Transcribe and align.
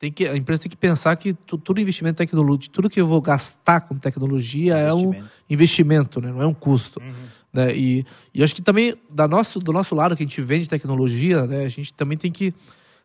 tem 0.00 0.10
que, 0.10 0.26
a 0.26 0.34
empresa 0.34 0.62
tem 0.62 0.70
que 0.70 0.78
pensar 0.78 1.14
que 1.14 1.34
tu, 1.34 1.58
todo 1.58 1.78
investimento 1.78 2.22
em 2.22 2.26
tecnologia, 2.26 2.70
tudo 2.72 2.88
que 2.88 2.98
eu 2.98 3.06
vou 3.06 3.20
gastar 3.20 3.82
com 3.82 3.98
tecnologia 3.98 4.78
é 4.78 4.94
um 4.94 5.12
investimento, 5.48 6.22
né? 6.22 6.32
não 6.32 6.40
é 6.40 6.46
um 6.46 6.54
custo. 6.54 6.98
Uhum. 7.02 7.12
Né? 7.52 7.76
E, 7.76 8.06
e 8.32 8.42
acho 8.42 8.54
que 8.54 8.62
também 8.62 8.94
da 9.10 9.28
nosso, 9.28 9.60
do 9.60 9.74
nosso 9.74 9.94
lado 9.94 10.16
que 10.16 10.22
a 10.22 10.26
gente 10.26 10.40
vende 10.40 10.66
tecnologia, 10.66 11.46
né? 11.46 11.64
a 11.66 11.68
gente 11.68 11.92
também 11.92 12.16
tem 12.16 12.32
que 12.32 12.54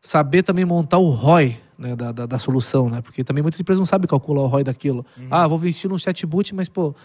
saber 0.02 0.42
também 0.42 0.64
montar 0.64 0.98
o 0.98 1.10
ROI 1.10 1.60
né? 1.78 1.98
da, 1.98 2.14
da, 2.14 2.26
da 2.26 2.40
solução, 2.40 2.90
né? 2.90 3.02
porque 3.02 3.26
também 3.26 3.44
muitas 3.44 3.60
empresas 3.60 3.80
não 3.80 3.86
sabem 3.86 4.08
calcular 4.08 4.44
o 4.44 4.48
ROI 4.48 4.64
daquilo. 4.64 5.06
Ah, 5.30 5.46
vou 5.50 5.58
investir 5.58 5.90
num 5.90 5.98
chatbot, 5.98 6.56
mas 6.56 6.70
pô, 6.70 6.96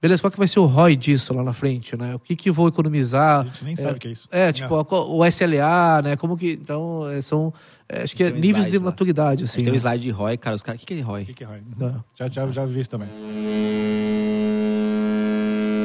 beleza, 0.00 0.22
qual 0.22 0.30
que 0.30 0.38
vai 0.38 0.46
ser 0.46 0.60
o 0.60 0.66
ROI 0.66 0.96
disso 0.96 1.34
lá 1.34 1.42
na 1.42 1.52
frente, 1.52 1.96
né? 1.96 2.14
O 2.14 2.18
que 2.18 2.36
que 2.36 2.50
eu 2.50 2.54
vou 2.54 2.68
economizar? 2.68 3.40
A 3.40 3.44
gente 3.44 3.64
nem 3.64 3.76
sabe 3.76 3.96
o 3.96 4.00
que 4.00 4.08
é 4.08 4.10
isso. 4.12 4.28
É, 4.30 4.52
tipo, 4.52 4.74
o 4.74 5.26
SLA, 5.26 6.02
né? 6.02 6.16
Como 6.16 6.36
que. 6.36 6.52
Então, 6.52 7.08
é, 7.10 7.20
são. 7.20 7.52
é, 7.88 8.02
acho 8.02 8.14
que 8.14 8.22
é 8.22 8.28
um 8.28 8.36
níveis 8.36 8.70
de 8.70 8.78
lá. 8.78 8.84
maturidade, 8.84 9.42
A 9.42 9.44
assim. 9.44 9.58
gente 9.58 9.64
tem 9.64 9.72
um 9.72 9.74
né? 9.74 9.78
slide 9.78 10.02
de 10.04 10.10
ROI, 10.10 10.36
cara. 10.36 10.56
Os 10.56 10.62
caras, 10.62 10.80
o 10.80 10.86
que, 10.86 10.94
que 10.94 11.00
é 11.00 11.02
ROI? 11.02 11.22
O 11.22 11.26
que 11.26 11.34
que 11.34 11.44
é 11.44 11.46
ROI? 11.46 11.62
Não. 11.76 12.04
Já, 12.14 12.28
já, 12.28 12.46
já 12.50 12.64
vi 12.64 12.80
isso 12.80 12.90
também. 12.90 13.08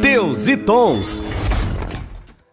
Teus 0.02 0.48
e 0.48 0.58
Tons. 0.58 1.24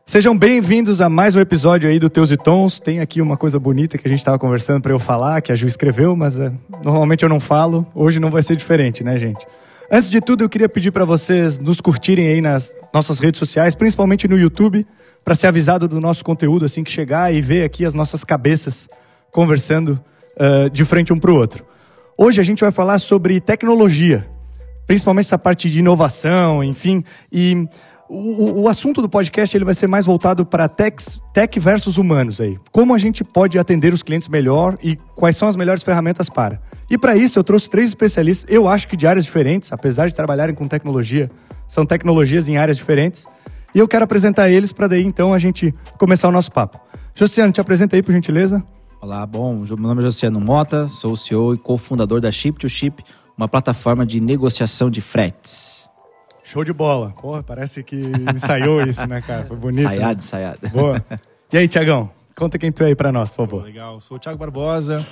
Sejam 0.07 0.37
bem-vindos 0.37 1.01
a 1.01 1.09
mais 1.09 1.37
um 1.37 1.41
episódio 1.41 1.89
aí 1.89 2.01
do 2.01 2.11
Teus 2.11 2.33
e 2.33 2.37
Tons. 2.37 2.81
Tem 2.81 2.99
aqui 2.99 3.21
uma 3.21 3.37
coisa 3.37 3.61
bonita 3.61 3.97
que 3.97 4.09
a 4.09 4.11
gente 4.11 4.19
estava 4.19 4.39
conversando 4.39 4.83
para 4.83 4.93
eu 4.93 4.99
falar, 4.99 5.41
que 5.41 5.53
a 5.53 5.55
Ju 5.55 5.69
escreveu, 5.69 6.17
mas 6.17 6.37
é, 6.37 6.53
normalmente 6.85 7.23
eu 7.23 7.29
não 7.29 7.39
falo. 7.39 7.87
Hoje 7.95 8.19
não 8.19 8.31
vai 8.31 8.43
ser 8.43 8.57
diferente, 8.57 9.05
né, 9.05 9.19
gente? 9.19 9.47
Antes 9.93 10.09
de 10.09 10.21
tudo, 10.21 10.45
eu 10.45 10.49
queria 10.49 10.69
pedir 10.69 10.93
para 10.93 11.05
vocês 11.05 11.59
nos 11.59 11.81
curtirem 11.81 12.29
aí 12.29 12.41
nas 12.41 12.77
nossas 12.95 13.19
redes 13.19 13.41
sociais, 13.41 13.75
principalmente 13.75 14.29
no 14.29 14.39
YouTube, 14.39 14.87
para 15.25 15.35
ser 15.35 15.49
avisado 15.49 15.89
do 15.89 16.01
nosso 16.01 16.25
conteúdo 16.25 16.65
assim 16.65 16.85
que 16.85 16.93
chegar 16.93 17.35
e 17.35 17.41
ver 17.41 17.65
aqui 17.65 17.85
as 17.85 17.93
nossas 17.93 18.23
cabeças 18.23 18.89
conversando 19.33 19.99
ah, 20.39 20.69
de 20.73 20.85
frente 20.85 21.13
um 21.13 21.19
para 21.19 21.33
o 21.33 21.35
outro. 21.35 21.67
Hoje 22.17 22.41
a 22.41 22.45
gente 22.45 22.61
vai 22.61 22.71
falar 22.71 23.01
sobre 23.01 23.41
tecnologia, 23.41 24.29
principalmente 24.87 25.25
essa 25.25 25.39
parte 25.39 25.69
de 25.69 25.81
inovação, 25.81 26.63
enfim. 26.63 27.03
E 27.33 27.67
o, 28.11 28.63
o- 28.63 28.69
assunto 28.69 29.01
do 29.01 29.09
podcast 29.09 29.57
ele 29.57 29.65
vai 29.65 29.75
ser 29.75 29.87
mais 29.87 30.05
voltado 30.07 30.45
para 30.45 30.69
techs- 30.69 31.21
tech 31.33 31.59
versus 31.61 31.97
humanos 31.97 32.41
aí. 32.41 32.57
Como 32.73 32.95
a 32.95 32.99
gente 32.99 33.23
pode 33.23 33.59
atender 33.59 33.93
os 33.95 34.03
clientes 34.03 34.29
melhor 34.29 34.77
e 34.83 34.97
quais 35.15 35.37
são 35.37 35.47
as 35.49 35.55
melhores 35.57 35.83
ferramentas 35.83 36.29
para. 36.29 36.61
E 36.91 36.99
para 36.99 37.17
isso 37.17 37.39
eu 37.39 37.45
trouxe 37.45 37.71
três 37.71 37.89
especialistas, 37.91 38.51
eu 38.51 38.67
acho 38.67 38.89
que 38.89 38.97
de 38.97 39.07
áreas 39.07 39.25
diferentes, 39.25 39.73
apesar 39.73 40.09
de 40.09 40.15
trabalharem 40.15 40.55
com 40.55 40.67
tecnologia, 40.67 41.31
são 41.69 41.87
tecnologias 41.87 42.49
em 42.49 42.57
áreas 42.57 42.77
diferentes. 42.77 43.27
E 43.73 43.79
eu 43.79 43.87
quero 43.87 44.03
apresentar 44.05 44.51
eles 44.51 44.73
para 44.73 44.89
daí 44.89 45.05
então 45.05 45.33
a 45.33 45.39
gente 45.39 45.73
começar 45.97 46.29
o 46.29 46.33
nosso 46.33 46.51
papo. 46.51 46.81
Josiano, 47.15 47.53
te 47.53 47.61
apresenta 47.61 47.95
aí, 47.95 48.03
por 48.03 48.11
gentileza. 48.13 48.63
Olá, 49.01 49.25
bom, 49.25 49.55
meu 49.55 49.77
nome 49.77 50.01
é 50.01 50.05
Josiano 50.05 50.41
Mota, 50.41 50.89
sou 50.89 51.15
CEO 51.17 51.55
e 51.55 51.59
cofundador 51.59 52.21
da 52.21 52.31
Ship 52.33 52.53
to 52.53 52.69
Ship, 52.69 52.93
uma 53.37 53.47
plataforma 53.49 54.05
de 54.05 54.21
negociação 54.21 54.91
de 54.91 55.01
fretes. 55.01 55.80
Show 56.51 56.65
de 56.65 56.73
bola. 56.73 57.11
Porra, 57.21 57.43
parece 57.43 57.83
que 57.83 57.97
ensaiou 58.35 58.83
isso, 58.87 59.07
né, 59.07 59.21
cara? 59.23 59.45
Foi 59.45 59.57
bonito. 59.57 59.85
né? 59.85 59.95
Ensaiado, 59.95 60.19
ensaiado. 60.21 60.69
Boa. 60.71 61.05
E 61.53 61.57
aí, 61.59 61.69
Tiagão? 61.69 62.11
Conta 62.37 62.59
quem 62.59 62.73
tu 62.73 62.83
é 62.83 62.87
aí 62.87 62.95
pra 62.95 63.13
nós, 63.13 63.31
por 63.31 63.37
favor. 63.47 63.65
Legal. 63.65 64.01
Sou 64.01 64.17
o 64.17 64.21
Thiago 64.21 64.39
Barbosa. 64.39 65.07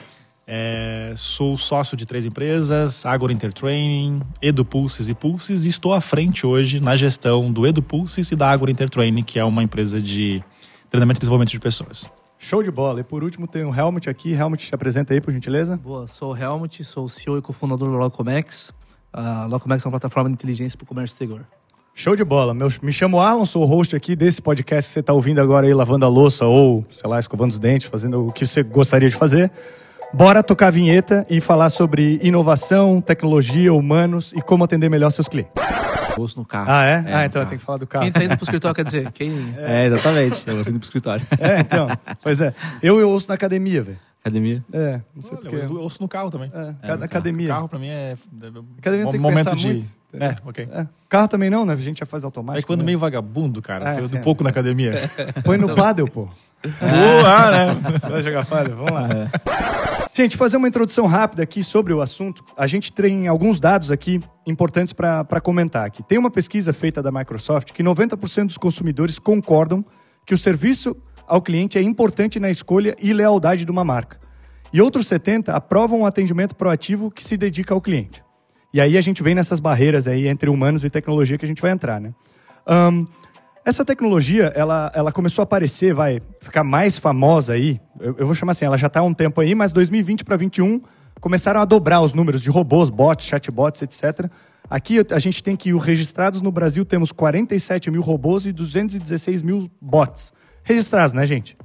é, 0.46 1.12
sou 1.16 1.56
sócio 1.56 1.96
de 1.96 2.06
três 2.06 2.24
empresas, 2.24 3.04
Agora 3.04 3.32
Intertraining, 3.32 4.20
EduPulses 4.40 5.08
e 5.08 5.14
Pulses, 5.14 5.64
e 5.64 5.68
estou 5.68 5.92
à 5.92 6.00
frente 6.00 6.46
hoje 6.46 6.80
na 6.80 6.96
gestão 6.96 7.52
do 7.52 7.66
EduPulses 7.66 8.30
e 8.32 8.36
da 8.36 8.50
Agora 8.50 8.70
Intertraining, 8.70 9.22
que 9.22 9.38
é 9.38 9.44
uma 9.44 9.62
empresa 9.62 10.00
de 10.00 10.42
treinamento 10.90 11.18
e 11.18 11.20
desenvolvimento 11.20 11.50
de 11.52 11.60
pessoas. 11.60 12.10
Show 12.38 12.62
de 12.62 12.70
bola. 12.70 13.00
E 13.00 13.04
por 13.04 13.22
último 13.22 13.46
tem 13.46 13.64
o 13.64 13.74
Helmut 13.74 14.08
aqui. 14.08 14.32
Helmut, 14.32 14.66
te 14.66 14.74
apresenta 14.74 15.12
aí, 15.12 15.20
por 15.20 15.32
gentileza. 15.34 15.76
Boa, 15.76 16.06
sou 16.06 16.32
o 16.32 16.36
Helmut, 16.36 16.82
sou 16.84 17.04
o 17.04 17.08
CEO 17.08 17.36
e 17.38 17.42
cofundador 17.42 17.90
da 17.90 17.98
Locomex. 17.98 18.72
A 19.12 19.46
Locomex 19.46 19.84
é 19.84 19.86
uma 19.88 19.92
plataforma 19.92 20.28
de 20.28 20.34
inteligência 20.34 20.76
para 20.76 20.84
o 20.84 20.86
comércio 20.86 21.14
exterior. 21.14 21.44
Show 21.94 22.14
de 22.14 22.22
bola. 22.22 22.54
Meu- 22.54 22.68
me 22.82 22.92
chamo 22.92 23.20
Arlon, 23.20 23.44
sou 23.44 23.62
o 23.62 23.66
host 23.66 23.96
aqui 23.96 24.14
desse 24.14 24.40
podcast 24.40 24.88
que 24.88 24.92
você 24.94 25.00
está 25.00 25.12
ouvindo 25.12 25.40
agora 25.40 25.66
aí, 25.66 25.74
lavando 25.74 26.04
a 26.04 26.08
louça 26.08 26.44
ou, 26.46 26.84
sei 26.92 27.10
lá, 27.10 27.18
escovando 27.18 27.50
os 27.50 27.58
dentes, 27.58 27.88
fazendo 27.88 28.28
o 28.28 28.32
que 28.32 28.46
você 28.46 28.62
gostaria 28.62 29.08
de 29.08 29.16
fazer. 29.16 29.50
Bora 30.12 30.42
tocar 30.42 30.68
a 30.68 30.70
vinheta 30.70 31.26
e 31.28 31.40
falar 31.40 31.68
sobre 31.70 32.18
inovação, 32.22 33.00
tecnologia, 33.00 33.74
humanos 33.74 34.32
e 34.32 34.40
como 34.40 34.62
atender 34.64 34.88
melhor 34.88 35.10
seus 35.10 35.26
clientes. 35.28 35.52
Ouço 36.16 36.38
no 36.38 36.44
carro. 36.44 36.66
Ah, 36.70 36.84
é? 36.84 37.04
É, 37.06 37.14
ah, 37.14 37.26
então 37.26 37.44
tenho 37.46 37.58
que 37.58 37.64
falar 37.64 37.78
do 37.78 37.86
carro. 37.86 38.04
Quem 38.04 38.12
tá 38.12 38.24
indo 38.24 38.36
pro 38.36 38.44
escritório 38.44 38.74
quer 38.74 38.84
dizer, 38.84 39.10
quem... 39.12 39.54
É, 39.58 39.86
exatamente. 39.86 40.44
Eu 40.46 40.56
ouço 40.56 40.70
indo 40.70 40.78
pro 40.78 40.86
escritório. 40.86 41.26
É, 41.38 41.60
então. 41.60 41.88
Pois 42.22 42.40
é. 42.40 42.54
Eu, 42.82 42.98
eu 42.98 43.08
ouço 43.10 43.28
na 43.28 43.34
academia, 43.34 43.82
velho. 43.82 43.98
Academia. 44.20 44.64
É, 44.72 45.00
não 45.14 45.22
sei 45.22 45.38
Olha, 45.38 45.50
porquê. 45.50 45.66
eu 45.66 45.80
ouço 45.80 46.02
no 46.02 46.08
carro 46.08 46.30
também. 46.30 46.50
É, 46.82 46.96
no 46.96 47.04
academia. 47.04 47.48
Carro 47.48 47.68
pra 47.68 47.78
mim 47.78 47.86
é, 47.88 48.12
é 48.12 48.16
Academia 48.78 49.06
um 49.06 49.10
tem 49.10 49.18
que 49.20 49.26
momento 49.26 49.44
pensar 49.44 49.56
de. 49.56 49.66
muito, 49.68 49.86
É, 50.12 50.34
ok. 50.44 50.68
É. 50.70 50.86
Carro 51.08 51.28
também 51.28 51.48
não, 51.48 51.64
né? 51.64 51.72
A 51.72 51.76
gente 51.76 52.00
já 52.00 52.06
faz 52.06 52.24
automático. 52.24 52.58
É 52.58 52.62
que 52.62 52.66
quando 52.66 52.80
né? 52.80 52.86
meio 52.86 52.98
vagabundo, 52.98 53.62
cara, 53.62 53.92
É, 53.92 54.16
é. 54.16 54.20
pouco 54.20 54.42
na 54.42 54.50
academia. 54.50 54.92
Põe 55.44 55.56
no 55.56 55.72
paddle, 55.76 56.10
pô. 56.10 56.28
Boa, 56.64 57.50
né? 57.50 57.80
Vai 58.10 58.20
jogar 58.22 58.44
falha? 58.44 58.74
Vamos 58.74 58.90
lá. 58.90 59.08
Gente, 60.12 60.36
fazer 60.36 60.56
uma 60.56 60.66
introdução 60.66 61.06
rápida 61.06 61.44
aqui 61.44 61.62
sobre 61.62 61.92
o 61.92 62.00
assunto. 62.00 62.44
A 62.56 62.66
gente 62.66 62.92
tem 62.92 63.28
alguns 63.28 63.60
dados 63.60 63.92
aqui 63.92 64.20
importantes 64.44 64.92
para 64.92 65.40
comentar 65.40 65.86
aqui. 65.86 66.02
Tem 66.02 66.18
uma 66.18 66.30
pesquisa 66.30 66.72
feita 66.72 67.00
da 67.00 67.12
Microsoft 67.12 67.72
que 67.72 67.84
90% 67.84 68.46
dos 68.46 68.58
consumidores 68.58 69.18
concordam 69.20 69.84
que 70.26 70.34
o 70.34 70.38
serviço 70.38 70.96
ao 71.28 71.42
cliente 71.42 71.78
é 71.78 71.82
importante 71.82 72.40
na 72.40 72.50
escolha 72.50 72.96
e 73.00 73.12
lealdade 73.12 73.64
de 73.64 73.70
uma 73.70 73.84
marca. 73.84 74.18
E 74.72 74.82
outros 74.82 75.06
70 75.06 75.52
aprovam 75.52 76.00
um 76.00 76.06
atendimento 76.06 76.54
proativo 76.54 77.10
que 77.10 77.22
se 77.22 77.36
dedica 77.36 77.72
ao 77.72 77.80
cliente. 77.80 78.22
E 78.72 78.80
aí 78.80 78.98
a 78.98 79.00
gente 79.00 79.22
vem 79.22 79.34
nessas 79.34 79.60
barreiras 79.60 80.06
aí 80.06 80.28
entre 80.28 80.50
humanos 80.50 80.84
e 80.84 80.90
tecnologia 80.90 81.38
que 81.38 81.44
a 81.44 81.48
gente 81.48 81.62
vai 81.62 81.70
entrar, 81.70 82.00
né? 82.00 82.12
Ahn, 82.66 83.04
essa 83.64 83.84
tecnologia, 83.84 84.52
ela, 84.54 84.90
ela 84.94 85.12
começou 85.12 85.42
a 85.42 85.44
aparecer, 85.44 85.94
vai 85.94 86.20
ficar 86.40 86.64
mais 86.64 86.98
famosa 86.98 87.54
aí. 87.54 87.80
Eu, 88.00 88.16
eu 88.18 88.26
vou 88.26 88.34
chamar 88.34 88.52
assim, 88.52 88.64
ela 88.64 88.76
já 88.76 88.86
está 88.86 89.00
há 89.00 89.02
um 89.02 89.14
tempo 89.14 89.40
aí, 89.40 89.54
mas 89.54 89.72
2020 89.72 90.24
para 90.24 90.36
2021 90.36 90.82
começaram 91.20 91.60
a 91.60 91.64
dobrar 91.64 92.00
os 92.00 92.12
números 92.12 92.40
de 92.42 92.50
robôs, 92.50 92.90
bots, 92.90 93.26
chatbots, 93.26 93.82
etc. 93.82 94.30
Aqui 94.70 95.04
a 95.10 95.18
gente 95.18 95.42
tem 95.42 95.56
que, 95.56 95.72
registrados 95.76 96.42
no 96.42 96.52
Brasil, 96.52 96.84
temos 96.84 97.10
47 97.10 97.90
mil 97.90 98.02
robôs 98.02 98.46
e 98.46 98.52
216 98.52 99.42
mil 99.42 99.70
bots. 99.80 100.32
Registrados, 100.68 101.14
né, 101.14 101.24
gente? 101.24 101.56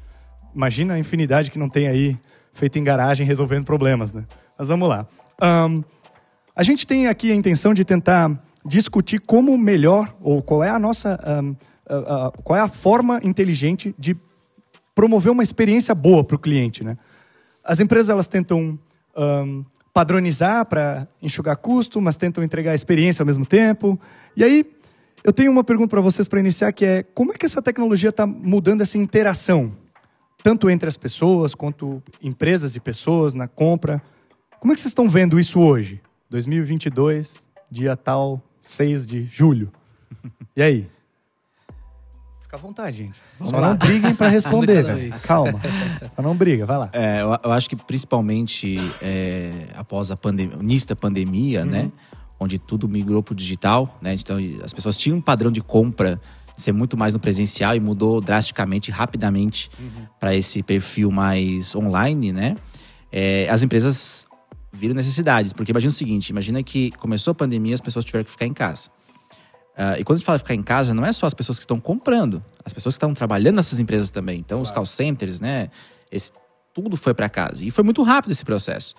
Imagina 0.56 0.94
a 0.94 1.00
infinidade 1.00 1.52
que 1.52 1.60
não 1.60 1.68
tem 1.68 1.90
aí 1.90 2.18
feito 2.54 2.80
em 2.80 2.84
garagem 2.86 3.28
resolvendo 3.28 3.66
problemas, 3.66 4.14
né? 4.14 4.24
Mas 4.58 4.70
vamos 4.70 4.88
lá. 4.88 5.06
Ahn, 5.42 5.84
a 6.56 6.64
gente 6.64 6.88
tem 6.88 7.08
aqui 7.08 7.30
a 7.30 7.36
intenção 7.36 7.74
de 7.74 7.84
tentar 7.84 8.32
discutir 8.66 9.20
como 9.20 9.58
melhor, 9.58 10.16
ou 10.22 10.42
qual 10.42 10.64
é 10.64 10.70
a 10.70 10.80
nossa. 10.80 11.20
ah, 11.86 12.32
qual 12.46 12.58
é 12.58 12.62
a 12.62 12.70
forma 12.70 13.20
inteligente 13.24 13.94
de 14.00 14.16
promover 14.96 15.34
uma 15.34 15.44
experiência 15.44 15.94
boa 15.94 16.24
para 16.24 16.38
o 16.38 16.40
cliente. 16.40 16.82
Né? 16.82 16.98
As 17.62 17.82
empresas 17.82 18.10
elas 18.10 18.28
tentam 18.28 18.80
ahn, 19.18 19.66
padronizar 19.94 20.66
para 20.66 21.10
enxugar 21.22 21.58
custo, 21.58 22.00
mas 22.00 22.16
tentam 22.16 22.42
entregar 22.42 22.74
experiência 22.74 23.22
ao 23.22 23.26
mesmo 23.26 23.46
tempo. 23.46 24.00
E 24.34 24.46
aí, 24.46 24.66
eu 25.24 25.32
tenho 25.32 25.52
uma 25.52 25.64
pergunta 25.64 25.90
para 25.90 26.02
vocês 26.02 26.28
para 26.28 26.40
iniciar, 26.40 26.72
que 26.74 26.86
é 26.86 27.04
como 27.04 27.32
é 27.32 27.38
que 27.38 27.46
essa 27.46 27.62
tecnologia 27.62 28.10
está 28.10 28.28
mudando 28.28 28.82
essa 28.82 28.98
interação? 28.98 29.72
Tanto 30.44 30.70
entre 30.70 30.90
as 30.90 30.98
pessoas, 30.98 31.56
quanto 31.56 32.04
empresas 32.22 32.76
e 32.76 32.80
pessoas 32.80 33.34
na 33.34 33.48
compra. 33.48 34.02
Como 34.60 34.74
é 34.74 34.76
que 34.76 34.82
vocês 34.82 34.92
estão 34.92 35.08
vendo 35.08 35.40
isso 35.40 35.62
hoje? 35.62 36.02
2022, 36.30 37.48
dia 37.72 37.96
tal, 37.96 38.42
6 38.62 39.08
de 39.08 39.26
julho. 39.26 39.72
E 40.56 40.62
aí? 40.62 40.90
Fica 42.42 42.58
à 42.58 42.60
vontade, 42.60 42.98
gente. 42.98 43.22
Só 43.42 43.60
não 43.60 43.76
briguem 43.76 44.14
para 44.14 44.28
responder, 44.28 44.84
velho. 44.84 45.14
Calma. 45.24 45.60
Só 46.16 46.22
não 46.22 46.36
briga, 46.36 46.66
vai 46.66 46.78
lá. 46.78 46.90
É, 46.94 47.22
eu, 47.22 47.36
eu 47.44 47.52
acho 47.52 47.70
que 47.70 47.76
principalmente 47.76 48.76
é, 49.02 49.68
após 49.76 50.12
a 50.12 50.18
pandemia, 50.18 50.58
o 50.58 50.62
início 50.62 50.88
da 50.90 50.96
pandemia, 50.96 51.66
né? 51.66 51.92
Onde 52.44 52.60
tudo 52.60 52.88
migrou 52.88 53.24
pro 53.24 53.34
digital, 53.34 53.98
né? 54.02 54.14
Então 54.14 54.38
as 54.64 54.74
pessoas 54.74 54.98
tinham 54.98 55.18
um 55.18 55.22
padrão 55.22 55.52
de 55.52 55.62
compra 55.62 56.20
ser 56.56 56.72
muito 56.72 56.96
mais 56.96 57.14
no 57.14 57.20
presencial 57.20 57.76
e 57.76 57.80
mudou 57.80 58.22
drasticamente, 58.22 58.92
rapidamente 58.92 59.72
para 60.20 60.36
esse 60.36 60.62
perfil 60.62 61.10
mais 61.10 61.76
online, 61.76 62.32
né? 62.32 62.58
É, 63.12 63.48
as 63.50 63.64
empresas 63.64 64.28
viram 64.72 64.94
necessidades, 64.94 65.54
porque 65.54 65.72
imagina 65.72 65.90
o 65.90 65.94
seguinte, 65.94 66.30
imagina 66.30 66.62
que 66.62 66.92
começou 66.92 67.32
a 67.32 67.36
pandemia, 67.36 67.74
as 67.74 67.82
pessoas 67.82 68.06
tiveram 68.06 68.26
que 68.26 68.32
ficar 68.32 68.46
em 68.46 68.54
casa. 68.54 68.90
Ah, 69.76 69.98
e 70.00 70.04
quando 70.04 70.18
a 70.18 70.20
gente 70.20 70.26
fala 70.26 70.38
ficar 70.38 70.54
em 70.54 70.62
casa, 70.62 70.94
não 70.94 71.06
é 71.06 71.12
só 71.12 71.26
as 71.26 71.34
pessoas 71.34 71.58
que 71.58 71.64
estão 71.64 71.80
comprando, 71.80 72.42
as 72.64 72.74
pessoas 72.74 72.96
que 72.96 72.98
estão 72.98 73.14
trabalhando 73.14 73.56
nessas 73.56 73.80
empresas 73.80 74.12
também. 74.12 74.40
Então, 74.40 74.62
os 74.62 74.72
call 74.72 74.86
centers, 74.86 75.40
né? 75.40 75.70
Esse, 76.12 76.32
tudo 76.74 76.96
foi 76.96 77.14
para 77.14 77.28
casa. 77.30 77.64
E 77.66 77.72
foi 77.72 77.84
muito 77.84 78.04
rápido 78.04 78.32
esse 78.32 78.46
processo. 78.46 78.94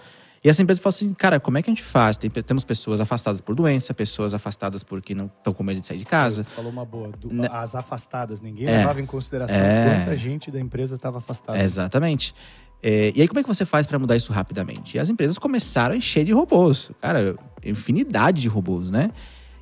E 0.44 0.49
essa 0.50 0.62
empresa 0.62 0.79
falou 0.81 0.91
assim, 0.94 1.14
cara, 1.14 1.41
como 1.41 1.56
é 1.56 1.62
que 1.62 1.70
a 1.70 1.73
gente 1.73 1.82
faz? 1.82 2.19
Tem- 2.19 2.31
temos 2.31 2.64
pessoas 2.64 3.00
afastadas 3.00 3.41
por 3.41 3.55
doença, 3.55 3.94
pessoas 3.94 4.35
afastadas 4.35 4.82
porque 4.82 5.14
não 5.14 5.25
estão 5.26 5.55
com 5.55 5.62
medo 5.64 5.81
de 5.81 5.87
sair 5.87 5.96
de 5.99 6.05
casa. 6.05 6.43
Você 6.43 6.50
falou 6.50 6.70
uma 6.70 6.85
boa. 6.85 7.08
Do- 7.19 7.32
Né? 7.32 7.49
As 7.50 7.75
afastadas. 7.75 8.43
Ninguém 8.43 8.67
É. 8.69 8.79
levava 8.79 9.00
em 9.00 9.06
consideração 9.06 9.56
É. 9.56 10.02
quanta 10.05 10.17
gente 10.19 10.50
da 10.50 10.61
empresa 10.61 10.96
estava 10.96 11.17
afastada. 11.19 11.58
Exatamente. 11.62 12.35
É, 12.82 13.11
e 13.17 13.23
aí, 13.23 13.26
como 13.26 13.41
é 13.41 13.43
que 13.43 13.49
você 13.49 13.64
faz 13.64 13.87
para 13.87 13.99
mudar 13.99 14.14
isso 14.17 14.31
rapidamente? 14.35 14.99
E 14.99 15.00
as 15.00 15.08
empresas 15.08 15.38
começaram 15.38 15.94
a 15.94 15.96
encher 15.96 16.26
de 16.26 16.32
robôs. 16.32 16.91
Cara, 17.00 17.35
infinidade 17.64 18.43
de 18.43 18.49
robôs, 18.49 18.91
né? 18.91 19.11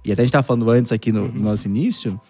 E 0.05 0.11
até 0.11 0.23
a 0.23 0.25
gente 0.25 0.31
estava 0.31 0.43
falando 0.43 0.69
antes 0.69 0.91
aqui 0.91 1.13
no, 1.13 1.29
no 1.29 1.43
nosso 1.43 1.69
início. 1.69 2.21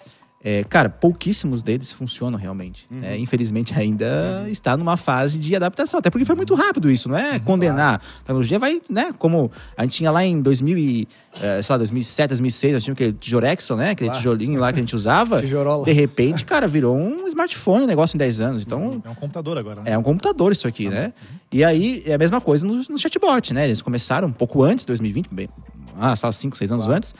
É, 0.45 0.65
cara, 0.65 0.89
pouquíssimos 0.89 1.63
deles 1.63 1.93
funcionam 1.93 2.37
realmente. 2.37 2.85
né? 2.91 3.17
Infelizmente, 3.17 3.73
ainda 3.79 4.45
está 4.49 4.77
numa 4.77 4.97
fase 4.97 5.39
de 5.39 5.55
adaptação. 5.55 6.01
Até 6.01 6.11
porque 6.11 6.25
foi 6.25 6.35
muito 6.35 6.53
rápido 6.57 6.91
isso, 6.91 7.09
não 7.09 7.17
é 7.17 7.39
condenar. 7.39 8.03
A 8.17 8.19
tecnologia 8.25 8.59
vai, 8.59 8.81
né? 8.91 9.15
Como 9.19 9.53
a 9.77 9.85
gente 9.85 9.99
tinha 9.99 10.11
lá 10.11 10.25
em 10.25 10.43
2000 10.43 10.77
e, 10.79 11.09
eh, 11.41 11.63
sei 11.63 11.73
lá, 11.73 11.79
2007, 11.79 12.29
2006, 12.31 12.73
nós 12.73 12.83
tínhamos 12.83 12.97
aquele 13.01 13.13
Tijorexon, 13.13 13.77
né? 13.77 13.91
Aquele 13.91 14.11
Claro. 14.11 14.19
tijolinho 14.21 14.59
lá 14.59 14.73
que 14.73 14.81
a 14.81 14.83
gente 14.83 14.97
usava. 14.97 15.39
Tijorola. 15.43 15.85
De 15.85 15.93
repente, 15.93 16.45
cara, 16.45 16.67
virou 16.67 16.97
um 16.97 17.25
smartphone 17.29 17.85
o 17.85 17.87
negócio 17.87 18.17
em 18.17 18.19
10 18.19 18.41
anos. 18.41 18.63
Então, 18.65 19.01
É 19.05 19.11
um 19.11 19.15
computador 19.15 19.57
agora, 19.59 19.83
né? 19.83 19.93
é 19.93 19.97
um 19.99 20.03
computador 20.03 20.51
isso 20.51 20.67
aqui, 20.67 20.89
né? 20.89 21.13
E 21.53 21.63
aí 21.63 22.03
é 22.05 22.15
a 22.15 22.19
mesma 22.19 22.41
coisa 22.41 22.67
no, 22.67 22.75
no 22.75 22.99
chatbot, 22.99 23.55
né? 23.55 23.67
Eles 23.67 23.81
começaram 23.81 24.27
um 24.27 24.33
pouco 24.33 24.65
antes, 24.65 24.85
2020, 24.87 25.29
bem, 25.31 25.49
ah, 26.01 26.17
só 26.17 26.33
5, 26.33 26.57
6 26.59 26.73
anos 26.73 26.89
antes. 26.89 27.15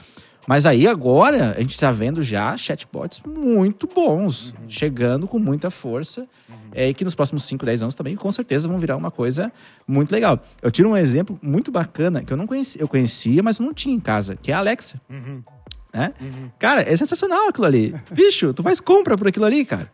Mas 0.47 0.65
aí 0.65 0.87
agora 0.87 1.55
a 1.57 1.61
gente 1.61 1.77
tá 1.79 1.91
vendo 1.91 2.21
já 2.21 2.55
chatbots 2.57 3.21
muito 3.25 3.87
bons, 3.87 4.53
chegando 4.67 5.27
com 5.27 5.39
muita 5.39 5.69
força. 5.69 6.27
É, 6.75 6.89
e 6.89 6.93
que 6.93 7.03
nos 7.05 7.13
próximos 7.13 7.43
5, 7.43 7.65
10 7.65 7.83
anos 7.83 7.95
também, 7.95 8.15
com 8.15 8.31
certeza, 8.31 8.67
vão 8.67 8.79
virar 8.79 8.97
uma 8.97 9.11
coisa 9.11 9.51
muito 9.87 10.11
legal. 10.11 10.43
Eu 10.61 10.71
tiro 10.71 10.89
um 10.89 10.97
exemplo 10.97 11.37
muito 11.41 11.71
bacana 11.71 12.23
que 12.23 12.33
eu 12.33 12.37
não 12.37 12.47
conhecia, 12.47 12.81
eu 12.81 12.87
conhecia, 12.87 13.43
mas 13.43 13.59
não 13.59 13.73
tinha 13.73 13.95
em 13.95 13.99
casa, 13.99 14.35
que 14.35 14.51
é 14.51 14.55
a 14.55 14.57
Alexa. 14.57 14.99
Né? 15.93 16.11
Cara, 16.57 16.81
é 16.81 16.95
sensacional 16.95 17.49
aquilo 17.49 17.67
ali. 17.67 17.95
Bicho, 18.11 18.53
tu 18.53 18.63
faz 18.63 18.79
compra 18.79 19.15
por 19.15 19.27
aquilo 19.27 19.45
ali, 19.45 19.63
cara. 19.63 19.91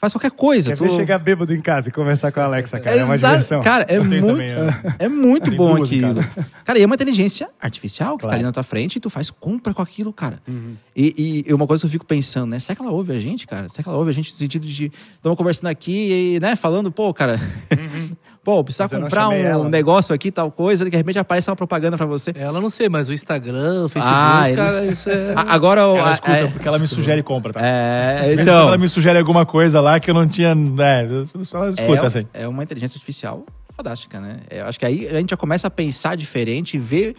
Faz 0.00 0.12
qualquer 0.12 0.30
coisa. 0.30 0.70
Quer 0.70 0.76
tu... 0.76 0.84
ver 0.84 0.90
chegar 0.90 1.18
bêbado 1.18 1.52
em 1.52 1.60
casa 1.60 1.88
e 1.88 1.92
conversar 1.92 2.30
com 2.30 2.38
a 2.38 2.44
Alexa, 2.44 2.78
cara? 2.78 2.96
É 2.96 3.04
uma 3.04 3.16
Exato. 3.16 3.32
diversão. 3.32 3.60
Cara, 3.60 3.84
é 3.88 3.98
muito, 3.98 4.26
também, 4.26 4.48
é. 4.48 4.94
é 5.00 5.08
muito 5.08 5.50
bom 5.50 5.82
aquilo. 5.82 6.14
casa. 6.14 6.30
Cara, 6.64 6.78
e 6.78 6.82
é 6.82 6.86
uma 6.86 6.94
inteligência 6.94 7.48
artificial 7.60 8.16
que 8.16 8.22
tá 8.22 8.28
Claro. 8.28 8.36
ali 8.36 8.44
na 8.44 8.52
tua 8.52 8.62
frente 8.62 8.96
e 8.96 9.00
tu 9.00 9.10
faz 9.10 9.28
compra 9.28 9.74
com 9.74 9.82
aquilo, 9.82 10.12
cara. 10.12 10.40
Uhum. 10.46 10.76
E, 10.94 11.44
e 11.48 11.52
uma 11.52 11.66
coisa 11.66 11.80
que 11.82 11.86
eu 11.86 11.90
fico 11.90 12.06
pensando, 12.06 12.50
né? 12.50 12.60
Será 12.60 12.76
que 12.76 12.82
ela 12.82 12.92
ouve 12.92 13.12
a 13.12 13.18
gente, 13.18 13.44
cara? 13.44 13.68
Será 13.68 13.82
que 13.82 13.88
ela 13.88 13.98
ouve 13.98 14.10
a 14.10 14.14
gente 14.14 14.30
no 14.30 14.38
sentido 14.38 14.66
de... 14.68 14.92
Estamos 15.16 15.36
conversando 15.36 15.66
aqui 15.66 16.36
e, 16.36 16.40
né? 16.40 16.54
Falando, 16.54 16.92
pô, 16.92 17.12
cara... 17.12 17.40
pô, 18.48 18.64
precisa 18.64 18.88
comprar 18.88 19.28
um 19.28 19.32
ela. 19.34 19.68
negócio 19.68 20.14
aqui, 20.14 20.32
tal 20.32 20.50
coisa, 20.50 20.86
e 20.86 20.90
de 20.90 20.96
repente 20.96 21.18
aparece 21.18 21.50
uma 21.50 21.56
propaganda 21.56 21.98
pra 21.98 22.06
você. 22.06 22.32
Ela 22.34 22.58
não 22.62 22.70
sei, 22.70 22.88
mas 22.88 23.06
o 23.10 23.12
Instagram, 23.12 23.84
o 23.84 23.88
Facebook, 23.90 24.18
Ah, 24.18 24.48
eles- 24.50 24.56
cara, 24.64 24.86
isso 24.86 25.10
é. 25.10 25.34
Agora... 25.48 25.86
o- 25.86 25.98
Ela 25.98 26.12
escuta 26.14 26.32
é- 26.32 26.46
porque 26.46 26.66
ela 26.66 26.78
me 26.78 26.86
sugere 26.86 27.22
compra, 27.22 27.52
tá? 27.52 27.60
É, 27.62 28.32
então... 28.40 28.68
ela 28.68 28.78
me 28.78 28.88
sugere 28.88 29.18
alguma 29.18 29.44
coisa 29.44 29.82
lá 29.82 30.00
que 30.00 30.08
eu 30.10 30.14
não 30.14 30.26
tinha. 30.26 30.56
É, 30.78 31.04
ela 31.04 31.68
escuta 31.68 32.04
é, 32.04 32.06
assim. 32.06 32.26
é 32.32 32.48
uma 32.48 32.62
inteligência 32.62 32.96
artificial 32.96 33.44
fantástica, 33.76 34.18
né? 34.18 34.40
Eu 34.50 34.64
acho 34.64 34.80
que 34.80 34.86
aí 34.86 35.06
a 35.08 35.16
gente 35.20 35.28
já 35.28 35.36
começa 35.36 35.66
a 35.66 35.70
pensar 35.70 36.16
diferente 36.16 36.76
e 36.76 36.80
ver 36.80 37.16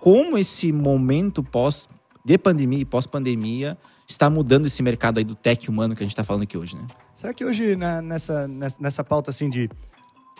como 0.00 0.38
esse 0.38 0.72
momento 0.72 1.42
pós 1.42 1.90
de 2.24 2.38
pandemia 2.38 2.78
e 2.80 2.84
pós-pandemia 2.86 3.76
está 4.08 4.30
mudando 4.30 4.64
esse 4.64 4.82
mercado 4.82 5.18
aí 5.18 5.24
do 5.24 5.34
tech 5.34 5.68
humano 5.68 5.94
que 5.94 6.02
a 6.02 6.04
gente 6.06 6.12
está 6.12 6.24
falando 6.24 6.44
aqui 6.44 6.56
hoje, 6.56 6.74
né? 6.74 6.82
Será 7.14 7.34
que 7.34 7.44
hoje, 7.44 7.76
na- 7.76 8.00
nessa, 8.00 8.48
nessa, 8.48 8.76
nessa 8.80 9.04
pauta 9.04 9.28
assim 9.28 9.50
de 9.50 9.68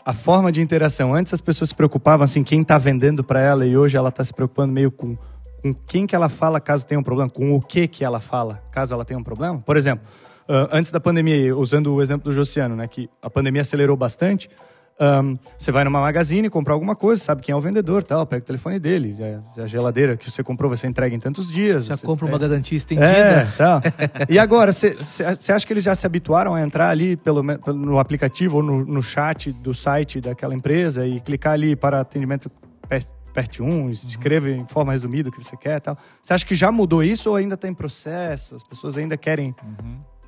a 0.04 0.12
forma 0.12 0.50
de 0.50 0.60
interação, 0.60 1.14
antes 1.14 1.32
as 1.32 1.40
pessoas 1.40 1.70
se 1.70 1.74
preocupavam 1.74 2.24
assim, 2.24 2.42
quem 2.42 2.64
tá 2.64 2.78
vendendo 2.78 3.22
para 3.22 3.40
ela 3.40 3.66
e 3.66 3.76
hoje 3.76 3.96
ela 3.96 4.10
tá 4.10 4.24
se 4.24 4.32
preocupando 4.32 4.72
meio 4.72 4.90
com, 4.90 5.16
com 5.62 5.74
quem 5.74 6.06
que 6.06 6.14
ela 6.14 6.28
fala 6.28 6.60
caso 6.60 6.86
tenha 6.86 6.98
um 6.98 7.02
problema, 7.02 7.30
com 7.30 7.54
o 7.54 7.60
que 7.60 7.86
que 7.86 8.04
ela 8.04 8.20
fala 8.20 8.62
caso 8.72 8.94
ela 8.94 9.04
tenha 9.04 9.18
um 9.18 9.22
problema? 9.22 9.58
Por 9.60 9.76
exemplo, 9.76 10.06
ah, 10.48 10.68
antes 10.72 10.90
da 10.90 10.98
pandemia, 10.98 11.56
usando 11.56 11.94
o 11.94 12.02
exemplo 12.02 12.24
do 12.24 12.32
Josiano, 12.32 12.74
né, 12.74 12.86
que 12.88 13.08
a 13.22 13.30
pandemia 13.30 13.62
acelerou 13.62 13.96
bastante, 13.96 14.50
ahn, 15.00 15.36
você 15.58 15.72
vai 15.72 15.82
numa 15.82 16.00
magazine 16.00 16.50
comprar 16.50 16.74
alguma 16.74 16.94
coisa, 16.94 17.22
sabe 17.22 17.40
quem 17.42 17.52
é 17.52 17.56
o 17.56 17.60
vendedor, 17.60 18.02
tal, 18.02 18.26
pega 18.26 18.42
o 18.42 18.46
telefone 18.46 18.78
dele, 18.78 19.16
a, 19.56 19.62
a 19.62 19.66
geladeira 19.66 20.16
que 20.16 20.30
você 20.30 20.42
comprou 20.44 20.68
você 20.70 20.86
entrega 20.86 21.14
em 21.14 21.18
tantos 21.18 21.50
dias. 21.50 21.86
Já 21.86 21.96
você- 21.96 22.06
compra 22.06 22.26
uma 22.26 22.36
é. 22.36 22.38
garantia 22.40 22.76
estendida. 22.76 23.06
É, 23.08 23.44
tá. 23.56 23.80
E 24.28 24.38
agora, 24.38 24.72
você 24.72 24.96
acha 25.52 25.66
que 25.66 25.72
eles 25.72 25.82
já 25.84 25.94
se 25.94 26.06
habituaram 26.06 26.54
a 26.54 26.60
entrar 26.60 26.90
ali 26.90 27.16
pelo, 27.16 27.42
no 27.42 27.98
aplicativo 27.98 28.58
ou 28.58 28.62
no, 28.62 28.84
no 28.84 29.02
chat 29.02 29.50
do 29.52 29.72
site 29.72 30.20
daquela 30.20 30.54
empresa 30.54 31.06
e 31.06 31.18
clicar 31.20 31.54
ali 31.54 31.74
para 31.74 32.00
atendimento 32.00 32.50
per- 32.88 33.04
PERT 33.32 33.60
1, 33.60 33.90
escreve 33.90 34.54
em 34.56 34.66
forma 34.66 34.90
resumida 34.92 35.28
o 35.28 35.32
que 35.32 35.42
você 35.42 35.56
quer 35.56 35.76
e 35.76 35.80
tal? 35.80 35.96
Você 36.20 36.34
acha 36.34 36.44
que 36.44 36.54
já 36.56 36.72
mudou 36.72 37.00
isso 37.02 37.30
ou 37.30 37.36
ainda 37.36 37.54
está 37.54 37.68
em 37.68 37.74
processo? 37.74 38.56
As 38.56 38.62
pessoas 38.64 38.98
ainda 38.98 39.16
querem 39.16 39.54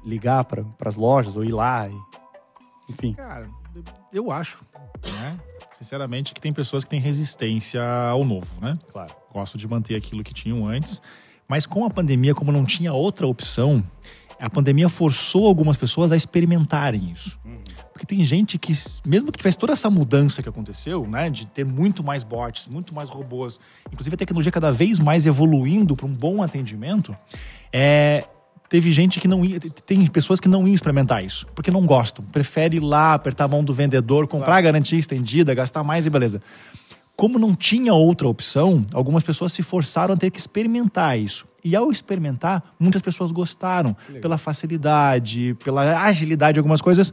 ligar 0.05 0.45
para 0.45 0.65
as 0.87 0.95
lojas 0.95 1.37
ou 1.37 1.45
ir 1.45 1.51
lá? 1.53 1.89
e- 1.89 2.93
Enfim. 2.93 3.13
Cara, 3.15 3.49
eu 4.13 4.31
acho, 4.31 4.65
né? 5.05 5.39
Sinceramente, 5.71 6.35
que 6.35 6.41
tem 6.41 6.53
pessoas 6.53 6.85
que 6.85 6.91
têm 6.91 7.01
resistência 7.01 7.83
ao 7.83 8.25
novo, 8.25 8.49
né? 8.61 8.75
Claro. 8.91 9.13
Gosto 9.33 9.57
de 9.59 9.67
manter 9.67 9.97
aquilo 9.97 10.23
que 10.23 10.35
tinham 10.35 10.67
antes. 10.67 11.01
Mas 11.49 11.67
com 11.67 11.85
a 11.85 11.91
pandemia, 11.91 12.35
como 12.35 12.53
não 12.53 12.65
tinha 12.65 12.93
outra 12.93 13.27
opção, 13.27 13.83
a 14.39 14.51
pandemia 14.51 14.89
forçou 14.89 15.47
algumas 15.47 15.77
pessoas 15.77 16.13
a 16.13 16.17
experimentarem 16.17 17.11
isso. 17.11 17.39
Porque 17.93 18.07
tem 18.07 18.25
gente 18.25 18.59
que, 18.59 18.73
mesmo 19.07 19.31
que 19.31 19.39
tivesse 19.39 19.57
toda 19.57 19.73
essa 19.73 19.89
mudança 19.89 20.43
que 20.43 20.49
aconteceu, 20.49 21.07
né, 21.07 21.31
de 21.31 21.47
ter 21.47 21.65
muito 21.65 22.03
mais 22.03 22.25
bots, 22.25 22.67
muito 22.69 22.93
mais 22.93 23.09
robôs, 23.09 23.61
inclusive 23.93 24.15
a 24.15 24.17
tecnologia 24.17 24.51
cada 24.51 24.73
vez 24.73 24.99
mais 24.99 25.27
evoluindo 25.27 25.95
para 25.95 26.07
um 26.07 26.13
bom 26.13 26.43
atendimento, 26.43 27.17
é, 27.73 28.27
teve 28.73 28.91
gente 28.91 29.21
que 29.21 29.29
não 29.29 29.45
ia, 29.45 29.61
tem 29.61 30.07
pessoas 30.07 30.41
que 30.41 30.49
não 30.49 30.67
iam 30.67 30.75
experimentar 30.75 31.23
isso, 31.23 31.45
porque 31.55 31.71
não 31.71 31.85
gostam, 31.85 32.25
prefere 32.25 32.79
ir 32.79 32.81
lá, 32.81 33.13
apertar 33.13 33.45
a 33.45 33.49
mão 33.49 33.63
do 33.63 33.75
vendedor, 33.75 34.27
comprar 34.27 34.57
a 34.57 34.61
garantia 34.63 34.99
estendida, 34.99 35.53
gastar 35.53 35.85
mais 35.85 36.07
e 36.07 36.11
beleza. 36.11 36.41
Como 37.15 37.39
não 37.39 37.55
tinha 37.55 37.93
outra 37.93 38.27
opção, 38.27 38.83
algumas 38.95 39.23
pessoas 39.23 39.53
se 39.53 39.63
forçaram 39.63 40.15
a 40.15 40.17
ter 40.17 40.31
que 40.31 40.39
experimentar 40.39 41.19
isso. 41.19 41.47
E 41.63 41.77
ao 41.77 41.93
experimentar, 41.93 42.63
muitas 42.81 43.03
pessoas 43.03 43.31
gostaram 43.31 43.95
pela 44.23 44.39
facilidade, 44.39 45.55
pela 45.63 46.03
agilidade 46.05 46.55
de 46.55 46.61
algumas 46.61 46.81
coisas. 46.81 47.13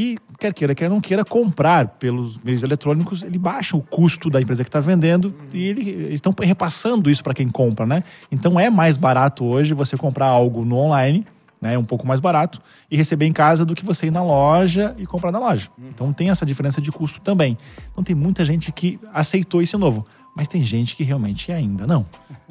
E 0.00 0.16
quer 0.38 0.54
queira, 0.54 0.74
quer 0.74 0.88
não 0.88 0.98
queira, 0.98 1.22
comprar 1.26 1.86
pelos 1.86 2.38
meios 2.38 2.62
eletrônicos, 2.62 3.22
ele 3.22 3.38
baixa 3.38 3.76
o 3.76 3.82
custo 3.82 4.30
da 4.30 4.40
empresa 4.40 4.64
que 4.64 4.68
está 4.70 4.80
vendendo 4.80 5.34
e 5.52 5.62
ele, 5.62 5.90
eles 5.90 6.14
estão 6.14 6.34
repassando 6.40 7.10
isso 7.10 7.22
para 7.22 7.34
quem 7.34 7.50
compra, 7.50 7.84
né? 7.84 8.02
Então 8.32 8.58
é 8.58 8.70
mais 8.70 8.96
barato 8.96 9.44
hoje 9.44 9.74
você 9.74 9.98
comprar 9.98 10.24
algo 10.24 10.64
no 10.64 10.76
online, 10.76 11.26
né? 11.60 11.76
Um 11.76 11.84
pouco 11.84 12.06
mais 12.06 12.18
barato, 12.18 12.62
e 12.90 12.96
receber 12.96 13.26
em 13.26 13.32
casa 13.34 13.62
do 13.62 13.74
que 13.74 13.84
você 13.84 14.06
ir 14.06 14.10
na 14.10 14.22
loja 14.22 14.94
e 14.96 15.04
comprar 15.04 15.30
na 15.30 15.38
loja. 15.38 15.68
Então 15.78 16.10
tem 16.14 16.30
essa 16.30 16.46
diferença 16.46 16.80
de 16.80 16.90
custo 16.90 17.20
também. 17.20 17.58
Então 17.92 18.02
tem 18.02 18.16
muita 18.16 18.42
gente 18.42 18.72
que 18.72 18.98
aceitou 19.12 19.60
isso 19.60 19.76
novo, 19.78 20.02
mas 20.34 20.48
tem 20.48 20.62
gente 20.62 20.96
que 20.96 21.04
realmente 21.04 21.52
ainda 21.52 21.86
não. 21.86 22.06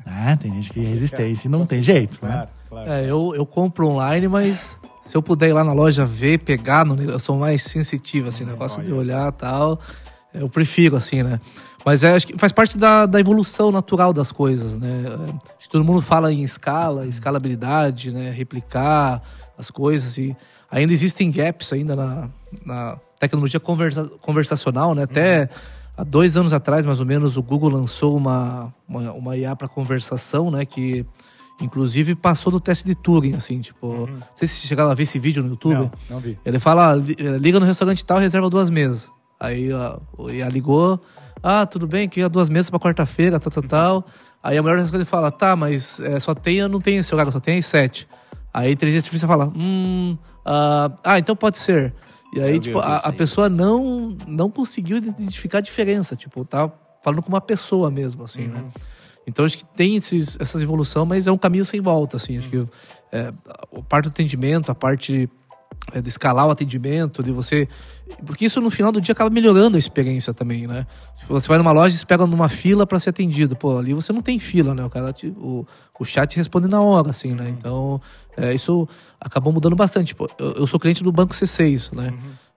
né? 0.06 0.38
Tem 0.40 0.54
gente 0.54 0.70
que 0.70 0.80
é 0.80 0.84
resistência 0.84 1.48
e 1.48 1.50
não 1.50 1.66
tem 1.66 1.82
jeito, 1.82 2.24
né? 2.24 2.30
Claro, 2.30 2.50
claro. 2.70 2.92
É, 2.92 3.10
eu, 3.10 3.34
eu 3.36 3.46
compro 3.48 3.88
online, 3.88 4.28
mas 4.28 4.78
se 5.10 5.18
eu 5.18 5.24
puder 5.24 5.50
ir 5.50 5.54
lá 5.54 5.64
na 5.64 5.74
loja 5.74 6.06
ver, 6.06 6.38
pegar, 6.38 6.86
no, 6.86 7.02
eu 7.02 7.18
sou 7.18 7.36
mais 7.36 7.64
sensitivo, 7.64 8.30
assim, 8.30 8.46
negócio 8.46 8.84
de 8.84 8.94
olhar 8.94 9.30
e 9.30 9.32
tal. 9.32 9.80
Eu 10.32 10.48
prefiro, 10.48 10.96
assim, 10.96 11.24
né? 11.24 11.40
Mas 11.84 12.04
é, 12.04 12.14
acho 12.14 12.28
que 12.28 12.38
faz 12.38 12.52
parte 12.52 12.78
da, 12.78 13.08
da 13.08 13.20
evolução 13.20 13.72
natural 13.72 14.14
das 14.14 14.32
coisas, 14.32 14.78
né? 14.78 15.06
Acho 15.58 15.68
que 15.68 15.70
todo 15.72 15.84
mundo 15.84 16.00
fala 16.00 16.32
em 16.32 16.44
escala, 16.44 17.08
escalabilidade, 17.08 18.14
né? 18.14 18.30
Replicar 18.30 19.20
as 19.58 19.72
coisas 19.72 20.16
e 20.20 20.38
ainda 20.70 20.94
existem 20.94 21.32
gaps 21.32 21.74
ainda 21.74 21.96
na, 21.96 22.30
na 22.64 22.98
tecnologia 23.20 23.60
conversa, 23.60 24.08
conversacional, 24.22 24.94
né? 24.94 25.02
Até 25.02 25.50
há 25.98 26.04
dois 26.04 26.38
anos 26.38 26.54
atrás, 26.54 26.86
mais 26.86 27.00
ou 27.00 27.06
menos, 27.08 27.36
o 27.36 27.42
Google 27.42 27.72
lançou 27.72 28.16
uma, 28.16 28.72
uma, 28.88 29.12
uma 29.12 29.36
IA 29.36 29.56
para 29.56 29.68
conversação, 29.68 30.52
né? 30.52 30.66
Que 30.66 31.04
Inclusive 31.62 32.16
passou 32.16 32.52
do 32.52 32.60
teste 32.60 32.86
de 32.86 32.96
Turing, 32.96 33.36
assim, 33.36 33.60
tipo. 33.60 34.08
Não 34.08 34.20
sei 34.36 34.48
se 34.48 34.56
vocês 34.56 34.68
chegaram 34.68 34.90
a 34.92 34.94
ver 34.94 35.04
esse 35.04 35.20
vídeo 35.20 35.44
no 35.44 35.50
YouTube. 35.50 35.76
Não, 35.76 35.92
não 36.10 36.20
vi. 36.20 36.38
Ele 36.46 36.60
fala, 36.60 36.96
eh, 36.98 37.38
liga 37.38 37.60
no 37.60 37.66
restaurante 37.66 38.06
tal, 38.06 38.18
reserva 38.18 38.50
duas 38.50 38.70
mesas. 38.70 39.10
Aí 39.40 39.70
o 40.18 40.30
IA 40.30 40.50
ligou, 40.50 41.02
ah, 41.42 41.66
tudo 41.66 41.88
bem, 41.88 42.08
queria 42.10 42.28
duas 42.28 42.50
mesas 42.50 42.70
pra 42.70 42.80
quarta-feira, 42.80 43.40
tal, 43.40 43.52
tal, 43.52 43.64
tal. 43.64 44.06
Aí 44.42 44.58
a 44.58 44.62
mulher 44.62 44.78
do 44.78 44.82
restaurante 44.82 45.08
fala, 45.08 45.32
tá, 45.32 45.56
mas 45.56 46.00
eh, 46.00 46.20
só 46.20 46.34
tem, 46.34 46.66
não 46.68 46.80
tem 46.80 46.98
esse 46.98 47.14
horário, 47.14 47.32
só 47.32 47.40
tem 47.40 47.58
às 47.58 47.66
sete. 47.66 48.08
Aí 48.54 48.70
a 48.70 48.72
inteligência 48.72 49.08
artificial 49.08 49.30
fala, 49.30 49.52
hum, 49.56 50.18
ah, 50.46 50.92
ah, 51.04 51.20
então 51.20 51.36
pode 51.36 51.58
ser. 51.58 51.94
E 52.34 52.42
aí, 52.42 52.56
Eu 52.56 52.60
tipo, 52.60 52.80
a, 52.80 52.98
a 52.98 53.12
pessoa 53.12 53.50
não, 53.50 54.16
não 54.28 54.50
conseguiu 54.50 54.98
identificar 54.98 55.58
a 55.58 55.62
diferença, 55.62 56.16
tipo, 56.16 56.46
tá 56.46 56.72
falando 57.04 57.22
com 57.22 57.30
uma 57.30 57.42
pessoa 57.42 57.90
mesmo, 57.90 58.24
assim, 58.24 58.48
né? 58.48 58.64
Então 59.30 59.46
acho 59.46 59.58
que 59.58 59.66
tem 59.66 59.96
esses, 59.96 60.38
essas 60.40 60.62
evolução, 60.62 61.06
mas 61.06 61.28
é 61.28 61.32
um 61.32 61.38
caminho 61.38 61.66
sem 61.66 61.80
volta, 61.80 62.18
assim. 62.18 62.38
Acho 62.38 62.50
que 62.50 62.64
é, 63.12 63.32
a 63.48 63.82
parte 63.82 64.06
do 64.06 64.10
atendimento, 64.10 64.72
a 64.72 64.76
parte 64.76 65.30
é, 65.94 66.02
de 66.02 66.10
escalar 66.10 66.48
o 66.48 66.52
atendimento, 66.52 67.24
de 67.24 67.32
você. 67.32 67.68
Porque 68.26 68.46
isso 68.46 68.60
no 68.60 68.70
final 68.70 68.92
do 68.92 69.00
dia 69.00 69.14
acaba 69.14 69.30
melhorando 69.30 69.78
a 69.78 69.80
experiência 69.80 70.34
também, 70.34 70.68
né? 70.68 70.86
Tipo, 71.20 71.34
você 71.34 71.48
vai 71.48 71.58
numa 71.58 71.72
loja 71.72 72.00
e 72.02 72.06
pega 72.06 72.26
numa 72.26 72.50
fila 72.50 72.86
para 72.86 73.00
ser 73.00 73.12
atendido. 73.12 73.56
Pô, 73.56 73.78
ali 73.78 73.94
você 73.94 74.12
não 74.12 74.22
tem 74.22 74.40
fila, 74.40 74.74
né? 74.74 74.84
O 74.84 74.90
cara 74.90 75.14
te- 75.14 75.28
o, 75.38 75.66
o 76.00 76.06
chat 76.06 76.36
responde 76.36 76.68
na 76.68 76.82
hora, 76.82 77.12
assim, 77.12 77.34
né? 77.34 77.50
Então, 77.50 78.02
é, 78.36 78.54
isso 78.54 78.88
acabou 79.20 79.54
mudando 79.54 79.76
bastante. 79.76 80.16
Eu, 80.38 80.52
eu 80.54 80.68
sou 80.68 80.80
cliente 80.80 81.04
do 81.04 81.12
Banco 81.12 81.34
C6, 81.34 81.96
né? 81.96 82.14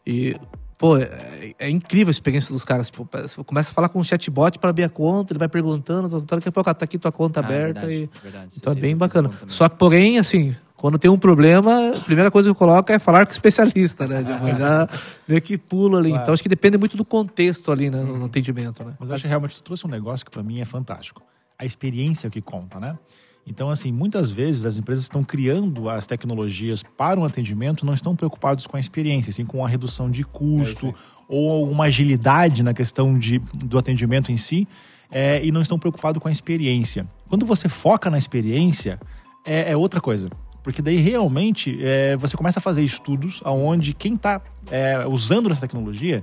E 0.07 0.35
pô, 0.83 0.97
é, 0.97 1.55
é 1.61 1.71
incrível 1.71 2.09
a 2.09 2.11
experiência 2.11 2.53
dos 2.53 2.65
caras. 2.65 2.91
Pô, 2.91 3.07
você 3.13 3.45
começa 3.45 3.71
a 3.71 3.73
falar 3.73 3.89
com 3.89 4.01
um 4.01 4.03
chatbot 4.03 4.59
para 4.59 4.71
abrir 4.71 4.83
a 4.83 4.89
conta, 4.89 5.33
ele 5.33 5.39
vai 5.39 5.49
perguntando, 5.49 6.21
daqui 6.23 6.49
a 6.49 6.53
pouco 6.53 6.69
ah, 6.69 6.75
tá 6.75 6.85
aqui 6.85 6.99
tua 6.99 7.13
conta 7.13 7.39
Ah, 7.41 7.45
aberta. 7.45 7.87
verdade, 7.87 8.11
e... 8.13 8.21
verdade. 8.21 8.51
Então 8.57 8.73
é 8.73 8.77
bem 8.77 8.97
bacana. 8.97 9.31
Só 9.47 9.69
que, 9.69 9.77
porém, 9.77 10.19
assim, 10.19 10.57
quando 10.77 10.99
tem 10.99 11.09
um 11.09 11.17
problema, 11.17 11.91
a 11.91 12.01
primeira 12.01 12.33
coisa 12.33 12.49
que 12.49 12.51
eu 12.51 12.57
coloco 12.57 12.91
é 12.91 12.99
falar 12.99 13.25
com 13.25 13.31
o 13.31 13.33
especialista, 13.33 14.09
né? 14.09 14.25
Tipo, 14.25 14.45
já 14.59 14.89
meio 15.29 15.41
que 15.41 15.57
pulo 15.57 15.97
ali. 15.97 16.09
Claro. 16.09 16.23
Então 16.25 16.35
acho 16.35 16.43
que 16.43 16.49
depende 16.49 16.77
muito 16.77 16.97
do 16.97 17.05
contexto 17.05 17.71
ali, 17.71 17.89
né? 17.89 18.03
No, 18.03 18.19
no 18.19 18.25
atendimento, 18.25 18.83
né? 18.83 18.95
Mas 18.99 19.09
eu 19.09 19.15
acho 19.15 19.23
que 19.23 19.29
realmente 19.29 19.55
tu 19.55 19.63
trouxe 19.63 19.87
um 19.87 19.91
negócio 19.91 20.27
que 20.27 20.33
para 20.33 20.43
mim 20.43 20.61
é 20.61 20.65
fantástico. 20.65 21.23
A 21.57 21.65
experiência 21.65 22.27
é 22.27 22.29
o 22.29 22.31
que 22.33 22.43
conta, 22.43 22.81
né? 22.81 22.99
Então, 23.47 23.71
assim, 23.71 23.91
muitas 23.91 24.31
vezes 24.31 24.65
as 24.65 24.79
empresas 24.79 25.05
estão 25.05 25.25
criando 25.25 25.89
as 25.89 26.07
tecnologias 26.07 26.83
para 26.97 27.19
um 27.19 27.25
atendimento, 27.25 27.85
não 27.85 27.93
estão 27.93 28.15
preocupados 28.15 28.67
com 28.67 28.77
a 28.77 28.81
experiência, 28.81 29.31
assim, 29.31 29.45
com 29.45 29.65
a 29.65 29.69
redução 29.69 30.11
de 30.11 30.23
custo 30.25 30.95
ou 31.29 31.51
alguma 31.51 31.85
agilidade 31.85 32.63
na 32.63 32.73
questão 32.73 33.19
de, 33.19 33.39
do 33.53 33.79
atendimento 33.79 34.31
em 34.31 34.37
si, 34.37 34.69
é, 35.11 35.45
e 35.45 35.51
não 35.51 35.61
estão 35.61 35.79
preocupados 35.79 36.23
com 36.23 36.29
a 36.29 36.33
experiência. 36.33 37.05
Quando 37.29 37.45
você 37.45 37.69
foca 37.69 38.09
na 38.09 38.17
experiência, 38.17 38.99
é, 39.45 39.73
é 39.73 39.77
outra 39.77 40.01
coisa. 40.01 40.31
Porque 40.63 40.81
daí 40.81 40.97
realmente 40.97 41.77
é, 41.83 42.17
você 42.17 42.37
começa 42.37 42.61
a 42.61 42.63
fazer 42.63 42.85
estudos 42.85 43.43
onde 43.45 43.93
quem 43.93 44.15
está 44.15 44.41
usando 45.11 45.51
essa 45.51 45.63
tecnologia, 45.63 46.23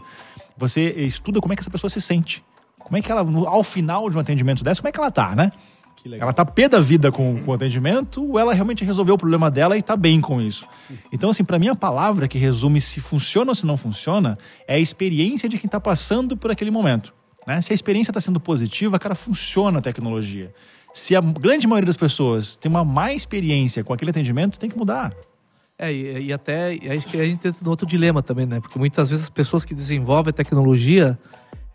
você 0.58 0.92
estuda 0.92 1.42
como 1.42 1.52
é 1.52 1.56
que 1.58 1.62
essa 1.62 1.70
pessoa 1.70 1.90
se 1.90 2.00
sente. 2.00 2.42
Como 2.80 2.98
é 2.98 3.02
que 3.02 3.12
ela, 3.12 3.22
ao 3.48 3.64
final 3.64 4.10
de 4.10 4.16
um 4.16 4.20
atendimento 4.20 4.64
dessa, 4.64 4.82
como 4.82 4.88
é 4.88 4.92
que 4.92 5.00
ela 5.00 5.12
tá, 5.12 5.36
né? 5.36 5.52
Ela 6.20 6.32
tá 6.34 6.46
pé 6.46 6.70
da 6.70 6.80
vida 6.80 7.12
com, 7.12 7.42
com 7.44 7.52
o 7.52 7.54
atendimento 7.54 8.24
ou 8.24 8.40
ela 8.40 8.54
realmente 8.54 8.86
resolveu 8.86 9.16
o 9.16 9.18
problema 9.18 9.52
dela 9.52 9.78
e 9.78 9.82
tá 9.82 9.96
bem 9.96 10.22
com 10.22 10.42
isso? 10.42 10.66
Então, 11.12 11.30
assim, 11.30 11.44
para 11.44 11.60
mim 11.60 11.68
a 11.68 11.76
palavra 11.76 12.28
que 12.28 12.38
resume 12.38 12.80
se 12.80 13.00
funciona 13.00 13.52
ou 13.52 13.56
se 13.56 13.66
não 13.66 13.76
funciona 13.76 14.36
é 14.68 14.76
a 14.76 14.80
experiência 14.80 15.50
de 15.50 15.58
quem 15.58 15.70
tá 15.70 15.80
passando 15.80 16.38
por 16.38 16.52
aquele 16.52 16.72
momento. 16.72 17.14
Né? 17.46 17.62
Se 17.62 17.74
a 17.74 17.76
experiência 17.76 18.12
está 18.12 18.22
sendo 18.22 18.40
positiva, 18.40 18.98
cara, 19.00 19.16
funciona 19.16 19.80
a 19.80 19.82
tecnologia. 19.82 20.54
Se 20.94 21.16
a 21.16 21.22
grande 21.22 21.68
maioria 21.68 21.88
das 21.88 21.98
pessoas 21.98 22.56
tem 22.56 22.70
uma 22.70 22.84
má 22.84 23.14
experiência 23.14 23.84
com 23.84 23.94
aquele 23.94 24.12
atendimento, 24.12 24.60
tem 24.60 24.70
que 24.70 24.78
mudar. 24.78 25.14
É, 25.78 25.94
e, 25.94 26.26
e 26.26 26.34
até 26.34 26.74
acho 26.74 27.08
que 27.08 27.20
a 27.20 27.24
gente 27.24 27.48
entra 27.48 27.56
no 27.62 27.70
outro 27.70 27.88
dilema 27.88 28.22
também, 28.22 28.46
né? 28.46 28.60
Porque 28.60 28.78
muitas 28.78 29.10
vezes 29.10 29.24
as 29.24 29.30
pessoas 29.30 29.64
que 29.64 29.74
desenvolvem 29.74 30.32
a 30.32 30.34
tecnologia, 30.34 31.18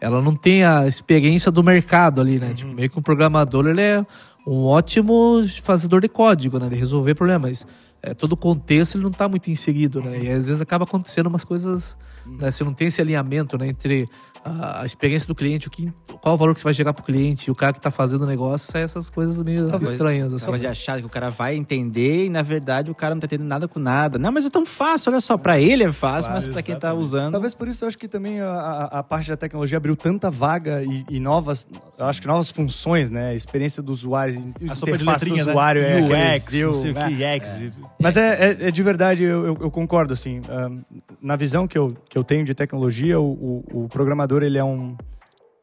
ela 0.05 0.21
não 0.21 0.37
tem 0.37 0.65
a 0.65 0.87
experiência 0.87 1.51
do 1.51 1.65
mercado 1.65 2.21
ali, 2.21 2.39
né? 2.39 2.53
Tipo, 2.53 2.75
meio 2.75 2.91
que 2.91 2.99
um 2.99 3.03
programador, 3.03 3.67
ele 3.67 3.81
é 3.81 4.07
um 4.47 4.65
ótimo 4.65 5.43
fazedor 5.63 6.03
de 6.03 6.09
código, 6.09 6.59
né? 6.59 6.69
De 6.69 6.77
resolver 6.77 7.15
problemas. 7.15 7.67
É, 8.03 8.13
todo 8.13 8.35
o 8.35 8.37
contexto 8.37 8.97
ele 8.97 9.05
não 9.05 9.11
está 9.11 9.27
muito 9.27 9.51
inserido, 9.51 10.03
né? 10.03 10.23
E 10.23 10.31
às 10.31 10.45
vezes 10.45 10.61
acaba 10.61 10.85
acontecendo 10.85 11.29
umas 11.29 11.43
coisas, 11.43 11.97
né? 12.27 12.51
Você 12.51 12.63
não 12.63 12.75
tem 12.75 12.89
esse 12.89 13.01
alinhamento, 13.01 13.57
né? 13.57 13.69
Entre 13.69 14.07
a, 14.45 14.83
a 14.83 14.87
experiência 14.87 15.27
do 15.27 15.35
cliente, 15.35 15.69
o 15.69 15.71
que, 15.71 15.93
qual 16.21 16.35
o 16.35 16.39
valor 16.39 16.53
que 16.55 16.61
você 16.61 16.65
vai 16.65 16.75
gerar 16.75 16.93
para 16.93 17.03
o 17.03 17.05
cliente 17.05 17.49
e 17.49 17.51
o 17.51 17.55
cara 17.55 17.73
que 17.73 17.79
está 17.79 17.91
fazendo 17.91 18.23
o 18.23 18.27
negócio, 18.27 18.71
sai 18.71 18.83
essas 18.83 19.09
coisas 19.09 19.41
meio 19.43 19.69
Talvez- 19.71 19.93
estranhas, 19.93 20.33
assim. 20.35 20.45
Coisa 20.47 20.61
de 20.61 20.67
achar 20.67 21.01
que 21.01 21.07
o 21.07 21.09
cara 21.09 21.31
vai 21.31 21.55
entender 21.57 22.27
e, 22.27 22.29
na 22.29 22.43
verdade, 22.43 22.91
o 22.91 22.95
cara 22.95 23.15
não 23.15 23.21
tá 23.21 23.27
entendendo 23.27 23.49
nada 23.49 23.67
com 23.67 23.79
nada. 23.81 24.19
Não, 24.19 24.31
mas 24.31 24.45
é 24.47 24.51
tão 24.51 24.67
fácil, 24.67 25.11
olha 25.13 25.21
só. 25.21 25.37
Pra 25.39 25.59
ele 25.59 25.85
é 25.85 25.93
fácil, 25.93 26.31
Claro, 26.31 26.45
mas 26.45 26.53
pra 26.53 26.63
quem 26.63 26.75
tá 26.75 26.89
exatamente. 26.89 27.05
usando... 27.07 27.33
Talvez 27.33 27.55
por 27.55 27.69
isso 27.69 27.85
eu 27.85 27.89
acho 27.89 27.97
que 27.99 28.07
também 28.09 28.41
a, 28.41 28.49
a- 28.51 28.99
a 28.99 29.03
parte 29.03 29.29
da 29.31 29.37
tecnologia 29.37 29.79
abriu 29.79 29.97
tanta 29.97 30.31
vaga 30.31 30.83
e, 30.83 31.05
e 31.09 31.19
novas, 31.21 31.67
eu 31.99 32.07
acho 32.07 32.21
que 32.21 32.27
novas 32.27 32.51
funções, 32.51 33.11
né? 33.11 33.31
A 33.31 33.35
experiência 33.35 33.83
do 33.83 33.93
usuário, 33.93 34.35
A 34.69 34.75
sopa 34.75 34.93
de 34.97 35.03
interface 35.03 35.25
do 35.25 35.31
letrinha, 35.35 35.51
usuário 35.51 35.83
né? 35.83 36.35
é 36.35 36.37
UX, 36.37 36.63
não 36.63 36.73
sei 36.73 36.91
o 36.91 36.95
né? 36.95 37.09
que, 37.09 37.23
X. 37.25 37.73
Mas 38.01 38.17
é, 38.17 38.51
é- 38.51 38.69
é 38.69 38.71
de 38.71 38.83
verdade, 38.83 39.23
eu, 39.25 39.47
eu- 39.47 39.59
eu 39.63 39.71
concordo, 39.71 40.13
assim. 40.13 40.41
ahn, 40.49 40.81
na 41.23 41.37
visão 41.37 41.67
que 41.67 41.79
eu, 41.79 41.97
que 42.09 42.17
eu 42.19 42.25
tenho 42.25 42.45
de 42.45 42.55
tecnologia, 42.55 43.19
o, 43.21 43.25
o- 43.73 43.85
o 43.85 43.89
programador, 43.89 44.34
ele 44.43 44.59
é 44.59 44.65
um, 44.65 44.97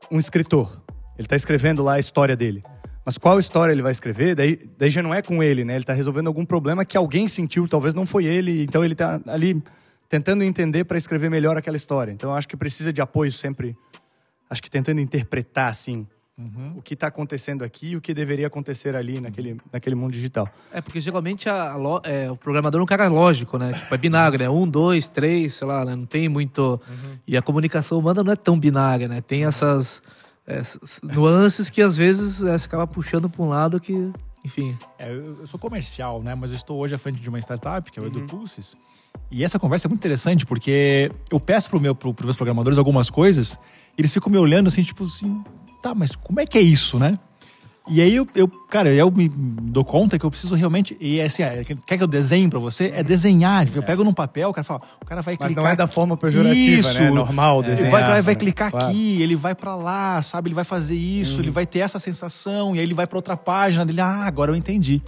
um 0.10 0.18
escritor. 0.18 0.82
Ele 1.18 1.25
está 1.25 1.36
escrevendo 1.36 1.84
lá 1.84 1.94
a 1.94 2.00
história 2.00 2.36
dele. 2.36 2.63
Mas 3.06 3.18
qual 3.18 3.40
história 3.40 3.72
ele 3.72 3.82
vai 3.82 3.92
escrever, 3.92 4.36
daí, 4.36 4.60
daí 4.78 4.90
já 4.90 5.01
não 5.01 5.13
é 5.13 5.22
com 5.22 5.42
ele, 5.42 5.66
né? 5.66 5.74
Ele 5.74 5.84
está 5.84 5.94
resolvendo 5.94 6.28
algum 6.28 6.46
problema 6.46 6.86
que 6.86 6.96
alguém 6.96 7.28
sentiu, 7.28 7.68
talvez 7.68 7.96
não 7.96 8.06
foi 8.06 8.25
ele, 8.25 8.63
então 8.63 8.86
ele 8.86 8.94
está 8.94 9.20
ali 9.25 9.62
tentando 10.08 10.44
entender 10.44 10.84
para 10.84 10.98
escrever 10.98 11.30
melhor 11.30 11.58
aquela 11.58 11.78
história. 11.78 12.12
Então 12.12 12.30
eu 12.30 12.36
acho 12.36 12.48
que 12.48 12.56
precisa 12.56 12.94
de 12.94 13.01
apoio 13.01 13.32
sempre, 13.32 13.75
acho 14.50 14.62
que 14.62 14.70
tentando 14.70 15.01
interpretar, 15.01 15.70
assim, 15.70 16.06
o 16.76 16.82
que 16.82 16.94
está 16.94 17.08
acontecendo 17.08 17.64
aqui 17.64 17.90
e 17.90 17.96
o 17.96 18.02
que 18.02 18.14
deveria 18.14 18.48
acontecer 18.48 18.96
ali 18.96 19.20
naquele, 19.20 19.58
naquele 19.72 19.96
mundo 19.96 20.12
digital. 20.12 20.48
É, 20.72 20.82
porque 20.82 21.00
geralmente 21.00 21.48
a, 21.48 21.74
a 21.74 22.02
é, 22.04 22.32
o 22.32 22.36
programador 22.36 22.80
é 22.80 22.84
um 22.84 22.88
cara 22.88 23.08
lógico, 23.08 23.58
né? 23.58 23.74
Tipo, 23.74 23.94
é 23.94 23.98
binário, 23.98 24.40
né? 24.40 24.50
Um, 24.50 24.68
dois, 24.68 25.08
três, 25.08 25.54
sei 25.56 25.68
lá, 25.68 25.86
né? 25.86 25.96
Não 25.96 26.06
tem 26.06 26.28
muito. 26.30 26.80
E 27.28 27.38
a 27.38 27.42
comunicação 27.42 28.00
humana 28.00 28.24
não 28.24 28.32
é 28.32 28.36
tão 28.36 28.60
binária, 28.60 29.08
né? 29.08 29.22
Tem 29.22 29.46
essas, 29.46 30.02
essas 30.48 31.00
nuances 31.04 31.70
que 31.70 31.82
às 31.82 31.96
vezes 31.96 32.44
é, 32.44 32.58
você 32.58 32.66
acaba 32.66 32.88
puxando 32.88 33.30
para 33.30 33.44
um 33.44 33.50
lado 33.50 33.80
que, 33.80 34.12
enfim. 34.44 34.76
É, 34.98 35.14
eu 35.14 35.46
sou 35.46 35.60
comercial, 35.60 36.24
né? 36.24 36.34
Mas 36.34 36.52
eu 36.52 36.56
estou 36.56 36.80
hoje 36.80 36.96
à 36.96 36.98
frente 36.98 37.22
de 37.22 37.30
uma 37.30 37.40
startup, 37.40 37.92
que 37.92 38.00
é 38.00 38.04
o 38.04 38.08
EduPulses. 38.08 38.76
E 39.30 39.44
essa 39.44 39.60
conversa 39.60 39.88
é 39.88 39.90
muito 39.90 40.00
interessante, 40.00 40.46
porque 40.46 41.12
eu 41.30 41.40
peço 41.40 41.70
para 41.70 41.80
meu, 41.80 41.94
pro, 41.94 42.16
meus 42.24 42.36
programadores 42.36 42.78
algumas 42.78 43.10
coisas, 43.10 43.60
e 43.98 44.02
eles 44.02 44.12
ficam 44.12 44.32
me 44.32 44.38
olhando 44.38 44.68
assim, 44.68 44.84
tipo 44.84 45.06
assim, 45.06 45.44
tá, 45.82 45.94
mas 45.96 46.16
como 46.16 46.40
é 46.40 46.46
que 46.46 46.58
é 46.58 46.62
isso, 46.62 46.98
né? 47.00 47.18
E 47.88 48.00
aí 48.00 48.16
eu, 48.16 48.28
eu 48.36 48.48
cara, 48.70 48.90
eu 48.94 49.10
me 49.10 49.28
dou 49.28 49.84
conta 49.84 50.18
que 50.18 50.24
eu 50.24 50.30
preciso 50.30 50.54
realmente. 50.54 50.96
E 51.00 51.20
é 51.20 51.26
assim, 51.26 51.42
é, 51.42 51.64
quer 51.64 51.98
que 51.98 52.04
eu 52.04 52.08
desenhe 52.08 52.48
para 52.48 52.60
você? 52.60 52.92
É 52.96 53.02
desenhar. 53.04 53.68
Eu 53.74 53.82
pego 53.82 54.04
num 54.04 54.14
papel, 54.14 54.50
o 54.50 54.54
cara 54.54 54.64
fala, 54.64 54.82
o 55.02 55.06
cara 55.06 55.22
vai 55.24 55.36
Mas 55.40 55.48
clicar. 55.48 55.64
não 55.64 55.70
é 55.72 55.76
da 55.76 55.88
forma 55.88 56.16
pejorativa, 56.16 56.90
Isso. 56.90 57.02
né? 57.02 57.08
É 57.08 57.12
normal 57.12 57.60
Ele 57.62 57.70
desenhar. 57.70 57.92
vai, 57.92 58.04
vai, 58.04 58.22
vai 58.22 58.34
né? 58.36 58.40
clicar 58.40 58.70
Claro. 58.70 58.86
Uhum. 58.86 58.92
aqui, 58.92 59.22
ele 59.22 59.36
vai 59.36 59.56
pra 59.56 59.76
lá, 59.76 60.22
sabe? 60.22 60.50
Ele 60.50 60.56
vai 60.56 60.64
fazer 60.64 60.96
isso, 60.96 61.42
ele 61.42 61.50
vai 61.50 61.66
ter 61.66 61.80
essa 61.80 61.98
sensação, 62.00 62.76
e 62.76 62.80
aí 62.80 62.86
ele 62.86 62.94
vai 62.94 63.08
pra 63.08 63.18
outra 63.18 63.36
página 63.36 63.84
dele. 63.84 64.00
Ah, 64.00 64.26
agora 64.26 64.52
eu 64.52 64.56
entendi. 64.56 65.02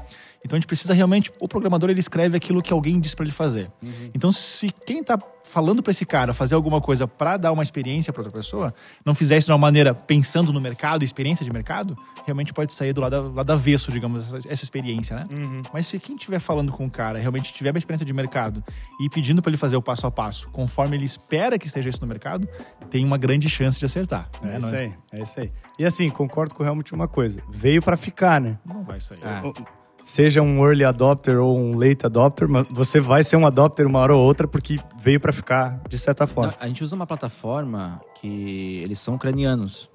Então 0.46 0.58
a 0.58 0.60
gente 0.60 0.68
precisa 0.68 0.94
realmente. 0.94 1.32
O 1.40 1.48
programador 1.48 1.90
ele 1.90 2.00
escreve 2.00 2.36
aquilo 2.36 2.62
que 2.62 2.74
alguém 2.74 3.00
disse 3.00 3.16
pra 3.16 3.24
ele 3.24 3.32
fazer. 3.32 3.72
Uhum. 3.82 4.10
Então, 4.14 4.32
se 4.32 4.70
quem 4.86 5.04
tá 5.04 5.18
falando 5.44 5.84
pra 5.84 5.92
esse 5.92 6.06
cara 6.06 6.34
fazer 6.34 6.56
alguma 6.56 6.82
coisa 6.82 7.08
pra 7.08 7.38
dar 7.38 7.52
uma 7.52 7.62
experiência 7.62 8.12
pra 8.12 8.24
outra 8.24 8.36
pessoa, 8.36 8.74
não 9.06 9.14
fizer 9.14 9.38
isso 9.38 9.48
de 9.48 9.52
uma 9.52 9.58
maneira 9.58 9.94
pensando 9.94 10.52
no 10.52 10.60
mercado, 10.60 11.04
experiência 11.04 11.46
de 11.46 11.52
mercado, 11.52 11.96
realmente 12.26 12.54
pode 12.54 12.74
sair 12.74 12.94
do 12.94 13.02
lado, 13.02 13.32
lado 13.32 13.52
avesso, 13.52 13.92
digamos, 13.92 14.34
essa, 14.34 14.48
essa 14.50 14.64
experiência, 14.64 15.16
né? 15.16 15.24
Uhum. 15.38 15.62
Mas 15.72 15.88
se 15.88 16.00
quem 16.00 16.16
estiver 16.16 16.40
falando 16.40 16.72
com 16.72 16.86
o 16.86 16.90
cara 16.90 17.20
realmente 17.20 17.54
tiver 17.54 17.72
uma 17.72 17.78
experiência 17.78 18.06
de 18.06 18.14
mercado 18.14 18.64
e 19.00 19.10
pedindo 19.10 19.42
pra 19.42 19.50
ele 19.50 19.58
fazer 19.58 19.76
o 19.76 19.82
passo 19.82 20.08
a 20.08 20.12
passo, 20.12 20.50
conforme 20.50 20.98
ele 20.98 21.06
espera 21.06 21.60
que 21.60 21.68
esteja 21.68 21.90
isso 21.90 22.02
no 22.02 22.08
mercado, 22.08 22.48
tem 22.90 23.06
uma 23.06 23.18
grande 23.18 23.48
chance 23.48 23.78
de 23.78 23.86
acertar. 23.86 24.30
É 24.42 24.46
né? 24.46 24.58
isso 24.58 24.72
Não, 24.72 24.80
aí, 24.80 24.94
é 25.12 25.22
isso 25.22 25.40
aí. 25.40 25.52
E 25.78 25.86
assim, 25.86 26.10
concordo 26.10 26.56
com 26.56 26.64
o 26.64 26.68
em 26.68 26.84
uma 26.94 27.08
coisa. 27.08 27.40
Veio 27.52 27.82
pra 27.82 27.96
ficar, 27.96 28.42
né? 28.42 28.58
não 28.66 28.84
vai 28.84 29.00
sair. 29.00 29.20
Ah. 29.24 29.83
Seja 30.06 30.42
um 30.42 30.64
early 30.66 30.84
adopter 30.84 31.40
ou 31.40 31.58
um 31.58 31.78
late 31.78 32.06
adopter, 32.06 32.48
mas 32.48 32.68
você 32.70 33.00
vai 33.00 33.24
ser 33.24 33.38
um 33.38 33.46
adopter 33.48 33.88
uma 33.88 34.00
hora 34.00 34.14
ou 34.16 34.22
outra 34.22 34.48
porque 34.48 34.78
veio 35.02 35.20
pra 35.20 35.32
ficar, 35.32 35.80
de 35.90 35.98
certa 35.98 36.28
forma. 36.28 36.52
Não, 36.52 36.58
a 36.60 36.68
gente 36.68 36.84
usa 36.84 36.94
uma 36.96 37.08
plataforma 37.08 38.02
que 38.20 38.82
eles 38.84 39.00
são 39.00 39.16
ucranianos. 39.16 39.90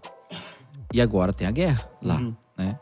E 0.95 1.00
agora 1.03 1.33
tem 1.35 1.47
a 1.47 1.50
guerra 1.50 1.87
lá, 2.03 2.17
Uhum. 2.17 2.35
né? 2.57 2.79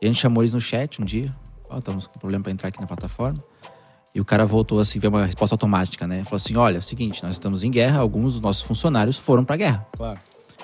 E 0.00 0.06
a 0.06 0.08
gente 0.08 0.18
chamou 0.20 0.42
eles 0.42 0.54
no 0.54 0.60
chat 0.60 1.00
um 1.00 1.04
dia. 1.04 1.34
Ó, 1.68 1.76
estamos 1.76 2.06
com 2.06 2.18
problema 2.18 2.42
para 2.42 2.52
entrar 2.52 2.68
aqui 2.68 2.80
na 2.80 2.86
plataforma. 2.86 3.38
E 4.14 4.20
o 4.20 4.24
cara 4.24 4.44
voltou 4.46 4.80
assim, 4.80 4.98
veio 4.98 5.12
uma 5.12 5.24
resposta 5.26 5.54
automática, 5.54 6.06
né? 6.06 6.24
Falou 6.24 6.36
assim: 6.36 6.56
olha, 6.56 6.76
é 6.76 6.78
o 6.78 6.82
seguinte, 6.82 7.22
nós 7.22 7.32
estamos 7.32 7.62
em 7.62 7.70
guerra, 7.70 8.00
alguns 8.00 8.32
dos 8.34 8.40
nossos 8.42 8.62
funcionários 8.62 9.16
foram 9.18 9.44
pra 9.44 9.56
guerra. 9.56 9.86
Claro. 9.96 10.18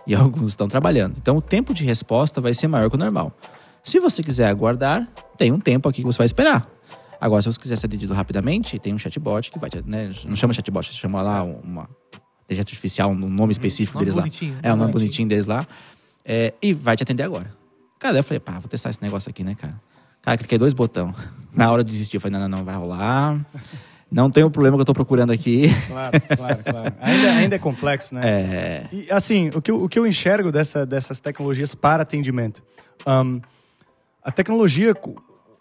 E 0.07 0.15
alguns 0.17 0.53
estão 0.53 0.67
trabalhando. 0.69 1.17
Então 1.19 1.37
o 1.37 1.43
tempo 1.43 1.75
de 1.75 1.85
resposta 1.85 2.41
vai 2.41 2.55
ser 2.55 2.67
maior 2.69 2.89
que 2.89 2.97
o 2.97 2.99
normal. 2.99 3.31
Se 3.83 3.99
você 3.99 4.23
quiser 4.23 4.49
aguardar, 4.49 5.07
tem 5.37 5.53
um 5.53 5.59
tempo 5.61 5.89
aqui 5.89 6.01
que 6.03 6.07
você 6.07 6.19
vai 6.19 6.27
esperar. 6.27 6.67
Agora, 7.21 7.43
se 7.43 7.51
você 7.51 7.59
quiser 7.59 7.77
ser 7.77 7.87
atendido 7.87 8.13
rapidamente, 8.15 8.79
tem 8.79 8.95
um 8.95 8.99
chatbot 8.99 9.51
que 9.51 9.59
vai 9.59 9.69
te. 9.71 9.83
Né? 9.87 10.09
Não 10.25 10.37
chama 10.37 10.53
chatbot, 10.53 10.93
chama 10.93 11.21
lá 11.23 11.43
uma 11.43 11.89
inteligência 12.45 12.71
artificial, 12.73 13.11
um 13.11 13.15
nome 13.15 13.53
específico 13.53 13.99
Nome 13.99 14.05
deles 14.07 14.15
lá. 14.15 14.23
bonitinho, 14.23 14.57
É, 14.63 14.73
o 14.73 14.77
nome 14.77 14.93
bonitinho. 14.93 14.93
bonitinho 14.93 15.29
deles 15.29 15.47
lá. 15.47 15.67
É, 16.25 16.53
e 16.63 16.73
vai 16.73 16.97
te 16.97 17.03
atender 17.03 17.23
agora. 17.23 17.53
Cara, 17.99 18.19
eu 18.19 18.23
falei, 18.25 18.39
pá, 18.39 18.53
vou 18.59 18.69
testar 18.69 18.91
esse 18.91 19.03
negócio 19.03 19.29
aqui, 19.31 19.43
né, 19.43 19.55
cara? 19.55 19.81
Cara, 20.23 20.37
cliquei 20.39 20.59
dois 20.59 20.73
botões. 20.73 21.15
Na 21.53 21.71
hora 21.73 21.83
de 21.83 21.91
desistir, 21.91 22.19
eu 22.19 22.21
falei, 22.21 22.39
não, 22.39 22.49
não, 22.49 22.59
não, 22.59 22.65
vai 22.65 22.77
rolar. 22.77 23.45
Não 24.11 24.31
tem 24.31 24.45
o 24.45 24.51
problema 24.51 24.77
que 24.77 24.81
eu 24.83 24.85
tô 24.87 24.95
procurando 24.95 25.33
aqui. 25.33 25.67
Claro, 25.89 26.21
claro, 26.37 26.59
claro. 26.65 26.95
Ainda, 27.01 27.33
ainda 27.33 27.57
é 27.57 27.59
complexo, 27.59 28.15
né? 28.15 28.21
É, 28.25 28.87
E 28.93 29.11
assim, 29.11 29.51
o 29.55 29.61
que 29.61 29.71
eu, 29.71 29.83
o 29.83 29.89
que 29.89 29.99
eu 29.99 30.07
enxergo 30.07 30.53
dessa, 30.53 30.87
dessas 30.87 31.19
tecnologias 31.21 31.75
para 31.75 32.03
atendimento? 32.05 32.63
Ahn, 33.05 33.41
a 34.23 34.31
tecnologia, 34.31 34.95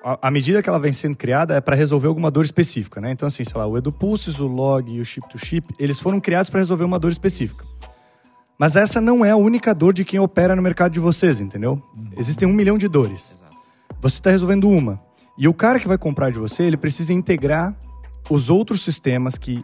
à 0.04 0.32
medida 0.32 0.62
que 0.62 0.70
ela 0.70 0.80
vem 0.80 0.94
sendo 0.94 1.16
criada, 1.16 1.56
é 1.56 1.62
para 1.62 1.76
resolver 1.76 2.08
alguma 2.08 2.32
dor 2.32 2.46
específica, 2.46 3.00
né? 3.00 3.12
Então, 3.12 3.28
assim, 3.28 3.44
sei 3.44 3.58
lá, 3.58 3.68
o 3.68 3.78
EduPulses, 3.78 4.40
o 4.40 4.48
Log 4.48 4.92
e 4.92 5.00
o 5.00 5.06
Chip-to-Chip, 5.06 5.68
eles 5.80 6.00
foram 6.00 6.20
criados 6.20 6.50
para 6.50 6.60
resolver 6.60 6.84
uma 6.84 7.00
dor 7.00 7.12
específica. 7.12 7.66
Mas 8.58 8.76
essa 8.76 9.00
não 9.00 9.24
é 9.24 9.32
a 9.32 9.36
única 9.36 9.74
dor 9.74 9.94
de 9.94 10.04
quem 10.04 10.20
opera 10.20 10.56
no 10.56 10.62
mercado 10.62 10.92
de 10.92 11.00
vocês, 11.00 11.40
entendeu? 11.40 11.82
Existem 12.18 12.48
um 12.48 12.54
milhão 12.54 12.78
de 12.78 12.88
dores. 12.88 13.38
Você 14.00 14.16
está 14.16 14.32
resolvendo 14.32 14.68
uma. 14.70 14.98
E 15.38 15.48
o 15.48 15.54
cara 15.54 15.80
que 15.80 15.88
vai 15.88 15.98
comprar 15.98 16.32
de 16.32 16.40
você, 16.40 16.64
ele 16.64 16.78
precisa 16.78 17.14
integrar 17.14 17.78
os 18.30 18.50
outros 18.50 18.82
sistemas 18.82 19.38
que 19.38 19.60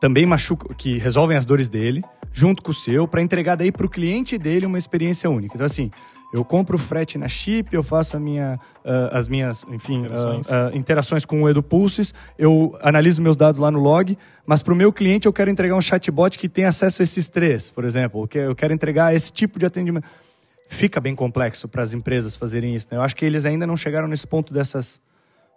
também 0.00 0.24
machucam, 0.24 0.74
que 0.76 0.98
resolvem 0.98 1.36
as 1.36 1.44
dores 1.44 1.68
dele, 1.68 2.00
junto 2.32 2.62
com 2.62 2.70
o 2.70 2.74
seu, 2.74 3.08
para 3.08 3.20
entregar 3.20 3.56
daí 3.56 3.72
para 3.72 3.84
o 3.84 3.88
cliente 3.88 4.38
dele 4.38 4.64
uma 4.64 4.78
experiência 4.78 5.28
única. 5.28 5.54
Então, 5.56 5.66
assim, 5.66 5.90
eu 6.32 6.44
compro 6.44 6.76
o 6.76 6.78
frete 6.78 7.16
na 7.16 7.28
chip, 7.28 7.74
eu 7.74 7.82
faço 7.82 8.18
minha, 8.20 8.60
ah, 8.84 9.10
as 9.18 9.28
minhas, 9.28 9.64
enfim, 9.70 9.98
Interações. 9.98 10.52
ah, 10.52 10.70
ah, 10.72 10.76
interações 10.76 11.24
com 11.24 11.42
o 11.42 11.48
EduPulses, 11.48 12.12
eu 12.38 12.76
analiso 12.82 13.22
meus 13.22 13.36
dados 13.36 13.58
lá 13.58 13.70
no 13.70 13.78
log, 13.80 14.16
mas 14.46 14.62
para 14.62 14.72
o 14.72 14.76
meu 14.76 14.92
cliente 14.92 15.26
eu 15.26 15.32
quero 15.32 15.50
entregar 15.50 15.74
um 15.74 15.80
chatbot 15.82 16.38
que 16.38 16.48
tem 16.48 16.64
acesso 16.66 17.00
a 17.00 17.04
esses 17.04 17.28
três, 17.28 17.70
por 17.70 17.84
exemplo. 17.84 18.22
Eu 18.22 18.28
que- 18.28 18.38
Eu 18.38 18.54
quero 18.54 18.72
entregar 18.74 19.14
esse 19.14 19.32
tipo 19.32 19.58
de 19.58 19.64
atendimento. 19.66 20.06
Fica 20.68 21.00
bem 21.00 21.14
complexo 21.14 21.66
para 21.66 21.82
as 21.82 21.94
empresas 21.94 22.36
fazerem 22.36 22.74
isso. 22.74 22.88
Né? 22.90 22.98
Eu 22.98 23.02
acho 23.02 23.16
que 23.16 23.24
eles 23.24 23.46
ainda 23.46 23.66
não 23.66 23.76
chegaram 23.76 24.06
nesse 24.06 24.26
ponto 24.26 24.52
dessas 24.52 25.00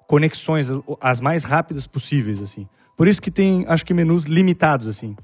conexões 0.07 0.69
as 1.01 1.19
mais 1.19 1.43
rápidas 1.43 1.85
possíveis, 1.87 2.41
assim. 2.41 2.67
Por 2.95 3.07
isso 3.07 3.21
que 3.21 3.29
tem, 3.31 3.65
acho 3.67 3.85
que 3.85 3.93
menus 3.93 4.23
limitados, 4.25 4.87
assim. 4.87 5.15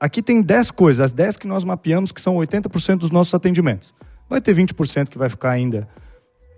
Aqui 0.00 0.20
tem 0.22 0.42
10 0.42 0.70
coisas, 0.70 1.00
as 1.00 1.12
10 1.12 1.36
que 1.36 1.46
nós 1.46 1.64
mapeamos, 1.64 2.12
que 2.12 2.20
são 2.20 2.36
80% 2.36 2.98
dos 2.98 3.10
nossos 3.10 3.32
atendimentos. 3.34 3.94
Vai 4.34 4.40
ter 4.40 4.52
20% 4.52 5.10
que 5.10 5.16
vai 5.16 5.28
ficar 5.28 5.50
ainda 5.50 5.86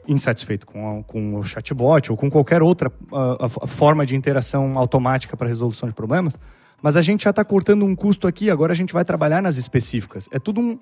insatisfeito 0.08 0.66
com, 0.66 1.00
a- 1.00 1.02
com 1.02 1.34
o 1.34 1.44
chatbot 1.44 2.10
ou 2.10 2.16
com 2.16 2.30
qualquer 2.30 2.62
outra 2.62 2.90
a- 3.12 3.46
a 3.64 3.66
forma 3.66 4.06
de 4.06 4.16
interação 4.16 4.78
automática 4.78 5.36
para 5.36 5.46
resolução 5.46 5.86
de 5.86 5.94
problemas, 5.94 6.38
mas 6.80 6.96
a 6.96 7.02
gente 7.02 7.24
já 7.24 7.30
está 7.30 7.44
cortando 7.44 7.84
um 7.84 7.94
custo 7.94 8.26
aqui, 8.26 8.50
agora 8.50 8.72
a 8.72 8.76
gente 8.76 8.94
vai 8.94 9.04
trabalhar 9.04 9.42
nas 9.42 9.58
específicas. 9.58 10.26
É 10.32 10.38
tudo 10.38 10.58
um, 10.58 10.78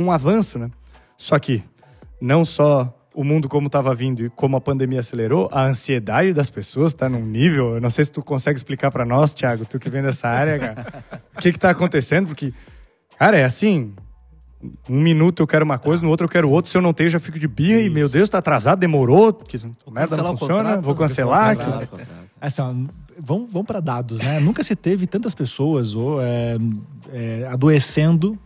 um 0.00 0.10
avanço, 0.10 0.58
né? 0.58 0.70
Só 1.18 1.38
que 1.38 1.62
não 2.18 2.46
só 2.46 2.94
o 3.14 3.22
mundo 3.24 3.46
como 3.46 3.66
estava 3.66 3.94
vindo 3.94 4.24
e 4.24 4.30
como 4.30 4.56
a 4.56 4.60
pandemia 4.60 5.00
acelerou, 5.00 5.50
a 5.52 5.64
ansiedade 5.66 6.32
das 6.32 6.48
pessoas 6.48 6.92
está 6.92 7.10
num 7.10 7.26
nível. 7.26 7.74
Eu 7.74 7.80
não 7.82 7.90
sei 7.90 8.06
se 8.06 8.12
tu 8.12 8.22
consegue 8.22 8.56
explicar 8.58 8.90
para 8.90 9.04
nós, 9.04 9.34
Thiago, 9.34 9.66
tu 9.66 9.78
que 9.78 9.90
vem 9.90 10.02
dessa 10.02 10.28
área, 10.28 10.86
o 11.36 11.40
que 11.40 11.48
está 11.50 11.68
acontecendo, 11.70 12.28
porque, 12.28 12.54
cara, 13.18 13.36
é 13.38 13.44
assim. 13.44 13.92
Um 14.88 15.00
minuto 15.00 15.40
eu 15.40 15.46
quero 15.46 15.64
uma 15.64 15.78
coisa, 15.78 16.02
no 16.02 16.08
outro 16.08 16.24
eu 16.24 16.28
quero 16.28 16.50
outra. 16.50 16.68
Se 16.70 16.76
eu 16.76 16.82
não 16.82 16.92
tenho, 16.92 17.06
eu 17.06 17.12
já 17.12 17.20
fico 17.20 17.38
de 17.38 17.46
birra 17.46 17.80
e, 17.80 17.88
meu 17.88 18.08
Deus, 18.08 18.28
tá 18.28 18.38
atrasado, 18.38 18.78
demorou. 18.80 19.32
Que 19.32 19.56
merda 19.90 20.16
não 20.16 20.36
funciona, 20.36 20.56
contrato, 20.56 20.74
vou 20.76 20.82
vou 20.82 20.94
cancelar. 20.96 21.56
que- 21.56 21.64
contrato. 21.64 22.08
Assim, 22.40 22.62
ó, 22.62 22.72
vamos, 23.20 23.50
vamos 23.52 23.66
para 23.66 23.78
dados, 23.80 24.20
né? 24.20 24.40
Nunca 24.40 24.64
se 24.64 24.74
teve 24.74 25.06
tantas 25.06 25.32
pessoas 25.34 25.94
ou, 25.94 26.20
é, 26.20 26.56
é, 27.12 27.46
adoecendo 27.50 28.36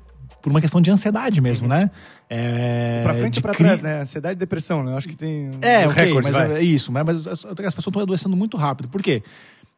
por 0.42 0.50
uma 0.50 0.60
questão 0.60 0.80
de 0.82 0.90
ansiedade 0.90 1.40
mesmo, 1.40 1.66
né? 1.68 1.90
É, 2.28 3.00
Pra 3.04 3.14
frente 3.14 3.38
e 3.38 3.42
pra 3.42 3.54
cri- 3.54 3.64
trás, 3.64 3.80
né? 3.80 4.00
Ansiedade 4.02 4.34
e 4.34 4.38
depressão, 4.38 4.82
né? 4.82 4.92
Eu 4.92 4.96
acho 4.96 5.08
que 5.08 5.16
tem 5.16 5.50
um 5.50 5.58
É, 5.62 5.86
ok, 5.86 6.04
recorde, 6.04 6.26
mas 6.28 6.36
vai. 6.36 6.52
é 6.56 6.62
isso. 6.62 6.90
Mas, 6.92 7.04
mas 7.06 7.26
as, 7.26 7.44
as 7.46 7.54
pessoas 7.54 7.86
estão 7.86 8.02
adoecendo 8.02 8.36
muito 8.36 8.56
rápido. 8.56 8.88
Por 8.88 9.00
quê? 9.02 9.22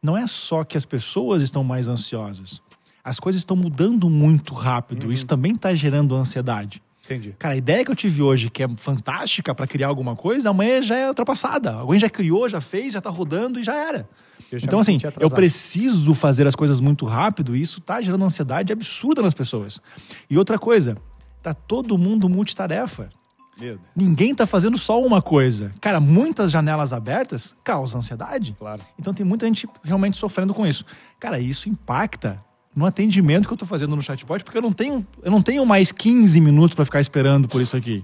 Não 0.01 0.17
é 0.17 0.27
só 0.27 0.63
que 0.63 0.75
as 0.77 0.85
pessoas 0.85 1.41
estão 1.41 1.63
mais 1.63 1.87
ansiosas. 1.87 2.61
As 3.05 3.19
coisas 3.19 3.41
estão 3.41 3.55
mudando 3.55 4.09
muito 4.09 4.55
rápido. 4.55 5.13
Isso 5.13 5.27
também 5.27 5.53
está 5.53 5.75
gerando 5.75 6.15
ansiedade. 6.15 6.81
Entendi. 7.05 7.35
Cara, 7.37 7.53
a 7.53 7.57
ideia 7.57 7.85
que 7.85 7.91
eu 7.91 7.95
tive 7.95 8.23
hoje, 8.23 8.49
que 8.49 8.63
é 8.63 8.67
fantástica 8.77 9.53
para 9.53 9.67
criar 9.67 9.89
alguma 9.89 10.15
coisa, 10.15 10.49
amanhã 10.49 10.81
já 10.81 10.95
é 10.95 11.07
ultrapassada. 11.07 11.73
Alguém 11.75 11.99
já 11.99 12.09
criou, 12.09 12.49
já 12.49 12.59
fez, 12.59 12.93
já 12.93 12.99
tá 12.99 13.11
rodando 13.11 13.59
e 13.59 13.63
já 13.63 13.75
era. 13.75 14.09
Eu 14.51 14.57
já 14.57 14.65
então, 14.65 14.79
assim, 14.79 14.97
eu 15.19 15.29
preciso 15.29 16.15
fazer 16.15 16.47
as 16.47 16.55
coisas 16.55 16.79
muito 16.79 17.05
rápido 17.05 17.55
e 17.55 17.61
isso 17.61 17.79
tá 17.79 18.01
gerando 18.01 18.25
ansiedade 18.25 18.73
absurda 18.73 19.21
nas 19.21 19.35
pessoas. 19.35 19.79
E 20.27 20.35
outra 20.35 20.57
coisa, 20.57 20.97
tá 21.43 21.53
todo 21.53 21.99
mundo 21.99 22.27
multitarefa. 22.27 23.09
Deus. 23.55 23.79
Ninguém 23.95 24.33
tá 24.33 24.47
fazendo 24.47 24.79
só 24.79 24.99
uma 24.99 25.21
coisa. 25.21 25.71
Cara, 25.79 25.99
muitas 25.99 26.51
janelas 26.51 26.91
abertas 26.91 27.55
causam 27.63 27.99
ansiedade. 27.99 28.55
Claro. 28.57 28.81
Então 28.99 29.13
tem 29.13 29.23
muita 29.23 29.45
gente 29.45 29.69
realmente 29.83 30.17
sofrendo 30.17 30.55
com 30.55 30.65
isso. 30.65 30.83
Cara, 31.19 31.39
isso 31.39 31.69
impacta 31.69 32.43
no 32.75 32.85
atendimento 32.85 33.47
que 33.47 33.53
eu 33.53 33.57
tô 33.57 33.65
fazendo 33.65 33.95
no 33.95 34.01
chatbot, 34.01 34.43
porque 34.43 34.57
eu 34.57 34.61
não 34.61 34.73
tenho, 34.73 35.05
eu 35.23 35.31
não 35.31 35.41
tenho 35.41 35.65
mais 35.65 35.91
15 35.91 36.39
minutos 36.41 36.75
para 36.75 36.83
ficar 36.85 36.99
esperando 36.99 37.47
por 37.47 37.61
isso 37.61 37.75
aqui. 37.77 38.03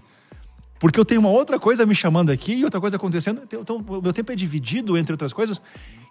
Porque 0.80 1.00
eu 1.00 1.06
tenho 1.06 1.20
uma 1.20 1.30
outra 1.30 1.60
coisa 1.60 1.86
me 1.86 1.94
chamando 1.94 2.32
aqui 2.32 2.54
e 2.56 2.63
outra 2.63 2.82
coisa 2.82 2.96
acontecendo. 2.96 3.44
Então, 3.53 3.77
o 3.88 4.01
meu 4.01 4.12
tempo 4.12 4.31
é 4.31 4.36
dividido 4.36 4.98
entre 4.98 5.14
outras 5.14 5.31
coisas. 5.31 5.62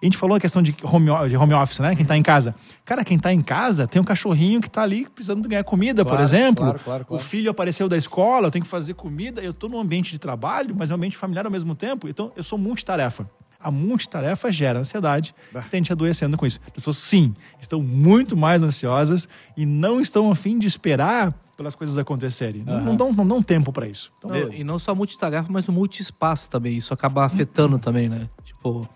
A 0.00 0.04
gente 0.06 0.16
falou 0.16 0.36
a 0.36 0.40
questão 0.40 0.62
de 0.62 0.76
home, 0.84 1.06
de 1.28 1.36
home 1.36 1.54
office, 1.54 1.80
né? 1.80 1.96
Quem 1.96 2.04
tá 2.06 2.16
em 2.16 2.22
casa. 2.22 2.54
Cara, 2.84 3.02
quem 3.02 3.18
tá 3.18 3.32
em 3.32 3.40
casa 3.40 3.88
tem 3.88 4.00
um 4.00 4.04
cachorrinho 4.04 4.60
que 4.60 4.70
tá 4.70 4.82
ali 4.82 5.08
precisando 5.12 5.48
ganhar 5.48 5.64
comida, 5.64 6.04
por 6.04 6.10
Claro, 6.10 6.22
exemplo. 6.22 6.64
claro, 6.66 6.78
claro, 6.84 7.04
claro. 7.04 7.20
O 7.20 7.24
filho 7.24 7.50
apareceu 7.50 7.88
da 7.88 7.96
escola, 7.96 8.46
eu 8.46 8.50
tenho 8.52 8.64
que 8.64 8.70
fazer 8.70 8.94
comida. 8.94 9.40
Eu 9.42 9.52
tô 9.52 9.68
num 9.68 9.80
ambiente 9.80 10.12
de 10.12 10.20
trabalho, 10.20 10.72
mas 10.78 10.88
é 10.88 10.94
um 10.94 10.96
ambiente 10.96 11.16
familiar 11.16 11.44
ao 11.46 11.50
mesmo 11.50 11.74
tempo. 11.74 12.06
Então, 12.08 12.30
eu 12.36 12.44
sou 12.44 12.56
multitarefa. 12.56 13.28
A 13.62 13.70
multitarefa 13.70 14.50
gera 14.50 14.78
ansiedade, 14.78 15.34
tem 15.70 15.80
gente 15.80 15.92
adoecendo 15.92 16.36
com 16.36 16.46
isso. 16.46 16.58
As 16.66 16.72
pessoas, 16.72 16.96
sim, 16.96 17.34
estão 17.60 17.82
muito 17.82 18.36
mais 18.36 18.62
ansiosas 18.62 19.28
e 19.56 19.66
não 19.66 20.00
estão 20.00 20.30
a 20.30 20.34
fim 20.34 20.58
de 20.58 20.66
esperar 20.66 21.34
pelas 21.56 21.74
coisas 21.74 21.98
acontecerem. 21.98 22.62
Não, 22.64 22.80
não 22.80 22.96
dão, 22.96 23.12
não 23.12 23.28
dão 23.28 23.42
tempo 23.42 23.70
para 23.70 23.86
isso. 23.86 24.10
Então, 24.18 24.30
Não, 24.30 24.52
e 24.52 24.64
não 24.64 24.78
só 24.78 24.94
multitarefa, 24.94 25.46
mas 25.50 25.68
o 25.68 25.72
multiespaço 25.72 26.48
também. 26.48 26.78
Isso 26.78 26.94
acaba 26.94 27.24
afetando 27.26 27.78
também, 27.78 28.08
né? 28.08 28.30
Tipo, 28.44 28.88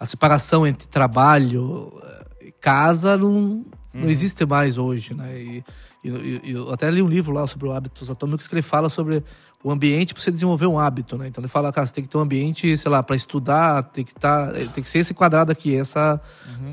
a 0.00 0.06
separação 0.06 0.66
entre 0.66 0.88
trabalho 0.88 1.92
e 2.40 2.50
casa 2.52 3.18
não, 3.18 3.66
não 3.94 4.08
existe 4.10 4.44
mais 4.46 4.78
hoje, 4.78 5.14
né? 5.14 5.38
E, 5.38 5.64
e- 6.04 6.52
eu 6.52 6.72
até 6.72 6.90
li 6.90 7.02
um 7.02 7.08
livro 7.08 7.32
lá 7.32 7.46
sobre 7.46 7.66
o 7.68 7.72
hábitos 7.72 8.08
atômicos 8.10 8.46
que 8.46 8.54
ele 8.54 8.62
fala 8.62 8.88
sobre 8.88 9.24
o 9.64 9.70
ambiente 9.70 10.14
para 10.14 10.22
você 10.22 10.30
desenvolver 10.30 10.66
um 10.66 10.78
hábito, 10.78 11.16
né? 11.18 11.26
Então 11.28 11.42
ele 11.42 11.48
fala, 11.48 11.72
cara, 11.72 11.84
você 11.86 11.92
tem 11.92 12.04
que 12.04 12.10
ter 12.10 12.16
um 12.18 12.20
ambiente, 12.20 12.76
sei 12.76 12.90
lá, 12.90 13.02
para 13.02 13.16
estudar, 13.16 13.82
tem 13.84 14.04
que 14.04 14.10
estar, 14.12 14.52
tem 14.52 14.84
que 14.84 14.88
ser 14.88 14.98
esse 14.98 15.12
quadrado 15.14 15.50
aqui, 15.50 15.74
essa 15.74 16.20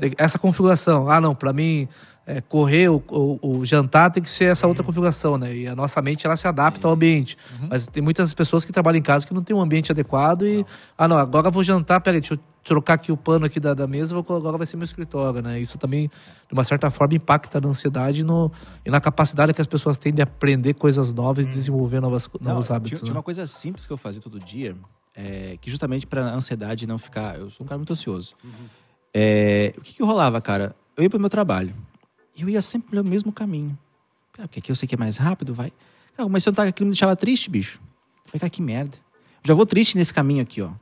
tem- 0.00 0.12
essa 0.18 0.38
configuração. 0.38 1.08
Ah, 1.10 1.20
não, 1.20 1.34
para 1.34 1.52
mim 1.52 1.88
é, 2.26 2.40
correr 2.40 2.88
ou, 2.88 3.02
ou- 3.08 3.38
ou 3.42 3.64
jantar 3.64 4.10
tem 4.10 4.22
que 4.22 4.30
ser 4.30 4.46
essa 4.46 4.66
outra 4.66 4.82
configuração, 4.82 5.36
né? 5.36 5.54
E 5.54 5.68
a 5.68 5.74
nossa 5.76 6.00
mente 6.00 6.26
ela 6.26 6.36
se 6.36 6.46
adapta 6.48 6.86
ao 6.86 6.94
ambiente. 6.94 7.36
Mas 7.68 7.86
tem 7.86 8.02
muitas 8.02 8.32
pessoas 8.32 8.64
que 8.64 8.72
trabalham 8.72 8.98
em 8.98 9.02
casa 9.02 9.26
que 9.26 9.34
não 9.34 9.42
tem 9.42 9.54
um 9.54 9.60
ambiente 9.60 9.92
adequado 9.92 10.46
e 10.46 10.64
ah, 10.96 11.06
não, 11.06 11.18
agora 11.18 11.50
vou 11.50 11.62
jantar, 11.62 12.00
peraí, 12.00 12.20
deixa 12.20 12.34
eu 12.34 12.38
trocar 12.64 12.94
aqui 12.94 13.12
o 13.12 13.16
pano 13.16 13.44
aqui 13.44 13.60
da, 13.60 13.74
da 13.74 13.86
mesa, 13.86 14.18
vou, 14.18 14.36
agora 14.38 14.56
vai 14.56 14.66
ser 14.66 14.78
meu 14.78 14.86
escritório, 14.86 15.42
né? 15.42 15.60
Isso 15.60 15.76
também, 15.76 16.08
de 16.48 16.54
uma 16.54 16.64
certa 16.64 16.90
forma, 16.90 17.14
impacta 17.14 17.60
na 17.60 17.68
ansiedade 17.68 18.20
e 18.22 18.24
no, 18.24 18.50
e 18.86 18.90
na 18.90 19.02
capacidade 19.02 19.52
que 19.52 19.60
as 19.60 19.66
pessoas 19.66 19.98
têm 19.98 20.14
de 20.14 20.22
aprender 20.22 20.72
coisas 20.72 21.12
novas 21.12 21.44
e 21.44 21.48
desenvolver 21.50 22.00
novas, 22.00 22.26
Não, 22.40 22.52
novos 22.52 22.70
hábitos. 22.70 23.00
Tinha, 23.00 23.10
né? 23.12 23.16
uma 23.18 23.22
coisa 23.22 23.44
simples 23.44 23.84
que 23.84 23.92
eu 23.92 23.98
fazia 23.98 24.22
todo 24.22 24.40
dia, 24.40 24.74
é, 25.14 25.58
que 25.60 25.70
justamente 25.70 26.06
pra 26.06 26.22
ansiedade 26.32 26.86
não 26.86 26.96
ficar. 26.96 27.38
Eu 27.38 27.50
sou 27.50 27.66
um 27.66 27.68
cara 27.68 27.76
muito 27.78 27.92
ansioso. 27.92 28.34
É, 29.12 29.74
o 29.76 29.80
que, 29.82 29.92
que 29.94 30.02
rolava, 30.02 30.40
cara? 30.40 30.74
Eu 30.96 31.02
ia 31.02 31.10
pro 31.10 31.20
meu 31.20 31.28
trabalho. 31.28 31.74
E 32.36 32.42
eu 32.42 32.48
ia 32.48 32.60
sempre 32.62 32.90
pelo 32.90 33.04
mesmo 33.04 33.32
caminho. 33.32 33.78
Ah, 34.38 34.42
porque 34.42 34.58
aqui 34.58 34.70
eu 34.72 34.76
sei 34.76 34.88
que 34.88 34.94
é 34.94 34.98
mais 34.98 35.16
rápido, 35.16 35.54
vai. 35.54 35.72
Cara, 36.16 36.26
comecei 36.28 36.50
a 36.50 36.52
notar 36.52 36.66
que 36.66 36.70
aquilo 36.70 36.86
me 36.86 36.92
deixava 36.92 37.14
triste, 37.16 37.48
bicho. 37.50 37.78
Eu 38.24 38.30
falei, 38.30 38.40
cara, 38.40 38.50
que 38.50 38.62
merda. 38.62 38.96
Eu 39.42 39.48
já 39.48 39.54
vou 39.54 39.66
triste 39.66 39.96
nesse 39.96 40.12
caminho 40.12 40.42
aqui, 40.42 40.60
ó. 40.60 40.66
Eu 40.66 40.74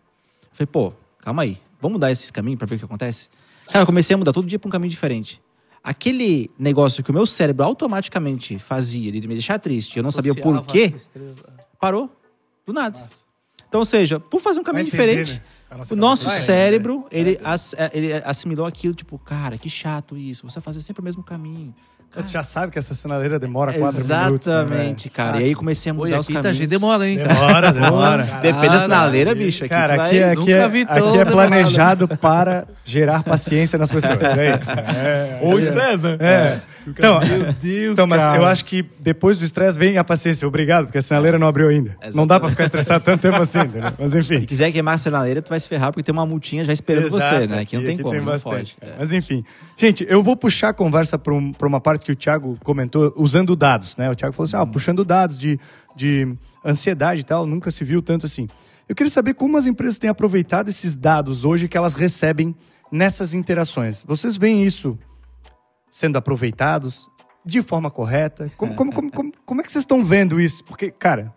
falei, 0.53 0.67
pô, 0.67 0.93
calma 1.19 1.43
aí. 1.43 1.59
Vamos 1.81 1.95
mudar 1.95 2.11
esse 2.11 2.33
caminho 2.33 2.57
pra 2.57 2.67
ver 2.67 2.77
o 2.77 2.79
que 2.79 2.85
acontece? 2.85 3.29
Cara, 3.67 3.81
eu 3.83 3.87
comecei 3.87 4.15
a 4.15 4.19
mudar 4.19 4.33
todo 4.33 4.47
dia 4.47 4.59
pra 4.59 4.69
um 4.69 4.71
caminho 4.71 4.91
diferente. 4.91 5.41
Aquele 5.83 6.51
negócio 6.59 7.03
que 7.03 7.11
o 7.11 7.15
meu 7.15 7.27
cérebro 7.27 7.65
automaticamente 7.65 8.59
fazia 8.59 9.11
de 9.11 9.27
me 9.27 9.35
deixar 9.35 9.59
triste, 9.59 9.97
eu 9.97 10.03
não 10.03 10.13
sabia 10.13 10.31
Associava 10.33 10.59
a 10.59 10.63
porquê, 10.63 10.91
tristeza. 10.91 11.35
parou. 11.81 12.09
Do 12.65 12.73
nada. 12.73 13.05
Então, 13.69 13.81
ou 13.81 13.85
seja, 13.85 14.21
por 14.21 14.41
fazer 14.41 14.61
um 14.61 14.63
caminho 14.63 14.87
entender, 14.87 15.25
diferente, 15.25 15.41
né? 15.41 15.45
O 15.95 15.97
nosso 15.97 16.25
cérebro, 16.47 17.07
ele, 17.11 17.39
ass- 17.45 17.75
é, 17.77 17.91
ele 17.95 18.13
assimilou 18.25 18.67
aquilo, 18.67 18.95
tipo, 18.95 19.19
cara, 19.19 19.57
que 19.59 19.69
chato 19.71 20.17
isso. 20.17 20.49
Você 20.49 20.55
vai 20.61 20.63
fazer 20.63 20.81
sempre 20.81 21.01
o 21.01 21.05
mesmo 21.05 21.23
caminho. 21.23 21.75
Você 22.15 22.33
já 22.33 22.43
sabe 22.43 22.71
que 22.73 22.79
essa 22.79 22.95
sinaleira 22.95 23.39
demora 23.39 23.73
quatro 23.73 24.05
minutos. 24.05 24.47
né, 24.47 24.55
Exatamente, 24.55 25.05
velho? 25.09 25.15
cara. 25.15 25.41
E 25.41 25.45
aí 25.45 25.55
comecei 25.55 25.91
a 25.91 25.95
mudar 25.95 26.09
e 26.11 26.13
os 26.19 26.27
aqui 26.27 26.35
caminhos. 26.35 26.57
tá, 26.57 26.63
gente, 26.63 26.69
demora, 26.71 27.09
hein? 27.09 27.19
cara? 27.19 27.33
Demora, 27.35 27.73
demora. 27.73 28.23
Depende 28.43 28.69
da 28.69 28.81
sinaleira, 28.81 29.35
bicho. 29.35 29.65
Aqui 29.65 29.69
Cara, 29.75 29.95
tu 29.95 29.97
vai- 29.99 30.07
aqui, 30.09 30.19
é, 30.19 30.25
aqui, 30.31 30.37
nunca 30.41 30.51
é, 30.53 30.65
aqui 30.65 30.79
é 30.79 30.85
demorado. 31.25 31.33
planejado 31.33 32.09
para 32.09 32.67
gerar 32.85 33.23
paciência 33.23 33.79
nas 33.79 33.91
pessoas. 33.91 34.19
É 34.21 34.57
isso. 34.57 34.71
É, 34.71 35.39
Ou 35.43 35.57
é, 35.57 35.61
estresse, 35.61 36.03
né? 36.03 36.17
É. 36.21 36.61
Então, 36.85 37.21
Meu 37.21 37.53
Deus, 37.53 37.93
então, 37.93 38.09
mas 38.09 38.21
cara. 38.21 38.39
eu 38.39 38.45
acho 38.45 38.65
que 38.65 38.85
depois 38.99 39.39
do 39.39 39.45
estresse 39.45 39.79
vem 39.79 39.99
a 39.99 40.03
paciência. 40.05 40.49
Obrigado, 40.49 40.87
porque 40.87 40.99
a 40.99 41.03
sinaleira 41.03 41.39
não 41.39 41.47
abriu 41.47 41.69
ainda. 41.69 41.97
Não 42.13 42.27
dá 42.27 42.41
pra 42.41 42.51
ficar 42.51 42.65
estressado 42.65 43.05
tanto 43.05 43.21
tempo 43.23 43.41
assim, 43.41 43.61
entendeu? 43.61 43.93
Mas 43.97 44.13
enfim. 44.17 44.41
Se 44.41 44.47
quiser 44.47 44.73
queimar 44.73 44.97
a 44.97 44.99
sinaleira, 44.99 45.41
tu 45.41 45.51
vai 45.51 45.61
se 45.61 45.69
ferrar 45.69 45.93
porque 45.93 46.03
tem 46.03 46.13
uma 46.13 46.27
multinha 46.27 46.65
já 46.65 46.73
esperando 46.73 47.09
você, 47.09 47.25
Exato, 47.37 47.47
né? 47.47 47.61
Aqui 47.61 47.77
não 47.77 47.85
tem 47.85 47.97
como, 47.99 48.13
não 48.19 48.25
bastante. 48.25 48.75
pode. 48.81 48.93
É. 48.93 48.97
Mas 48.99 49.13
enfim. 49.13 49.45
Gente, 49.77 50.05
eu 50.09 50.25
vou 50.25 50.37
puxar 50.37 50.71
a 50.71 50.73
conversa 50.75 51.17
para 51.17 51.33
um, 51.33 51.53
pra 51.53 51.69
uma 51.69 51.81
parte 51.81 52.02
que 52.05 52.13
o 52.13 52.17
Thiago 52.17 52.59
comentou, 52.63 53.13
usando 53.17 53.55
dados, 53.55 53.97
né? 53.97 54.11
O 54.11 54.15
Thiago 54.15 54.35
falou 54.35 54.45
assim, 54.45 54.57
ah, 54.57 54.67
puxando 54.67 55.05
dados 55.05 55.39
de, 55.39 55.59
de 55.95 56.35
ansiedade 56.65 57.23
e 57.23 57.25
tal, 57.25 57.47
nunca 57.47 57.71
se 57.71 57.85
viu 57.85 58.03
tanto 58.03 58.27
assim. 58.27 58.49
Eu 58.89 58.95
queria 58.95 59.11
saber 59.11 59.35
como 59.35 59.57
as 59.57 59.67
empresas 59.67 59.99
têm 59.99 60.11
aproveitado 60.11 60.69
esses 60.69 60.97
dados 60.97 61.45
hoje 61.45 61.69
que 61.69 61.77
elas 61.77 61.95
recebem 61.95 62.55
nessas 62.91 63.33
interações. 63.33 64.05
Vocês 64.05 64.37
veem 64.37 64.65
isso 64.65 64.99
sendo 65.91 66.19
aproveitados 66.19 67.09
de 67.45 67.63
forma 67.63 67.91
correta? 67.91 68.51
Como, 68.57 68.75
como, 68.75 68.93
como, 68.93 69.11
como, 69.11 69.33
como 69.45 69.61
é 69.61 69.65
que 69.65 69.73
vocês 69.73 69.83
estão 69.83 70.05
vendo 70.05 70.41
isso? 70.41 70.65
Porque, 70.65 70.91
cara, 70.91 71.33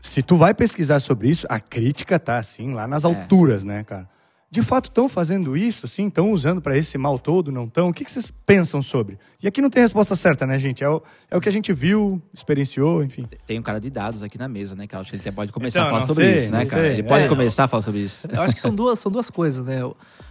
se 0.00 0.22
tu 0.22 0.36
vai 0.36 0.54
pesquisar 0.54 1.00
sobre 1.00 1.28
isso, 1.28 1.46
a 1.48 1.60
crítica 1.60 2.18
tá 2.18 2.38
assim 2.38 2.72
lá 2.72 2.86
nas 2.86 3.04
alturas, 3.04 3.64
né, 3.64 3.84
cara? 3.84 4.08
De 4.52 4.62
fato 4.62 4.84
estão 4.90 5.08
fazendo 5.08 5.56
isso, 5.56 5.86
assim, 5.86 6.08
estão 6.08 6.30
usando 6.30 6.60
para 6.60 6.76
esse 6.76 6.98
mal 6.98 7.18
todo, 7.18 7.50
não 7.50 7.64
estão? 7.64 7.88
O 7.88 7.92
que, 7.94 8.04
que 8.04 8.12
vocês 8.12 8.30
pensam 8.44 8.82
sobre? 8.82 9.18
E 9.42 9.48
aqui 9.48 9.62
não 9.62 9.70
tem 9.70 9.82
resposta 9.82 10.14
certa, 10.14 10.46
né, 10.46 10.58
gente? 10.58 10.84
É 10.84 10.88
o, 10.90 11.02
é 11.30 11.36
o 11.38 11.40
que 11.40 11.48
a 11.48 11.52
gente 11.52 11.72
viu, 11.72 12.20
experienciou, 12.34 13.02
enfim. 13.02 13.26
Tem 13.46 13.58
um 13.58 13.62
cara 13.62 13.80
de 13.80 13.88
dados 13.88 14.22
aqui 14.22 14.36
na 14.36 14.46
mesa, 14.48 14.76
né? 14.76 14.86
Que 14.86 14.94
acho 14.94 15.08
que 15.08 15.16
ele 15.16 15.22
até 15.22 15.32
pode 15.32 15.50
começar 15.52 15.80
Então, 15.80 15.88
a 15.88 15.92
falar 15.94 16.06
sobre 16.06 16.24
sei, 16.26 16.34
isso, 16.36 16.52
né, 16.52 16.66
cara? 16.66 16.82
sei. 16.82 16.92
Ele 16.92 17.02
pode 17.02 17.24
É, 17.24 17.28
começar 17.28 17.64
a 17.64 17.68
falar 17.68 17.82
sobre 17.82 18.00
isso. 18.00 18.28
Eu 18.30 18.42
acho 18.42 18.54
que 18.54 18.60
são 18.60 18.74
duas, 18.74 18.98
são 18.98 19.10
duas 19.10 19.30
coisas, 19.30 19.64
né? 19.64 19.80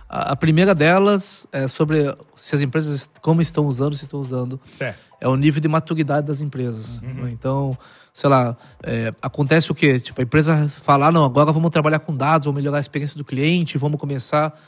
A, 0.07 0.33
a 0.33 0.35
primeira 0.35 0.75
delas 0.75 1.47
é 1.51 1.67
sobre 1.67 2.15
se 2.35 2.53
as 2.53 2.61
empresas, 2.61 3.09
como 3.23 3.41
estão 3.41 3.65
usando, 3.65 3.95
se 3.97 4.03
estão 4.03 4.19
usando. 4.19 4.61
Certo. 4.77 4.99
É 5.19 5.27
o 5.27 5.35
nível 5.35 5.59
de 5.59 5.67
maturidade 5.67 6.27
das 6.27 6.41
empresas. 6.41 7.01
né? 7.01 7.31
Então, 7.31 7.75
sei 8.13 8.29
lá, 8.29 8.57
é, 8.83 9.13
acontece 9.21 9.71
o 9.71 9.75
quê? 9.75 9.99
Tipo, 9.99 10.21
a 10.21 10.23
empresa 10.23 10.67
fala, 10.69 11.07
ah, 11.07 11.11
não, 11.11 11.25
agora 11.25 11.51
vamos 11.51 11.69
trabalhar 11.71 11.99
com 11.99 12.15
dados, 12.15 12.45
vamos 12.45 12.61
melhorar 12.61 12.77
a 12.77 12.81
experiência 12.81 13.17
do 13.17 13.25
cliente, 13.25 13.77
vamos 13.77 13.99
começar... 13.99 14.59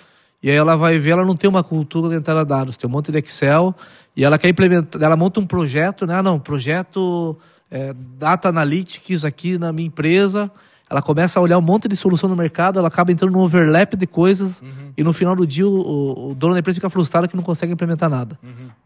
E 0.41 0.49
aí 0.49 0.57
ela 0.57 0.75
vai 0.75 0.99
ver, 0.99 1.11
ela 1.11 1.23
não 1.23 1.37
tem 1.37 1.49
uma 1.49 1.63
cultura 1.63 2.07
orientada 2.07 2.41
a 2.41 2.43
dados, 2.43 2.75
tem 2.75 2.85
um 2.85 2.91
monte 2.91 3.13
de 3.13 3.17
Excel, 3.17 3.73
e 4.13 4.25
ela 4.25 4.37
quer 4.37 4.49
implementar, 4.49 5.01
ela 5.01 5.15
monta 5.15 5.39
um 5.39 5.47
projeto, 5.47 6.05
né? 6.05 6.15
Ah, 6.15 6.21
não, 6.21 6.37
projeto 6.37 7.37
é, 7.71 7.93
Data 8.19 8.49
Analytics 8.49 9.23
aqui 9.23 9.57
na 9.57 9.71
minha 9.71 9.87
empresa. 9.87 10.51
Ela 10.93 11.01
começa 11.01 11.39
a 11.39 11.41
olhar 11.41 11.57
um 11.57 11.61
monte 11.61 11.87
de 11.87 11.95
solução 11.95 12.29
no 12.29 12.35
mercado, 12.35 12.77
ela 12.77 12.87
acaba 12.87 13.11
entrando 13.11 13.31
num 13.33 13.39
overlap 13.39 13.95
de 13.97 14.05
coisas, 14.05 14.61
e 14.95 15.03
no 15.03 15.11
final 15.11 15.35
do 15.35 15.45
dia 15.47 15.67
o, 15.67 16.29
o- 16.29 16.35
dono 16.35 16.53
da 16.53 16.59
empresa 16.59 16.75
fica 16.75 16.87
frustrado 16.87 17.27
que 17.27 17.35
não 17.35 17.41
consegue 17.41 17.73
implementar 17.73 18.07
nada. 18.11 18.37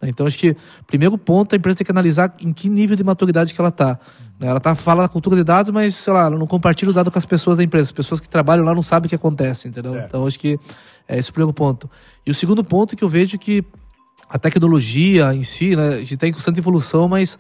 Né? 0.02 0.08
Então 0.08 0.26
acho 0.26 0.38
que, 0.40 0.56
primeiro 0.88 1.18
ponto, 1.18 1.54
a 1.54 1.58
empresa 1.58 1.80
tem 1.80 1.84
que 1.86 1.92
analisar 1.92 2.34
em 2.40 2.54
que 2.54 2.70
nível 2.70 2.96
de 2.96 3.04
maturidade 3.04 3.54
que 3.54 3.60
ela 3.60 3.68
está. 3.68 4.00
Ela 4.40 4.58
tá, 4.62 4.74
fala 4.74 5.04
da 5.04 5.10
cultura 5.10 5.36
de 5.36 5.44
dados, 5.44 5.70
mas, 5.74 5.96
sei 5.96 6.14
lá, 6.14 6.28
ela 6.28 6.38
não 6.38 6.48
compartilha 6.48 6.92
o 6.92 6.94
dado 6.94 7.12
com 7.12 7.18
as 7.20 7.26
pessoas 7.26 7.58
da 7.58 7.64
empresa. 7.64 7.88
As 7.90 7.92
pessoas 7.92 8.22
que 8.22 8.30
trabalham 8.30 8.64
lá 8.64 8.74
não 8.74 8.84
sabem 8.84 9.08
o 9.08 9.10
que 9.10 9.16
acontece, 9.16 9.68
entendeu? 9.68 9.92
Certo. 9.92 10.06
Então 10.08 10.26
acho 10.26 10.40
que 10.40 10.58
é 11.10 11.18
esse 11.18 11.30
o 11.30 11.34
primeiro 11.34 11.52
ponto. 11.54 11.90
E 12.26 12.32
o 12.32 12.34
segundo 12.34 12.64
ponto 12.64 12.94
é 12.94 12.96
que 12.96 13.04
eu 13.04 13.10
vejo 13.10 13.38
que 13.38 13.66
a 14.30 14.40
tecnologia 14.40 15.34
em 15.34 15.44
si, 15.44 15.76
né, 15.76 15.96
a 15.96 15.98
gente 16.00 16.16
tem 16.16 16.32
constante 16.32 16.60
evolução, 16.60 17.08
mas 17.10 17.38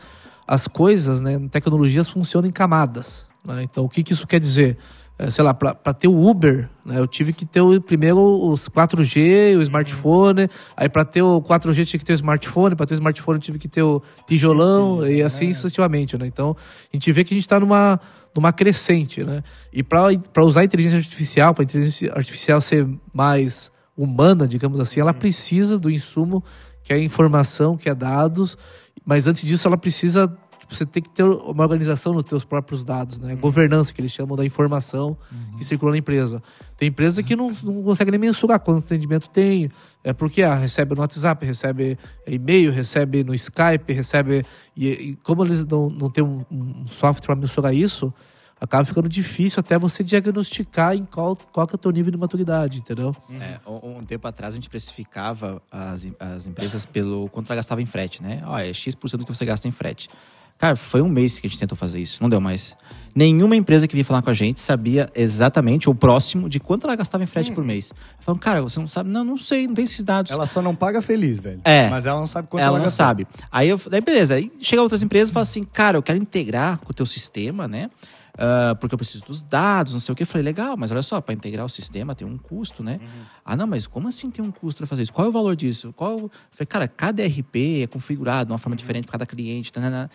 as 0.48 0.68
coisas, 0.68 1.22
né, 1.22 1.40
tecnologias 1.52 2.10
funcionam 2.10 2.50
em 2.50 2.52
camadas. 2.52 3.27
Né? 3.48 3.64
Então, 3.64 3.86
o 3.86 3.90
que, 3.90 4.04
que 4.04 4.14
isso 4.14 4.28
quer 4.28 4.40
dizer? 4.40 4.78
É, 5.20 5.32
sei 5.32 5.44
lá, 5.44 5.52
para 5.52 5.94
ter 5.94 6.08
o 6.08 6.30
Uber, 6.30 6.70
né, 6.86 7.00
eu 7.00 7.08
tive 7.08 7.34
que 7.34 7.44
ter 7.44 7.60
o, 7.60 7.82
primeiro 7.82 8.20
os 8.20 8.70
4G, 8.70 9.58
o 9.58 9.64
smartphone, 9.64 10.48
aí 10.76 10.88
para 10.88 11.04
ter 11.04 11.24
o 11.24 11.42
4G 11.42 11.86
tinha 11.88 11.98
que 11.98 12.06
ter 12.06 12.14
o 12.14 12.16
smartphone, 12.16 12.76
para 12.76 12.86
ter 12.86 12.94
o 12.94 12.98
smartphone 12.98 13.38
eu 13.38 13.42
tive 13.42 13.58
que 13.58 13.68
ter 13.68 13.82
o 13.82 14.00
tijolão 14.28 15.08
e 15.08 15.24
assim 15.24 15.52
sucessivamente. 15.54 16.16
Né? 16.20 16.28
Então, 16.28 16.56
a 16.94 16.96
gente 16.96 17.12
vê 17.12 17.24
que 17.24 17.34
a 17.34 17.36
gente 17.36 17.46
está 17.46 17.60
numa, 17.60 18.00
numa 18.36 18.54
crescente. 18.54 19.24
Né? 19.24 19.42
E 19.74 19.82
para 19.82 20.44
usar 20.44 20.62
a 20.62 20.66
inteligência 20.66 21.00
artificial, 21.00 21.52
para 21.52 21.64
a 21.64 21.66
inteligência 21.66 22.14
artificial 22.14 22.62
ser 22.62 22.88
mais 23.12 23.72
humana, 23.98 24.48
digamos 24.48 24.80
assim, 24.80 25.00
ela 25.00 25.16
precisa 25.16 25.80
do 25.80 25.90
insumo 25.90 26.44
que 26.84 26.94
é 26.94 27.00
informação, 27.02 27.76
que 27.76 27.90
é 27.90 27.96
dados, 27.96 28.56
mas 29.04 29.26
antes 29.26 29.46
disso 29.48 29.68
ela 29.68 29.78
precisa 29.78 30.32
tipo, 30.68 30.76
você 30.76 30.86
tem 30.86 31.02
que 31.02 31.10
ter 31.10 31.24
uma 31.24 31.64
organização 31.64 32.14
nos 32.14 32.24
teus 32.24 32.44
próprios 32.44 32.84
dados, 32.84 33.18
né? 33.18 33.36
Governança, 33.36 33.94
que 33.94 34.02
eles 34.02 34.12
chamam 34.12 34.36
da 34.36 34.46
informação 34.46 35.18
que 35.58 35.64
circula 35.64 35.92
na 35.92 35.98
empresa. 35.98 36.44
Tem 36.78 36.90
empresa 36.90 37.24
que 37.24 37.36
não, 37.36 37.56
não 37.64 37.84
consegue 37.84 38.12
nem 38.12 38.20
mensurar 38.20 38.60
quanto 38.60 38.84
atendimento 38.84 39.30
tem, 39.30 39.72
é 40.04 40.14
porque 40.14 40.44
ah, 40.44 40.56
recebe 40.56 40.94
no 40.94 41.02
WhatsApp, 41.02 41.46
recebe 41.46 41.98
e-mail, 42.28 42.72
recebe 42.72 43.24
no 43.24 43.34
Skype, 43.34 43.92
recebe... 43.94 44.46
E, 44.76 44.88
e 44.88 45.16
como 45.24 45.44
eles 45.44 45.66
não, 45.66 45.90
não 45.90 46.10
têm 46.10 46.24
um, 46.24 46.46
um 46.52 46.88
software 46.88 47.28
para 47.28 47.36
mensurar 47.36 47.74
isso, 47.74 48.14
acaba 48.60 48.84
ficando 48.86 49.08
difícil 49.08 49.60
até 49.60 49.78
você 49.78 50.04
diagnosticar 50.04 50.96
em 50.96 51.06
qual, 51.06 51.36
qual 51.36 51.68
que 51.68 51.74
é 51.74 51.78
o 51.78 51.80
teu 51.80 51.92
nível 51.92 52.12
de 52.12 52.18
maturidade, 52.18 52.80
entendeu? 52.80 53.16
É, 53.40 53.60
um, 53.70 54.04
tempo 54.04 54.28
atrás 54.28 54.54
a 54.54 54.56
gente 54.56 54.70
precificava 54.70 55.62
as, 55.72 56.08
as 56.20 56.48
empresas 56.48 56.86
pelo 56.86 57.30
quanto 57.30 57.48
ela 57.48 57.58
gastava 57.58 57.82
em 57.82 57.86
frete, 57.86 58.22
né? 58.22 58.42
Ó, 58.46 58.58
é 58.58 58.74
X% 58.74 59.18
do 59.18 59.26
que 59.26 59.36
você 59.36 59.46
gasta 59.46 59.68
em 59.68 59.72
frete. 59.72 60.10
Cara, 60.58 60.76
foi 60.76 61.02
um 61.02 61.10
mês 61.10 61.40
que 61.40 61.46
a 61.46 61.50
gente 61.50 61.60
tentou 61.60 61.78
fazer 61.78 62.00
isso, 62.00 62.22
não 62.22 62.30
deu 62.30 62.42
mais. 62.42 62.76
Nenhuma 63.14 63.56
empresa 63.56 63.88
que 63.88 63.94
vinha 63.96 64.06
falar 64.06 64.22
com 64.22 64.30
a 64.30 64.34
gente 64.34 64.60
sabia 64.60 65.10
exatamente, 65.16 65.90
ou 65.90 65.96
próximo, 65.96 66.48
de 66.50 66.60
quanto 66.60 66.86
ela 66.86 66.96
gastava 66.96 67.24
em 67.24 67.28
frete 67.28 67.52
por 67.52 67.64
mês. 67.64 67.92
Falando, 68.20 68.40
cara, 68.42 68.62
você 68.62 68.80
não 68.80 68.88
sabe? 68.88 69.10
Não, 69.10 69.24
não 69.24 69.38
sei, 69.38 69.68
não 69.68 69.74
tem 69.74 69.86
esses 69.86 70.04
dados. 70.04 70.32
Ela 70.32 70.46
só 70.46 70.62
não 70.62 70.76
paga 70.76 71.02
feliz, 71.02 71.40
velho. 71.40 71.62
É. 71.64 71.90
Mas 71.90 72.06
ela 72.06 72.20
não 72.20 72.28
sabe 72.28 72.48
quanto 72.48 72.62
ela 72.62 72.70
ela 72.70 72.78
não 72.80 72.86
gastou. 72.86 73.06
sabe. 73.06 73.28
Aí 73.52 73.70
eu 73.70 73.80
daí 73.90 74.02
beleza, 74.02 74.36
aí 74.36 74.52
chega 74.60 74.82
outras 74.82 75.02
empresas 75.02 75.30
e 75.30 75.34
fala 75.34 75.44
assim, 75.44 75.64
cara, 75.64 75.98
eu 75.98 76.04
quero 76.04 76.18
integrar 76.18 76.78
com 76.80 76.92
o 76.92 76.94
teu 76.94 77.06
sistema, 77.06 77.68
né? 77.68 77.90
Ah, 78.38 78.76
porque 78.80 78.94
eu 78.94 78.98
preciso 79.00 79.26
dos 79.26 79.42
dados, 79.42 79.94
não 79.94 80.00
sei 80.00 80.14
o 80.14 80.16
que. 80.16 80.22
Eu 80.22 80.28
falei, 80.28 80.44
legal, 80.44 80.78
mas 80.78 80.92
olha 80.92 81.02
só, 81.02 81.20
para 81.20 81.34
integrar 81.34 81.66
o 81.66 81.70
sistema 81.70 82.14
tem 82.14 82.28
um 82.28 82.38
custo, 82.38 82.84
né? 82.84 83.00
Ah, 83.44 83.56
não, 83.56 83.66
mas 83.66 83.88
como 83.88 84.08
assim 84.08 84.30
tem 84.30 84.46
um 84.46 84.52
custo 84.52 84.78
para 84.78 84.88
fazer 84.88 85.02
isso? 85.04 85.14
Qual 85.14 85.26
é 85.26 85.30
o 85.30 85.32
valor 85.34 85.56
disso? 85.56 85.92
Qual... 85.94 86.20
Eu 86.20 86.32
falei, 86.52 86.68
cara, 86.68 86.88
cada 86.88 87.26
RP 87.26 87.84
é 87.84 87.88
configurado 87.88 88.46
de 88.46 88.52
uma 88.52 88.60
forma 88.60 88.76
diferente 88.76 89.06
para 89.06 89.14
cada 89.14 89.26
cliente. 89.26 89.74
Tanana. 89.74 90.10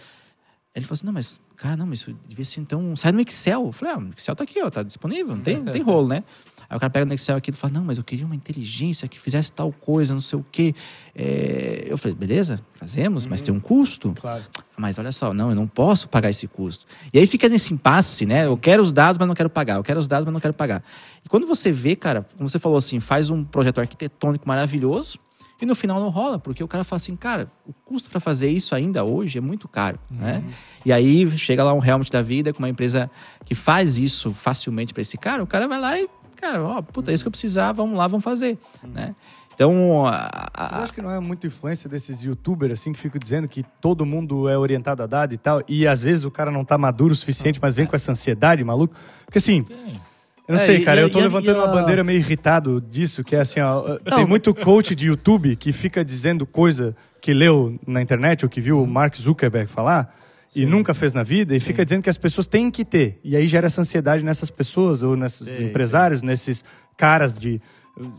Ele 0.74 0.86
falou 0.86 0.94
assim, 0.94 1.06
não, 1.06 1.12
mas, 1.12 1.38
cara, 1.54 1.76
não, 1.76 1.86
mas 1.86 2.00
isso 2.00 2.16
devia 2.26 2.44
ser 2.44 2.60
então. 2.60 2.96
Sai 2.96 3.12
no 3.12 3.20
Excel. 3.20 3.66
Eu 3.66 3.72
falei, 3.72 3.94
ah, 3.94 3.98
o 3.98 4.10
Excel 4.16 4.34
tá 4.34 4.44
aqui, 4.44 4.62
ó, 4.62 4.70
tá 4.70 4.82
disponível, 4.82 5.36
não 5.36 5.42
tem, 5.42 5.58
não 5.58 5.70
tem 5.70 5.82
rolo, 5.82 6.08
né? 6.08 6.24
Aí 6.66 6.74
o 6.74 6.80
cara 6.80 6.88
pega 6.88 7.04
no 7.04 7.12
Excel 7.12 7.36
aqui 7.36 7.50
e 7.50 7.52
fala, 7.52 7.74
não, 7.74 7.84
mas 7.84 7.98
eu 7.98 8.04
queria 8.04 8.24
uma 8.24 8.34
inteligência 8.34 9.06
que 9.06 9.20
fizesse 9.20 9.52
tal 9.52 9.70
coisa, 9.70 10.14
não 10.14 10.20
sei 10.20 10.38
o 10.38 10.46
quê. 10.50 10.74
É, 11.14 11.84
Eu 11.86 11.98
falei, 11.98 12.16
beleza, 12.16 12.58
fazemos, 12.72 13.26
mas 13.26 13.42
tem 13.42 13.52
um 13.52 13.60
custo. 13.60 14.14
Claro. 14.18 14.42
Mas 14.74 14.98
olha 14.98 15.12
só, 15.12 15.34
não, 15.34 15.50
eu 15.50 15.54
não 15.54 15.66
posso 15.66 16.08
pagar 16.08 16.30
esse 16.30 16.48
custo. 16.48 16.86
E 17.12 17.18
aí 17.18 17.26
fica 17.26 17.50
nesse 17.50 17.74
impasse, 17.74 18.24
né? 18.24 18.46
Eu 18.46 18.56
quero 18.56 18.82
os 18.82 18.90
dados, 18.90 19.18
mas 19.18 19.28
não 19.28 19.34
quero 19.34 19.50
pagar. 19.50 19.74
Eu 19.74 19.84
quero 19.84 20.00
os 20.00 20.08
dados, 20.08 20.24
mas 20.24 20.32
não 20.32 20.40
quero 20.40 20.54
pagar. 20.54 20.82
E 21.22 21.28
quando 21.28 21.46
você 21.46 21.70
vê, 21.70 21.94
cara, 21.94 22.26
como 22.38 22.48
você 22.48 22.58
falou 22.58 22.78
assim, 22.78 22.98
faz 22.98 23.28
um 23.28 23.44
projeto 23.44 23.78
arquitetônico 23.78 24.48
maravilhoso 24.48 25.18
e 25.62 25.66
no 25.66 25.74
final 25.76 26.00
não 26.00 26.08
rola, 26.08 26.38
porque 26.40 26.62
o 26.62 26.66
cara 26.68 26.82
fala 26.82 26.96
assim, 26.98 27.14
cara, 27.14 27.48
o 27.64 27.72
custo 27.72 28.10
para 28.10 28.18
fazer 28.18 28.48
isso 28.50 28.74
ainda 28.74 29.04
hoje 29.04 29.38
é 29.38 29.40
muito 29.40 29.68
caro, 29.68 29.98
né? 30.10 30.42
E 30.84 30.92
aí 30.92 31.30
chega 31.38 31.62
lá 31.62 31.72
um 31.72 31.82
Helmut 31.84 32.10
da 32.10 32.20
vida 32.20 32.52
com 32.52 32.58
uma 32.58 32.68
empresa 32.68 33.08
que 33.44 33.54
faz 33.54 33.96
isso 33.96 34.32
facilmente 34.34 34.92
para 34.92 35.00
esse 35.02 35.16
cara, 35.16 35.42
o 35.42 35.46
cara 35.46 35.68
vai 35.68 35.80
lá 35.80 35.98
e, 35.98 36.08
cara, 36.36 36.62
ó, 36.62 36.82
puta, 36.82 37.12
é 37.12 37.14
isso 37.14 37.22
que 37.22 37.28
eu 37.28 37.32
precisava, 37.32 37.74
vamos 37.82 37.96
lá, 37.96 38.08
vamos 38.08 38.24
fazer, 38.24 38.58
né? 38.82 39.14
Então, 39.54 40.06
a- 40.06 40.30
a- 40.52 40.66
Vocês 40.66 40.80
acham 40.82 40.94
que 40.94 41.02
não 41.02 41.10
é 41.10 41.20
muita 41.20 41.46
influência 41.46 41.88
desses 41.88 42.22
youtubers, 42.22 42.72
assim, 42.72 42.92
que 42.92 42.98
ficam 42.98 43.18
dizendo 43.22 43.46
que 43.46 43.62
todo 43.80 44.04
mundo 44.04 44.48
é 44.48 44.56
orientado 44.58 45.02
a 45.02 45.06
dado 45.06 45.34
e 45.34 45.38
tal, 45.38 45.62
e 45.68 45.86
às 45.86 46.02
vezes 46.02 46.24
o 46.24 46.30
cara 46.30 46.50
não 46.50 46.64
tá 46.64 46.76
maduro 46.76 47.12
o 47.12 47.16
suficiente, 47.16 47.60
mas 47.62 47.74
vem 47.74 47.86
com 47.86 47.94
essa 47.94 48.10
ansiedade, 48.10 48.64
maluco? 48.64 48.94
Porque 49.26 49.38
assim, 49.38 49.64
eu 50.48 50.54
não 50.54 50.60
É, 50.62 50.66
sei, 50.66 50.76
e- 50.78 50.84
cara, 50.84 51.00
eu 51.00 51.10
tô 51.10 51.20
levantando 51.20 51.58
uma 51.58 51.68
bandeira 51.68 52.02
meio 52.04 52.18
irritado 52.18 52.80
disso, 52.80 53.22
que 53.24 53.36
é 53.36 53.40
assim, 53.40 53.60
ó, 53.60 53.98
tem 54.16 54.26
muito 54.26 54.54
coach 54.54 54.94
de 54.94 55.06
YouTube 55.06 55.56
que 55.56 55.72
fica 55.72 56.04
dizendo 56.04 56.44
coisa 56.46 56.94
que 57.20 57.32
leu 57.32 57.78
na 57.86 58.02
internet 58.02 58.44
ou 58.44 58.50
que 58.50 58.60
viu 58.60 58.82
o 58.82 58.86
Mark 58.86 59.14
Zuckerberg 59.16 59.70
falar 59.70 60.14
e 60.54 60.66
nunca 60.66 60.92
fez 60.92 61.12
na 61.12 61.22
vida 61.22 61.54
e 61.56 61.60
fica 61.60 61.84
dizendo 61.84 62.02
que 62.02 62.10
as 62.10 62.18
pessoas 62.18 62.46
têm 62.46 62.70
que 62.70 62.84
ter. 62.84 63.18
E 63.24 63.36
aí 63.36 63.46
gera 63.46 63.66
essa 63.66 63.80
ansiedade 63.80 64.22
nessas 64.22 64.50
pessoas 64.50 65.02
ou 65.02 65.16
nesses 65.16 65.58
empresários, 65.60 66.20
nesses 66.22 66.62
caras 66.96 67.38
de, 67.38 67.60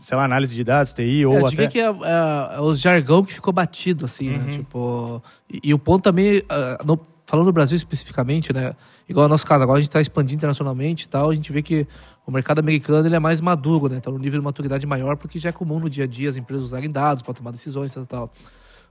sei 0.02 0.16
lá, 0.16 0.24
análise 0.24 0.54
de 0.54 0.64
dados, 0.64 0.92
TI 0.94 1.24
ou 1.26 1.34
É, 1.34 1.40
eu 1.42 1.46
até... 1.46 1.66
que 1.68 1.78
é, 1.78 1.84
é, 1.84 2.56
é 2.56 2.60
o 2.60 2.74
jargão 2.74 3.22
que 3.22 3.32
ficou 3.34 3.52
batido, 3.52 4.04
assim, 4.06 4.30
né? 4.30 4.50
Tipo. 4.50 5.22
E, 5.52 5.60
e 5.68 5.74
o 5.74 5.78
ponto 5.78 6.02
também, 6.02 6.42
ah, 6.48 6.78
no- 6.84 6.98
falando 7.34 7.46
do 7.46 7.52
Brasil 7.52 7.76
especificamente, 7.76 8.52
né? 8.52 8.76
Igual 9.08 9.24
ao 9.24 9.28
nosso 9.28 9.44
caso, 9.44 9.64
agora 9.64 9.78
a 9.78 9.80
gente 9.80 9.88
está 9.88 10.00
expandindo 10.00 10.38
internacionalmente 10.38 11.06
e 11.06 11.08
tal, 11.08 11.30
a 11.30 11.34
gente 11.34 11.52
vê 11.52 11.62
que 11.62 11.86
o 12.24 12.30
mercado 12.30 12.60
americano 12.60 13.06
ele 13.06 13.16
é 13.16 13.18
mais 13.18 13.40
maduro, 13.40 13.88
né? 13.88 13.96
Então, 13.96 14.12
no 14.12 14.18
nível 14.20 14.38
de 14.38 14.44
maturidade 14.44 14.86
maior, 14.86 15.16
porque 15.16 15.38
já 15.38 15.48
é 15.48 15.52
comum 15.52 15.80
no 15.80 15.90
dia 15.90 16.04
a 16.04 16.06
dia 16.06 16.28
as 16.28 16.36
empresas 16.36 16.64
usarem 16.64 16.88
dados 16.88 17.22
para 17.22 17.34
tomar 17.34 17.50
decisões 17.50 17.90
e 17.90 17.94
tal, 17.94 18.06
tal. 18.06 18.32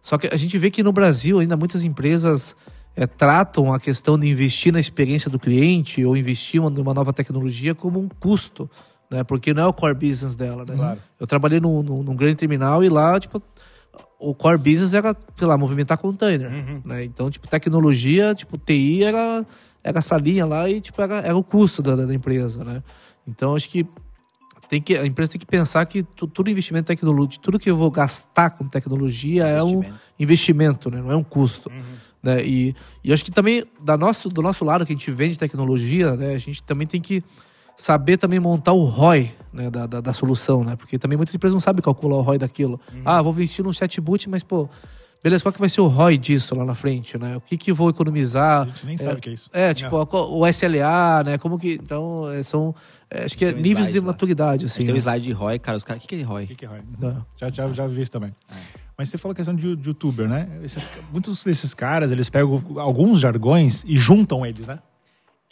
Só 0.02 0.18
que 0.18 0.28
a 0.28 0.36
gente 0.36 0.58
vê 0.58 0.70
que 0.70 0.84
no 0.84 0.92
Brasil 0.92 1.40
ainda 1.40 1.56
muitas 1.56 1.86
empresas 1.86 2.54
eh, 2.98 3.08
tratam 3.08 3.74
a 3.74 3.80
questão 3.80 4.20
de 4.20 4.28
investir 4.28 4.74
na 4.74 4.80
experiência 4.80 5.32
do 5.32 5.40
cliente 5.40 6.04
ou 6.04 6.18
investir 6.18 6.62
em 6.62 6.82
uma 6.82 6.94
nova 6.94 7.14
tecnologia 7.14 7.74
como 7.74 7.98
um 7.98 8.10
custo, 8.20 8.70
né? 9.10 9.24
Porque 9.24 9.54
não 9.54 9.64
é 9.64 9.68
o 9.68 9.74
core 9.74 9.94
business 9.94 10.36
dela, 10.36 10.66
né? 10.66 10.98
Eu 11.18 11.26
trabalhei 11.26 11.62
num, 11.62 11.82
num, 11.82 12.04
num 12.04 12.16
grande 12.16 12.36
terminal 12.36 12.84
e 12.84 12.90
lá, 12.90 13.18
tipo, 13.18 13.42
o 14.20 14.34
core 14.34 14.58
business 14.58 14.94
era, 14.94 15.16
sei 15.36 15.48
lá, 15.48 15.58
movimentar 15.58 15.98
container, 15.98 16.50
né? 16.86 17.04
Então, 17.04 17.30
tipo, 17.30 17.48
tecnologia, 17.48 18.34
tipo, 18.34 18.58
TI 18.58 19.04
era, 19.04 19.46
era 19.84 20.00
essa 20.00 20.18
linha 20.18 20.46
lá 20.46 20.70
e, 20.70 20.80
tipo, 20.82 21.02
era, 21.02 21.16
era 21.18 21.36
o 21.36 21.44
custo 21.44 21.82
da, 21.82 21.96
da 21.96 22.14
empresa, 22.14 22.64
né? 22.64 22.82
Então, 23.28 23.56
acho 23.56 23.70
que 23.70 23.86
tem 24.70 24.82
que, 24.82 24.96
a 24.98 25.06
empresa 25.06 25.32
tem 25.34 25.40
que 25.40 25.46
pensar 25.46 25.86
que 25.86 26.04
tu- 26.04 26.26
todo 26.28 26.50
investimento 26.50 26.92
em 26.92 26.96
tecnologia, 26.96 27.40
tudo 27.42 27.60
que 27.60 27.70
eu 27.70 27.76
vou 27.76 27.92
gastar 27.92 28.52
com 28.52 28.68
tecnologia 28.68 29.46
é 29.46 29.62
um 29.64 29.82
Investimento. 30.20 30.90
né? 30.90 31.02
Não 31.02 31.12
é 31.12 31.16
um 31.16 31.24
custo. 31.24 31.70
Né? 32.22 32.44
E, 32.46 32.76
e 33.04 33.12
acho 33.12 33.26
que 33.26 33.32
também 33.32 33.66
da 33.82 33.98
nosso, 33.98 34.30
do 34.30 34.42
nosso 34.42 34.64
lado 34.64 34.86
que 34.86 34.94
a 34.94 34.96
gente 34.96 35.12
vende 35.12 35.38
tecnologia, 35.38 36.16
né? 36.16 36.34
A 36.34 36.38
gente 36.38 36.64
também 36.64 36.88
tem 36.88 37.02
que 37.02 37.22
saber 37.78 38.18
também 38.18 38.40
montar 38.40 38.74
o 38.74 38.86
ROI 38.86 39.34
né? 39.52 39.70
da, 39.70 39.86
da, 39.86 40.02
da 40.02 40.14
solução, 40.14 40.64
né? 40.64 40.76
Porque 40.76 40.98
também 40.98 41.18
muitas 41.18 41.34
empresas 41.36 41.54
não 41.54 41.62
sabem 41.62 41.82
calcular 41.82 42.18
o 42.18 42.22
ROI 42.22 42.38
daquilo. 42.38 42.80
Ah, 43.06 43.22
vou 43.22 43.32
investir 43.34 43.64
num 43.64 43.72
chatbot, 43.74 44.30
mas, 44.30 44.44
pô, 44.44 44.68
beleza, 45.24 45.44
qual 45.44 45.54
que 45.54 45.60
vai 45.60 45.70
ser 45.70 45.82
o 45.82 45.88
ROI 45.88 46.18
disso 46.18 46.56
lá 46.56 46.66
na 46.66 46.76
frente, 46.76 47.18
né? 47.18 47.38
O 47.38 47.42
que 47.42 47.58
que 47.58 47.72
eu 47.72 47.76
vou 47.76 47.90
economizar? 47.90 48.64
A 48.64 48.66
gente 48.66 48.86
nem 48.86 48.98
sabe 48.98 49.18
o 49.18 49.22
que 49.22 49.30
é 49.30 49.34
isso. 49.34 49.50
É, 49.54 49.74
tipo, 49.74 49.96
o 49.96 50.48
SLA, 50.48 51.24
né? 51.24 51.38
Como 51.38 51.58
que. 51.60 51.74
Então, 51.74 52.30
é, 52.32 52.42
são. 52.44 52.74
é, 53.10 53.26
acho 53.26 53.38
que 53.38 53.46
é 53.46 53.50
um 53.54 53.58
níveis 53.58 53.92
de 53.92 54.00
lá. 54.00 54.08
maturidade, 54.08 54.66
assim. 54.66 54.82
tem 54.82 54.90
um 54.90 54.94
né? 54.94 55.00
slide 55.00 55.26
de 55.26 55.32
ROI, 55.32 55.60
cara, 55.60 55.78
os 55.78 55.84
caras, 55.84 56.04
o 56.04 56.08
que, 56.08 56.16
que 56.16 56.22
é 56.22 56.26
ROI? 56.26 56.44
O 56.44 56.48
que, 56.48 56.56
que 56.56 56.66
é 56.66 56.68
ROI? 56.68 56.80
É. 56.80 57.16
Já, 57.38 57.50
já, 57.50 57.74
já 57.74 57.88
vi 57.88 58.02
isso 58.02 58.12
também. 58.12 58.32
Mas 58.98 59.10
você 59.10 59.18
falou 59.18 59.34
a 59.34 59.36
questão 59.36 59.56
de, 59.56 59.76
de 59.76 59.88
youtuber, 59.90 60.28
né? 60.28 60.48
Esses- 60.64 60.90
muitos 61.12 61.44
desses 61.44 61.74
caras, 61.74 62.12
eles 62.12 62.30
pegam 62.30 62.62
alguns 62.78 63.20
jargões 63.20 63.84
e 63.88 63.96
juntam 63.96 64.46
eles, 64.46 64.68
né? 64.68 64.80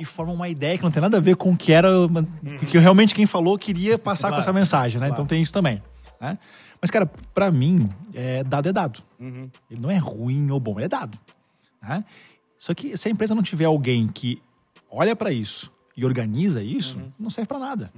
E 0.01 0.05
formam 0.05 0.33
uma 0.35 0.49
ideia 0.49 0.77
que 0.77 0.83
não 0.83 0.91
tem 0.91 1.01
nada 1.01 1.17
a 1.17 1.19
ver 1.21 1.35
com 1.35 1.51
o 1.51 1.57
que 1.57 1.71
era. 1.71 2.07
uma- 2.07 2.23
que 2.67 2.77
realmente 2.77 3.13
quem 3.13 3.25
falou 3.25 3.57
queria 3.57 3.97
passar 3.99 4.29
com 4.31 4.37
essa 4.39 4.51
mensagem, 4.53 4.99
né? 4.99 5.09
Então 5.09 5.25
tem 5.25 5.41
isso 5.41 5.53
também. 5.53 5.81
Né? 6.19 6.37
Mas, 6.81 6.89
cara, 6.89 7.05
pra 7.33 7.51
mim, 7.51 7.87
é, 8.13 8.43
dado 8.43 8.67
é 8.69 8.73
dado. 8.73 9.03
Ele 9.69 9.79
não 9.79 9.91
é 9.91 9.97
ruim 9.97 10.49
ou 10.51 10.59
bom, 10.59 10.77
ele 10.79 10.85
é 10.85 10.89
dado. 10.89 11.17
Né? 11.81 12.03
Só 12.57 12.73
que 12.73 12.95
se 12.97 13.07
a 13.07 13.11
empresa 13.11 13.33
não 13.35 13.43
tiver 13.43 13.65
alguém 13.65 14.07
que 14.07 14.41
olha 14.89 15.15
pra 15.15 15.31
isso 15.31 15.71
e 15.95 16.03
organiza 16.05 16.63
isso, 16.63 16.99
não 17.19 17.29
serve 17.29 17.47
pra 17.47 17.59
nada. 17.59 17.91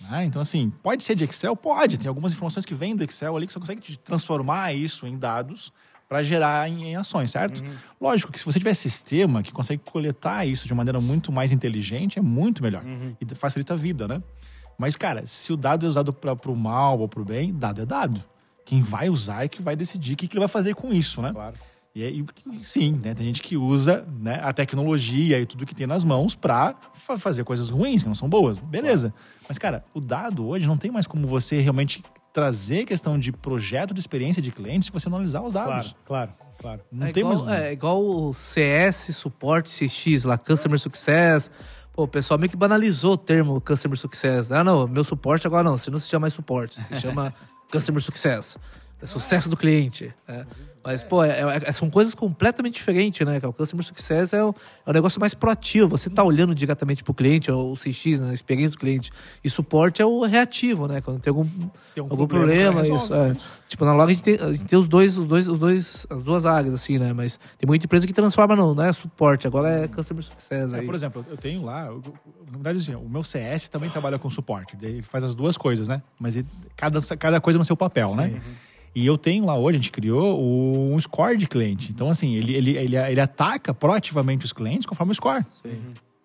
Né? 0.00 0.24
Então, 0.24 0.40
assim, 0.40 0.72
pode 0.82 1.04
ser 1.04 1.14
de 1.14 1.24
Excel? 1.24 1.54
Pode. 1.54 1.98
Tem 1.98 2.08
algumas 2.08 2.32
informações 2.32 2.64
que 2.64 2.74
vêm 2.74 2.96
do 2.96 3.04
Excel 3.04 3.36
ali 3.36 3.46
que 3.46 3.52
você 3.52 3.60
consegue 3.60 3.96
transformar 3.98 4.72
isso 4.74 5.06
em 5.06 5.18
dados 5.18 5.70
para 6.10 6.24
gerar 6.24 6.68
em, 6.68 6.86
em 6.88 6.96
ações, 6.96 7.30
certo? 7.30 7.62
Lógico 8.00 8.32
que 8.32 8.38
se 8.40 8.44
você 8.44 8.58
tiver 8.58 8.74
sistema 8.74 9.44
que 9.44 9.52
consegue 9.52 9.80
coletar 9.84 10.44
isso 10.44 10.66
de 10.66 10.74
maneira 10.74 11.00
muito 11.00 11.30
mais 11.30 11.52
inteligente, 11.52 12.18
é 12.18 12.22
muito 12.22 12.64
melhor. 12.64 12.82
E 13.20 13.34
facilita 13.36 13.74
a 13.74 13.76
vida, 13.76 14.08
né? 14.08 14.20
Mas, 14.76 14.96
cara, 14.96 15.24
se 15.24 15.52
o 15.52 15.56
dado 15.56 15.86
é 15.86 15.88
usado 15.88 16.12
para 16.12 16.50
o 16.50 16.56
mal 16.56 16.98
ou 16.98 17.06
para 17.08 17.20
o 17.22 17.24
bem, 17.24 17.54
dado 17.54 17.80
é 17.82 17.86
dado. 17.86 18.20
Quem 18.66 18.82
vai 18.82 19.08
usar 19.08 19.44
é 19.44 19.48
que 19.48 19.62
vai 19.62 19.76
decidir 19.76 20.14
o 20.14 20.16
que, 20.16 20.26
que 20.26 20.34
ele 20.34 20.40
vai 20.40 20.48
fazer 20.48 20.74
com 20.74 20.92
isso, 20.92 21.22
né? 21.22 21.30
Claro. 21.32 21.54
E 21.94 22.02
aí, 22.04 22.24
sim, 22.60 22.98
né? 23.04 23.14
Tem 23.14 23.26
gente 23.26 23.40
que 23.42 23.56
usa 23.56 24.04
né, 24.20 24.40
a 24.42 24.52
tecnologia 24.52 25.38
e 25.40 25.46
tudo 25.46 25.64
que 25.64 25.74
tem 25.76 25.86
nas 25.86 26.02
mãos 26.02 26.34
pra 26.34 26.74
fa- 26.92 27.16
fazer 27.18 27.44
coisas 27.44 27.70
ruins, 27.70 28.02
que 28.02 28.08
não 28.08 28.14
são 28.16 28.28
boas. 28.28 28.58
Beleza. 28.58 29.14
Mas, 29.48 29.58
cara, 29.58 29.84
o 29.94 30.00
dado 30.00 30.44
hoje 30.46 30.66
não 30.66 30.76
tem 30.76 30.90
mais 30.90 31.06
como 31.06 31.24
você 31.26 31.60
realmente 31.60 32.02
trazer 32.32 32.84
questão 32.84 33.18
de 33.18 33.32
projeto 33.32 33.92
de 33.92 34.00
experiência 34.00 34.40
de 34.40 34.50
cliente 34.50 34.86
se 34.86 34.92
você 34.92 35.08
não 35.08 35.16
analisar 35.16 35.42
os 35.42 35.52
dados. 35.52 35.94
Claro, 36.04 36.32
claro, 36.32 36.50
claro. 36.58 36.80
Não 36.90 37.06
é 37.06 37.12
tem 37.12 37.22
igual, 37.22 37.44
mais. 37.44 37.62
É 37.62 37.72
igual 37.72 38.04
o 38.04 38.32
CS, 38.32 39.16
suporte, 39.16 39.70
CX, 39.70 40.24
lá, 40.24 40.38
Customer 40.38 40.78
Success. 40.78 41.50
Pô, 41.92 42.04
o 42.04 42.08
pessoal 42.08 42.38
meio 42.38 42.50
que 42.50 42.56
banalizou 42.56 43.12
o 43.14 43.18
termo 43.18 43.60
Customer 43.60 43.98
Success. 43.98 44.52
Ah, 44.52 44.62
não, 44.62 44.86
meu 44.86 45.04
suporte 45.04 45.46
agora 45.46 45.64
não, 45.64 45.76
você 45.76 45.90
não 45.90 45.98
se 45.98 46.08
chama 46.08 46.22
mais 46.22 46.34
suporte, 46.34 46.80
se 46.80 47.00
chama 47.00 47.34
Customer 47.70 48.02
Success. 48.02 48.56
É 49.02 49.06
sucesso 49.06 49.48
do 49.48 49.56
cliente. 49.56 50.12
né? 50.28 50.46
Mas, 50.82 51.02
pô, 51.02 51.22
é- 51.22 51.60
é- 51.66 51.72
são 51.74 51.90
coisas 51.90 52.14
completamente 52.14 52.74
diferentes, 52.76 53.26
né? 53.26 53.38
O 53.44 53.52
Customer 53.52 53.84
Success 53.84 54.32
é 54.32 54.42
o, 54.42 54.54
é 54.86 54.90
o 54.90 54.92
negócio 54.94 55.20
mais 55.20 55.34
proativo. 55.34 55.88
Você 55.90 56.08
tá 56.08 56.24
olhando 56.24 56.54
diretamente 56.54 57.04
pro 57.04 57.12
cliente, 57.12 57.50
ou 57.52 57.72
o 57.72 57.76
CX, 57.76 58.18
né? 58.20 58.30
a 58.30 58.32
experiência 58.32 58.76
do 58.76 58.78
cliente. 58.80 59.10
E 59.44 59.50
suporte 59.50 60.00
é 60.00 60.06
o 60.06 60.24
reativo, 60.24 60.88
né? 60.88 61.02
Quando 61.02 61.20
tem 61.20 61.30
algum, 61.30 61.44
Tem 61.94 62.02
um 62.02 62.06
algum 62.08 62.26
problema, 62.26 62.72
problema, 62.72 62.96
o 62.96 62.98
cara 62.98 63.04
isso. 63.04 63.14
É. 63.14 63.28
né? 63.28 63.36
Tipo, 63.68 63.84
na 63.84 63.92
loja 63.92 64.06
a 64.06 64.08
gente, 64.14 64.22
tem, 64.22 64.34
a 64.40 64.52
gente 64.52 64.64
tem 64.64 64.78
os 64.78 64.88
dois, 64.88 65.18
os 65.18 65.26
dois, 65.26 65.48
os 65.48 65.58
dois, 65.58 66.06
as 66.08 66.22
duas 66.22 66.46
áreas, 66.46 66.72
assim, 66.72 66.98
né? 66.98 67.12
Mas 67.12 67.38
tem 67.58 67.66
muita 67.66 67.84
empresa 67.84 68.06
que 68.06 68.12
transforma, 68.14 68.56
não, 68.56 68.74
não 68.74 68.82
é 68.84 68.92
suporte, 68.94 69.46
agora 69.46 69.68
é 69.84 69.86
Customer 69.88 70.24
Success. 70.24 70.72
É, 70.72 70.78
Aí. 70.78 70.86
por 70.86 70.94
exemplo, 70.94 71.24
eu 71.28 71.36
tenho 71.36 71.62
lá, 71.62 71.86
eu- 71.88 72.02
na 72.46 72.52
verdade, 72.52 72.78
assim, 72.78 72.94
o 72.94 73.06
meu 73.08 73.22
CS 73.22 73.68
também 73.68 73.90
trabalha 73.90 74.18
com 74.18 74.30
suporte. 74.30 74.76
Ele 74.80 75.02
faz 75.02 75.22
as 75.24 75.34
duas 75.34 75.58
coisas, 75.58 75.88
né? 75.88 76.00
Mas 76.18 76.36
ele- 76.36 76.48
cada, 76.74 77.00
cada 77.18 77.38
coisa 77.38 77.58
no 77.58 77.64
seu 77.66 77.76
papel, 77.76 78.14
né? 78.16 78.40
E 78.94 79.06
eu 79.06 79.16
tenho 79.16 79.44
lá 79.46 79.56
hoje, 79.56 79.76
a 79.78 79.80
gente 79.80 79.90
criou 79.92 80.38
o- 80.40 80.94
um 80.94 81.00
score 81.00 81.36
de 81.36 81.46
cliente. 81.46 81.92
Então, 81.92 82.10
assim, 82.10 82.34
ele, 82.34 82.54
ele, 82.54 82.76
ele, 82.76 82.96
ele 82.96 83.20
ataca 83.20 83.72
proativamente 83.72 84.44
os 84.44 84.52
clientes 84.52 84.84
conforme 84.86 85.12
o 85.12 85.14
score. 85.14 85.44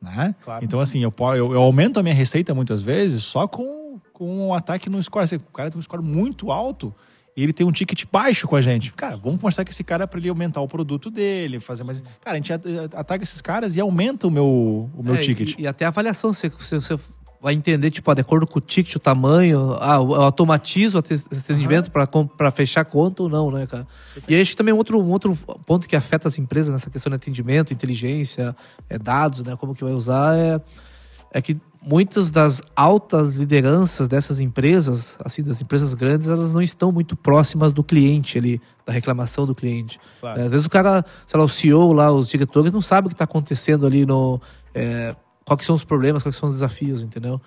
Né? 0.01 0.35
Claro. 0.43 0.63
Então, 0.65 0.79
assim, 0.79 1.01
eu, 1.03 1.13
eu, 1.35 1.53
eu 1.53 1.61
aumento 1.61 1.99
a 1.99 2.03
minha 2.03 2.13
receita 2.15 2.53
muitas 2.53 2.81
vezes 2.81 3.23
só 3.23 3.47
com, 3.47 3.99
com 4.13 4.47
um 4.47 4.53
ataque 4.53 4.89
no 4.89 5.01
score. 5.01 5.23
Assim, 5.25 5.35
o 5.37 5.39
cara 5.53 5.69
tem 5.71 5.79
um 5.79 5.81
score 5.81 6.01
muito 6.03 6.51
alto 6.51 6.93
e 7.37 7.43
ele 7.43 7.51
tem 7.53 7.65
um 7.65 7.71
ticket 7.71 8.03
baixo 8.11 8.47
com 8.47 8.55
a 8.55 8.61
gente. 8.61 8.93
Cara, 8.93 9.15
vamos 9.17 9.41
conversar 9.41 9.63
com 9.65 9.71
esse 9.71 9.83
cara 9.83 10.07
para 10.07 10.19
ele 10.19 10.29
aumentar 10.29 10.61
o 10.61 10.67
produto 10.67 11.09
dele, 11.09 11.59
fazer 11.59 11.83
mais. 11.83 12.01
Cara, 12.21 12.33
a 12.33 12.35
gente 12.35 12.53
at- 12.53 12.65
ataca 12.95 13.23
esses 13.23 13.41
caras 13.41 13.75
e 13.75 13.79
aumenta 13.79 14.27
o 14.27 14.31
meu, 14.31 14.89
o 14.95 15.03
meu 15.03 15.15
É, 15.15 15.19
ticket. 15.19 15.55
E, 15.57 15.63
e 15.63 15.67
até 15.67 15.85
a 15.85 15.89
avaliação, 15.89 16.31
você, 16.33 16.49
você, 16.49 16.75
você 16.79 16.97
vai 17.45 17.53
entender, 17.53 17.91
tipo, 17.91 18.09
ah, 18.09 18.15
de 18.15 18.21
acordo 18.21 18.47
com 18.47 18.57
o 18.57 18.61
ticket, 18.61 18.95
o 18.95 18.99
tamanho, 18.99 19.77
ah, 19.79 19.97
eu 19.97 20.15
automatizo 20.15 20.97
o 20.97 20.99
ate- 20.99 21.21
atendimento 21.31 21.91
pra 21.91 22.07
para 22.07 22.49
fechar 22.49 22.83
conta 22.85 23.21
ou 23.21 23.29
não, 23.29 23.51
né, 23.51 23.67
cara? 23.67 23.85
E 24.27 24.33
aí 24.33 24.41
acho 24.41 24.49
que 24.49 24.57
também 24.57 24.73
um 24.73 24.77
outro, 24.77 24.99
um 24.99 25.11
outro 25.11 25.37
ponto 25.63 25.87
que 25.87 25.95
afeta 25.95 26.27
as 26.27 26.39
empresas 26.39 26.73
nessa 26.73 26.89
questão 26.89 27.11
de 27.11 27.17
atendimento, 27.17 27.71
inteligência, 27.71 28.55
é, 28.89 28.97
dados, 28.97 29.43
né, 29.43 29.55
como 29.57 29.75
que 29.75 29.83
vai 29.83 29.93
usar, 29.93 30.35
é, 30.35 30.59
é 31.31 31.39
que 31.39 31.55
muitas 31.79 32.31
das 32.31 32.63
altas 32.75 33.35
lideranças 33.35 34.07
dessas 34.07 34.39
empresas, 34.39 35.15
assim, 35.23 35.43
das 35.43 35.61
empresas 35.61 35.93
grandes, 35.93 36.27
elas 36.27 36.51
não 36.51 36.63
estão 36.63 36.91
muito 36.91 37.15
próximas 37.15 37.71
do 37.71 37.83
cliente 37.83 38.39
ali, 38.39 38.59
da 38.87 38.91
reclamação 38.91 39.45
do 39.45 39.53
cliente. 39.53 39.99
Claro. 40.19 40.41
É, 40.41 40.45
às 40.45 40.51
vezes 40.51 40.65
o 40.65 40.69
cara, 40.71 41.05
sei 41.27 41.39
lá, 41.39 41.45
o 41.45 41.49
CEO 41.49 41.93
lá, 41.93 42.11
os 42.11 42.27
diretores, 42.27 42.71
não 42.71 42.81
sabe 42.81 43.05
o 43.05 43.09
que 43.09 43.13
está 43.13 43.25
acontecendo 43.25 43.85
ali 43.85 44.03
no. 44.03 44.41
É, 44.73 45.15
quais 45.45 45.59
que 45.59 45.65
são 45.65 45.75
os 45.75 45.83
problemas, 45.85 46.23
quais 46.23 46.35
são 46.35 46.49
os 46.49 46.55
desafios, 46.55 47.03
entendeu? 47.03 47.39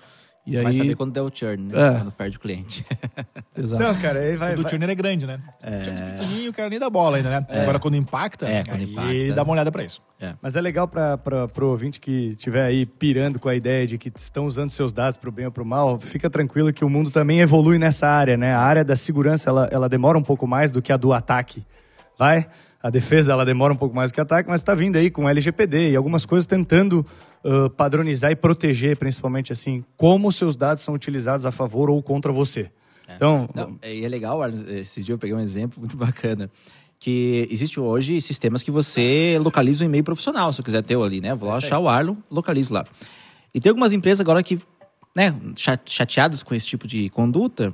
E 0.47 0.55
Vai 0.55 0.67
aí. 0.67 0.73
saber 0.73 0.95
quando 0.95 1.11
der 1.11 1.21
o 1.21 1.29
churn, 1.31 1.61
né? 1.71 1.73
É. 1.79 1.97
Quando 1.99 2.11
perde 2.13 2.37
o 2.37 2.39
cliente. 2.39 2.83
Exato. 3.55 3.83
Então, 3.83 4.01
cara, 4.01 4.19
aí 4.19 4.35
vai. 4.35 4.53
O 4.53 4.55
do 4.55 4.61
vai- 4.63 4.71
Turner 4.71 4.89
é 4.89 4.95
grande, 4.95 5.27
né? 5.27 5.39
É. 5.61 5.79
pequenininho, 5.81 6.49
o 6.49 6.53
cara 6.53 6.69
nem 6.69 6.79
dá 6.79 6.89
bola 6.89 7.17
ainda, 7.17 7.29
né? 7.29 7.45
Agora, 7.61 7.77
quando 7.77 7.95
impacta, 7.95 8.47
É, 8.47 8.63
quando 8.63 8.77
aí 8.79 8.91
impacta. 8.91 9.13
ele 9.13 9.33
dá 9.33 9.43
uma 9.43 9.51
olhada 9.53 9.71
pra 9.71 9.83
isso. 9.83 10.01
Mas 10.41 10.55
é 10.55 10.61
legal 10.61 10.87
para 10.87 11.19
o 11.61 11.65
ouvinte 11.65 11.99
que 11.99 12.29
estiver 12.29 12.63
aí 12.65 12.85
pirando 12.85 13.37
com 13.37 13.47
a 13.49 13.53
ideia 13.53 13.85
de 13.85 13.97
que 13.99 14.11
estão 14.15 14.45
usando 14.47 14.69
seus 14.69 14.91
dados 14.91 15.17
para 15.17 15.29
o 15.29 15.31
bem 15.31 15.45
ou 15.45 15.51
para 15.51 15.61
o 15.61 15.65
mal, 15.65 15.99
fica 15.99 16.29
tranquilo 16.29 16.73
que 16.73 16.83
o 16.85 16.89
mundo 16.89 17.11
também 17.11 17.41
evolui 17.41 17.77
nessa 17.77 18.07
área, 18.07 18.35
né? 18.37 18.53
A 18.55 18.61
área 18.61 18.83
da 18.83 18.95
segurança, 18.95 19.49
ela, 19.49 19.69
ela 19.71 19.89
demora 19.89 20.17
um 20.17 20.23
pouco 20.23 20.47
mais 20.47 20.71
do 20.71 20.81
que 20.81 20.91
a 20.91 20.97
do 20.97 21.13
ataque. 21.13 21.63
Vai? 22.17 22.47
A 22.81 22.89
defesa, 22.89 23.31
ela 23.33 23.43
demora 23.45 23.73
um 23.73 23.75
pouco 23.77 23.95
mais 23.95 24.11
que 24.11 24.19
o 24.19 24.23
ataque, 24.23 24.47
mas 24.49 24.61
está 24.61 24.73
vindo 24.73 24.95
aí 24.95 25.09
com 25.09 25.27
LGPD 25.29 25.91
e 25.91 25.95
algumas 25.95 26.25
coisas 26.25 26.45
tentando 26.45 27.05
ah, 27.43 27.69
padronizar 27.75 28.31
e 28.31 28.35
proteger, 28.35 28.95
principalmente 28.97 29.51
assim, 29.51 29.83
como 29.97 30.31
seus 30.31 30.55
dados 30.55 30.81
são 30.83 30.93
utilizados 30.93 31.45
a 31.45 31.51
favor 31.51 31.89
ou 31.89 32.01
contra 32.01 32.31
você. 32.31 32.71
Então, 33.15 33.49
Não, 33.55 33.77
e 33.83 34.05
é 34.05 34.07
legal, 34.07 34.39
esse 34.69 35.03
dia 35.03 35.13
eu 35.15 35.17
peguei 35.19 35.35
um 35.35 35.39
exemplo 35.39 35.79
muito 35.79 35.97
bacana. 35.97 36.49
Que 37.01 37.47
existe 37.49 37.79
hoje 37.79 38.19
sistemas 38.19 38.61
que 38.61 38.69
você 38.71 39.37
localiza 39.41 39.83
o 39.83 39.85
e-mail 39.85 40.03
profissional, 40.03 40.51
se 40.51 40.59
eu 40.59 40.65
quiser 40.65 40.83
ter 40.83 40.97
ali, 40.97 41.21
né? 41.21 41.33
Vou 41.33 41.47
lá 41.49 41.55
achar 41.55 41.79
o 41.79 41.87
Arlo, 41.87 42.17
localizo 42.29 42.73
lá. 42.73 42.85
E 43.53 43.59
tem 43.61 43.69
algumas 43.69 43.93
empresas 43.93 44.19
agora 44.19 44.43
que, 44.43 44.59
né, 45.15 45.33
cha- 45.55 45.79
chateadas 45.85 46.43
com 46.43 46.53
esse 46.53 46.67
tipo 46.67 46.85
de 46.87 47.09
conduta, 47.09 47.73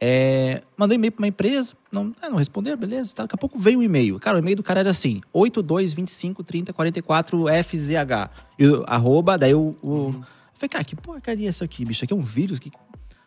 é, 0.00 0.62
mandou 0.76 0.94
e-mail 0.94 1.12
para 1.12 1.22
uma 1.22 1.28
empresa, 1.28 1.74
não, 1.92 2.12
ah, 2.22 2.30
não 2.30 2.38
responderam, 2.38 2.78
beleza. 2.78 3.14
Tá, 3.14 3.24
daqui 3.24 3.34
a 3.34 3.38
pouco 3.38 3.58
veio 3.58 3.80
um 3.80 3.82
e-mail. 3.82 4.18
Cara, 4.18 4.38
o 4.38 4.40
e-mail 4.40 4.56
do 4.56 4.62
cara 4.62 4.80
era 4.80 4.88
assim: 4.90 5.20
82253044FZH. 5.34 8.30
E, 8.58 8.66
o- 8.66 8.82
arroba, 8.86 9.36
daí 9.36 9.54
o. 9.54 9.76
o 9.82 10.14
eu 10.14 10.24
Falei, 10.54 10.68
cara, 10.68 10.84
que 10.84 10.96
porcaria 10.96 11.46
é 11.46 11.50
isso 11.50 11.64
aqui, 11.64 11.84
bicho? 11.84 12.04
Aqui 12.04 12.12
é 12.12 12.16
um 12.16 12.20
vírus? 12.20 12.58
Que... 12.58 12.70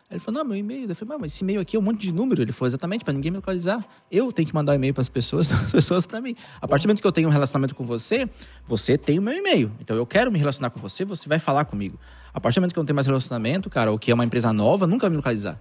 Ele 0.08 0.20
falou, 0.20 0.40
não, 0.42 0.48
meu 0.50 0.56
e-mail. 0.56 0.88
Eu 0.88 0.94
falei, 0.94 1.18
mas 1.18 1.32
esse 1.32 1.42
e-mail 1.42 1.60
aqui 1.60 1.74
é 1.76 1.78
um 1.78 1.82
monte 1.82 2.00
de 2.00 2.12
número. 2.12 2.40
Ele 2.42 2.52
falou, 2.52 2.68
exatamente, 2.68 3.04
para 3.04 3.12
ninguém 3.12 3.32
me 3.32 3.38
localizar. 3.38 3.84
Eu 4.08 4.30
tenho 4.32 4.46
que 4.46 4.54
mandar 4.54 4.70
um 4.70 4.76
e-mail 4.76 4.94
para 4.94 5.00
as 5.02 5.08
pessoas, 5.08 5.50
as 5.52 5.72
pessoas 5.72 6.06
para 6.06 6.20
mim. 6.20 6.36
A 6.60 6.68
partir 6.68 6.84
do 6.84 6.90
momento 6.90 7.00
que 7.00 7.06
eu 7.06 7.10
tenho 7.12 7.26
um 7.28 7.32
relacionamento 7.32 7.74
com 7.74 7.84
você, 7.84 8.28
você 8.66 8.96
tem 8.96 9.18
o 9.18 9.22
meu 9.22 9.34
e-mail. 9.34 9.72
Então 9.80 9.96
eu 9.96 10.06
quero 10.06 10.30
me 10.30 10.38
relacionar 10.38 10.70
com 10.70 10.78
você, 10.78 11.04
você 11.04 11.28
vai 11.28 11.40
falar 11.40 11.64
comigo. 11.64 11.98
A 12.32 12.38
partir 12.40 12.58
do 12.58 12.62
momento 12.62 12.72
que 12.72 12.78
eu 12.78 12.82
não 12.82 12.86
tenho 12.86 12.94
mais 12.94 13.06
relacionamento, 13.06 13.68
cara, 13.68 13.90
ou 13.90 13.98
que 13.98 14.12
é 14.12 14.14
uma 14.14 14.24
empresa 14.24 14.52
nova, 14.52 14.86
nunca 14.86 15.06
vai 15.06 15.10
me 15.10 15.16
localizar. 15.16 15.58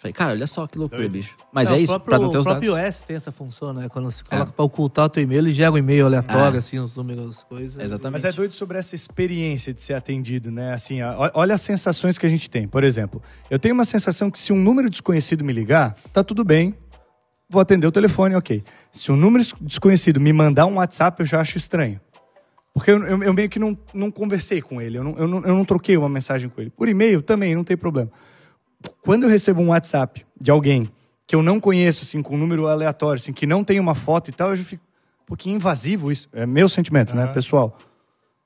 Falei, 0.00 0.14
cara, 0.14 0.30
olha 0.32 0.46
só 0.46 0.66
que 0.66 0.78
loucura, 0.78 1.06
bicho. 1.10 1.36
Mas 1.52 1.68
Não, 1.68 1.76
é 1.76 1.78
o 1.78 1.82
isso, 1.82 1.92
próprio, 1.92 2.08
para 2.08 2.18
não 2.24 2.30
ter 2.30 2.36
O 2.38 2.40
os 2.40 2.46
próprio 2.46 2.74
dados. 2.74 2.86
iOS 2.96 3.00
tem 3.02 3.16
essa 3.18 3.30
função, 3.30 3.74
né? 3.74 3.86
Quando 3.90 4.10
você 4.10 4.24
coloca 4.24 4.50
pra 4.50 4.64
ocultar 4.64 5.04
o 5.04 5.08
teu 5.10 5.22
e-mail, 5.22 5.40
ele 5.40 5.52
gera 5.52 5.70
um 5.70 5.76
e-mail 5.76 6.06
aleatório, 6.06 6.54
É. 6.54 6.58
assim, 6.58 6.78
os 6.78 6.94
números, 6.94 7.28
as 7.36 7.44
coisas. 7.44 7.84
Exatamente. 7.84 8.12
Mas 8.12 8.24
é 8.24 8.32
doido 8.32 8.54
sobre 8.54 8.78
essa 8.78 8.94
experiência 8.94 9.74
de 9.74 9.82
ser 9.82 9.92
atendido, 9.92 10.50
né? 10.50 10.72
Assim, 10.72 11.00
olha 11.34 11.54
as 11.54 11.60
sensações 11.60 12.16
que 12.16 12.24
a 12.24 12.30
gente 12.30 12.48
tem. 12.48 12.66
Por 12.66 12.82
exemplo, 12.82 13.22
eu 13.50 13.58
tenho 13.58 13.74
uma 13.74 13.84
sensação 13.84 14.30
que 14.30 14.38
se 14.38 14.54
um 14.54 14.56
número 14.56 14.88
desconhecido 14.88 15.44
me 15.44 15.52
ligar, 15.52 15.94
tá 16.14 16.24
tudo 16.24 16.42
bem, 16.44 16.74
vou 17.46 17.60
atender 17.60 17.86
o 17.86 17.92
telefone, 17.92 18.34
ok. 18.34 18.64
Se 18.90 19.12
um 19.12 19.16
número 19.16 19.44
desconhecido 19.60 20.18
me 20.18 20.32
mandar 20.32 20.64
um 20.64 20.76
WhatsApp, 20.76 21.20
eu 21.20 21.26
já 21.26 21.40
acho 21.42 21.58
estranho. 21.58 22.00
Porque 22.72 22.90
eu, 22.90 23.04
eu- 23.04 23.22
eu 23.22 23.34
meio 23.34 23.50
que 23.50 23.58
não, 23.58 23.76
não 23.92 24.10
conversei 24.10 24.62
com 24.62 24.80
ele, 24.80 24.96
eu 24.96 25.04
não, 25.04 25.18
eu, 25.18 25.28
não, 25.28 25.38
eu 25.40 25.54
não 25.54 25.64
troquei 25.66 25.94
uma 25.98 26.08
mensagem 26.08 26.48
com 26.48 26.58
ele. 26.58 26.70
Por 26.70 26.88
e-mail 26.88 27.20
também, 27.20 27.54
não 27.54 27.64
tem 27.64 27.76
problema. 27.76 28.10
Quando 29.02 29.24
eu 29.24 29.28
recebo 29.28 29.60
um 29.60 29.68
WhatsApp 29.68 30.24
de 30.40 30.50
alguém 30.50 30.90
que 31.26 31.36
eu 31.36 31.42
não 31.42 31.60
conheço, 31.60 32.02
assim, 32.02 32.22
com 32.22 32.34
um 32.34 32.38
número 32.38 32.66
aleatório, 32.66 33.20
assim, 33.20 33.32
que 33.32 33.46
não 33.46 33.62
tem 33.62 33.78
uma 33.78 33.94
foto 33.94 34.28
e 34.28 34.32
tal, 34.32 34.50
eu 34.50 34.56
já 34.56 34.64
fico, 34.64 34.82
pô, 35.26 35.36
que 35.36 35.48
invasivo 35.50 36.10
isso. 36.10 36.28
É 36.32 36.44
meu 36.44 36.68
sentimento, 36.68 37.14
né, 37.14 37.24
Aham. 37.24 37.32
pessoal? 37.32 37.78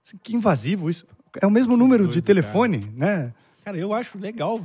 Assim, 0.04 0.18
que 0.22 0.36
invasivo 0.36 0.90
isso. 0.90 1.06
É 1.40 1.46
o 1.46 1.50
mesmo 1.50 1.76
número 1.76 2.06
de 2.06 2.20
telefone, 2.20 2.92
né? 2.94 3.32
Cara, 3.64 3.78
eu 3.78 3.94
acho 3.94 4.18
legal. 4.18 4.60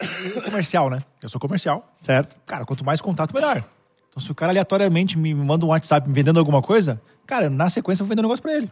É 0.00 0.40
comercial, 0.40 0.90
né? 0.90 0.98
Eu 1.22 1.28
sou 1.28 1.40
comercial. 1.40 1.94
Certo? 2.02 2.36
Cara, 2.44 2.64
quanto 2.64 2.84
mais 2.84 3.00
contato, 3.00 3.32
melhor. 3.32 3.64
Então, 4.10 4.20
se 4.20 4.30
o 4.30 4.34
cara 4.34 4.50
aleatoriamente 4.50 5.16
me 5.16 5.32
manda 5.32 5.64
um 5.64 5.68
WhatsApp 5.68 6.08
me 6.08 6.14
vendendo 6.14 6.38
alguma 6.38 6.60
coisa, 6.60 7.00
cara, 7.26 7.48
na 7.48 7.70
sequência 7.70 8.02
eu 8.02 8.06
vou 8.06 8.10
vender 8.10 8.20
um 8.20 8.24
negócio 8.24 8.42
pra 8.42 8.52
ele. 8.52 8.70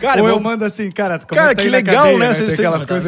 Cara, 0.00 0.22
Ou 0.22 0.28
eu 0.28 0.40
mando 0.40 0.64
assim, 0.64 0.90
cara, 0.90 1.18
Cara, 1.18 1.54
tá 1.54 1.62
que 1.62 1.68
legal, 1.68 2.04
cadeia, 2.04 2.18
né? 2.18 2.34
Você 2.34 2.46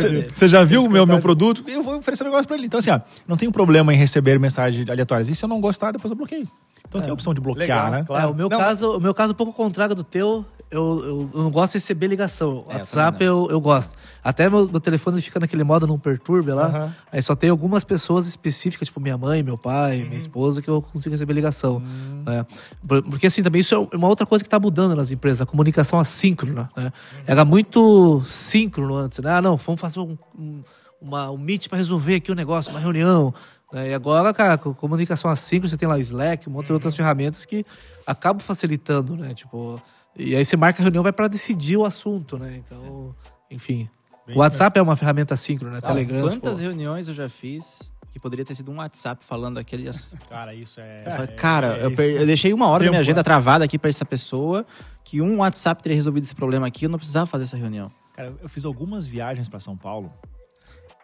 de- 0.09 0.27
você 0.33 0.49
já 0.49 0.65
viu 0.65 0.85
o 0.85 0.91
meu, 0.91 1.07
meu 1.07 1.21
produto? 1.21 1.65
Eu 1.69 1.83
vou 1.83 1.99
oferecer 1.99 2.23
um 2.23 2.27
negócio 2.27 2.47
pra 2.47 2.57
ele. 2.57 2.67
Então, 2.67 2.79
assim, 2.81 2.91
ó, 2.91 3.01
não 3.27 3.37
tem 3.37 3.51
problema 3.51 3.93
em 3.93 3.97
receber 3.97 4.39
mensagens 4.39 4.89
aleatórias. 4.89 5.29
E 5.29 5.35
se 5.35 5.45
eu 5.45 5.49
não 5.49 5.61
gostar, 5.61 5.93
depois 5.93 6.11
eu 6.11 6.17
bloqueio. 6.17 6.49
Então 6.90 7.00
tem 7.00 7.11
a 7.11 7.14
opção 7.14 7.33
de 7.33 7.40
bloquear, 7.40 7.85
Legal, 7.85 7.90
né? 7.92 8.05
claro. 8.05 8.29
É, 8.29 8.31
o 8.31 8.35
meu 8.35 8.48
Não, 8.48 8.59
caso, 8.59 8.96
o 8.96 9.00
meu 9.00 9.14
caso 9.14 9.31
é 9.31 9.33
um 9.33 9.37
pouco 9.37 9.53
contrário 9.53 9.94
do 9.94 10.03
teu. 10.03 10.44
Eu, 10.68 11.03
eu, 11.05 11.31
eu 11.35 11.42
não 11.42 11.50
gosto 11.50 11.72
de 11.72 11.79
receber 11.79 12.07
ligação. 12.09 12.64
É, 12.68 12.74
WhatsApp 12.79 13.22
eu, 13.24 13.48
eu 13.50 13.61
gosto. 13.61 13.96
Até 14.22 14.48
meu, 14.50 14.68
meu 14.68 14.81
telefone 14.81 15.20
fica 15.22 15.38
naquele 15.40 15.62
modo 15.64 15.87
não 15.87 15.98
perturbe 15.98 16.50
lá. 16.53 16.66
Aham. 16.66 16.94
Aí 17.12 17.22
só 17.22 17.35
tem 17.37 17.48
algumas 17.50 17.83
pessoas 17.85 18.26
específicas, 18.26 18.87
tipo 18.88 19.00
minha 19.00 19.16
mãe, 19.18 19.40
meu 19.42 19.57
pai, 19.59 20.00
Uhum. 20.03 20.09
minha 20.09 20.18
esposa, 20.18 20.61
que 20.62 20.68
eu 20.68 20.83
consigo 20.83 21.12
receber 21.12 21.33
ligação. 21.33 21.81
né? 22.26 22.44
Por- 22.87 23.03
Porque 23.05 23.26
assim, 23.29 23.42
também 23.42 23.61
isso 23.61 23.74
é 23.74 23.96
uma 23.96 24.09
outra 24.09 24.26
coisa 24.26 24.42
que 24.44 24.48
está 24.48 24.59
mudando 24.61 24.94
nas 24.96 25.11
empresas, 25.12 25.40
a 25.42 25.46
comunicação 25.46 25.98
assíncrona. 25.98 26.68
Né? 26.76 26.85
Uhum. 26.85 26.90
Era 27.26 27.44
muito 27.44 28.22
síncrono 28.29 28.96
antes, 28.96 29.18
né? 29.20 29.33
Ah, 29.33 29.42
não, 29.42 29.57
vamos 29.57 29.81
fazer 29.81 29.98
um, 30.00 30.16
um, 30.38 30.61
uma, 31.00 31.31
um 31.31 31.38
meet 31.38 31.68
para 31.68 31.79
resolver 31.79 32.16
aqui 32.16 32.31
um 32.31 32.35
negócio, 32.37 32.70
uma 32.72 32.81
reunião. 32.81 33.33
Né? 33.73 33.91
E 33.91 33.95
agora, 33.95 34.33
cara, 34.35 34.59
com 34.59 34.73
comunicação 34.75 35.31
assíncrona, 35.31 35.69
você 35.71 35.77
tem 35.77 35.89
lá 35.89 35.97
o 35.97 36.01
Slack, 36.01 36.49
um 36.49 36.53
monte 36.53 36.67
de 36.67 36.73
outras 36.73 36.95
ferramentas 36.97 37.45
que 37.45 37.65
acabam 38.07 38.41
facilitando, 38.41 39.17
né? 39.17 39.35
Tipo, 39.35 39.81
e 40.17 40.35
aí 40.35 40.45
você 40.45 40.57
marca 40.57 40.81
a 40.81 40.85
reunião, 40.85 41.03
vai 41.03 41.13
para 41.13 41.29
decidir 41.29 41.77
o 41.77 41.85
assunto, 41.85 42.39
né? 42.39 42.57
Então, 42.65 43.15
enfim. 43.51 43.89
O 44.35 44.39
WhatsApp 44.39 44.79
é 44.79 44.83
uma 44.83 44.95
ferramenta 44.97 45.35
assíncrona, 45.35 45.77
né? 45.77 45.81
Telegram. 45.81 46.21
Quantas 46.21 46.53
tipo, 46.57 46.63
reuniões 46.63 47.09
eu 47.09 47.15
já 47.15 47.29
fiz 47.29 47.91
que 48.13 48.19
poderia 48.21 48.45
ter 48.45 48.55
sido 48.55 48.71
um 48.71 48.77
WhatsApp 48.77 49.25
falando 49.25 49.59
aquele. 49.59 49.89
ass- 49.89 50.13
Cara, 50.29 50.55
isso 50.55 50.81
é. 50.81 51.03
Eu 51.07 51.11
falei, 51.13 51.27
é- 51.27 51.37
cara, 51.37 51.79
é 51.79 51.85
eu, 51.87 51.95
per- 51.95 52.21
eu 52.21 52.27
deixei 52.27 52.53
uma 52.53 52.67
hora 52.69 52.85
da 52.85 52.91
minha 52.91 53.01
agenda 53.01 53.21
né? 53.21 53.25
travada 53.25 53.65
aqui 53.65 53.79
pra 53.79 53.89
essa 53.89 54.05
pessoa 54.05 54.65
que 55.05 55.21
um 55.21 55.39
WhatsApp 55.39 55.83
teria 55.83 55.97
resolvido 55.97 56.25
esse 56.25 56.35
problema 56.35 56.67
aqui, 56.67 56.85
eu 56.87 56.91
não 56.91 56.99
precisava 56.99 57.27
fazer 57.27 57.45
essa 57.45 57.57
reunião. 57.57 57.91
Cara, 58.15 58.33
eu 58.43 58.49
fiz 58.49 58.65
algumas 58.65 59.07
viagens 59.07 59.49
pra 59.49 59.59
São 59.59 59.77
Paulo, 59.77 60.13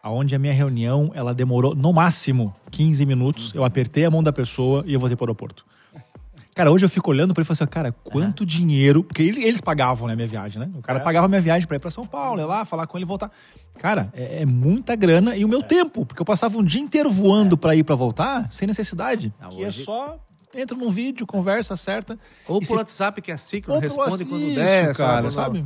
aonde 0.03 0.35
a 0.35 0.39
minha 0.39 0.53
reunião 0.53 1.11
ela 1.15 1.35
demorou 1.35 1.75
no 1.75 1.93
máximo 1.93 2.55
15 2.71 3.05
minutos. 3.07 3.53
Eu 3.55 3.65
apertei 3.65 4.05
a 4.05 4.11
mão 4.11 4.23
da 4.23 4.33
pessoa 4.33 4.83
e 4.87 4.95
eu 4.95 5.01
voltei 5.01 5.17
para 5.17 5.25
o 5.25 5.27
aeroporto. 5.27 5.65
Cara, 6.55 6.71
hoje 6.71 6.87
eu 6.87 6.89
fico 6.89 7.11
olhando 7.11 7.35
para 7.35 7.43
ele 7.43 7.45
e 7.45 7.49
falo 7.49 7.55
assim, 7.67 7.71
cara, 7.71 7.93
quanto 8.03 8.47
dinheiro. 8.47 9.05
Porque 9.05 9.23
ele- 9.23 9.45
eles 9.45 9.61
pagavam, 9.61 10.09
né, 10.09 10.15
minha 10.17 10.27
viagem, 10.27 10.59
né? 10.59 10.71
O 10.75 10.81
cara 10.83 11.01
pagava 11.01 11.29
minha 11.29 11.41
viagem 11.41 11.69
para 11.69 11.77
ir 11.77 11.81
para 11.81 11.91
São 11.91 12.07
Paulo, 12.07 12.41
ir 12.41 12.47
lá, 12.47 12.65
falar 12.65 12.87
com 12.87 12.97
ele 12.97 13.05
e 13.05 13.07
voltar. 13.07 13.31
Cara, 13.79 14.11
é, 14.15 14.41
é 14.41 14.47
muita 14.47 14.97
grana 14.97 15.37
e 15.37 15.45
o 15.45 15.49
meu 15.49 15.63
tempo, 15.63 16.07
porque 16.07 16.23
eu 16.23 16.25
passava 16.25 16.57
um 16.57 16.65
dia 16.65 16.81
inteiro 16.81 17.11
voando 17.11 17.59
pra 17.59 17.75
ir 17.77 17.85
pra 17.85 17.95
voltar 17.95 18.51
sem 18.51 18.67
necessidade. 18.67 19.35
Ah, 19.39 19.49
que 19.49 19.63
é 19.63 19.69
hoje- 19.69 19.85
só 19.85 20.19
entra 20.57 20.75
num 20.75 20.89
vídeo, 20.91 21.27
conversa, 21.27 21.75
acerta. 21.75 22.19
Ou 22.49 22.61
por 22.61 22.67
se- 22.67 22.75
WhatsApp, 22.75 23.21
que 23.21 23.31
é 23.31 23.35
Ou 23.35 23.63
pelo 23.63 23.81
responde 23.81 24.25
quando 24.25 24.43
isso, 24.43 24.55
der, 24.55 24.95
cara, 24.97 25.31
sabe? 25.31 25.59
sabe? 25.59 25.65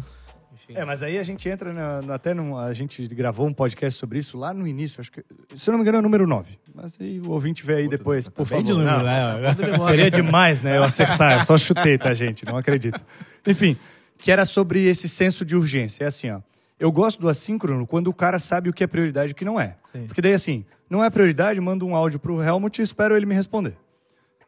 Enfim. 0.68 0.78
É, 0.78 0.84
mas 0.84 1.02
aí 1.02 1.18
a 1.18 1.22
gente 1.22 1.48
entra 1.48 1.72
na- 1.72 2.14
até 2.14 2.32
num. 2.34 2.56
A 2.56 2.72
gente 2.72 3.06
gravou 3.08 3.46
um 3.46 3.52
podcast 3.52 3.98
sobre 3.98 4.18
isso 4.18 4.38
lá 4.38 4.52
no 4.54 4.66
início, 4.66 5.00
acho 5.00 5.10
que. 5.10 5.24
Se 5.54 5.68
eu 5.68 5.72
não 5.72 5.78
me 5.78 5.82
engano, 5.82 5.96
é 5.96 6.00
o 6.00 6.02
número 6.02 6.26
9. 6.26 6.58
Mas 6.74 6.96
aí 7.00 7.20
o 7.20 7.30
ouvinte 7.30 7.64
vê 7.64 7.74
aí 7.76 7.88
depois, 7.88 8.28
por 8.28 8.46
Bem 8.46 8.58
favor. 8.58 8.64
de 8.64 8.72
número, 8.72 8.96
Não, 8.98 9.02
né? 9.04 9.78
Seria 9.86 10.10
demais, 10.10 10.60
né? 10.62 10.76
Eu 10.76 10.82
acertar. 10.84 11.32
Eu 11.38 11.40
só 11.44 11.56
chutei, 11.58 11.96
tá, 11.98 12.12
gente? 12.14 12.44
Não 12.44 12.56
acredito. 12.56 13.00
Enfim, 13.46 13.76
que 14.18 14.30
era 14.30 14.44
sobre 14.44 14.84
esse 14.86 15.08
senso 15.08 15.44
de 15.44 15.56
urgência. 15.56 16.04
É 16.04 16.06
assim, 16.06 16.30
ó. 16.30 16.40
Eu 16.78 16.90
gosto 16.90 17.20
do 17.20 17.28
assíncrono 17.28 17.86
quando 17.86 18.08
o 18.08 18.14
cara 18.14 18.38
sabe 18.38 18.70
o 18.70 18.72
que 18.72 18.82
é 18.82 18.86
prioridade 18.86 19.30
e 19.30 19.32
o 19.32 19.36
que 19.36 19.44
não 19.44 19.60
é. 19.60 19.76
Sim. 19.92 20.06
Porque 20.06 20.22
daí, 20.22 20.32
assim, 20.32 20.64
não 20.88 21.04
é 21.04 21.10
prioridade, 21.10 21.60
mando 21.60 21.86
um 21.86 21.94
áudio 21.94 22.18
pro 22.18 22.42
Helmut 22.42 22.80
e 22.80 22.82
espero 22.84 23.14
ele 23.16 23.26
me 23.26 23.34
responder. 23.34 23.74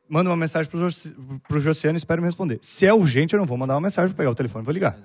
Manda 0.08 0.28
uma 0.30 0.36
mensagem 0.36 0.70
pro, 0.70 0.78
Jos- 0.80 1.12
pro 1.48 1.60
Josiano 1.60 1.96
e 1.96 1.98
espero 1.98 2.20
me 2.22 2.28
responder. 2.28 2.58
Se 2.62 2.86
é 2.86 2.92
urgente, 2.92 3.34
eu 3.34 3.38
não 3.38 3.46
vou 3.46 3.56
mandar 3.56 3.74
uma 3.74 3.80
mensagem, 3.82 4.08
vou 4.08 4.16
pegar 4.16 4.30
o 4.30 4.34
telefone 4.34 4.62
e 4.62 4.66
vou 4.66 4.72
ligar. 4.72 4.96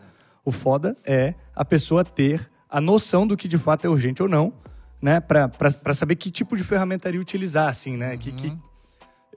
O 0.47 0.51
foda 0.53 0.95
é 1.05 1.33
a 1.53 1.65
pessoa 1.65 2.05
ter 2.05 2.49
a 2.69 2.79
noção 2.79 3.27
do 3.27 3.35
que 3.35 3.49
de 3.49 3.57
fato 3.57 3.85
é 3.85 3.89
urgente 3.89 4.23
ou 4.23 4.29
não, 4.29 4.53
né? 5.01 5.19
Pra 5.19 5.93
saber 5.93 6.15
que 6.15 6.31
tipo 6.31 6.55
de 6.55 6.63
ferramentaria 6.63 7.19
utilizar, 7.19 7.67
assim, 7.67 7.97
né? 7.97 8.15
Que, 8.15 8.31
que, 8.31 8.57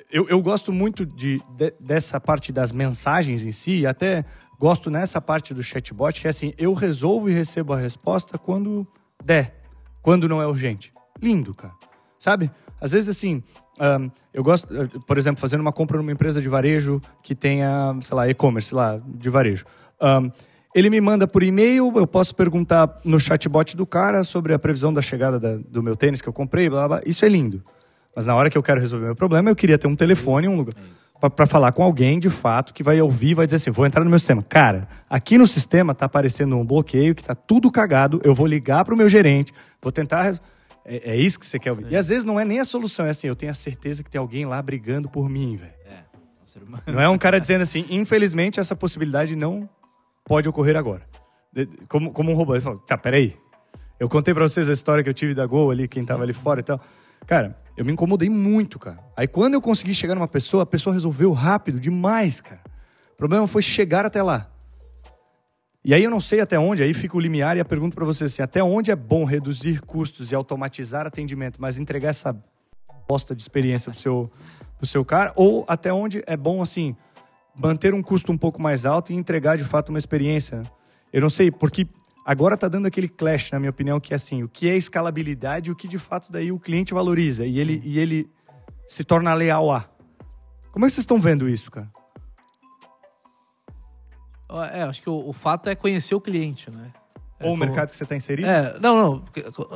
eu, 0.09 0.29
eu 0.29 0.41
gosto 0.41 0.73
muito 0.73 1.05
de, 1.05 1.43
de- 1.57 1.75
dessa 1.81 2.21
parte 2.21 2.53
das 2.53 2.71
mensagens 2.71 3.45
em 3.45 3.51
si, 3.51 3.81
e 3.81 3.87
até 3.89 4.25
gosto 4.57 4.89
nessa 4.89 5.21
parte 5.21 5.53
do 5.53 5.65
chatbot, 5.65 6.21
que 6.21 6.29
é 6.29 6.31
assim, 6.31 6.55
eu 6.57 6.73
resolvo 6.75 7.29
e 7.29 7.33
recebo 7.33 7.73
a 7.73 7.77
resposta 7.77 8.39
quando 8.39 8.87
der, 9.25 9.65
quando 10.03 10.29
não 10.29 10.41
é 10.41 10.47
urgente. 10.47 10.93
Lindo, 11.21 11.53
cara. 11.53 11.75
Sabe? 12.21 12.49
Às 12.81 12.93
vezes, 12.93 13.09
assim, 13.09 13.43
ahn, 13.81 14.11
eu 14.33 14.45
gosto, 14.45 14.73
eh, 14.77 14.87
por 15.09 15.19
exemplo, 15.19 15.41
fazendo 15.41 15.61
uma 15.61 15.73
compra 15.73 15.97
numa 15.97 16.13
empresa 16.13 16.41
de 16.41 16.49
varejo 16.49 17.01
que 17.21 17.35
tenha, 17.35 17.97
sei 18.01 18.17
lá, 18.17 18.29
e-commerce 18.29 18.73
lá, 18.73 19.01
de 19.05 19.29
varejo. 19.29 19.65
Ahn, 20.01 20.31
ele 20.75 20.89
me 20.91 21.01
manda 21.01 21.27
por 21.27 21.43
e-mail, 21.43 21.93
eu 21.97 22.07
posso 22.07 22.35
perguntar 22.35 23.01
no 23.05 23.19
chatbot 23.19 23.77
do 23.77 23.87
cara 23.87 24.23
sobre 24.25 24.55
a 24.55 24.59
previsão 24.59 24.93
da 24.93 25.03
chegada 25.03 25.39
da- 25.41 25.57
do 25.57 25.83
meu 25.83 25.97
tênis 25.97 26.23
que 26.23 26.29
eu 26.29 26.33
comprei, 26.33 26.69
blá, 26.71 26.87
blá. 26.87 27.01
Isso 27.05 27.25
é 27.25 27.29
lindo. 27.29 27.63
Mas 28.15 28.27
na 28.27 28.35
hora 28.35 28.51
que 28.51 28.59
eu 28.59 28.63
quero 28.63 28.81
resolver 28.81 29.07
meu 29.07 29.17
problema, 29.17 29.51
eu 29.51 29.57
queria 29.57 29.79
ter 29.79 29.87
um 29.87 29.95
telefone, 29.97 30.47
um 30.49 30.57
lugar 30.57 30.75
para 31.37 31.47
falar 31.47 31.73
com 31.73 31.83
alguém 31.83 32.19
de 32.19 32.31
fato 32.31 32.73
que 32.73 32.83
vai 32.83 32.99
ouvir, 33.01 33.35
vai 33.35 33.47
dizer 33.47 33.57
assim, 33.57 33.71
vou 33.71 33.85
entrar 33.85 34.03
no 34.03 34.09
meu 34.09 34.19
sistema. 34.19 34.43
Cara, 34.43 34.89
aqui 35.09 35.37
no 35.37 35.47
sistema 35.47 35.95
tá 35.95 36.07
aparecendo 36.07 36.57
um 36.57 36.65
bloqueio 36.65 37.15
que 37.15 37.23
tá 37.23 37.35
tudo 37.35 37.71
cagado. 37.71 38.21
Eu 38.25 38.35
vou 38.35 38.47
ligar 38.47 38.85
pro 38.87 38.97
meu 38.97 39.07
gerente, 39.09 39.53
vou 39.83 39.93
tentar 39.93 40.23
res- 40.23 40.41
é, 40.85 41.13
é 41.13 41.17
isso 41.17 41.39
que 41.39 41.45
você 41.45 41.59
quer 41.59 41.73
ouvir. 41.73 41.87
E 41.91 41.97
às 41.97 42.09
vezes 42.09 42.25
não 42.25 42.41
é 42.41 42.45
nem 42.45 42.59
a 42.59 42.65
solução, 42.65 43.05
é 43.05 43.11
assim, 43.11 43.27
eu 43.27 43.37
tenho 43.37 43.53
a 43.53 43.55
certeza 43.55 44.03
que 44.03 44.11
tem 44.11 44.19
alguém 44.19 44.47
lá 44.47 44.63
brigando 44.63 45.11
por 45.11 45.29
mim, 45.29 45.57
velho. 45.57 45.73
É, 45.87 45.99
um 46.43 46.47
ser 46.47 46.63
humano. 46.63 46.83
Não 46.87 47.01
é 47.01 47.09
um 47.09 47.19
cara 47.19 47.39
dizendo 47.39 47.61
assim, 47.63 47.85
infelizmente 47.91 48.59
essa 48.59 48.75
possibilidade 48.75 49.37
não 49.37 49.69
pode 50.25 50.49
ocorrer 50.49 50.77
agora. 50.77 51.03
Como, 51.89 52.13
como 52.13 52.31
um 52.31 52.35
robô. 52.35 52.55
Ele 52.55 52.61
falou, 52.61 52.79
tá, 52.81 52.97
peraí. 52.97 53.37
Eu 53.99 54.09
contei 54.09 54.33
pra 54.33 54.49
vocês 54.49 54.69
a 54.69 54.73
história 54.73 55.03
que 55.03 55.11
eu 55.11 55.15
tive 55.15 55.35
da 55.35 55.45
Gol 55.45 55.71
ali, 55.71 55.87
quem 55.87 56.05
tava 56.05 56.23
ali 56.23 56.33
fora 56.33 56.61
e 56.61 56.63
tal. 56.63 56.81
Cara, 57.27 57.59
eu 57.77 57.85
me 57.85 57.93
incomodei 57.93 58.31
muito, 58.31 58.79
cara. 58.79 58.99
Aí 59.17 59.29
quando 59.29 59.55
eu 59.55 59.61
consegui 59.61 59.95
chegar 59.95 60.15
numa 60.15 60.29
pessoa, 60.29 60.63
a 60.63 60.67
pessoa 60.67 60.95
resolveu 60.95 61.33
rápido 61.33 61.79
demais, 61.79 62.41
cara. 62.41 62.61
O 63.13 63.17
problema 63.17 63.47
foi 63.47 63.63
chegar 63.63 64.07
até 64.07 64.23
lá. 64.23 64.51
E 65.85 65.95
aí 65.95 66.05
eu 66.05 66.11
não 66.11 66.21
sei 66.21 66.41
até 66.41 66.59
onde, 66.59 66.83
aí 66.83 66.93
fica 66.93 67.17
o 67.17 67.21
limiar 67.21 67.57
e 67.57 67.61
a 67.61 67.65
pergunta 67.65 67.95
pra 67.95 68.05
vocês 68.05 68.33
assim, 68.33 68.43
até 68.43 68.63
onde 68.63 68.91
é 68.91 68.97
bom 68.97 69.25
reduzir 69.25 69.81
custos 69.81 70.31
e 70.31 70.35
automatizar 70.35 71.07
atendimento, 71.07 71.61
mas 71.61 71.79
entregar 71.79 72.11
essa 72.11 72.37
bosta 73.09 73.35
de 73.35 73.41
experiência 73.41 73.91
pro 73.91 73.99
seu, 73.99 74.31
pro 74.77 74.87
seu 74.87 75.05
cara, 75.05 75.33
ou 75.35 75.65
até 75.67 75.91
onde 75.91 76.23
é 76.27 76.37
bom, 76.37 76.61
assim, 76.61 76.95
manter 77.61 77.93
um 77.95 78.03
custo 78.03 78.33
um 78.33 78.39
pouco 78.39 78.61
mais 78.61 78.87
alto 78.87 79.13
e 79.13 79.17
entregar 79.17 79.57
de 79.57 79.65
fato 79.65 79.91
uma 79.91 79.99
experiência. 79.99 80.59
né? 80.59 80.65
Eu 81.13 81.21
não 81.21 81.31
sei, 81.31 81.51
porque 81.51 81.87
agora 82.25 82.57
tá 82.57 82.69
dando 82.69 82.87
aquele 82.87 83.09
clash, 83.09 83.51
na 83.51 83.59
minha 83.59 83.71
opinião, 83.71 84.01
que 84.01 84.13
é 84.13 84.17
assim, 84.17 84.43
o 84.43 84.49
que 84.49 84.69
é 84.69 84.77
escalabilidade 84.77 85.69
e 85.69 85.73
o 85.73 85.77
que 85.77 85.87
de 85.87 85.99
fato 85.99 86.33
daí 86.33 86.51
o 86.51 86.59
cliente 86.59 86.95
valoriza 86.95 87.45
e 87.47 87.59
ele, 87.59 87.81
e 87.85 87.99
ele 87.99 88.29
se 88.89 89.05
torna 89.05 89.35
leal 89.35 89.71
a. 89.71 89.85
Como 90.73 90.85
é 90.85 90.89
que 90.89 90.95
vocês 90.95 91.03
estão 91.03 91.21
vendo 91.21 91.49
isso, 91.49 91.71
cara? 91.71 91.91
É, 94.73 94.83
acho 94.83 95.01
que 95.03 95.09
o, 95.09 95.29
o 95.29 95.33
fato 95.33 95.69
é 95.69 95.75
conhecer 95.77 96.15
o 96.15 96.21
cliente, 96.21 96.71
né? 96.71 96.91
É 97.39 97.45
Ou 97.47 97.51
o 97.51 97.53
como- 97.53 97.65
mercado 97.65 97.91
que 97.91 97.97
você 97.97 98.03
está 98.03 98.17
inserido? 98.17 98.49
É, 98.49 98.79
não, 98.81 99.01
não. 99.01 99.25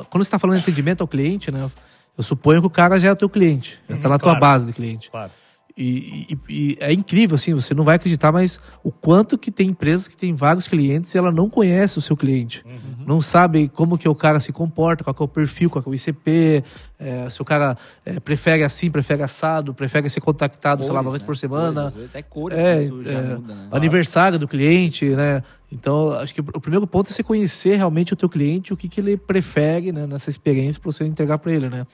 Quando 0.09 0.23
você 0.23 0.27
está 0.27 0.37
falando 0.39 0.57
de 0.57 0.63
atendimento 0.63 1.01
ao 1.01 1.07
cliente, 1.07 1.49
né? 1.51 1.71
Eu 2.17 2.23
suponho 2.23 2.61
que 2.61 2.67
o 2.67 2.69
cara 2.69 2.97
já 2.97 3.09
é 3.09 3.11
o 3.11 3.15
teu 3.15 3.29
cliente, 3.29 3.79
já 3.89 3.95
está 3.95 4.07
na 4.09 4.17
tua 4.17 4.31
claro. 4.31 4.39
base 4.39 4.65
de 4.65 4.73
cliente. 4.73 5.09
Claro. 5.09 5.31
E, 5.77 6.25
e- 6.29 6.37
e 6.49 6.77
é 6.79 6.93
incrível, 6.93 7.35
assim, 7.35 7.53
você 7.53 7.73
não 7.73 7.83
vai 7.83 7.97
acreditar, 7.97 8.31
mas 8.31 8.61
o 8.81 8.91
quanto 8.93 9.37
que 9.37 9.51
tem 9.51 9.67
empresas 9.71 10.07
que 10.07 10.15
tem 10.15 10.33
vários 10.33 10.69
clientes 10.69 11.13
e 11.13 11.17
ela 11.17 11.33
não 11.33 11.49
conhece 11.49 11.97
o 11.97 12.01
seu 12.01 12.15
cliente. 12.15 12.63
Não 13.05 13.21
sabe 13.21 13.67
como 13.67 13.97
que 13.97 14.07
o 14.07 14.15
cara 14.15 14.39
se 14.39 14.53
comporta, 14.53 15.03
qual 15.03 15.13
é 15.19 15.23
o 15.23 15.27
perfil, 15.27 15.69
qual 15.69 15.83
é 15.85 15.89
o 15.89 15.93
ICP, 15.93 16.63
é, 16.97 17.29
se 17.29 17.41
o 17.41 17.45
cara 17.45 17.77
é, 18.05 18.21
prefere 18.21 18.63
assim, 18.63 18.89
prefere 18.89 19.21
assado, 19.21 19.73
prefere 19.73 20.09
ser 20.09 20.21
contactado, 20.21 20.81
sei 20.81 20.93
lá, 20.93 21.01
uma 21.01 21.09
Cores, 21.09 21.11
vez 21.11 21.21
né? 21.21 21.25
por 21.25 21.37
semana. 21.37 21.91
Cores, 21.91 22.05
até 22.09 22.21
cores 22.21 22.57
É, 22.57 22.83
isso 22.83 23.03
já 23.03 23.11
é, 23.11 23.35
muda, 23.35 23.53
né? 23.53 23.67
aniversário 23.69 24.39
do 24.39 24.47
cliente, 24.47 25.09
né? 25.09 25.43
Então, 25.69 26.13
acho 26.13 26.33
que 26.33 26.39
o 26.39 26.61
primeiro 26.61 26.87
ponto 26.87 27.09
é 27.11 27.13
você 27.13 27.21
conhecer 27.21 27.75
realmente 27.75 28.13
o 28.13 28.15
teu 28.15 28.29
cliente, 28.29 28.71
o 28.71 28.77
que, 28.77 28.87
que 28.87 29.01
ele 29.01 29.17
prefere 29.17 29.91
né, 29.91 30.07
nessa 30.07 30.29
experiência 30.29 30.81
para 30.81 30.89
você 30.89 31.03
entregar 31.03 31.37
para 31.37 31.51
ele, 31.51 31.67
né? 31.69 31.85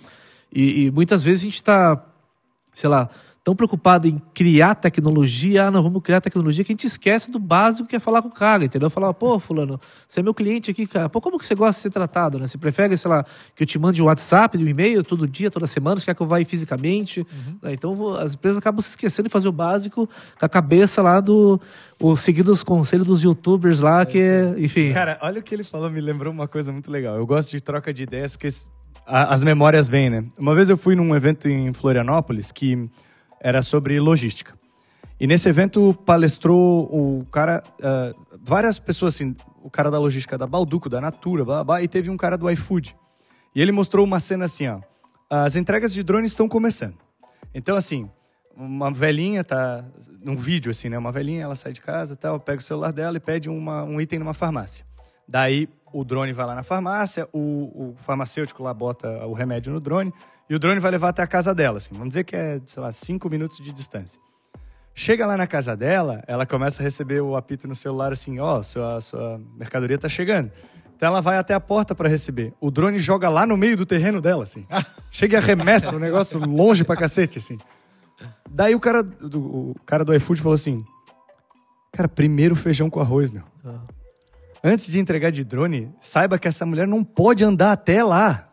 E, 0.54 0.86
e 0.86 0.91
muitas 0.91 1.24
vezes 1.24 1.41
a 1.41 1.46
gente 1.46 1.56
está, 1.56 2.06
sei 2.76 2.88
lá, 2.89 3.10
tão 3.44 3.56
preocupado 3.56 4.08
em 4.08 4.20
criar 4.36 4.76
tecnologia, 4.76 5.66
ah, 5.66 5.72
não, 5.72 5.82
vamos 5.82 6.04
criar 6.04 6.22
tecnologia, 6.22 6.64
que 6.64 6.72
a 6.72 6.74
gente 6.74 6.86
esquece 6.86 7.32
do 7.32 7.39
básico 7.39 7.89
que 7.89 7.96
é 7.96 8.00
falar 8.00 8.22
com 8.22 8.28
o 8.28 8.32
cara, 8.32 8.64
entendeu? 8.66 8.88
Falar, 8.88 9.12
pô, 9.16 9.39
fulano, 9.39 9.80
você 10.08 10.20
é 10.20 10.24
meu 10.24 10.34
cliente 10.34 10.70
aqui, 10.70 10.86
cara, 10.86 11.10
pô, 11.10 11.20
como 11.20 11.39
que 11.39 11.48
você 11.48 11.56
gosta 11.56 11.74
de 11.74 11.82
ser 11.82 11.89
tratado, 11.89 12.38
né? 12.38 12.46
Você 12.48 12.60
prefere, 12.60 12.96
sei 12.98 13.10
lá, 13.10 13.26
que 13.56 13.64
eu 13.64 13.68
te 13.68 13.80
mande 13.80 14.00
um 14.00 14.06
WhatsApp, 14.06 14.56
um 14.60 14.68
e-mail, 14.68 15.04
todo 15.04 15.28
dia, 15.28 15.50
toda 15.50 15.66
semana, 15.66 16.00
você 16.00 16.06
quer 16.06 16.14
que 16.14 16.22
eu 16.22 16.28
vá 16.28 16.38
aí 16.38 16.46
fisicamente? 16.46 17.26
né? 17.64 17.74
Então, 17.74 17.96
vou- 17.96 18.16
as 18.16 18.36
empresas 18.36 18.60
acabam 18.60 18.80
se 18.82 18.92
esquecendo 18.92 19.28
de 19.28 19.34
fazer 19.34 19.48
o 19.48 19.52
básico 19.52 20.08
com 20.39 20.46
a 20.46 20.50
cabeça 20.50 21.02
lá 21.02 21.20
do... 21.20 21.60
O, 22.00 22.16
seguindo 22.16 22.52
os 22.52 22.64
conselhos 22.64 23.08
dos 23.08 23.24
youtubers 23.24 23.80
lá, 23.80 24.06
que 24.06 24.20
é, 24.20 24.54
enfim... 24.58 24.92
Cara, 24.94 25.18
olha 25.22 25.39
o 25.39 25.44
que 25.44 25.54
ele 25.56 25.64
falou, 25.64 25.89
me 25.89 26.00
lembrou 26.02 26.32
uma 26.32 26.48
coisa 26.48 26.72
muito 26.72 26.92
legal. 26.92 27.16
Eu 27.16 27.26
gosto 27.26 27.50
de 27.52 27.60
troca 27.62 27.92
de 27.94 28.04
ideias, 28.04 28.34
porque 28.34 28.50
a- 29.06 29.34
as 29.34 29.44
memórias 29.44 29.89
vêm, 29.89 30.10
né? 30.12 30.26
Uma 30.38 30.54
vez 30.54 30.70
eu 30.70 30.78
fui 30.78 30.96
num 30.96 31.16
evento 31.16 31.48
em 31.50 31.74
Florianópolis 31.74 32.52
que 32.52 32.88
era 33.42 33.62
sobre 33.64 34.00
logística. 34.00 34.54
E 35.20 35.28
nesse 35.28 35.50
evento 35.50 35.94
palestrou 36.06 36.84
o 36.86 37.26
cara, 37.26 37.64
ah, 37.82 38.14
várias 38.42 38.80
pessoas 38.80 39.16
assim, 39.16 39.36
o 39.62 39.70
cara 39.70 39.92
da 39.92 40.00
logística 40.00 40.38
da 40.38 40.48
Balduco, 40.48 40.88
da 40.88 41.02
Natura, 41.02 41.44
blá, 41.44 41.64
blá, 41.64 41.82
e 41.82 41.88
teve 41.88 42.10
um 42.10 42.18
cara 42.18 42.38
do 42.38 42.50
iFood. 42.50 42.96
E 43.54 43.62
ele 43.62 43.72
mostrou 43.72 44.06
uma 44.06 44.20
cena 44.20 44.46
assim, 44.46 44.68
ó. 44.68 44.80
As 45.30 45.56
entregas 45.56 45.94
de 45.94 46.04
drone 46.04 46.26
estão 46.26 46.48
começando. 46.48 46.96
Então, 47.54 47.76
assim, 47.76 48.10
uma 48.56 48.92
velhinha 48.92 49.44
tá 49.44 49.86
num 50.24 50.36
vídeo 50.36 50.72
assim, 50.72 50.89
né? 50.89 50.98
Uma 50.98 51.12
velhinha, 51.12 51.44
ela 51.44 51.56
sai 51.56 51.74
de 51.74 51.82
casa, 51.82 52.16
tal, 52.16 52.39
pega 52.39 52.60
o 52.60 52.64
celular 52.64 52.92
dela 52.92 53.18
e 53.18 53.20
pede 53.20 53.50
uma- 53.50 53.84
um 53.84 54.00
item 54.00 54.20
numa 54.20 54.34
farmácia. 54.34 54.86
Daí 55.28 55.68
o 55.94 56.04
drone 56.04 56.34
vai 56.34 56.46
lá 56.46 56.56
na 56.56 56.64
farmácia, 56.64 57.28
o, 57.32 57.39
o 57.39 57.96
farmacêutico 57.98 58.64
lá 58.64 58.74
bota 58.74 59.08
o 59.26 59.34
remédio 59.34 59.72
no 59.72 59.80
drone 59.80 60.14
e 60.50 60.56
o 60.56 60.60
drone 60.60 60.80
vai 60.80 60.92
levar 60.92 61.10
até 61.10 61.22
a 61.22 61.28
casa 61.28 61.54
dela, 61.54 61.78
assim. 61.78 61.94
Vamos 61.94 62.10
dizer 62.10 62.24
que 62.24 62.36
é, 62.36 62.60
sei 62.66 62.82
lá, 62.82 62.92
cinco 62.92 63.30
minutos 63.30 63.58
de 63.58 63.72
distância. 63.72 64.20
Chega 64.94 65.26
lá 65.26 65.38
na 65.38 65.48
casa 65.48 65.76
dela, 65.76 66.24
ela 66.28 66.46
começa 66.46 66.82
a 66.82 66.84
receber 66.84 67.22
o 67.22 67.36
apito 67.36 67.68
no 67.68 67.76
celular 67.76 68.12
assim, 68.12 68.39
ó, 68.39 68.62
sua, 68.62 69.00
sua 69.00 69.42
mercadoria 69.58 69.98
tá 69.98 70.10
chegando. 70.10 70.52
Então 70.96 71.08
ela 71.08 71.22
vai 71.22 71.38
até 71.38 71.54
a 71.54 71.60
porta 71.60 71.96
para 71.96 72.08
receber. 72.08 72.54
O 72.60 72.70
drone 72.70 73.00
joga 73.00 73.28
lá 73.30 73.46
no 73.46 73.58
meio 73.58 73.76
do 73.76 73.86
terreno 73.86 74.22
dela, 74.22 74.44
assim. 74.44 74.68
Chega 75.10 75.38
e 75.38 75.38
arremessa 75.38 75.96
o 75.96 76.00
negócio 76.00 76.39
longe 76.39 76.84
pra 76.84 76.96
cacete, 76.96 77.39
assim. 77.39 77.58
Daí 78.50 78.76
o 78.76 78.80
cara 78.80 79.02
do, 79.02 79.72
o 79.72 79.76
cara 79.86 80.06
do 80.06 80.14
iFood 80.14 80.42
falou 80.42 80.54
assim: 80.54 80.86
Cara, 81.92 82.08
primeiro 82.08 82.56
feijão 82.56 82.89
com 82.89 83.00
arroz, 83.00 83.32
meu. 83.32 83.44
Antes 84.64 84.91
de 84.91 84.99
entregar 84.99 85.32
de 85.32 85.43
drone, 85.43 85.91
saiba 85.99 86.38
que 86.38 86.47
essa 86.47 86.66
mulher 86.66 86.88
não 86.88 87.03
pode 87.03 87.43
andar 87.43 87.72
até 87.72 88.03
lá. 88.03 88.47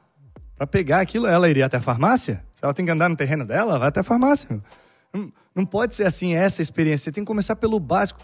Pra 0.57 0.67
pegar 0.67 1.01
aquilo, 1.01 1.27
ela 1.27 1.49
iria 1.49 1.67
até 1.67 1.77
a 1.77 1.81
farmácia? 1.81 2.43
Se 2.55 2.65
ela 2.65 2.75
tem 2.75 2.85
que 2.85 2.91
andar 2.91 3.09
no 3.09 3.17
terreno 3.17 3.45
dela, 3.45 3.79
vai 3.79 3.89
até 3.89 4.01
a 4.01 4.03
farmácia. 4.03 4.61
Não, 5.13 5.33
não 5.55 5.67
pode 5.67 5.95
ser 5.95 6.05
assim 6.05 6.35
essa 6.35 6.63
experiência. 6.63 7.05
Você 7.05 7.13
tem 7.13 7.23
que 7.23 7.29
começar 7.29 7.57
pelo 7.57 7.79
básico. 7.79 8.21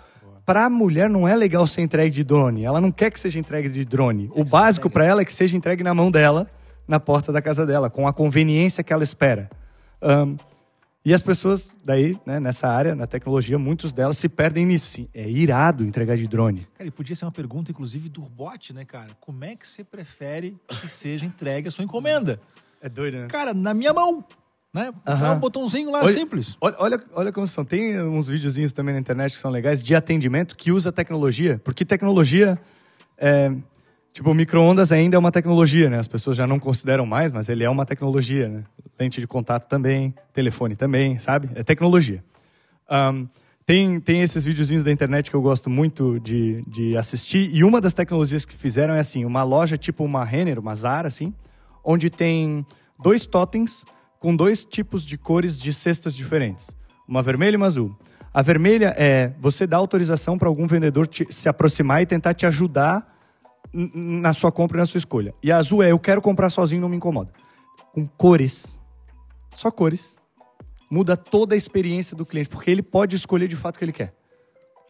Pra 0.46 0.68
mulher 0.68 1.08
não 1.08 1.28
é 1.28 1.36
legal 1.36 1.66
ser 1.66 1.82
entregue 1.82 2.10
de 2.10 2.24
drone. 2.24 2.64
Ela 2.64 2.80
não 2.80 2.90
quer 2.90 3.10
que 3.10 3.20
seja 3.20 3.38
entregue 3.38 3.68
de 3.68 3.84
drone. 3.84 4.30
O 4.34 4.44
básico 4.44 4.90
pra 4.90 5.04
ela 5.04 5.22
é 5.22 5.24
que 5.24 5.32
seja 5.32 5.56
entregue 5.56 5.82
na 5.82 5.94
mão 5.94 6.10
dela, 6.10 6.50
na 6.88 6.98
porta 6.98 7.32
da 7.32 7.40
casa 7.40 7.64
dela, 7.64 7.88
com 7.88 8.08
a 8.08 8.12
conveniência 8.12 8.82
que 8.82 8.92
ela 8.92 9.04
espera. 9.04 9.48
Ahn, 10.02 10.36
e 11.04 11.12
as 11.12 11.22
pessoas, 11.22 11.74
daí, 11.84 12.18
né, 12.24 12.40
nessa 12.40 12.68
área, 12.68 12.94
na 12.94 13.06
tecnologia, 13.06 13.58
muitos 13.58 13.92
delas 13.92 14.16
se 14.16 14.28
perdem 14.28 14.64
nisso. 14.64 14.86
Assim, 14.86 15.08
é 15.12 15.28
irado 15.28 15.84
entregar 15.84 16.16
de 16.16 16.26
drone. 16.26 16.66
Cara, 16.74 16.88
e 16.88 16.90
podia 16.90 17.14
ser 17.14 17.24
uma 17.26 17.32
pergunta, 17.32 17.70
inclusive, 17.70 18.08
do 18.08 18.22
bot, 18.22 18.72
né, 18.72 18.84
cara? 18.84 19.10
Como 19.20 19.44
é 19.44 19.54
que 19.54 19.68
você 19.68 19.84
prefere 19.84 20.56
que 20.80 20.88
seja 20.88 21.26
entregue 21.26 21.68
a 21.68 21.70
sua 21.70 21.84
encomenda? 21.84 22.40
É 22.80 22.88
doido, 22.88 23.18
né? 23.18 23.26
Cara, 23.28 23.52
na 23.52 23.74
minha 23.74 23.92
mão, 23.92 24.24
né? 24.72 24.92
É 25.04 25.30
um 25.30 25.38
botãozinho 25.38 25.90
lá 25.90 26.00
Olha- 26.00 26.12
simples. 26.12 26.56
Olha, 26.60 26.76
olha, 26.78 27.00
olha 27.12 27.32
como 27.32 27.46
são. 27.46 27.64
Tem 27.64 28.00
uns 28.00 28.28
videozinhos 28.28 28.72
também 28.72 28.94
na 28.94 29.00
internet 29.00 29.32
que 29.32 29.38
são 29.38 29.50
legais 29.50 29.82
de 29.82 29.94
atendimento 29.94 30.56
que 30.56 30.72
usa 30.72 30.90
tecnologia. 30.90 31.60
Porque 31.62 31.84
tecnologia. 31.84 32.58
É, 33.16 33.52
tipo, 34.14 34.32
micro-ondas 34.32 34.92
ainda 34.92 35.16
é 35.16 35.18
uma 35.18 35.32
tecnologia, 35.32 35.90
né? 35.90 35.98
As 35.98 36.06
pessoas 36.06 36.36
já 36.36 36.46
não 36.46 36.60
consideram 36.60 37.04
mais, 37.04 37.32
mas 37.32 37.48
ele 37.48 37.64
é 37.64 37.68
uma 37.68 37.84
tecnologia, 37.84 38.48
né? 38.48 38.62
Lente 38.98 39.20
de 39.20 39.26
contato 39.26 39.66
também, 39.66 40.14
telefone 40.32 40.76
também, 40.76 41.18
sabe? 41.18 41.50
É 41.56 41.64
tecnologia. 41.64 42.22
Ahn, 42.88 43.26
tem, 43.66 43.98
tem 43.98 44.22
esses 44.22 44.44
videozinhos 44.44 44.84
da 44.84 44.92
internet 44.92 45.28
que 45.28 45.36
eu 45.36 45.42
gosto 45.42 45.68
muito 45.68 46.20
de, 46.20 46.62
de 46.62 46.96
assistir. 46.96 47.50
E 47.52 47.64
uma 47.64 47.80
das 47.80 47.92
tecnologias 47.92 48.44
que 48.44 48.54
fizeram 48.54 48.94
é 48.94 49.00
assim: 49.00 49.24
uma 49.24 49.42
loja 49.42 49.76
tipo 49.76 50.04
uma 50.04 50.24
Renner, 50.24 50.60
uma 50.60 50.76
Zara, 50.76 51.08
assim, 51.08 51.34
onde 51.82 52.08
tem 52.08 52.64
dois 53.02 53.26
totens 53.26 53.84
com 54.20 54.34
dois 54.36 54.64
tipos 54.64 55.04
de 55.04 55.18
cores 55.18 55.58
de 55.58 55.74
cestas 55.74 56.14
diferentes. 56.14 56.70
Uma 57.06 57.20
vermelha 57.20 57.54
e 57.54 57.56
uma 57.56 57.66
azul. 57.66 57.96
A 58.32 58.42
vermelha 58.42 58.94
é 58.96 59.32
você 59.40 59.66
dá 59.66 59.76
autorização 59.76 60.38
para 60.38 60.46
algum 60.48 60.68
vendedor 60.68 61.08
te- 61.08 61.26
se 61.30 61.48
aproximar 61.48 62.00
e 62.00 62.06
tentar 62.06 62.32
te 62.32 62.46
ajudar 62.46 63.13
na 63.74 64.32
sua 64.32 64.52
compra 64.52 64.78
e 64.78 64.80
na 64.80 64.86
sua 64.86 64.98
escolha. 64.98 65.34
E 65.42 65.50
a 65.50 65.56
azul 65.58 65.82
é 65.82 65.90
eu 65.90 65.98
quero 65.98 66.22
comprar 66.22 66.48
sozinho, 66.50 66.80
não 66.80 66.88
me 66.88 66.96
incomoda. 66.96 67.32
Com 67.92 68.06
cores. 68.06 68.80
Só 69.56 69.70
cores. 69.70 70.16
Muda 70.90 71.16
toda 71.16 71.54
a 71.54 71.58
experiência 71.58 72.16
do 72.16 72.24
cliente, 72.24 72.48
porque 72.48 72.70
ele 72.70 72.82
pode 72.82 73.16
escolher 73.16 73.48
de 73.48 73.56
fato 73.56 73.76
o 73.76 73.78
que 73.78 73.84
ele 73.84 73.92
quer. 73.92 74.14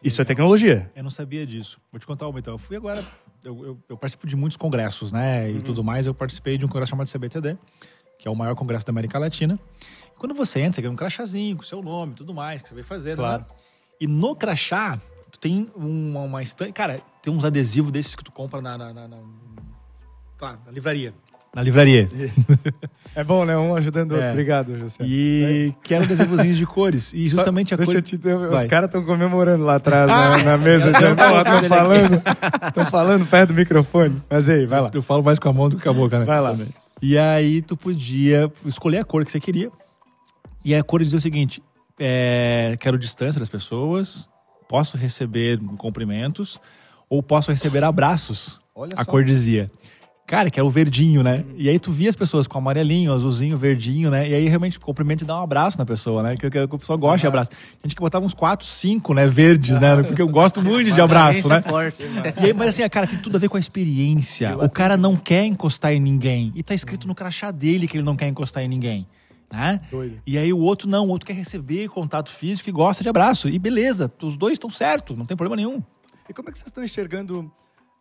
Isso 0.03 0.21
é 0.21 0.25
tecnologia. 0.25 0.91
Eu 0.95 1.01
não 1.03 1.09
sabia 1.09 1.47
disso. 1.47 1.79
Vou 1.91 1.99
te 1.99 2.05
contar 2.05 2.27
uma 2.27 2.37
então. 2.37 2.53
Eu 2.53 2.57
fui 2.59 2.75
agora. 2.77 3.03
Eu, 3.43 3.65
eu- 3.65 3.79
eu 3.89 3.97
participo 3.97 4.27
de 4.27 4.35
muitos 4.35 4.57
congressos, 4.57 5.11
né? 5.11 5.49
E 5.49 5.61
tudo 5.61 5.83
mais. 5.83 6.05
Eu 6.05 6.13
participei 6.13 6.57
de 6.57 6.65
um 6.65 6.67
congresso 6.69 6.91
chamado 6.91 7.07
CBTD, 7.09 7.57
que 8.19 8.27
é 8.27 8.31
o 8.31 8.35
maior 8.35 8.53
congresso 8.55 8.85
da 8.85 8.91
América 8.91 9.17
Latina. 9.17 9.57
E 10.15 10.19
quando 10.19 10.35
você 10.35 10.59
entra, 10.59 10.73
você 10.75 10.81
ganha 10.83 10.91
um 10.91 10.95
crachazinho 10.95 11.55
com 11.57 11.63
seu 11.63 11.81
nome 11.81 12.13
tudo 12.13 12.33
mais, 12.35 12.61
que 12.61 12.67
você 12.67 12.75
vai 12.75 12.83
fazer, 12.83 13.15
Claro. 13.15 13.41
né? 13.43 13.55
E 13.99 14.05
no 14.07 14.35
crachá, 14.35 14.99
tu 15.31 15.39
tem 15.39 15.69
uma, 15.75 16.21
uma 16.21 16.41
estante. 16.43 16.71
Cara, 16.73 17.01
tem 17.21 17.33
uns 17.33 17.43
adesivos 17.45 17.91
desses 17.91 18.15
que 18.15 18.23
tu 18.23 18.31
compra 18.31 18.61
na. 18.61 18.77
na, 18.77 18.93
na, 18.93 19.07
na- 19.07 19.17
tá, 20.37 20.57
na 20.65 20.71
livraria. 20.71 21.13
Na 21.53 21.63
livraria. 21.63 22.09
É 23.15 23.23
bom, 23.23 23.45
né? 23.45 23.57
Um 23.57 23.73
ajudando 23.77 24.11
o 24.11 24.15
outro. 24.15 24.27
É. 24.27 24.31
Obrigado, 24.31 24.77
José. 24.77 24.97
E 25.05 25.73
que 25.81 25.93
eram 25.93 26.03
adesivozinhos 26.03 26.57
de 26.57 26.65
cores. 26.65 27.13
E 27.13 27.29
Só- 27.29 27.37
justamente 27.37 27.73
a 27.73 27.77
deixa 27.77 27.93
cor. 27.93 27.97
eu 27.99 28.01
te 28.01 28.15
os 28.17 28.49
Vai. 28.51 28.67
caras 28.67 28.87
estão 28.89 29.05
comemorando 29.05 29.63
lá 29.63 29.75
atrás, 29.75 30.05
na, 30.07 30.43
na 30.43 30.57
mesa. 30.57 30.91
Estão 30.91 31.15
falando, 31.15 32.21
tão 32.73 32.85
falando 32.87 33.25
perto 33.25 33.53
do 33.53 33.55
microfone. 33.55 34.21
Mas 34.29 34.49
aí, 34.49 34.65
vai 34.65 34.81
lá. 34.81 34.91
Eu 34.93 35.01
falo 35.01 35.23
mais 35.23 35.39
com 35.39 35.47
a 35.47 35.53
mão 35.53 35.69
do 35.69 35.77
que 35.77 35.83
com 35.83 35.89
a 35.89 35.93
boca, 35.93 36.19
né? 36.19 36.25
Vai 36.25 36.41
lá. 36.41 36.57
E 37.01 37.17
aí 37.17 37.61
tu 37.61 37.77
podia 37.77 38.51
escolher 38.65 38.97
a 38.99 39.05
cor 39.05 39.23
que 39.23 39.31
você 39.31 39.39
queria. 39.39 39.71
E 40.63 40.75
a 40.75 40.83
cor 40.83 41.01
dizia 41.01 41.17
o 41.17 41.21
seguinte: 41.21 41.63
é, 41.97 42.75
quero 42.81 42.97
distância 42.97 43.39
das 43.39 43.47
pessoas, 43.47 44.27
posso 44.67 44.97
receber 44.97 45.59
cumprimentos 45.77 46.59
ou 47.09 47.21
posso 47.21 47.51
receber 47.51 47.83
abraços. 47.83 48.59
Olha 48.73 48.93
a 48.95 49.03
só. 49.03 49.11
cor 49.11 49.23
dizia. 49.23 49.69
Cara, 50.27 50.49
que 50.49 50.59
é 50.59 50.63
o 50.63 50.69
verdinho, 50.69 51.21
né? 51.21 51.45
E 51.55 51.69
aí 51.69 51.77
tu 51.77 51.91
via 51.91 52.09
as 52.09 52.15
pessoas 52.15 52.47
com 52.47 52.57
amarelinho, 52.57 53.13
azulzinho, 53.13 53.55
verdinho, 53.55 54.09
né? 54.09 54.27
E 54.27 54.33
aí 54.33 54.47
realmente 54.47 54.79
cumprimenta 54.79 55.23
e 55.23 55.27
dá 55.27 55.39
um 55.39 55.43
abraço 55.43 55.77
na 55.77 55.85
pessoa, 55.85 56.23
né? 56.23 56.35
Que, 56.35 56.49
que 56.49 56.57
a 56.57 56.67
pessoa 56.67 56.97
gosta 56.97 57.19
de 57.19 57.27
abraço. 57.27 57.51
A 57.53 57.87
gente 57.87 57.95
que 57.95 58.01
botava 58.01 58.25
uns 58.25 58.33
quatro, 58.33 58.65
cinco, 58.65 59.13
né? 59.13 59.27
Verdes, 59.27 59.79
né? 59.79 60.01
Porque 60.01 60.19
eu 60.19 60.27
gosto 60.27 60.59
muito 60.65 60.91
de 60.91 60.99
abraço, 60.99 61.47
né? 61.47 61.61
Forte. 61.61 62.03
E 62.41 62.45
aí, 62.45 62.53
mas 62.53 62.69
assim, 62.69 62.89
cara, 62.89 63.05
tem 63.05 63.19
tudo 63.19 63.35
a 63.35 63.39
ver 63.39 63.49
com 63.49 63.57
a 63.57 63.59
experiência. 63.59 64.57
O 64.57 64.67
cara 64.67 64.97
não 64.97 65.15
quer 65.15 65.45
encostar 65.45 65.93
em 65.93 65.99
ninguém. 65.99 66.51
E 66.55 66.63
tá 66.63 66.73
escrito 66.73 67.07
no 67.07 67.13
crachá 67.13 67.51
dele 67.51 67.87
que 67.87 67.95
ele 67.95 68.03
não 68.03 68.15
quer 68.15 68.27
encostar 68.27 68.63
em 68.63 68.67
ninguém. 68.67 69.07
Né? 69.55 69.81
Doido. 69.89 70.21
E 70.27 70.37
aí 70.37 70.51
o 70.51 70.59
outro 70.59 70.87
não, 70.87 71.05
o 71.05 71.09
outro 71.09 71.25
quer 71.25 71.33
receber 71.33 71.87
contato 71.87 72.29
físico 72.29 72.69
e 72.69 72.71
gosta 72.73 73.01
de 73.03 73.09
abraço. 73.09 73.47
E 73.47 73.57
beleza, 73.57 74.11
os 74.21 74.35
dois 74.35 74.53
estão 74.53 74.69
certos, 74.69 75.17
não 75.17 75.25
tem 75.25 75.37
problema 75.37 75.55
nenhum. 75.55 75.81
E 76.29 76.33
como 76.33 76.49
é 76.49 76.51
que 76.51 76.57
vocês 76.57 76.67
estão 76.67 76.83
enxergando 76.83 77.49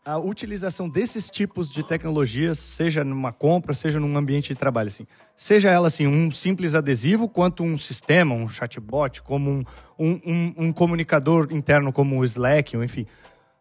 a 0.05 0.18
utilização 0.18 0.88
desses 0.88 1.30
tipos 1.30 1.70
de 1.70 1.82
tecnologias, 1.82 2.59
seja 2.59 3.02
numa 3.05 3.32
compra, 3.32 3.72
seja 3.72 3.98
num 4.00 4.16
ambiente 4.16 4.48
de 4.48 4.55
trabalho, 4.55 4.88
assim? 4.88 5.07
Seja 5.36 5.70
ela, 5.70 5.86
assim, 5.86 6.07
um 6.07 6.30
simples 6.30 6.74
adesivo, 6.74 7.28
quanto 7.28 7.62
um 7.62 7.78
sistema, 7.78 8.34
um 8.34 8.48
chatbot, 8.48 9.22
como 9.22 9.50
um, 9.50 9.64
um, 9.98 10.55
um- 10.59 10.72
comunicador 10.72 11.48
interno 11.52 11.92
como 11.92 12.18
o 12.18 12.24
Slack, 12.24 12.76
ou 12.76 12.84
enfim. 12.84 13.07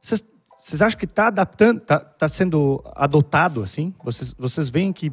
Vocês, 0.01 0.23
vocês 0.57 0.81
acham 0.81 0.99
que 0.99 1.05
está 1.05 1.27
adaptando, 1.27 1.77
está 1.77 1.99
tá 1.99 2.27
sendo 2.27 2.83
adotado, 2.93 3.63
assim? 3.63 3.93
Vocês, 4.03 4.33
vocês 4.33 4.69
veem 4.69 4.91
que... 4.91 5.11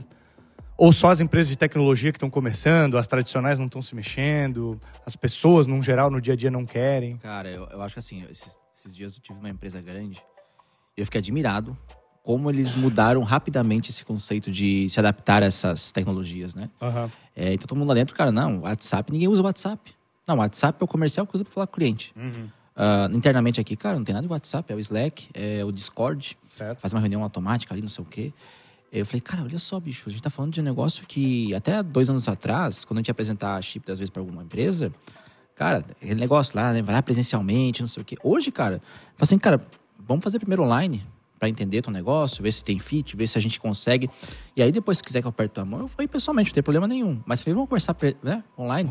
Ou 0.81 0.95
só 0.95 1.11
as 1.11 1.21
empresas 1.21 1.51
de 1.51 1.59
tecnologia 1.59 2.11
que 2.11 2.17
estão 2.17 2.31
começando, 2.31 2.97
as 2.97 3.07
tradicionais 3.07 3.59
não 3.59 3.67
estão 3.67 3.83
se 3.83 3.95
mexendo, 3.95 4.81
as 5.05 5.15
pessoas, 5.15 5.67
num 5.67 5.83
geral, 5.83 6.11
no 6.11 6.23
dia 6.23 6.33
a 6.33 6.37
dia 6.37 6.51
não 6.51 6.65
querem. 6.65 7.19
Cara, 7.19 7.51
eu, 7.51 7.69
eu 7.71 7.83
acho 7.83 7.97
que 7.97 7.99
assim, 7.99 8.25
esses, 8.31 8.59
esses 8.75 8.97
dias 8.97 9.15
eu 9.15 9.21
tive 9.21 9.39
uma 9.39 9.51
empresa 9.51 9.79
grande 9.83 10.25
e 10.97 11.01
eu 11.03 11.05
fiquei 11.05 11.19
admirado 11.19 11.77
como 12.23 12.49
eles 12.49 12.75
mudaram 12.75 13.23
rapidamente 13.23 13.91
esse 13.91 14.03
conceito 14.07 14.51
de 14.51 14.89
se 14.89 14.99
adaptar 14.99 15.43
a 15.43 15.47
essas 15.47 15.93
tecnologias, 15.93 16.55
né? 16.55 16.71
Aham. 16.81 17.11
É, 17.37 17.53
então 17.53 17.67
todo 17.67 17.77
mundo 17.77 17.89
lá 17.89 17.95
dentro, 17.95 18.15
cara, 18.15 18.33
não, 18.33 18.61
WhatsApp, 18.61 19.13
ninguém 19.13 19.29
usa 19.29 19.43
WhatsApp. 19.43 19.95
Não, 20.27 20.39
WhatsApp 20.39 20.79
é 20.81 20.85
o 20.85 20.89
comercial 20.89 21.27
que 21.27 21.35
usa 21.35 21.45
pra 21.45 21.53
falar 21.53 21.67
com 21.67 21.75
o 21.75 21.77
cliente. 21.77 22.15
Ah, 22.75 23.07
internamente 23.13 23.61
aqui, 23.61 23.77
cara, 23.77 23.99
não 23.99 24.05
tem 24.05 24.15
nada 24.15 24.27
de 24.27 24.33
WhatsApp, 24.33 24.73
é 24.73 24.75
o 24.75 24.81
Slack, 24.81 25.29
é 25.35 25.63
o 25.63 25.71
Discord, 25.71 26.39
Certo. 26.49 26.81
faz 26.81 26.95
uma 26.95 27.01
reunião 27.01 27.23
automática 27.23 27.75
ali, 27.75 27.83
não 27.83 27.89
sei 27.91 28.03
o 28.03 28.07
quê. 28.07 28.33
Eu 28.93 29.07
falei, 29.07 29.21
cara, 29.21 29.43
olha 29.45 29.59
só, 29.59 29.79
bicho, 29.79 30.09
a 30.09 30.11
gente 30.11 30.23
tá 30.23 30.31
falando 30.31 30.53
de 30.53 30.61
um 30.61 30.65
negócio 30.65 31.07
que 31.07 31.55
até 31.55 31.81
dois 31.83 32.11
anos 32.11 32.27
atrás, 32.27 32.85
quando 32.85 32.99
a 32.99 33.01
gente 33.01 33.09
ia 33.09 33.13
apresentar 33.13 33.55
a 33.55 33.63
chip, 33.63 33.91
às 33.91 33.99
vezes, 33.99 34.11
pra 34.11 34.21
alguma 34.21 34.43
empresa, 34.43 34.93
cara, 35.55 35.85
aquele 36.03 36.21
negócio 36.21 36.57
lá, 36.57 36.73
né, 36.73 36.83
vai 36.83 36.95
lá 36.95 37.03
presencialmente, 37.03 37.81
não 37.81 37.87
sei 37.87 38.03
o 38.03 38.05
quê. 38.05 38.17
Hoje, 38.23 38.51
cara, 38.51 38.77
eu 38.77 38.83
assim, 39.21 39.39
cara, 39.39 39.61
vamos 39.99 40.25
fazer 40.25 40.41
primeiro 40.41 40.65
online 40.65 41.07
pra 41.39 41.49
entender 41.49 41.83
teu 41.83 41.93
negócio, 41.93 42.43
ver 42.43 42.53
se 42.53 42.65
tem 42.65 42.79
fit, 42.79 43.17
ver 43.17 43.29
se 43.29 43.39
a 43.39 43.41
gente 43.41 43.61
consegue. 43.61 44.11
E 44.57 44.63
aí, 44.63 44.73
depois, 44.73 44.99
se 44.99 45.05
quiser 45.05 45.21
que 45.21 45.27
eu 45.27 45.31
aperte 45.31 45.55
tua 45.55 45.65
mão, 45.65 45.81
eu 45.81 45.89
falei 45.89 46.09
pessoalmente, 46.09 46.51
não 46.51 46.55
tem 46.55 46.63
problema 46.63 46.89
nenhum. 46.89 47.23
Mas 47.25 47.41
falei, 47.41 47.55
vamos 47.55 47.69
conversar 47.69 47.97
né, 48.23 48.43
online. 48.59 48.91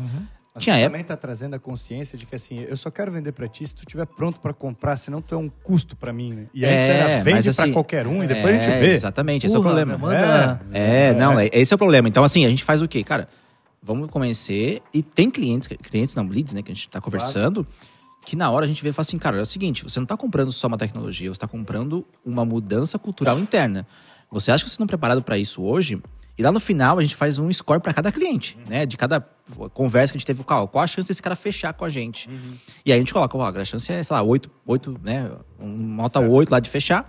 Mas 0.54 0.64
Tinha 0.64 0.76
época- 0.76 0.90
também 0.90 1.04
tá 1.04 1.16
trazendo 1.16 1.54
a 1.54 1.58
consciência 1.60 2.18
de 2.18 2.26
que 2.26 2.34
assim, 2.34 2.58
eu 2.60 2.76
só 2.76 2.90
quero 2.90 3.12
vender 3.12 3.30
pra 3.32 3.46
ti 3.46 3.66
se 3.66 3.74
tu 3.74 3.80
estiver 3.82 4.04
pronto 4.06 4.40
pra 4.40 4.52
comprar, 4.52 4.96
senão 4.96 5.22
tu 5.22 5.34
é 5.34 5.38
um 5.38 5.48
custo 5.48 5.94
pra 5.96 6.12
mim, 6.12 6.32
né? 6.32 6.46
E 6.52 6.64
antes 6.64 6.76
É, 6.88 6.96
era 6.98 7.22
vende 7.22 7.52
pra 7.54 7.64
assim, 7.64 7.72
qualquer 7.72 8.06
um 8.06 8.24
e 8.24 8.26
depois 8.26 8.46
a 8.56 8.60
gente 8.60 8.68
É, 8.70 8.80
vê. 8.80 8.92
Exatamente, 8.92 9.46
esse 9.46 9.54
é 9.54 9.58
o 9.58 9.62
problema. 9.62 9.92
né, 9.92 9.98
manda- 9.98 10.60
É, 10.72 11.14
não, 11.14 11.38
é- 11.38 11.48
esse 11.52 11.72
é 11.72 11.76
o 11.76 11.78
problema. 11.78 12.08
Então, 12.08 12.24
assim, 12.24 12.44
a 12.44 12.50
gente 12.50 12.64
faz 12.64 12.82
o 12.82 12.88
quê? 12.88 13.04
Cara, 13.04 13.28
vamos 13.80 14.10
convencer. 14.10 14.82
E 14.92 15.02
tem 15.04 15.30
clientes, 15.30 15.68
clientes 15.68 16.16
não, 16.16 16.26
leads, 16.26 16.52
né, 16.52 16.62
que 16.62 16.72
a 16.72 16.74
gente 16.74 16.88
tá 16.88 17.00
conversando, 17.00 17.64
que 18.26 18.34
na 18.34 18.50
hora 18.50 18.64
a 18.64 18.68
gente 18.68 18.82
vê 18.82 18.88
e 18.88 18.92
fala 18.92 19.02
assim, 19.02 19.18
cara, 19.18 19.38
é 19.38 19.40
o 19.42 19.46
seguinte, 19.46 19.84
você 19.84 20.00
não 20.00 20.06
tá 20.06 20.16
comprando 20.16 20.50
só 20.50 20.66
uma 20.66 20.76
tecnologia, 20.76 21.32
você 21.32 21.38
tá 21.40 21.46
comprando 21.48 22.04
uma 22.26 22.44
mudança 22.44 22.98
cultural 22.98 23.38
interna. 23.38 23.86
Você 24.32 24.50
acha 24.50 24.64
que 24.64 24.70
você 24.70 24.76
não 24.80 24.84
é 24.84 24.88
preparado 24.88 25.22
para 25.22 25.38
isso 25.38 25.62
hoje? 25.62 26.00
E 26.40 26.42
lá 26.42 26.50
no 26.50 26.58
final 26.58 26.98
a 26.98 27.02
gente 27.02 27.14
faz 27.14 27.38
um 27.38 27.52
score 27.52 27.80
para 27.80 27.92
cada 27.92 28.10
cliente, 28.10 28.56
né? 28.66 28.86
De 28.86 28.96
cada 28.96 29.20
conversa 29.74 30.12
que 30.12 30.16
a 30.16 30.18
gente 30.18 30.26
teve, 30.26 30.42
qual, 30.42 30.66
qual 30.66 30.82
a 30.82 30.86
chance 30.86 31.06
desse 31.06 31.20
cara 31.20 31.36
fechar 31.36 31.74
com 31.74 31.84
a 31.84 31.90
gente. 31.90 32.30
E 32.84 32.90
aí 32.90 32.96
a 32.96 32.98
gente 32.98 33.12
coloca, 33.12 33.36
ó, 33.36 33.46
a 33.46 33.64
chance 33.64 33.92
é, 33.92 34.02
sei 34.02 34.16
lá, 34.16 34.22
8, 34.22 34.50
8 34.66 35.00
né? 35.02 35.30
Um 35.58 35.68
nota 35.68 36.18
8 36.18 36.50
lá 36.50 36.58
de 36.58 36.70
fechar. 36.70 37.06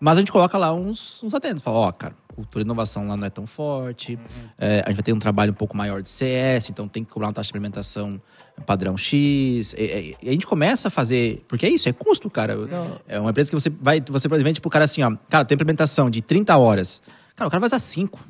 Mas 0.00 0.18
a 0.18 0.20
gente 0.20 0.32
coloca 0.32 0.58
lá 0.58 0.72
uns, 0.74 1.22
uns 1.22 1.32
atentos. 1.34 1.62
Fala, 1.62 1.76
ó, 1.78 1.92
cara, 1.92 2.16
cultura 2.34 2.62
e 2.62 2.64
inovação 2.64 3.06
lá 3.06 3.16
não 3.16 3.24
é 3.26 3.30
tão 3.30 3.46
forte. 3.46 4.18
É, 4.58 4.82
a 4.84 4.88
gente 4.88 4.96
vai 4.96 5.02
ter 5.04 5.12
um 5.12 5.20
trabalho 5.20 5.52
um 5.52 5.54
pouco 5.54 5.76
maior 5.76 6.02
de 6.02 6.08
CS, 6.08 6.68
então 6.70 6.88
tem 6.88 7.04
que 7.04 7.10
cobrar 7.12 7.28
uma 7.28 7.32
taxa 7.32 7.46
de 7.52 7.56
implementação 7.56 8.20
padrão 8.66 8.96
X. 8.98 9.72
E, 9.74 9.76
e- 9.78 10.16
e 10.20 10.28
a 10.28 10.32
gente 10.32 10.46
começa 10.48 10.88
a 10.88 10.90
fazer. 10.90 11.44
Porque 11.46 11.64
é 11.64 11.68
isso, 11.70 11.88
é 11.88 11.92
custo, 11.92 12.28
cara. 12.28 12.54
É 13.06 13.20
uma 13.20 13.30
empresa 13.30 13.48
que 13.50 13.54
você 13.54 13.70
vai. 13.70 14.02
Você 14.10 14.26
vende 14.28 14.60
pro 14.60 14.68
cara 14.68 14.84
assim, 14.84 15.02
ó. 15.04 15.16
Cara, 15.30 15.44
tem 15.44 15.54
implementação 15.54 16.10
de 16.10 16.20
30 16.20 16.56
horas. 16.56 17.00
Cara, 17.36 17.46
o 17.48 17.50
cara 17.50 17.60
vai 17.60 17.68
usar 17.68 17.78
5. 17.78 18.20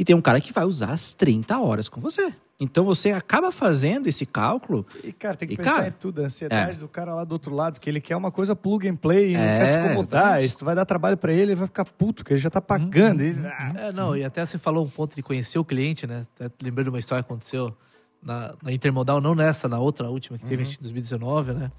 E 0.00 0.04
tem 0.04 0.16
um 0.16 0.20
cara 0.22 0.40
que 0.40 0.52
vai 0.52 0.64
usar 0.64 0.92
as 0.92 1.12
30 1.12 1.58
horas 1.60 1.88
com 1.88 2.00
você. 2.00 2.32
Então 2.58 2.84
você 2.84 3.10
acaba 3.12 3.52
fazendo 3.52 4.06
esse 4.06 4.24
cálculo. 4.26 4.84
E, 5.04 5.12
cara, 5.12 5.36
tem 5.36 5.46
que 5.48 5.54
E, 5.54 5.56
pensar 5.58 5.74
cara, 5.76 5.88
em 5.88 5.92
tudo. 5.92 6.22
A 6.22 6.24
ansiedade 6.26 6.76
é. 6.76 6.80
do 6.80 6.88
cara 6.88 7.14
lá 7.14 7.24
do 7.24 7.32
outro 7.32 7.54
lado, 7.54 7.78
que 7.80 7.88
ele 7.88 8.00
quer 8.00 8.16
uma 8.16 8.30
coisa 8.30 8.54
plug 8.56 8.86
and 8.88 8.96
play, 8.96 9.34
não 9.34 9.40
É, 9.40 9.58
quer 9.58 9.66
se 9.66 9.78
incomodar. 9.78 10.22
exatamente. 10.22 10.46
Isso 10.46 10.64
vai 10.64 10.74
dar 10.74 10.84
trabalho 10.84 11.16
pra 11.16 11.32
ele, 11.32 11.42
ele 11.52 11.54
vai 11.54 11.66
ficar 11.66 11.84
puto, 11.84 12.16
porque 12.22 12.32
ele 12.34 12.40
já 12.40 12.50
tá 12.50 12.60
pagando. 12.60 13.22
E- 13.22 13.34
ah, 13.44 13.72
É, 13.76 13.92
não, 13.92 14.16
e 14.16 14.24
até 14.24 14.44
você 14.44 14.58
falou 14.58 14.84
um 14.84 14.88
ponto 14.88 15.14
de 15.16 15.22
conhecer 15.22 15.58
o 15.58 15.64
cliente, 15.64 16.06
né? 16.06 16.26
Até 16.34 16.50
lembrei 16.62 16.84
de 16.84 16.90
uma 16.90 16.98
história 16.98 17.22
que 17.22 17.30
aconteceu 17.30 17.74
na, 18.22 18.54
na 18.62 18.72
Intermodal, 18.72 19.20
não 19.22 19.34
nessa, 19.34 19.68
na 19.68 19.78
outra, 19.78 20.08
última 20.10 20.36
que 20.38 20.44
teve 20.44 20.64
que 20.64 20.74
em 20.74 20.82
2019, 20.82 21.52
né? 21.54 21.70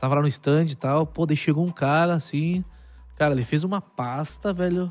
Tava 0.00 0.14
lá 0.16 0.20
no 0.22 0.28
stand 0.28 0.64
e 0.66 0.74
tal, 0.74 1.06
pô, 1.06 1.24
daí 1.26 1.36
chegou 1.36 1.64
um 1.66 1.70
cara 1.70 2.14
assim, 2.14 2.64
cara, 3.16 3.32
ele 3.32 3.44
fez 3.44 3.62
uma 3.64 3.80
pasta, 3.80 4.52
velho, 4.54 4.90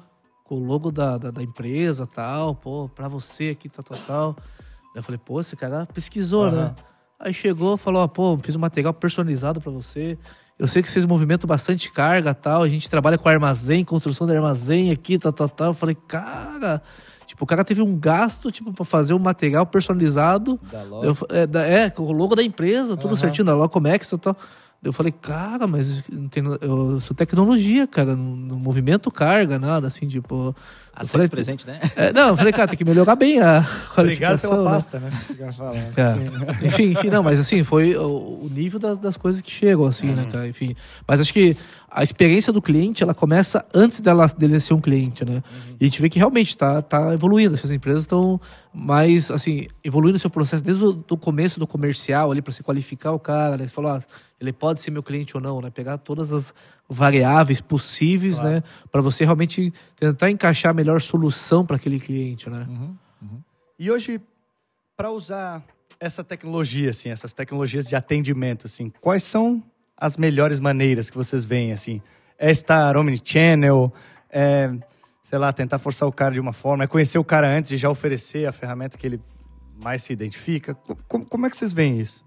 o 0.54 0.60
logo 0.60 0.92
da, 0.92 1.18
da, 1.18 1.32
da 1.32 1.44
empresa 1.44 2.08
tal, 2.08 2.56
pô, 2.56 2.90
pra 2.94 3.08
você 3.08 3.50
aqui, 3.50 3.70
tal, 3.70 3.84
tal, 3.84 3.98
tal. 4.08 4.36
Daí 4.38 4.98
eu 4.98 5.04
falei, 5.04 5.20
pô, 5.24 5.40
esse 5.42 5.56
cara 5.56 5.86
pesquisou, 5.94 6.52
né? 6.52 6.58
Aham. 6.64 6.76
Aí 7.20 7.34
chegou, 7.34 7.78
falou, 7.78 8.02
ó, 8.04 8.08
pô, 8.08 8.38
fiz 8.42 8.56
um 8.56 8.60
material 8.60 8.94
personalizado 8.94 9.62
pra 9.62 9.72
você. 9.72 10.18
Eu 10.60 10.68
sei 10.68 10.82
que 10.84 10.90
vocês 10.92 11.06
movimentam 11.06 11.48
bastante 11.48 11.92
carga 11.92 12.34
tal. 12.34 12.62
A 12.64 12.70
gente 12.70 12.90
trabalha 12.90 13.18
com 13.18 13.28
armazém, 13.30 13.84
construção 13.84 14.28
de 14.28 14.36
armazém 14.36 14.92
aqui, 14.92 15.18
tal, 15.18 15.32
tal, 15.34 15.50
tal. 15.50 15.68
Eu 15.70 15.74
falei, 15.74 15.96
cara. 16.08 16.82
Tipo, 17.26 17.46
o 17.46 17.48
cara 17.48 17.64
teve 17.64 17.82
um 17.82 17.98
gasto, 17.98 18.52
tipo, 18.52 18.72
pra 18.74 18.84
fazer 18.86 19.14
um 19.14 19.20
material 19.20 19.66
personalizado. 19.66 20.60
Da 20.72 20.84
loja. 20.84 21.08
Eu 21.08 21.18
é, 21.38 21.48
da- 21.48 21.66
é, 21.66 21.90
com 21.90 22.04
o 22.04 22.12
logo 22.12 22.36
da 22.36 22.44
empresa, 22.44 22.96
tudo 22.98 23.12
Aham. 23.14 23.18
certinho, 23.18 23.46
da 23.46 23.56
Locomex 23.56 24.12
e 24.12 24.18
tal. 24.18 24.36
Eu 24.84 24.92
falei, 24.92 25.14
cara, 25.14 25.66
mas 25.66 26.04
eu 26.62 27.00
sou 27.00 27.16
tecnologia, 27.16 27.88
cara. 27.88 28.16
Não, 28.16 28.36
não 28.36 28.60
movimento 28.60 29.10
carga, 29.10 29.58
nada, 29.58 29.88
assim, 29.88 30.08
tipo. 30.08 30.54
Eu 30.96 31.02
Aceita 31.02 31.12
falei, 31.12 31.28
presente, 31.28 31.66
né? 31.66 31.80
é, 31.96 32.14
não, 32.14 32.30
eu 32.30 32.38
falei, 32.38 32.54
cara, 32.54 32.68
tem 32.68 32.78
que 32.78 32.86
melhorar 32.86 33.16
bem 33.16 33.40
a 33.40 33.58
Obrigado 33.58 33.96
qualificação. 33.96 34.50
pela 34.52 34.64
né? 34.64 34.70
pasta, 34.70 35.00
né? 35.00 35.12
Fala. 35.58 35.76
É. 35.76 36.66
Enfim, 36.68 36.92
enfim, 36.92 37.10
não, 37.10 37.24
mas 37.24 37.40
assim, 37.40 37.64
foi 37.64 37.96
o, 37.98 38.48
nível 38.52 38.80
das, 38.80 39.00
das 39.00 39.18
coisas 39.18 39.42
que 39.42 39.50
chegam, 39.50 39.86
assim, 39.86 40.12
né, 40.12 40.28
cara? 40.32 40.48
Enfim. 40.48 40.76
Mas 41.08 41.20
acho 41.20 41.34
que 41.34 41.58
a 41.90 42.04
experiência 42.04 42.54
do 42.54 42.62
cliente, 42.62 43.02
ela 43.02 43.14
começa 43.14 43.66
antes 43.74 44.02
dela, 44.02 44.28
dele 44.28 44.60
ser 44.60 44.76
um 44.76 44.82
cliente, 44.82 45.26
né? 45.26 45.44
E 45.80 45.86
a 45.86 45.88
gente 45.88 46.02
vê 46.02 46.10
que 46.10 46.20
realmente 46.20 46.56
tá, 46.56 46.82
tá 46.82 47.12
evoluindo. 47.12 47.56
Essas 47.56 47.72
empresas 47.72 48.04
estão 48.04 48.40
mais, 48.72 49.32
assim, 49.32 49.68
evoluindo 49.84 50.18
o 50.18 50.20
seu 50.20 50.30
processo 50.30 50.64
desde 50.64 50.84
o 50.84 50.94
do 50.94 51.18
começo 51.18 51.60
do 51.60 51.66
comercial 51.66 52.32
ali, 52.32 52.42
para 52.42 52.54
se 52.54 52.62
qualificar 52.62 53.12
o 53.14 53.20
cara, 53.20 53.58
né? 53.58 53.68
Você 53.68 53.74
falou, 53.74 53.92
ah, 53.92 54.04
ele 54.40 54.52
pode 54.52 54.82
ser 54.82 54.92
meu 54.92 55.02
cliente 55.04 55.36
ou 55.36 55.42
não, 55.42 55.62
né? 55.62 55.70
Pegar 55.70 55.98
todas 55.98 56.32
as 56.34 56.54
variáveis 56.90 57.62
possíveis, 57.62 58.40
né? 58.40 58.64
Para 58.92 59.02
você 59.02 59.24
realmente 59.26 59.74
tentar 59.96 60.30
encaixar 60.30 60.72
a 60.72 60.74
melhor 60.74 61.02
solução 61.02 61.66
para 61.66 61.76
aquele 61.78 62.00
cliente, 62.00 62.50
né? 62.50 62.68
E 63.80 63.90
hoje, 63.90 64.22
para 64.96 65.10
usar 65.12 65.64
essa 66.00 66.24
tecnologia, 66.24 66.90
assim, 66.90 67.10
essas 67.10 67.34
tecnologias 67.34 67.88
de 67.88 67.96
atendimento, 67.96 68.68
assim, 68.68 68.92
quais 69.02 69.24
são 69.24 69.64
as 69.98 70.18
melhores 70.18 70.60
maneiras 70.60 71.10
que 71.10 71.18
vocês 71.18 71.46
veem, 71.46 71.72
assim? 71.72 72.02
É 72.38 72.52
estar 72.52 72.98
omnichannel, 72.98 73.94
é, 74.30 74.72
sei 75.24 75.38
lá, 75.40 75.54
tentar 75.54 75.80
forçar 75.80 76.08
o 76.08 76.12
cara 76.12 76.34
de 76.34 76.40
uma 76.40 76.52
forma, 76.54 76.84
é 76.84 76.88
conhecer 76.88 77.18
o 77.18 77.24
cara 77.24 77.48
antes 77.48 77.72
e 77.72 77.78
já 77.78 77.90
oferecer 77.90 78.46
a 78.48 78.52
ferramenta 78.52 78.98
que 78.98 79.08
ele 79.08 79.22
mais 79.82 80.04
se 80.04 80.12
identifica? 80.14 80.74
Co- 80.76 80.98
Como, 81.08 81.26
como 81.26 81.46
é 81.46 81.50
que 81.50 81.56
vocês 81.58 81.72
veem 81.74 82.00
isso? 82.00 82.24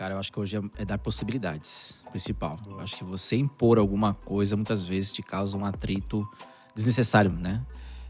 Cara, 0.00 0.14
eu 0.14 0.18
acho 0.18 0.32
que 0.32 0.40
hoje 0.40 0.56
é, 0.56 0.62
é 0.78 0.84
dar 0.86 0.96
possibilidades, 0.96 1.92
principal. 2.10 2.56
Eu 2.66 2.80
acho 2.80 2.96
que 2.96 3.04
você 3.04 3.36
impor 3.36 3.78
alguma 3.78 4.14
coisa 4.14 4.56
muitas 4.56 4.82
vezes 4.82 5.12
te 5.12 5.22
causa 5.22 5.54
um 5.58 5.62
atrito 5.66 6.26
desnecessário, 6.74 7.30
né? 7.30 7.60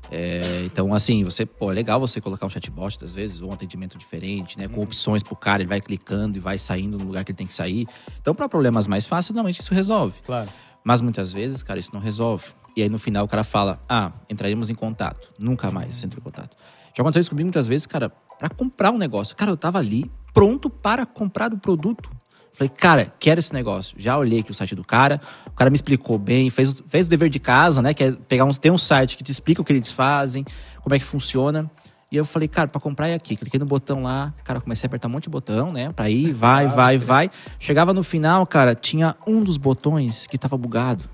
É, 0.08 0.62
então, 0.66 0.94
assim, 0.94 1.24
você, 1.24 1.44
pô, 1.44 1.68
é 1.72 1.74
legal 1.74 1.98
você 1.98 2.20
colocar 2.20 2.46
um 2.46 2.48
chatbot, 2.48 3.04
às 3.04 3.12
vezes, 3.12 3.42
ou 3.42 3.50
um 3.50 3.52
atendimento 3.52 3.98
diferente, 3.98 4.56
né? 4.56 4.68
Com 4.68 4.80
opções 4.82 5.20
pro 5.24 5.34
cara, 5.34 5.62
ele 5.62 5.68
vai 5.68 5.80
clicando 5.80 6.36
e 6.36 6.40
vai 6.40 6.58
saindo 6.58 6.96
no 6.96 7.06
lugar 7.06 7.24
que 7.24 7.32
ele 7.32 7.38
tem 7.38 7.46
que 7.48 7.52
sair. 7.52 7.88
Então, 8.20 8.36
para 8.36 8.48
problemas 8.48 8.86
mais 8.86 9.04
fáceis, 9.04 9.34
normalmente 9.34 9.60
isso 9.60 9.74
resolve. 9.74 10.16
Claro. 10.24 10.48
Mas 10.84 11.00
muitas 11.00 11.32
vezes, 11.32 11.60
cara, 11.60 11.80
isso 11.80 11.90
não 11.92 12.00
resolve. 12.00 12.52
E 12.76 12.84
aí 12.84 12.88
no 12.88 13.00
final 13.00 13.24
o 13.24 13.28
cara 13.28 13.42
fala: 13.42 13.80
Ah, 13.88 14.12
entraremos 14.30 14.70
em 14.70 14.76
contato. 14.76 15.28
Nunca 15.40 15.72
mais 15.72 15.92
você 15.92 16.06
entra 16.06 16.20
em 16.20 16.22
contato. 16.22 16.56
Já 16.94 17.02
aconteceu 17.02 17.22
isso 17.22 17.30
comigo 17.30 17.46
muitas 17.46 17.66
vezes, 17.66 17.84
cara, 17.84 18.12
pra 18.40 18.48
comprar 18.48 18.90
um 18.90 18.98
negócio. 18.98 19.36
Cara, 19.36 19.50
eu 19.52 19.56
tava 19.56 19.78
ali, 19.78 20.10
pronto 20.34 20.68
para 20.68 21.06
comprar 21.06 21.52
o 21.52 21.58
produto. 21.58 22.10
Falei, 22.54 22.68
cara, 22.74 23.12
quero 23.18 23.38
esse 23.38 23.52
negócio. 23.52 23.94
Já 23.98 24.18
olhei 24.18 24.40
aqui 24.40 24.50
o 24.50 24.54
site 24.54 24.74
do 24.74 24.82
cara, 24.84 25.20
o 25.46 25.50
cara 25.52 25.70
me 25.70 25.76
explicou 25.76 26.18
bem, 26.18 26.50
fez, 26.50 26.70
o- 26.72 26.84
fez 26.88 27.06
o 27.06 27.10
dever 27.10 27.28
de 27.30 27.38
casa, 27.38 27.80
né? 27.80 27.94
Que 27.94 28.04
é 28.04 28.12
pegar 28.12 28.44
uns. 28.44 28.58
Tem 28.58 28.72
um 28.72 28.76
site 28.78 29.16
que 29.16 29.22
te 29.22 29.30
explica 29.30 29.62
o 29.62 29.64
que 29.64 29.72
eles 29.72 29.92
fazem, 29.92 30.44
como 30.82 30.94
é 30.94 30.98
que 30.98 31.04
funciona. 31.04 31.70
E 32.12 32.16
eu 32.16 32.24
falei, 32.24 32.48
cara, 32.48 32.66
pra 32.68 32.80
comprar 32.80 33.06
é 33.08 33.14
aqui. 33.14 33.36
Cliquei 33.36 33.60
no 33.60 33.64
botão 33.66 34.02
lá, 34.02 34.34
cara, 34.42 34.60
comecei 34.60 34.86
a 34.86 34.88
apertar 34.88 35.06
um 35.06 35.12
monte 35.12 35.24
de 35.24 35.30
botão, 35.30 35.70
né? 35.72 35.92
Pra 35.92 36.10
ir, 36.10 36.32
vai, 36.34 36.66
vai, 36.66 36.98
vai. 36.98 37.30
Chegava 37.58 37.92
no 37.94 38.02
final, 38.02 38.44
cara, 38.46 38.74
tinha 38.74 39.14
um 39.26 39.42
dos 39.44 39.56
botões 39.56 40.26
que 40.26 40.36
tava 40.36 40.56
bugado. 40.58 41.04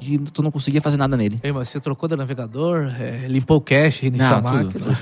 E 0.00 0.18
tu 0.18 0.42
não 0.42 0.50
conseguia 0.50 0.80
fazer 0.80 0.96
nada 0.96 1.14
nele. 1.16 1.38
Ei, 1.42 1.52
mas 1.52 1.68
você 1.68 1.78
trocou 1.80 2.08
de 2.08 2.16
navegador, 2.16 2.94
é, 2.98 3.26
limpou 3.28 3.58
o 3.58 3.60
cache, 3.60 4.02
reiniciou 4.02 4.34
a 4.34 4.40
Não, 4.40 4.42
máquina. 4.42 4.70
tudo, 4.72 4.84
tudo. 4.84 4.98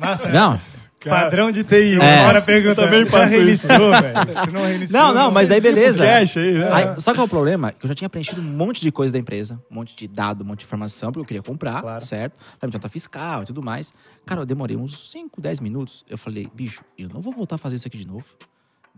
Nossa, 0.00 0.28
Não, 0.28 0.60
Padrão 1.04 1.50
de 1.50 1.62
TI. 1.64 1.94
É. 1.94 1.98
Uma 1.98 2.28
hora 2.28 2.40
pergunta, 2.42 2.76
também 2.82 3.04
já 3.04 3.10
faço 3.10 3.32
reiniciou, 3.34 3.90
velho? 3.90 4.40
Se 4.44 4.50
não 4.50 4.62
reiniciou... 4.62 5.02
Não, 5.02 5.14
não, 5.14 5.30
mas 5.30 5.50
aí 5.50 5.60
beleza. 5.60 6.02
Cash 6.02 6.36
aí, 6.38 6.54
né? 6.54 6.70
Aí, 6.72 6.94
só 6.98 7.12
que 7.12 7.20
é 7.20 7.22
o 7.22 7.28
problema? 7.28 7.72
Que 7.72 7.84
eu 7.84 7.88
já 7.88 7.94
tinha 7.94 8.08
preenchido 8.08 8.40
um 8.40 8.44
monte 8.44 8.80
de 8.80 8.90
coisa 8.90 9.12
da 9.12 9.18
empresa, 9.18 9.60
um 9.70 9.74
monte 9.74 9.94
de 9.94 10.08
dado, 10.08 10.42
um 10.42 10.46
monte 10.46 10.60
de 10.60 10.64
informação, 10.64 11.12
porque 11.12 11.20
eu 11.20 11.26
queria 11.26 11.42
comprar, 11.42 11.82
Claro. 11.82 12.04
certo? 12.04 12.36
Pra 12.58 12.70
nota 12.72 12.88
fiscal 12.88 13.42
e 13.42 13.46
tudo 13.46 13.62
mais. 13.62 13.92
Cara, 14.24 14.40
eu 14.40 14.46
demorei 14.46 14.76
uns 14.78 15.10
5, 15.10 15.40
10 15.42 15.60
minutos. 15.60 16.04
Eu 16.08 16.16
falei, 16.16 16.48
bicho, 16.54 16.80
eu 16.98 17.08
não 17.12 17.20
vou 17.20 17.34
voltar 17.34 17.56
a 17.56 17.58
fazer 17.58 17.76
isso 17.76 17.86
aqui 17.86 17.98
de 17.98 18.06
novo. 18.06 18.24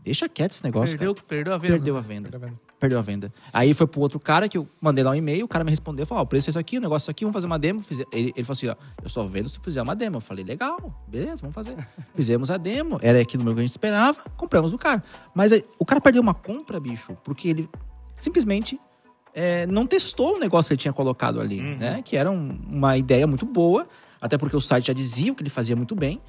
Deixa 0.06 0.28
quieto 0.28 0.52
esse 0.52 0.64
negócio. 0.64 0.96
Perdeu, 0.96 1.14
cara. 1.14 1.26
perdeu 1.26 1.52
a 1.52 1.58
venda. 1.58 1.72
Perdeu 1.78 1.96
a 1.96 2.00
venda. 2.00 2.30
Perdeu 2.78 2.98
a 2.98 3.02
venda. 3.02 3.32
Aí 3.52 3.74
foi 3.74 3.86
pro 3.86 4.00
outro 4.00 4.20
cara 4.20 4.48
que 4.48 4.56
eu 4.56 4.68
mandei 4.80 5.02
lá 5.02 5.10
um 5.10 5.14
e-mail, 5.14 5.44
o 5.44 5.48
cara 5.48 5.64
me 5.64 5.70
respondeu, 5.70 6.06
falou, 6.06 6.22
ó, 6.22 6.24
o 6.24 6.28
preço 6.28 6.48
é 6.48 6.50
isso 6.50 6.58
aqui, 6.58 6.78
o 6.78 6.80
negócio 6.80 7.04
é 7.04 7.06
isso 7.06 7.10
aqui, 7.10 7.24
vamos 7.24 7.34
fazer 7.34 7.46
uma 7.46 7.58
demo. 7.58 7.82
Ele, 8.12 8.32
ele 8.36 8.44
falou 8.44 8.52
assim, 8.52 8.68
ó, 8.68 8.76
eu 9.02 9.08
só 9.08 9.24
vendo 9.26 9.48
se 9.48 9.54
tu 9.56 9.60
fizer 9.62 9.82
uma 9.82 9.96
demo. 9.96 10.16
Eu 10.18 10.20
falei, 10.20 10.44
legal, 10.44 10.94
beleza, 11.08 11.40
vamos 11.40 11.54
fazer. 11.54 11.74
Fizemos 12.14 12.50
a 12.50 12.56
demo, 12.56 12.98
era 13.02 13.20
aquilo 13.20 13.42
mesmo 13.42 13.56
que 13.56 13.60
a 13.60 13.64
gente 13.64 13.72
esperava, 13.72 14.18
compramos 14.36 14.72
o 14.72 14.78
cara. 14.78 15.02
Mas 15.34 15.52
aí, 15.52 15.64
o 15.78 15.84
cara 15.84 16.00
perdeu 16.00 16.22
uma 16.22 16.34
compra, 16.34 16.78
bicho, 16.78 17.16
porque 17.24 17.48
ele 17.48 17.68
simplesmente 18.14 18.78
é, 19.34 19.66
não 19.66 19.86
testou 19.86 20.36
o 20.36 20.38
negócio 20.38 20.68
que 20.68 20.74
ele 20.74 20.80
tinha 20.80 20.92
colocado 20.92 21.40
ali, 21.40 21.60
né? 21.60 22.02
Que 22.04 22.16
era 22.16 22.30
um- 22.30 22.58
uma 22.68 22.96
ideia 22.96 23.26
muito 23.26 23.44
boa, 23.44 23.86
até 24.20 24.38
porque 24.38 24.56
o 24.56 24.60
site 24.60 24.86
já 24.86 24.92
dizia 24.92 25.32
o 25.32 25.34
que 25.34 25.42
ele 25.42 25.50
fazia 25.50 25.76
muito 25.76 25.94
bem. 25.94 26.20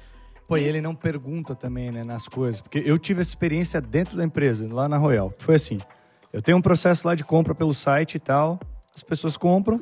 Pô, 0.48 0.56
e 0.56 0.64
ele 0.64 0.80
não 0.80 0.94
pergunta 0.94 1.54
também, 1.54 1.90
né, 1.90 2.02
nas 2.02 2.26
coisas. 2.26 2.58
Porque 2.58 2.82
eu 2.82 2.96
tive 2.96 3.20
essa 3.20 3.30
experiência 3.30 3.82
dentro 3.82 4.16
da 4.16 4.24
empresa, 4.24 4.66
lá 4.72 4.88
na 4.88 4.96
Royal. 4.96 5.30
Foi 5.38 5.56
assim, 5.56 5.78
eu 6.32 6.40
tenho 6.40 6.56
um 6.56 6.62
processo 6.62 7.06
lá 7.06 7.14
de 7.14 7.22
compra 7.22 7.54
pelo 7.54 7.74
site 7.74 8.14
e 8.14 8.18
tal, 8.18 8.58
as 8.94 9.02
pessoas 9.02 9.36
compram, 9.36 9.78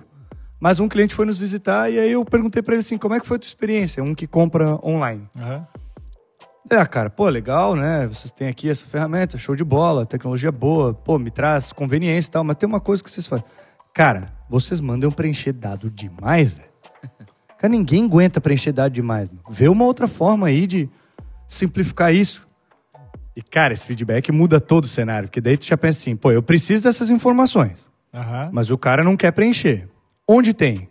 mas 0.58 0.80
um 0.80 0.88
cliente 0.88 1.14
foi 1.14 1.24
nos 1.24 1.38
visitar 1.38 1.88
e 1.88 2.00
aí 2.00 2.10
eu 2.10 2.24
perguntei 2.24 2.62
pra 2.62 2.74
ele 2.74 2.80
assim, 2.80 2.98
como 2.98 3.14
é 3.14 3.20
que 3.20 3.26
foi 3.26 3.36
a 3.36 3.40
tua 3.40 3.46
experiência? 3.46 4.02
Um 4.02 4.12
que 4.12 4.26
compra 4.26 4.74
online. 4.84 5.28
Aham. 5.36 5.66
É, 6.68 6.84
cara, 6.84 7.08
pô, 7.08 7.28
legal, 7.28 7.76
né? 7.76 8.08
Vocês 8.08 8.32
têm 8.32 8.48
aqui 8.48 8.68
essa 8.68 8.84
ferramenta, 8.86 9.38
show 9.38 9.54
de 9.54 9.62
bola, 9.62 10.04
tecnologia 10.04 10.50
boa, 10.50 10.92
pô, 10.92 11.16
me 11.16 11.30
traz 11.30 11.72
conveniência 11.72 12.28
e 12.28 12.32
tal, 12.32 12.42
mas 12.42 12.56
tem 12.56 12.68
uma 12.68 12.80
coisa 12.80 13.04
que 13.04 13.08
vocês 13.08 13.24
fazem. 13.24 13.44
Cara, 13.94 14.32
vocês 14.50 14.80
mandam 14.80 15.12
preencher 15.12 15.52
dado 15.52 15.88
demais, 15.88 16.54
velho. 16.54 16.68
Cara, 17.58 17.70
ninguém 17.70 18.04
aguenta 18.04 18.40
preencher 18.40 18.72
dado 18.72 18.92
demais. 18.92 19.28
Mano. 19.28 19.42
Vê 19.50 19.68
uma 19.68 19.84
outra 19.84 20.06
forma 20.06 20.46
aí 20.48 20.66
de. 20.66 20.88
simplificar 21.48 22.14
isso. 22.14 22.44
E, 23.36 23.42
cara, 23.42 23.74
esse 23.74 23.86
feedback 23.86 24.32
muda 24.32 24.58
todo 24.58 24.84
o 24.84 24.88
cenário, 24.88 25.28
porque 25.28 25.42
daí 25.42 25.56
tu 25.58 25.66
já 25.66 25.76
pensa 25.76 26.00
assim, 26.00 26.16
pô, 26.16 26.32
eu 26.32 26.42
preciso 26.42 26.84
dessas 26.84 27.10
informações, 27.10 27.90
Aham. 28.12 28.48
mas 28.50 28.70
o 28.70 28.78
cara 28.78 29.04
não 29.04 29.14
quer 29.14 29.30
preencher. 29.30 29.86
Onde 30.26 30.54
tem? 30.54 30.88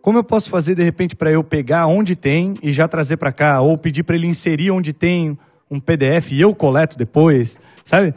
Como 0.00 0.18
eu 0.18 0.24
posso 0.24 0.48
fazer, 0.48 0.74
de 0.74 0.82
repente, 0.82 1.14
para 1.14 1.30
eu 1.30 1.44
pegar 1.44 1.86
onde 1.86 2.16
tem 2.16 2.54
e 2.62 2.72
já 2.72 2.88
trazer 2.88 3.18
para 3.18 3.30
cá? 3.32 3.60
Ou 3.60 3.76
pedir 3.76 4.02
para 4.02 4.16
ele 4.16 4.26
inserir 4.26 4.70
onde 4.70 4.94
tem 4.94 5.38
um 5.70 5.78
PDF 5.78 6.32
e 6.32 6.40
eu 6.40 6.54
coleto 6.54 6.96
depois, 6.96 7.60
sabe? 7.84 8.14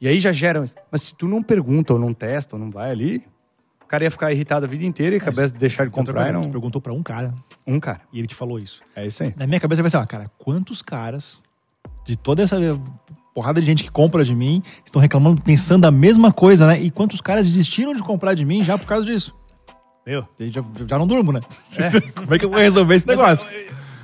E 0.00 0.08
aí 0.08 0.18
já 0.18 0.32
gera... 0.32 0.64
Mas 0.90 1.02
se 1.02 1.14
tu 1.14 1.28
não 1.28 1.42
pergunta 1.42 1.92
ou 1.92 1.98
não 1.98 2.14
testa 2.14 2.56
ou 2.56 2.60
não 2.60 2.70
vai 2.70 2.90
ali, 2.90 3.22
cara 3.92 4.04
ia 4.04 4.10
ficar 4.10 4.32
irritado 4.32 4.64
a 4.64 4.68
vida 4.68 4.84
inteira 4.86 5.14
e 5.14 5.18
acabou 5.18 5.44
de 5.44 5.52
deixar 5.52 5.84
de 5.84 5.90
comprar 5.90 6.24
Tu 6.26 6.32
não... 6.32 6.44
perguntou 6.50 6.80
pra 6.80 6.94
um 6.94 7.02
cara 7.02 7.34
Um 7.66 7.78
cara. 7.78 8.00
e 8.10 8.18
ele 8.18 8.26
te 8.26 8.34
falou 8.34 8.58
isso. 8.58 8.80
É 8.96 9.06
isso 9.06 9.22
aí. 9.22 9.34
Na 9.36 9.46
minha 9.46 9.60
cabeça 9.60 9.82
vai 9.82 9.90
ser, 9.90 9.98
ah, 9.98 10.06
cara, 10.06 10.30
quantos 10.38 10.80
caras 10.80 11.42
de 12.06 12.16
toda 12.16 12.42
essa 12.42 12.56
porrada 13.34 13.60
de 13.60 13.66
gente 13.66 13.84
que 13.84 13.90
compra 13.90 14.24
de 14.24 14.34
mim 14.34 14.62
estão 14.84 15.00
reclamando, 15.00 15.42
pensando 15.42 15.84
a 15.84 15.90
mesma 15.90 16.32
coisa, 16.32 16.66
né? 16.66 16.80
E 16.80 16.90
quantos 16.90 17.20
caras 17.20 17.44
desistiram 17.44 17.92
de 17.94 18.02
comprar 18.02 18.32
de 18.34 18.44
mim 18.46 18.62
já 18.62 18.78
por 18.78 18.86
causa 18.86 19.04
disso? 19.04 19.34
Meu, 20.06 20.26
Eu 20.40 20.50
já, 20.50 20.64
já 20.88 20.98
não 20.98 21.06
durmo, 21.06 21.30
né? 21.32 21.40
Como 22.16 22.34
é 22.34 22.38
que 22.38 22.44
eu 22.46 22.50
vou 22.50 22.58
resolver 22.58 22.94
esse 22.94 23.06
negócio? 23.06 23.46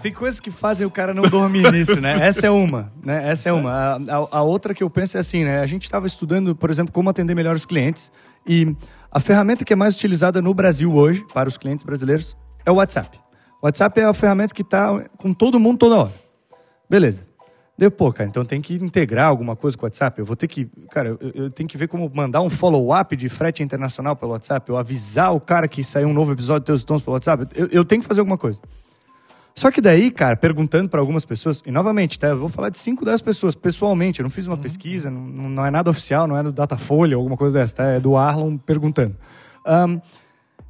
Tem 0.03 0.13
coisas 0.13 0.39
que 0.39 0.51
fazem 0.51 0.87
o 0.87 0.91
cara 0.91 1.13
não 1.15 1.23
dormir 1.25 1.69
nisso, 1.73 1.99
né? 2.01 2.19
Essa 2.21 2.47
é 2.47 2.51
uma, 2.51 2.93
né? 3.05 3.31
Essa 3.31 3.49
é 3.49 3.53
uma. 3.53 3.73
A, 3.73 3.95
a- 3.97 4.29
a 4.39 4.43
outra 4.43 4.73
que 4.75 4.83
eu 4.85 4.89
penso 4.91 5.17
é 5.17 5.21
assim, 5.21 5.45
né? 5.45 5.61
A 5.61 5.67
gente 5.67 5.83
estava 5.85 6.07
estudando, 6.07 6.55
por 6.55 6.71
exemplo, 6.71 6.93
como 6.93 7.09
atender 7.11 7.35
melhor 7.35 7.57
os 7.57 7.65
clientes 7.67 8.13
e 8.47 8.77
a 9.11 9.21
ferramenta 9.21 9.65
que 9.65 9.73
é 9.73 9.77
mais 9.77 9.95
utilizada 9.95 10.43
no 10.43 10.53
Brasil 10.53 10.95
hoje 10.95 11.25
para 11.33 11.49
os 11.49 11.57
clientes 11.57 11.85
brasileiros 11.85 12.37
é 12.65 12.71
o 12.71 12.75
WhatsApp. 12.75 13.19
O 13.61 13.67
WhatsApp 13.67 14.01
é 14.01 14.05
a 14.05 14.15
ferramenta 14.15 14.55
que 14.55 14.63
está 14.63 15.05
com 15.17 15.33
todo 15.33 15.59
mundo 15.59 15.79
toda 15.79 15.97
hora. 15.97 16.13
Beleza. 16.89 17.27
Deu, 17.77 17.93
pô, 17.93 18.13
cara, 18.13 18.29
então 18.29 18.45
tem 18.45 18.61
que 18.61 18.75
integrar 18.75 19.29
alguma 19.29 19.55
coisa 19.55 19.77
com 19.77 19.85
o 19.85 19.87
WhatsApp. 19.87 20.19
Eu 20.19 20.27
vou 20.27 20.35
ter 20.35 20.49
que, 20.49 20.67
cara, 20.91 21.17
eu, 21.21 21.31
eu 21.35 21.51
tenho 21.51 21.69
que 21.69 21.79
ver 21.79 21.87
como 21.87 22.11
mandar 22.13 22.41
um 22.41 22.51
follow-up 22.51 23.17
de 23.17 23.29
frete 23.29 23.63
internacional 23.63 24.17
pelo 24.17 24.33
WhatsApp, 24.33 24.69
eu 24.69 24.77
avisar 24.77 25.33
o 25.33 25.41
cara 25.41 25.69
que 25.69 25.85
saiu 25.85 26.09
um 26.09 26.13
novo 26.13 26.33
episódio 26.33 26.61
de 26.61 26.67
Teus 26.67 26.83
Tons 26.83 27.03
pelo 27.03 27.15
WhatsApp. 27.15 27.47
Eu, 27.55 27.69
eu 27.69 27.85
tenho 27.85 28.03
que 28.03 28.09
fazer 28.09 28.21
alguma 28.21 28.37
coisa. 28.37 28.61
Só 29.59 29.73
que 29.73 29.81
daí, 29.81 30.13
cara, 30.13 30.37
perguntando 30.37 30.89
para 30.89 31.01
algumas 31.01 31.25
pessoas, 31.25 31.65
e 31.67 31.73
novamente, 31.73 32.17
tá? 32.17 32.29
Eu 32.29 32.39
vou 32.39 32.49
falar 32.49 32.69
de 32.69 32.79
5, 32.79 33.05
10 33.05 33.21
pessoas 33.23 33.57
pessoalmente, 33.57 34.21
eu 34.21 34.23
não 34.23 34.31
fiz 34.31 34.47
uma 34.47 34.57
pesquisa, 34.57 35.11
não, 35.11 35.21
não 35.21 35.67
é 35.67 35.69
nada 35.69 35.91
oficial, 35.91 36.29
não 36.29 36.37
é 36.37 36.45
do 36.45 36.53
Datafolha 36.53 37.17
alguma 37.17 37.37
coisa 37.37 37.59
dessa, 37.59 37.75
tá? 37.75 37.85
É 37.87 37.99
do 37.99 38.17
Arlon 38.17 38.57
perguntando. 38.57 39.17
Ahn, 39.67 39.99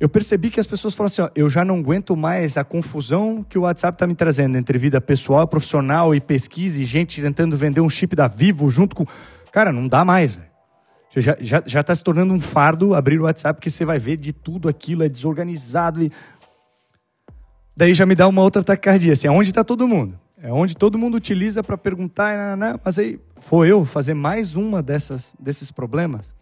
eu 0.00 0.08
percebi 0.08 0.48
que 0.48 0.58
as 0.58 0.66
pessoas 0.66 0.94
falam 0.94 1.08
assim, 1.08 1.20
ó, 1.20 1.28
eu 1.36 1.50
já 1.50 1.66
não 1.66 1.80
aguento 1.80 2.16
mais 2.16 2.56
a 2.56 2.64
confusão 2.64 3.44
que 3.46 3.58
o 3.58 3.62
WhatsApp 3.64 3.98
tá 3.98 4.06
me 4.06 4.14
trazendo 4.14 4.56
entre 4.56 4.78
vida 4.78 5.02
pessoal, 5.02 5.46
profissional 5.46 6.14
e 6.14 6.20
pesquisa 6.20 6.80
e 6.80 6.84
gente 6.86 7.20
tentando 7.20 7.58
vender 7.58 7.82
um 7.82 7.90
chip 7.90 8.16
da 8.16 8.26
Vivo 8.26 8.70
junto 8.70 8.96
com... 8.96 9.04
Cara, 9.52 9.70
não 9.70 9.86
dá 9.86 10.02
mais, 10.02 10.34
velho. 10.34 10.48
Já, 11.14 11.36
já, 11.38 11.62
já 11.66 11.82
tá 11.82 11.94
se 11.94 12.02
tornando 12.02 12.32
um 12.32 12.40
fardo 12.40 12.94
abrir 12.94 13.20
o 13.20 13.24
WhatsApp, 13.24 13.58
porque 13.58 13.68
você 13.68 13.84
vai 13.84 13.98
ver 13.98 14.16
de 14.16 14.32
tudo 14.32 14.66
aquilo, 14.66 15.02
é 15.02 15.10
desorganizado 15.10 16.02
e... 16.02 16.10
Daí 17.78 17.94
já 17.94 18.04
me 18.04 18.16
dá 18.16 18.26
uma 18.26 18.42
outra 18.42 18.60
taquicardia, 18.60 19.12
assim, 19.12 19.28
aonde 19.28 19.50
está 19.50 19.62
todo 19.62 19.86
mundo? 19.86 20.18
É 20.42 20.52
onde 20.52 20.76
todo 20.76 20.98
mundo 20.98 21.16
utiliza 21.16 21.62
para 21.62 21.78
perguntar, 21.78 22.36
né, 22.36 22.56
né, 22.56 22.72
né, 22.72 22.80
mas 22.84 22.98
aí 22.98 23.20
vou 23.48 23.64
eu 23.64 23.84
fazer 23.84 24.14
mais 24.14 24.56
uma 24.56 24.82
dessas, 24.82 25.32
desses 25.38 25.70
problemas? 25.70 26.34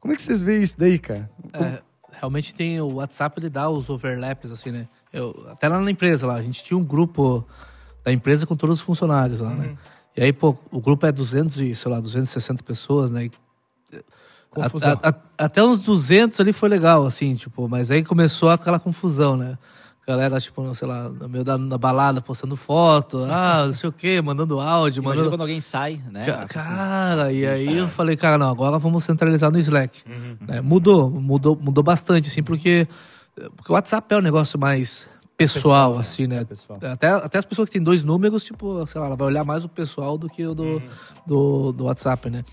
Como 0.00 0.12
é 0.12 0.16
que 0.16 0.22
vocês 0.22 0.40
veem 0.40 0.60
isso 0.60 0.76
daí, 0.76 0.98
cara? 0.98 1.30
É, 1.52 1.80
realmente 2.18 2.52
tem 2.52 2.80
o 2.80 2.94
WhatsApp, 2.94 3.38
ele 3.38 3.48
dá 3.48 3.70
os 3.70 3.88
overlaps, 3.88 4.50
assim, 4.50 4.72
né? 4.72 4.88
Eu, 5.12 5.46
até 5.52 5.68
lá 5.68 5.80
na 5.80 5.88
empresa, 5.88 6.26
lá, 6.26 6.34
a 6.34 6.42
gente 6.42 6.64
tinha 6.64 6.76
um 6.76 6.82
grupo 6.82 7.46
da 8.04 8.12
empresa 8.12 8.44
com 8.44 8.56
todos 8.56 8.80
os 8.80 8.84
funcionários 8.84 9.38
lá, 9.38 9.50
né? 9.50 9.76
E 10.16 10.22
aí, 10.24 10.32
pô, 10.32 10.56
o 10.72 10.80
grupo 10.80 11.06
é 11.06 11.12
200 11.12 11.60
e, 11.60 11.76
sei 11.76 11.92
lá, 11.92 12.00
260 12.00 12.60
pessoas, 12.64 13.12
né? 13.12 13.30
Confusão. 14.50 14.98
a- 15.00 15.08
a- 15.10 15.14
até 15.44 15.62
uns 15.62 15.80
200 15.80 16.38
ali 16.40 16.52
foi 16.52 16.68
legal, 16.68 17.06
assim, 17.06 17.34
tipo, 17.36 17.68
mas 17.68 17.90
aí 17.92 18.04
começou 18.04 18.50
aquela 18.50 18.80
confusão, 18.80 19.36
né? 19.36 19.56
Galera, 20.06 20.38
tipo, 20.38 20.74
sei 20.74 20.86
lá, 20.86 21.08
no 21.08 21.28
meio 21.28 21.42
da 21.44 21.56
na 21.56 21.78
balada, 21.78 22.20
postando 22.20 22.56
foto, 22.56 23.26
ah, 23.30 23.64
não 23.66 23.72
sei 23.72 23.88
o 23.88 23.92
quê, 23.92 24.20
mandando 24.20 24.60
áudio, 24.60 25.00
Imagina 25.00 25.16
mandando... 25.16 25.30
quando 25.30 25.40
alguém 25.40 25.60
sai, 25.62 25.98
né? 26.10 26.26
Ca- 26.26 26.46
Cara, 26.46 27.32
e 27.32 27.46
aí 27.46 27.78
eu 27.78 27.88
falei, 27.88 28.14
cara, 28.14 28.36
não, 28.36 28.50
agora 28.50 28.78
vamos 28.78 29.02
centralizar 29.04 29.50
no 29.50 29.58
Slack. 29.58 30.02
Né, 30.46 30.60
Mudou, 30.60 31.08
mudou, 31.10 31.56
mudou 31.58 31.82
bastante, 31.82 32.28
assim, 32.28 32.42
porque, 32.42 32.86
porque 33.56 33.72
o 33.72 33.74
WhatsApp 33.74 34.14
é 34.14 34.18
um 34.18 34.22
negócio 34.22 34.58
mais 34.58 35.08
pessoal, 35.36 35.98
assim, 35.98 36.26
né? 36.26 36.44
pessoal. 36.44 36.78
Até, 36.82 37.08
até 37.08 37.38
as 37.38 37.44
pessoas 37.44 37.68
que 37.68 37.74
têm 37.74 37.82
dois 37.82 38.02
números, 38.02 38.44
tipo, 38.44 38.86
sei 38.86 39.00
lá, 39.00 39.08
ela 39.08 39.16
vai 39.16 39.26
olhar 39.26 39.44
mais 39.44 39.64
o 39.64 39.68
pessoal 39.68 40.16
do 40.16 40.28
que 40.28 40.46
o 40.46 40.54
do, 40.54 40.82
do, 41.26 41.72
do 41.72 41.84
WhatsApp, 41.84 42.30
né? 42.30 42.44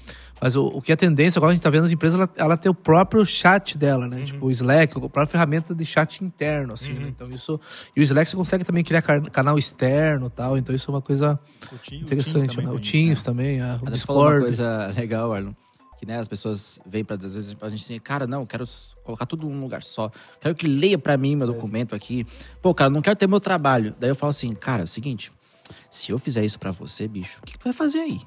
Mas 0.44 0.56
o, 0.56 0.66
o 0.66 0.82
que 0.82 0.92
é 0.92 0.96
tendência, 0.96 1.38
agora 1.38 1.52
a 1.52 1.54
gente 1.54 1.62
tá 1.62 1.70
vendo 1.70 1.86
as 1.86 1.92
empresas, 1.92 2.20
ela, 2.20 2.28
ela 2.36 2.58
tem 2.58 2.72
o 2.72 2.74
próprio 2.74 3.24
chat 3.24 3.78
dela, 3.78 4.08
né? 4.08 4.24
Tipo, 4.24 4.48
o 4.48 4.52
Slack, 4.52 4.92
a 4.98 5.00
própria 5.02 5.28
ferramenta 5.28 5.76
de 5.76 5.86
chat 5.86 6.24
interno, 6.24 6.74
assim, 6.74 6.94
né? 6.94 7.08
Então 7.10 7.30
isso... 7.30 7.60
E 7.96 8.00
o 8.00 8.04
Slack 8.04 8.28
você 8.28 8.36
consegue 8.36 8.64
também 8.64 8.84
criar 8.84 9.04
canal 9.04 9.60
externo 9.60 10.26
e 10.26 10.30
tal, 10.32 10.58
então 10.58 10.74
isso 10.74 10.90
é 10.90 10.94
uma 10.96 11.02
coisa 11.02 11.40
O 11.72 11.78
Teams- 11.78 12.02
interessante, 12.04 12.48
também 12.56 12.66
né? 12.66 12.72
O 12.74 12.80
Teams 12.80 13.20
né? 13.20 13.24
também, 13.24 13.62
a- 13.62 13.78
o 13.80 13.86
Mas 13.86 14.00
você 14.00 14.06
falou 14.08 14.24
uma 14.24 14.30
Discord. 14.40 14.42
coisa 14.58 14.88
legal, 15.00 15.32
Arlon. 15.32 15.54
Que 16.02 16.06
né, 16.08 16.18
as 16.18 16.28
pessoas 16.28 16.80
vêm 16.84 17.06
para 17.06 17.16
às 17.16 17.36
vezes 17.36 17.54
pra 17.54 17.70
gente 17.70 17.84
assim, 17.84 18.00
cara, 18.00 18.26
não, 18.26 18.44
quero 18.44 18.66
colocar 19.04 19.28
tudo 19.28 19.48
num 19.48 19.62
lugar 19.62 19.84
só. 19.84 20.12
Quero 20.40 20.56
que 20.56 20.66
leia 20.66 20.98
pra 20.98 21.16
mim 21.16 21.36
meu 21.36 21.46
documento 21.46 21.94
aqui. 21.94 22.26
Pô, 22.60 22.74
cara, 22.74 22.90
não 22.90 23.04
quero 23.04 23.16
ter 23.16 23.28
meu 23.28 23.40
trabalho. 23.40 23.96
Daí 24.00 24.10
eu 24.10 24.16
falo 24.16 24.32
assim, 24.32 24.56
cara, 24.56 24.82
é 24.82 24.86
o 24.86 24.88
seguinte, 24.88 25.32
se 25.92 26.12
eu 26.12 26.18
fizer 26.18 26.44
isso 26.44 26.58
pra 26.58 26.72
você, 26.72 27.08
bicho, 27.08 27.38
o 27.40 27.46
que, 27.46 27.54
que 27.54 27.60
tu 27.60 27.66
vai 27.66 27.74
fazer 27.74 28.00
aí? 28.00 28.20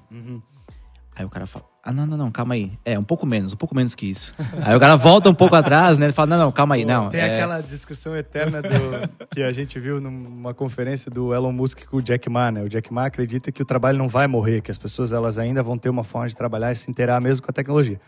Aí 1.16 1.24
o 1.24 1.28
cara 1.28 1.48
fala, 1.48 1.64
ah, 1.86 1.92
não, 1.92 2.06
não, 2.06 2.16
não, 2.16 2.30
calma 2.30 2.54
aí. 2.54 2.72
É, 2.82 2.98
um 2.98 3.02
pouco 3.02 3.26
menos, 3.26 3.52
um 3.52 3.56
pouco 3.56 3.74
menos 3.74 3.94
que 3.94 4.06
isso. 4.06 4.34
aí 4.64 4.74
o 4.74 4.80
cara 4.80 4.96
volta 4.96 5.28
um 5.28 5.34
pouco 5.34 5.54
atrás, 5.54 5.98
né? 5.98 6.06
Ele 6.06 6.14
fala, 6.14 6.28
não, 6.28 6.38
não, 6.38 6.52
calma 6.52 6.76
aí, 6.76 6.84
não. 6.84 7.10
Tem 7.10 7.20
é- 7.20 7.34
aquela 7.34 7.60
discussão 7.60 8.16
eterna 8.16 8.62
do, 8.62 8.68
que 9.30 9.42
a 9.42 9.52
gente 9.52 9.78
viu 9.78 10.00
numa 10.00 10.54
conferência 10.54 11.10
do 11.10 11.34
Elon 11.34 11.52
Musk 11.52 11.84
com 11.84 11.98
o 11.98 12.02
Jack 12.02 12.30
Ma, 12.30 12.50
né? 12.50 12.62
O 12.62 12.70
Jack 12.70 12.90
Ma 12.90 13.04
acredita 13.04 13.52
que 13.52 13.60
o 13.60 13.66
trabalho 13.66 13.98
não 13.98 14.08
vai 14.08 14.26
morrer, 14.26 14.62
que 14.62 14.70
as 14.70 14.78
pessoas 14.78 15.12
elas 15.12 15.36
ainda 15.36 15.62
vão 15.62 15.76
ter 15.76 15.90
uma 15.90 16.04
forma 16.04 16.26
de 16.26 16.34
trabalhar 16.34 16.72
e 16.72 16.76
se 16.76 16.90
inteirar 16.90 17.20
mesmo 17.20 17.44
com 17.44 17.50
a 17.50 17.52
tecnologia. 17.52 18.00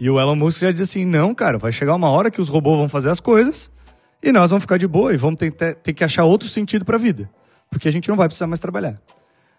E 0.00 0.08
o 0.08 0.18
Elon 0.18 0.34
Musk 0.34 0.62
já 0.62 0.72
diz 0.72 0.80
assim, 0.80 1.04
não, 1.04 1.34
cara, 1.34 1.58
vai 1.58 1.70
chegar 1.70 1.94
uma 1.94 2.08
hora 2.08 2.30
que 2.30 2.40
os 2.40 2.48
robôs 2.48 2.78
vão 2.78 2.88
fazer 2.88 3.10
as 3.10 3.20
coisas 3.20 3.70
e 4.22 4.32
nós 4.32 4.48
vamos 4.48 4.62
ficar 4.62 4.78
de 4.78 4.86
boa 4.86 5.12
e 5.12 5.18
vamos 5.18 5.38
ter, 5.38 5.52
ter, 5.52 5.74
ter 5.74 5.92
que 5.92 6.02
achar 6.02 6.24
outro 6.24 6.48
sentido 6.48 6.82
para 6.82 6.96
a 6.96 6.98
vida, 6.98 7.28
porque 7.68 7.88
a 7.88 7.92
gente 7.92 8.08
não 8.08 8.16
vai 8.16 8.26
precisar 8.26 8.46
mais 8.46 8.58
trabalhar. 8.58 8.94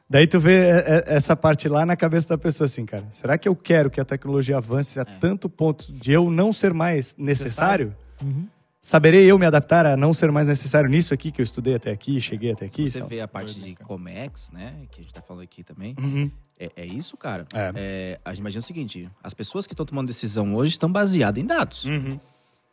Daí 0.10 0.26
tu 0.26 0.40
vê 0.40 0.56
é, 0.56 0.70
é, 0.88 1.04
essa 1.16 1.36
parte 1.36 1.70
lá 1.70 1.86
na 1.86 1.96
cabeça 1.96 2.30
da 2.30 2.38
pessoa 2.38 2.66
assim, 2.66 2.86
cara. 2.86 3.06
Será 3.12 3.38
que 3.38 3.48
eu 3.48 3.56
quero 3.56 3.92
que 3.92 4.02
a 4.02 4.06
tecnologia 4.06 4.58
avance 4.58 5.00
a 5.00 5.06
tanto 5.06 5.48
ponto 5.48 5.92
de 5.94 6.12
eu 6.12 6.32
não 6.32 6.52
ser 6.52 6.74
mais 6.74 7.16
necessário? 7.18 7.96
Saberei 8.82 9.30
eu 9.30 9.38
me 9.38 9.46
adaptar 9.46 9.86
a 9.86 9.98
não 9.98 10.14
ser 10.14 10.32
mais 10.32 10.48
necessário 10.48 10.90
nisso 10.90 11.14
aqui 11.14 11.32
que 11.32 11.42
eu 11.42 11.44
estudei 11.44 11.76
até 11.76 11.92
aqui, 11.92 12.20
cheguei 12.20 12.52
até 12.54 12.66
aqui? 12.66 12.90
Se 12.90 13.00
você 13.00 13.06
vê 13.06 13.20
a 13.22 13.28
parte 13.28 13.60
de 13.60 13.76
Comex, 13.76 14.50
né? 14.52 14.74
Que 14.90 15.02
a 15.02 15.04
gente 15.04 15.14
tá 15.14 15.22
falando 15.22 15.44
aqui 15.44 15.64
também. 15.64 15.96
Uhum. 16.00 16.32
É, 16.58 16.72
é 16.78 16.86
isso, 16.86 17.16
cara. 17.18 17.46
É. 17.54 17.72
É, 17.76 18.20
a 18.24 18.30
gente 18.32 18.40
imagina 18.40 18.62
o 18.64 18.66
seguinte: 18.66 19.06
as 19.22 19.34
pessoas 19.34 19.68
que 19.68 19.74
estão 19.74 19.86
tomando 19.86 20.08
decisão 20.08 20.56
hoje 20.56 20.72
estão 20.72 20.92
baseadas 20.92 21.42
em 21.44 21.46
dados, 21.46 21.84
Uhum. 21.86 22.18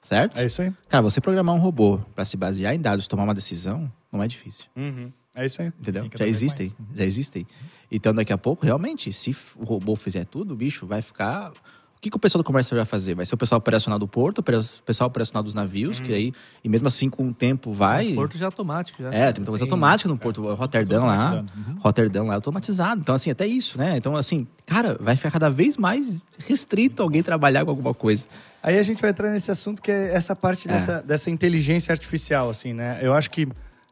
certo? 0.01 0.39
É 0.39 0.47
isso 0.47 0.63
aí. 0.63 0.73
Cara, 0.89 1.03
você 1.03 1.21
programar 1.21 1.55
um 1.55 1.59
robô 1.61 1.99
para 2.15 2.25
se 2.25 2.37
basear 2.37 2.73
em 2.75 2.81
dados 2.81 3.05
e 3.05 3.09
tomar 3.09 3.25
uma 3.25 3.35
decisão 3.35 3.91
não 4.11 4.23
é 4.23 4.29
difícil. 4.29 4.65
Uhum. 4.77 5.13
É 5.37 5.45
isso 5.47 5.61
aí. 5.61 5.69
Entendeu? 5.69 6.09
Tem 6.09 6.19
Já 6.19 6.27
existem. 6.27 6.75
Já 6.95 7.05
existem. 7.05 7.47
Então, 7.93 8.13
daqui 8.15 8.33
a 8.33 8.39
pouco, 8.39 8.65
realmente, 8.65 9.13
se 9.13 9.37
o 9.55 9.65
robô 9.65 9.95
fizer 9.95 10.25
tudo, 10.25 10.55
o 10.55 10.57
bicho 10.57 10.87
vai 10.87 11.03
ficar. 11.03 11.53
O 11.53 12.01
que, 12.01 12.11
que 12.11 12.17
o 12.17 12.21
pessoal 12.21 12.43
do 12.43 12.47
comércio 12.47 12.77
vai 12.77 12.85
fazer? 12.85 13.15
Vai 13.15 13.25
ser 13.25 13.35
o 13.35 13.39
pessoal 13.39 13.59
operacional 13.59 13.99
do 13.99 14.07
porto, 14.07 14.39
o 14.39 14.83
pessoal 14.85 15.09
operacional 15.09 15.43
dos 15.43 15.55
navios, 15.55 15.99
que 15.99 16.13
aí, 16.13 16.33
e 16.63 16.69
mesmo 16.69 16.87
assim, 16.89 17.09
com 17.09 17.29
o 17.29 17.35
tempo 17.35 17.73
vai. 17.73 18.13
O 18.13 18.17
Porto 18.17 18.37
já 18.37 18.45
é 18.45 18.47
automático. 18.47 19.03
Já. 19.03 19.09
É, 19.09 19.33
tem 19.33 19.41
muita 19.41 19.51
coisa 19.51 19.65
automática 19.65 20.09
no 20.09 20.17
Porto 20.17 20.43
Roterdã 20.55 21.05
lá. 21.05 21.45
Uhum. 21.57 21.77
Roterdã 21.79 22.23
lá 22.23 22.35
é 22.35 22.37
automatizado. 22.37 23.01
Então, 23.01 23.15
assim, 23.15 23.31
até 23.31 23.47
isso, 23.47 23.79
né? 23.79 23.97
Então, 23.97 24.15
assim, 24.15 24.47
cara, 24.67 24.97
vai 25.01 25.17
ficar 25.17 25.31
cada 25.31 25.49
vez 25.49 25.77
mais 25.77 26.25
restrito 26.47 27.03
alguém 27.03 27.23
trabalhar 27.23 27.65
com 27.65 27.71
alguma 27.71 27.95
coisa. 27.95 28.29
Aí 28.63 28.79
a 28.79 28.83
gente 28.83 29.01
vai 29.01 29.11
entrar 29.11 29.31
nesse 29.31 29.51
assunto 29.51 29.81
que 29.81 29.91
é 29.91 30.13
essa 30.13 30.37
parte 30.37 30.69
É. 30.69 30.73
dessa, 30.73 31.03
dessa 31.03 31.31
inteligência 31.31 31.93
artificial, 31.93 32.51
assim, 32.51 32.73
né? 32.75 32.99
Eu 33.01 33.15
acho 33.15 33.31
que, 33.31 33.49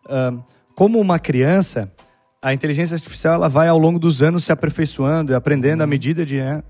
ahn, 0.08 0.40
como 0.74 1.00
uma 1.00 1.18
criança, 1.18 1.92
a 2.42 2.52
inteligência 2.52 2.94
artificial 2.94 3.34
ela 3.34 3.48
vai 3.48 3.68
ao 3.68 3.78
longo 3.78 3.98
dos 3.98 4.22
anos 4.22 4.44
se 4.44 4.52
aperfeiçoando 4.52 5.32
e 5.32 5.34
aprendendo 5.34 5.82
à 5.82 5.86
medida 5.86 6.26
de, 6.26 6.36
né? 6.36 6.62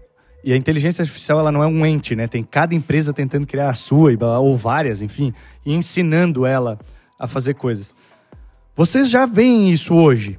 E 0.44 0.52
a 0.52 0.56
inteligência 0.56 1.02
artificial 1.02 1.38
ela 1.40 1.50
não 1.50 1.62
é 1.62 1.66
um 1.66 1.86
ente, 1.86 2.14
né? 2.14 2.26
Tem 2.26 2.42
cada 2.42 2.74
empresa 2.74 3.14
tentando 3.14 3.46
criar 3.46 3.70
a 3.70 3.74
sua 3.74 4.12
ou 4.38 4.56
várias, 4.56 5.00
enfim, 5.00 5.32
e 5.64 5.74
ensinando 5.74 6.44
ela 6.44 6.78
a 7.18 7.26
fazer 7.26 7.54
coisas. 7.54 7.94
Vocês 8.76 9.08
já 9.08 9.24
veem 9.24 9.72
isso 9.72 9.94
hoje 9.94 10.38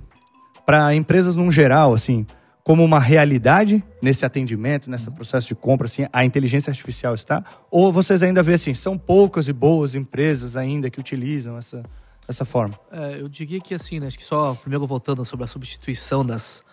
para 0.65 0.93
empresas 0.93 1.35
num 1.35 1.51
geral, 1.51 1.93
assim, 1.93 2.25
como 2.63 2.83
uma 2.83 2.99
realidade 2.99 3.83
nesse 4.01 4.25
atendimento, 4.25 4.89
nesse 4.89 5.09
processo 5.09 5.47
de 5.47 5.55
compra, 5.55 5.85
assim, 5.85 6.05
a 6.11 6.23
inteligência 6.23 6.69
artificial 6.69 7.15
está? 7.15 7.43
Ou 7.71 7.91
vocês 7.91 8.21
ainda 8.21 8.43
veem 8.43 8.55
assim, 8.55 8.73
são 8.73 8.97
poucas 8.97 9.47
e 9.47 9.53
boas 9.53 9.95
empresas 9.95 10.55
ainda 10.55 10.89
que 10.89 10.99
utilizam 10.99 11.57
essa, 11.57 11.83
dessa 12.27 12.45
forma? 12.45 12.79
É, 12.91 13.21
eu 13.21 13.27
diria 13.27 13.59
que 13.59 13.73
assim, 13.73 13.99
né? 13.99 14.07
Acho 14.07 14.17
que 14.17 14.23
só 14.23 14.53
primeiro 14.55 14.85
voltando 14.87 15.23
sobre 15.25 15.43
a 15.43 15.47
substituição 15.47 16.25
das, 16.25 16.63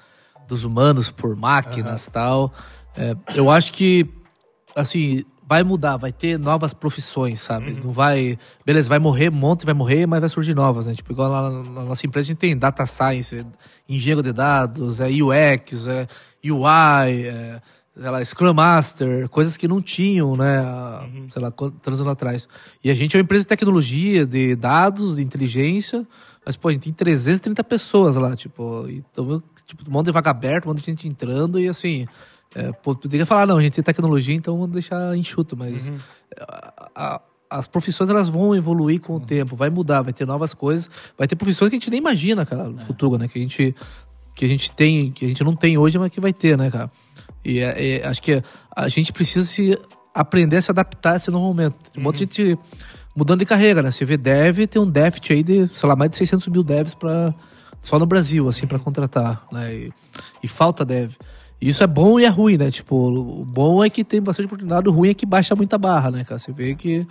dos 0.48 0.64
humanos 0.64 1.10
por 1.10 1.36
máquinas 1.36 2.06
e 2.06 2.12
tal. 2.12 2.52
é, 2.96 3.16
eu 3.34 3.50
acho 3.50 3.72
que 3.72 4.08
assim, 4.74 5.24
vai 5.52 5.62
mudar, 5.62 5.98
vai 5.98 6.12
ter 6.12 6.38
novas 6.38 6.72
profissões, 6.72 7.40
sabe? 7.40 7.72
Não 7.72 7.92
vai. 7.92 8.38
Beleza, 8.64 8.88
vai 8.88 8.98
morrer, 8.98 9.28
um 9.28 9.34
monte 9.34 9.66
vai 9.66 9.74
morrer, 9.74 10.06
mas 10.06 10.20
vai 10.20 10.28
surgir 10.28 10.54
novas, 10.54 10.86
né? 10.86 10.94
Tipo, 10.94 11.12
igual 11.12 11.30
lá 11.30 11.50
na, 11.50 11.84
nossa 11.84 12.06
empresa 12.06 12.26
a 12.26 12.28
gente 12.28 12.38
tem 12.38 12.56
data 12.56 12.86
science, 12.86 13.44
engenheiro 13.88 14.22
de 14.22 14.32
dados, 14.32 14.98
é 15.00 15.08
UX, 15.08 15.86
é 15.86 16.06
UI, 16.42 17.26
é, 17.26 17.60
sei 17.98 18.10
lá, 18.10 18.24
Scrum 18.24 18.54
Master, 18.54 19.28
coisas 19.28 19.56
que 19.56 19.68
não 19.68 19.80
tinham, 19.82 20.34
né? 20.36 20.58
há, 20.58 21.06
Sei 21.28 21.40
lá, 21.42 21.50
quantos 21.50 22.00
anos 22.00 22.12
atrás. 22.12 22.48
E 22.82 22.90
a 22.90 22.94
gente 22.94 23.14
é 23.16 23.18
uma 23.18 23.22
empresa 23.24 23.44
de 23.44 23.48
tecnologia, 23.48 24.24
de 24.26 24.54
dados, 24.56 25.16
de 25.16 25.22
inteligência, 25.22 26.06
mas, 26.44 26.56
pô, 26.56 26.68
a 26.68 26.72
gente 26.72 26.84
tem 26.84 26.92
330 26.92 27.62
pessoas 27.62 28.16
lá, 28.16 28.34
tipo, 28.34 28.86
então, 28.88 29.42
tipo, 29.66 29.88
um 29.88 29.92
monte 29.92 30.06
de 30.06 30.12
vaga 30.12 30.30
aberta, 30.30 30.66
um 30.66 30.70
monte 30.72 30.80
de 30.80 30.86
gente 30.86 31.06
entrando 31.08 31.58
e 31.60 31.68
assim. 31.68 32.06
É, 32.54 32.70
pô, 32.70 32.94
poderia 32.94 33.24
falar, 33.24 33.46
não, 33.46 33.56
a 33.56 33.62
gente 33.62 33.72
tem 33.74 33.82
tecnologia, 33.84 34.34
então 34.34 34.54
vamos 34.58 34.72
deixar 34.72 35.16
enxuto, 35.16 35.56
mas 35.56 35.90
a- 36.38 36.90
a- 36.94 37.20
as 37.48 37.66
profissões 37.66 38.08
elas 38.10 38.28
vão 38.28 38.54
evoluir 38.54 39.00
com 39.00 39.16
o 39.16 39.20
tempo, 39.20 39.54
vai 39.56 39.70
mudar, 39.70 40.02
vai 40.02 40.12
ter 40.12 40.26
novas 40.26 40.52
coisas, 40.54 40.88
vai 41.16 41.26
ter 41.28 41.36
profissões 41.36 41.70
que 41.70 41.76
a 41.76 41.78
gente 41.78 41.90
nem 41.90 41.98
imagina, 41.98 42.44
cara, 42.46 42.64
no 42.64 42.78
futuro, 42.78 43.16
né? 43.18 43.28
Que 43.28 43.38
a 43.38 43.42
gente 43.42 43.74
que 44.34 44.46
a 44.46 44.48
gente 44.48 44.72
tem, 44.72 45.12
que 45.12 45.26
a 45.26 45.28
gente 45.28 45.44
não 45.44 45.54
tem 45.54 45.76
hoje, 45.76 45.98
mas 45.98 46.10
que 46.10 46.18
vai 46.18 46.32
ter, 46.32 46.56
né, 46.56 46.70
cara? 46.70 46.90
E 47.44 47.58
é- 47.58 47.96
é- 47.96 48.06
acho 48.06 48.22
que 48.22 48.42
a 48.74 48.88
gente 48.88 49.12
precisa 49.12 49.46
se 49.46 49.78
aprender 50.14 50.58
a 50.58 50.62
se 50.62 50.70
adaptar 50.70 51.14
a 51.14 51.16
esse 51.16 51.30
novo 51.30 51.46
momento. 51.46 51.76
Tem 51.90 52.00
um 52.00 52.04
monte 52.04 52.26
de 52.26 52.36
gente 52.42 52.58
mudando 53.14 53.40
de 53.40 53.46
carreira, 53.46 53.82
né? 53.82 53.90
Você 53.90 54.04
vê 54.04 54.16
dev, 54.16 54.66
tem 54.66 54.80
um 54.80 54.88
déficit 54.90 55.32
aí 55.32 55.42
de, 55.42 55.68
sei 55.68 55.88
lá, 55.88 55.96
mais 55.96 56.10
de 56.10 56.16
600 56.16 56.48
mil 56.48 56.62
devs 56.62 56.94
para 56.94 57.34
só 57.82 57.98
no 57.98 58.06
Brasil, 58.06 58.48
assim, 58.48 58.66
para 58.66 58.78
contratar, 58.78 59.44
né? 59.50 59.74
E, 59.74 59.92
e 60.42 60.48
falta 60.48 60.84
dev. 60.84 61.12
E 61.60 61.68
Isso 61.68 61.82
é 61.82 61.86
bom 61.86 62.18
e 62.18 62.24
é 62.24 62.28
ruim, 62.28 62.56
né? 62.56 62.70
Tipo, 62.70 62.96
o 62.96 63.44
bom 63.44 63.84
é 63.84 63.90
que 63.90 64.02
tem 64.02 64.20
bastante 64.20 64.46
oportunidade, 64.46 64.88
o 64.88 64.92
ruim 64.92 65.10
é 65.10 65.14
que 65.14 65.26
baixa 65.26 65.54
muita 65.54 65.78
barra, 65.78 66.10
né, 66.10 66.24
cara? 66.24 66.38
Você 66.38 66.52
vê 66.52 66.74
que 66.74 67.06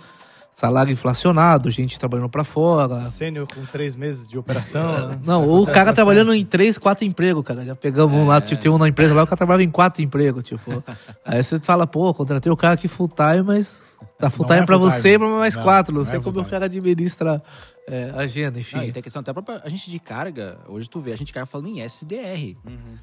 salário 0.52 0.92
inflacionado, 0.92 1.70
gente 1.70 1.98
trabalhando 1.98 2.28
pra 2.28 2.44
fora. 2.44 3.00
Sênior 3.00 3.46
com 3.52 3.64
três 3.64 3.96
meses 3.96 4.28
de 4.28 4.38
operação. 4.38 5.08
né? 5.08 5.18
Não, 5.24 5.48
o 5.48 5.66
cara 5.66 5.92
trabalhando 5.92 6.34
em 6.34 6.44
três, 6.44 6.78
quatro 6.78 7.04
empregos, 7.04 7.42
cara. 7.44 7.64
Já 7.64 7.74
pegamos 7.74 8.16
um 8.16 8.26
lá, 8.26 8.40
tipo, 8.40 8.60
tem 8.60 8.70
um 8.70 8.78
na 8.78 8.88
empresa 8.88 9.14
lá, 9.14 9.22
o 9.22 9.26
cara 9.26 9.36
trabalhava 9.36 9.62
em 9.62 9.70
quatro 9.70 10.02
empregos, 10.02 10.44
tipo. 10.44 10.84
Aí 11.24 11.42
você 11.42 11.58
fala, 11.58 11.86
pô, 11.86 12.12
contratei 12.12 12.52
o 12.52 12.56
cara 12.56 12.74
aqui 12.74 12.86
full 12.86 13.08
time, 13.08 13.42
mas 13.42 13.96
tá 14.22 14.30
full 14.30 14.46
time 14.46 14.60
é 14.60 14.64
pra 14.64 14.78
full 14.78 14.90
você 14.90 15.14
e 15.14 15.18
pra 15.18 15.28
mais 15.28 15.56
Não, 15.56 15.62
quatro. 15.62 15.92
Não, 15.92 16.00
não 16.02 16.06
sei 16.08 16.18
é 16.18 16.22
como 16.22 16.40
o 16.40 16.44
cara 16.44 16.66
administra 16.66 17.42
é, 17.88 18.12
agenda, 18.14 18.60
enfim. 18.60 18.76
Não, 18.76 18.84
e 18.84 18.92
tem 18.92 19.02
questão 19.02 19.20
até 19.20 19.32
a 19.32 19.34
própria 19.34 19.60
a 19.64 19.68
gente 19.68 19.90
de 19.90 19.98
carga. 19.98 20.58
Hoje 20.68 20.88
tu 20.88 21.00
vê 21.00 21.12
a 21.12 21.16
gente 21.16 21.28
de 21.28 21.32
carga 21.32 21.46
falando 21.46 21.68
em 21.68 21.80
SDR. 21.80 22.56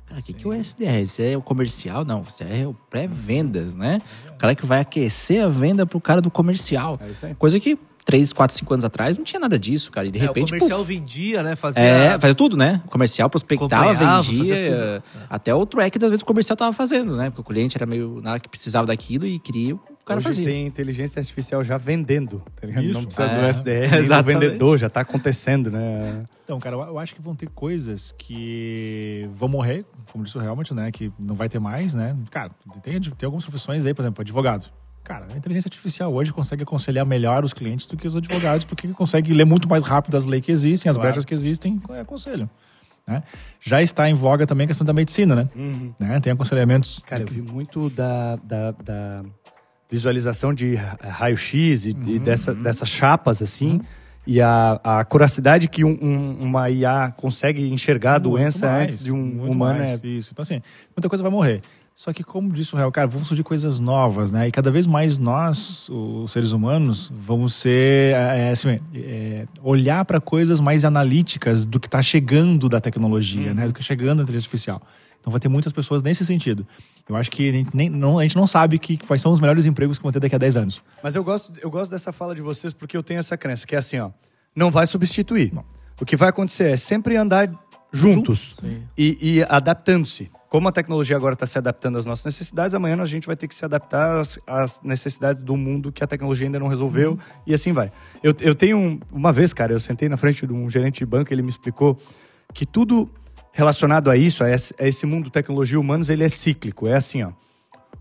Cara, 0.06 0.20
o 0.20 0.24
que, 0.24 0.34
que 0.34 0.46
é 0.46 0.50
o 0.50 0.54
SDR? 0.54 1.02
Isso 1.04 1.22
é 1.22 1.36
o 1.36 1.42
comercial? 1.42 2.06
Não, 2.06 2.22
isso 2.22 2.42
é 2.42 2.66
o 2.66 2.74
pré-vendas, 2.74 3.76
né? 3.76 4.02
O 4.30 4.38
cara 4.38 4.56
que 4.56 4.66
vai 4.66 4.80
aquecer 4.80 5.44
a 5.44 5.50
venda 5.50 5.86
pro 5.86 6.00
cara 6.00 6.22
do 6.22 6.32
comercial. 6.32 6.98
É 7.02 7.10
isso 7.10 7.26
aí. 7.26 7.36
Coisa 7.36 7.60
que 7.60 7.78
3, 8.10 8.34
4, 8.34 8.58
5 8.58 8.74
anos 8.74 8.84
atrás 8.86 9.18
não 9.18 9.24
tinha 9.24 9.40
nada 9.40 9.60
disso, 9.60 9.92
cara. 9.92 10.08
E 10.08 10.12
de 10.12 10.18
É, 10.18 10.24
o 10.24 10.26
repente. 10.28 10.48
comercial 10.52 10.80
puf, 10.80 10.88
vendia, 10.94 11.44
né? 11.44 11.56
Fazia. 11.56 11.82
é, 11.84 12.20
fazia 12.20 12.34
tudo, 12.34 12.58
né? 12.58 12.82
Comercial, 12.90 13.30
prospectava, 13.30 13.94
vendia. 13.94 14.38
fazia 14.40 15.04
Até 15.30 15.54
o 15.54 15.64
track, 15.66 16.00
das 16.00 16.10
vezes, 16.10 16.24
o 16.24 16.26
comercial 16.26 16.58
tava 16.58 16.74
fazendo, 16.74 17.16
né? 17.16 17.30
Porque 17.30 17.42
o 17.42 17.44
cliente 17.44 17.78
era 17.78 17.86
meio 17.86 18.20
nada 18.22 18.40
que 18.40 18.50
precisava 18.50 18.88
daquilo 18.88 19.28
e 19.28 19.38
queria, 19.38 19.76
o 19.76 19.80
cara 20.06 20.18
Hoje 20.20 20.28
fazia. 20.28 20.46
tem 20.46 20.66
inteligência 20.66 21.20
artificial 21.20 21.64
já 21.64 21.78
vendendo, 21.78 22.42
tá 22.60 22.66
ligado? 22.66 22.84
Isso. 22.84 22.94
Não 22.96 23.04
precisa 23.04 23.28
do 23.28 23.36
É, 23.42 23.50
SDR, 23.50 23.90
do 23.90 23.96
exatamente. 23.98 24.40
vendedor, 24.40 24.78
já 24.80 24.90
tá 24.90 25.02
acontecendo, 25.02 25.70
né? 25.70 26.22
Então, 26.44 26.60
cara, 26.60 26.76
eu 26.78 26.82
eu 26.82 26.98
acho 26.98 27.14
que 27.14 27.22
vão 27.22 27.36
ter 27.36 27.48
coisas 27.50 28.12
que 28.18 29.30
vão 29.36 29.48
morrer, 29.48 29.86
como 30.12 30.24
disse 30.24 30.36
o 30.38 30.42
Helmut, 30.42 30.74
né? 30.74 30.92
Que 30.92 31.12
não 31.20 31.36
vai 31.36 31.48
ter 31.48 31.60
mais, 31.60 31.94
né? 31.94 32.16
Cara, 32.32 32.50
tem, 32.82 33.00
tem 33.00 33.26
algumas 33.28 33.44
profissões 33.46 33.86
aí, 33.86 33.94
por 33.94 34.02
exemplo, 34.02 34.22
advogado. 34.22 34.66
Cara, 35.10 35.26
a 35.34 35.36
inteligência 35.36 35.68
artificial 35.70 36.14
hoje 36.14 36.32
consegue 36.32 36.62
aconselhar 36.62 37.04
melhor 37.04 37.44
os 37.44 37.52
clientes 37.52 37.88
do 37.88 37.98
que 37.98 38.08
os 38.08 38.16
advogados, 38.16 38.64
porque 38.64 38.88
consegue 38.90 39.34
ler 39.34 39.44
muito 39.44 39.68
mais 39.68 39.82
rápido 39.82 40.16
as 40.16 40.24
leis 40.24 40.46
que 40.46 40.52
existem, 40.52 40.88
as 40.88 40.98
Claro. 40.98 41.08
brechas 41.10 41.26
que 41.26 41.34
existem, 41.34 41.82
é 41.90 42.02
aconselho. 42.02 42.48
Né? 43.08 43.24
Já 43.60 43.82
está 43.82 44.08
em 44.08 44.14
voga 44.14 44.46
também 44.46 44.66
a 44.66 44.68
questão 44.68 44.86
da 44.86 44.94
medicina, 44.94 45.36
né? 45.36 45.50
né? 46.00 46.20
Tem 46.20 46.32
aconselhamentos. 46.32 47.02
Cara, 47.08 47.24
eu 47.24 47.28
vi 47.28 47.42
muito 47.42 47.90
da, 47.90 48.36
da, 48.36 48.70
da 48.74 49.24
visualização 49.90 50.54
de 50.54 50.76
ra- 50.76 50.98
raio-x 51.02 51.88
e, 51.88 51.90
Uhum, 51.92 52.08
e 52.08 52.20
dessa, 52.20 52.54
dessas 52.54 52.88
chapas, 52.88 53.42
assim, 53.42 53.82
e 54.28 54.40
a, 54.40 54.80
a 54.84 55.04
curacidade 55.06 55.68
que 55.68 55.84
um- 55.84 55.98
um- 56.00 56.38
uma 56.40 56.70
IA 56.70 57.12
consegue 57.18 57.68
enxergar 57.74 58.14
a 58.14 58.20
doença 58.20 58.68
mais, 58.68 58.84
antes 58.94 59.04
de 59.04 59.12
um 59.12 59.44
humano. 59.50 59.80
mais, 59.80 60.04
É... 60.04 60.08
Isso. 60.08 60.30
Então, 60.34 60.44
assim, 60.44 60.62
muita 60.96 61.10
coisa 61.10 61.24
vai 61.24 61.32
morrer. 61.32 61.64
Só 62.00 62.14
que, 62.14 62.24
como 62.24 62.54
disse 62.54 62.74
o 62.74 62.78
Real, 62.78 62.90
cara, 62.94 63.08
vão 63.08 63.22
surgir 63.26 63.44
coisas 63.44 63.78
novas, 63.78 64.32
né? 64.32 64.48
E 64.48 64.52
cada 64.52 64.72
vez 64.72 64.88
mais 64.88 65.18
nós, 65.18 65.90
os 65.90 66.32
seres 66.32 66.54
humanos, 66.54 67.12
vamos 67.14 67.54
ser, 67.54 68.16
é, 68.16 68.52
assim, 68.52 68.80
é, 68.96 69.46
olhar 69.62 70.06
para 70.06 70.22
coisas 70.22 70.62
mais 70.62 70.86
analíticas 70.86 71.66
do 71.66 71.78
que 71.78 71.88
está 71.88 72.02
chegando 72.02 72.70
da 72.70 72.80
tecnologia, 72.80 73.54
né? 73.54 73.68
Do 73.68 73.74
que 73.74 73.84
chegando 73.84 74.20
da 74.20 74.24
inteligência 74.24 74.48
artificial. 74.48 74.82
Então, 75.20 75.30
vai 75.30 75.42
ter 75.42 75.50
muitas 75.50 75.74
pessoas 75.74 76.02
nesse 76.02 76.26
sentido. 76.26 76.66
Eu 77.10 77.18
acho 77.18 77.30
que 77.30 77.50
a 77.50 77.52
gente, 77.52 77.76
nem, 77.76 77.90
não, 77.90 78.18
a 78.18 78.24
gente 78.24 78.38
não 78.38 78.48
sabe 78.48 78.80
que, 78.80 78.96
quais 78.96 79.22
são 79.22 79.34
os 79.34 79.42
melhores 79.42 79.66
empregos 79.66 79.98
que 79.98 80.04
vão 80.04 80.14
ter 80.14 80.22
daqui 80.22 80.36
a 80.36 80.38
10 80.38 80.56
anos. 80.56 80.82
Mas 81.04 81.18
eu 81.18 81.24
gosto, 81.26 81.52
eu 81.62 81.70
gosto 81.70 81.92
dessa 81.92 82.14
fala 82.14 82.34
de 82.34 82.42
vocês 82.42 82.74
porque 82.74 82.96
eu 82.96 83.04
tenho 83.04 83.20
essa 83.20 83.36
crença, 83.36 83.68
que 83.68 83.76
é 83.76 83.78
assim, 83.78 84.00
ó, 84.00 84.10
não 84.56 84.72
vai 84.72 84.88
substituir. 84.88 85.54
Não. 85.54 85.66
O 86.00 86.06
que 86.06 86.16
vai 86.16 86.30
acontecer 86.30 86.72
é 86.72 86.78
sempre 86.78 87.18
andar 87.18 87.52
juntos 87.92 88.56
Sim. 88.60 88.84
e, 88.98 89.18
e 89.40 89.44
adaptando-se. 89.48 90.30
Como 90.50 90.68
a 90.68 90.72
tecnologia 90.72 91.16
agora 91.16 91.34
está 91.34 91.46
se 91.46 91.58
adaptando 91.60 91.98
às 92.00 92.06
nossas 92.08 92.26
necessidades, 92.26 92.74
amanhã 92.74 93.00
a 93.00 93.06
gente 93.06 93.28
vai 93.28 93.36
ter 93.36 93.48
que 93.48 93.54
se 93.54 93.64
adaptar 93.64 94.20
às, 94.20 94.40
às 94.48 94.82
necessidades 94.82 95.42
do 95.42 95.56
mundo 95.56 95.92
que 95.92 96.04
a 96.04 96.08
tecnologia 96.08 96.48
ainda 96.48 96.60
não 96.60 96.68
resolveu 96.68 97.20
e 97.46 97.54
assim 97.54 97.72
vai. 97.72 97.92
Eu, 98.24 98.34
eu 98.42 98.56
tenho 98.56 98.76
um- 98.78 99.00
uma 99.12 99.32
vez, 99.32 99.54
cara, 99.54 99.74
eu 99.74 99.80
sentei 99.80 100.10
na 100.10 100.18
frente 100.18 100.48
de 100.48 100.52
um 100.54 100.68
gerente 100.70 101.00
de 101.00 101.06
banco, 101.06 101.32
ele 101.32 101.44
me 101.44 101.50
explicou 101.50 102.00
que 102.52 102.66
tudo 102.66 103.08
relacionado 103.52 104.10
a 104.10 104.18
isso, 104.18 104.44
a 104.44 104.50
esse, 104.50 104.74
a 104.80 104.88
esse 104.88 105.06
mundo 105.06 105.30
tecnologia 105.30 105.80
humanos, 105.80 106.10
ele 106.10 106.24
é 106.24 106.30
cíclico. 106.30 106.88
É 106.88 106.96
assim, 106.96 107.22
ó. 107.24 107.32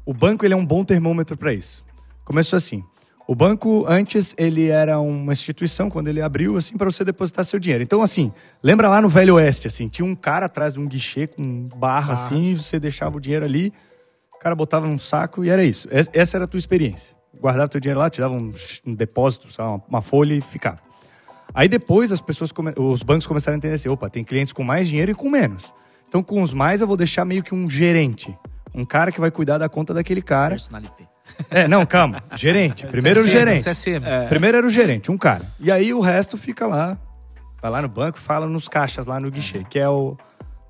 O 0.06 0.14
banco 0.14 0.44
ele 0.46 0.54
é 0.54 0.56
um 0.56 0.64
bom 0.64 0.84
termômetro 0.84 1.36
para 1.36 1.52
isso. 1.52 1.84
Começou 2.24 2.56
assim. 2.56 2.82
O 3.30 3.34
banco 3.34 3.84
antes 3.86 4.34
ele 4.38 4.68
era 4.68 4.98
uma 4.98 5.34
instituição 5.34 5.90
quando 5.90 6.08
ele 6.08 6.22
abriu 6.22 6.56
assim 6.56 6.78
para 6.78 6.90
você 6.90 7.04
depositar 7.04 7.44
seu 7.44 7.60
dinheiro. 7.60 7.84
Então 7.84 8.00
assim, 8.00 8.32
lembra 8.62 8.88
lá 8.88 9.02
no 9.02 9.08
Velho 9.10 9.34
Oeste 9.34 9.66
assim, 9.66 9.86
tinha 9.86 10.06
um 10.06 10.14
cara 10.14 10.46
atrás 10.46 10.72
de 10.72 10.80
um 10.80 10.86
guichê 10.88 11.26
com 11.26 11.68
barra 11.76 12.14
assim, 12.14 12.54
você 12.56 12.80
deixava 12.80 13.18
o 13.18 13.20
dinheiro 13.20 13.44
ali, 13.44 13.70
o 14.34 14.38
cara 14.38 14.54
botava 14.54 14.86
num 14.86 14.98
saco 14.98 15.44
e 15.44 15.50
era 15.50 15.62
isso. 15.62 15.86
Es- 15.90 16.08
Essa 16.14 16.38
era 16.38 16.44
a 16.46 16.48
tua 16.48 16.56
experiência. 16.58 17.14
Guardava 17.38 17.68
teu 17.68 17.78
dinheiro 17.80 18.00
lá, 18.00 18.08
te 18.08 18.18
dava 18.18 18.32
um, 18.34 18.50
um 18.86 18.94
depósito, 18.94 19.52
sabe, 19.52 19.82
uma, 19.86 20.00
folha 20.00 20.32
e 20.32 20.40
ficava. 20.40 20.78
Aí 21.52 21.68
depois 21.68 22.10
as 22.10 22.22
pessoas, 22.22 22.50
os 22.78 23.02
bancos 23.02 23.26
começaram 23.26 23.56
a 23.56 23.58
entender 23.58 23.74
assim, 23.74 23.90
opa, 23.90 24.08
tem 24.08 24.24
clientes 24.24 24.54
com 24.54 24.64
mais 24.64 24.88
dinheiro 24.88 25.10
e 25.10 25.14
com 25.14 25.28
menos. 25.28 25.70
Então 26.08 26.22
com 26.22 26.40
os 26.42 26.54
mais 26.54 26.80
eu 26.80 26.86
vou 26.86 26.96
deixar 26.96 27.26
meio 27.26 27.42
que 27.42 27.54
um 27.54 27.68
gerente, 27.68 28.34
um 28.74 28.86
cara 28.86 29.12
que 29.12 29.20
vai 29.20 29.30
cuidar 29.30 29.58
da 29.58 29.68
conta 29.68 29.92
daquele 29.92 30.22
cara. 30.22 30.54
Personalité. 30.54 31.04
É, 31.50 31.68
não, 31.68 31.86
calma, 31.86 32.22
gerente. 32.34 32.86
Primeiro 32.86 33.20
era 33.20 33.28
o 33.28 33.30
gerente. 33.30 33.64
CSM. 33.64 34.02
Primeiro 34.28 34.58
era 34.58 34.66
o 34.66 34.70
gerente, 34.70 35.10
um 35.10 35.18
cara. 35.18 35.44
E 35.60 35.70
aí 35.70 35.94
o 35.94 36.00
resto 36.00 36.36
fica 36.36 36.66
lá, 36.66 36.98
vai 37.60 37.70
lá 37.70 37.82
no 37.82 37.88
banco, 37.88 38.18
fala 38.18 38.46
nos 38.46 38.68
caixas 38.68 39.06
lá 39.06 39.20
no 39.20 39.30
guichê, 39.30 39.64
que 39.64 39.78
é 39.78 39.88
o, 39.88 40.16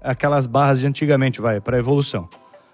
aquelas 0.03 0.47
barras 0.47 0.81
de 0.81 0.87
antigamente, 0.87 1.41
vai, 1.41 1.61
para 1.61 1.79
evolução. 1.79 2.29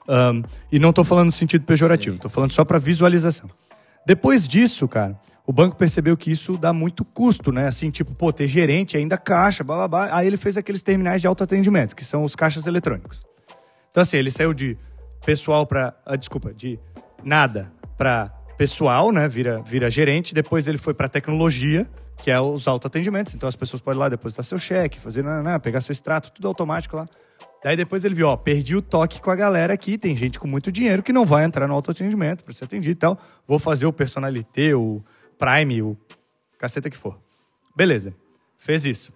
Ahn, 0.09 0.43
e 0.71 0.79
não 0.79 0.93
tô 0.93 1.03
falando 1.03 1.27
no 1.27 1.33
sentido 1.33 1.65
pejorativo, 1.65 2.19
tô 2.19 2.29
falando 2.29 2.53
só 2.53 2.65
para 2.65 2.79
visualização. 2.79 3.49
Depois 4.07 4.47
disso, 4.47 4.87
cara, 4.87 5.19
o 5.47 5.53
banco 5.53 5.77
percebeu 5.77 6.17
que 6.17 6.31
isso 6.31 6.57
dá 6.57 6.73
muito 6.73 7.05
custo, 7.05 7.51
né? 7.51 7.67
Assim, 7.67 7.91
tipo, 7.91 8.13
pô, 8.15 8.33
ter 8.33 8.47
gerente, 8.47 8.97
ainda 8.97 9.17
caixa, 9.17 9.65
blá 9.65 9.77
blá 9.77 9.89
blá. 9.89 10.17
Aí 10.17 10.27
ele 10.27 10.37
fez 10.37 10.57
aqueles 10.57 10.83
terminais 10.83 11.21
de 11.21 11.27
autoatendimento, 11.27 11.97
que 11.97 12.05
são 12.05 12.25
os 12.25 12.37
caixas 12.37 12.67
eletrônicos. 12.67 13.25
Então, 13.91 14.03
assim, 14.03 14.17
ele 14.17 14.31
saiu 14.31 14.53
de 14.53 14.77
pessoal 15.25 15.67
para. 15.67 15.95
Ah, 16.05 16.17
desculpa, 16.17 16.53
de 16.53 16.79
nada 17.23 17.73
para 17.97 18.27
pessoal, 18.57 19.13
né? 19.13 19.29
Vira, 19.29 19.63
vira 19.63 19.91
gerente. 19.91 20.35
Depois 20.35 20.67
ele 20.67 20.79
foi 20.79 20.95
para 20.95 21.09
tecnologia, 21.09 21.89
que 22.23 22.31
é 22.31 22.41
os 22.41 22.67
autoatendimentos. 22.67 23.35
Então 23.35 23.49
as 23.49 23.57
pessoas 23.57 23.83
podem 23.83 23.99
ir 23.99 24.01
lá 24.01 24.09
depositar 24.09 24.45
seu 24.45 24.59
cheque, 24.59 25.01
fazer, 25.01 25.25
né, 25.25 25.43
né, 25.43 25.59
pegar 25.59 25.81
seu 25.81 25.93
extrato, 25.93 26.33
tudo 26.33 26.49
automático 26.49 26.97
lá. 26.97 27.07
Daí 27.63 27.77
depois 27.77 28.05
ele 28.05 28.15
viu, 28.15 28.27
ó, 28.27 28.37
perdi 28.37 28.77
o 28.77 28.83
toque 28.83 29.21
com 29.21 29.31
a 29.31 29.37
galera 29.37 29.73
aqui. 29.73 29.97
Tem 29.97 30.15
gente 30.15 30.39
com 30.39 30.47
muito 30.47 30.71
dinheiro 30.71 31.03
que 31.03 31.13
não 31.13 31.25
vai 31.25 31.45
entrar 31.45 31.67
no 31.67 31.75
autoatendimento 31.75 32.45
para 32.45 32.53
ser 32.53 32.65
atendido 32.65 32.93
e 32.93 32.95
tal. 32.95 33.19
Vou 33.47 33.59
fazer 33.59 33.87
o 33.87 33.93
personalité, 33.93 34.75
o 34.75 35.03
Prime, 35.39 35.83
o 35.83 35.97
caceta 36.59 36.91
que 36.91 36.97
for. 36.97 37.19
Beleza. 37.75 38.15
Fez 38.59 38.85
isso. 38.85 39.13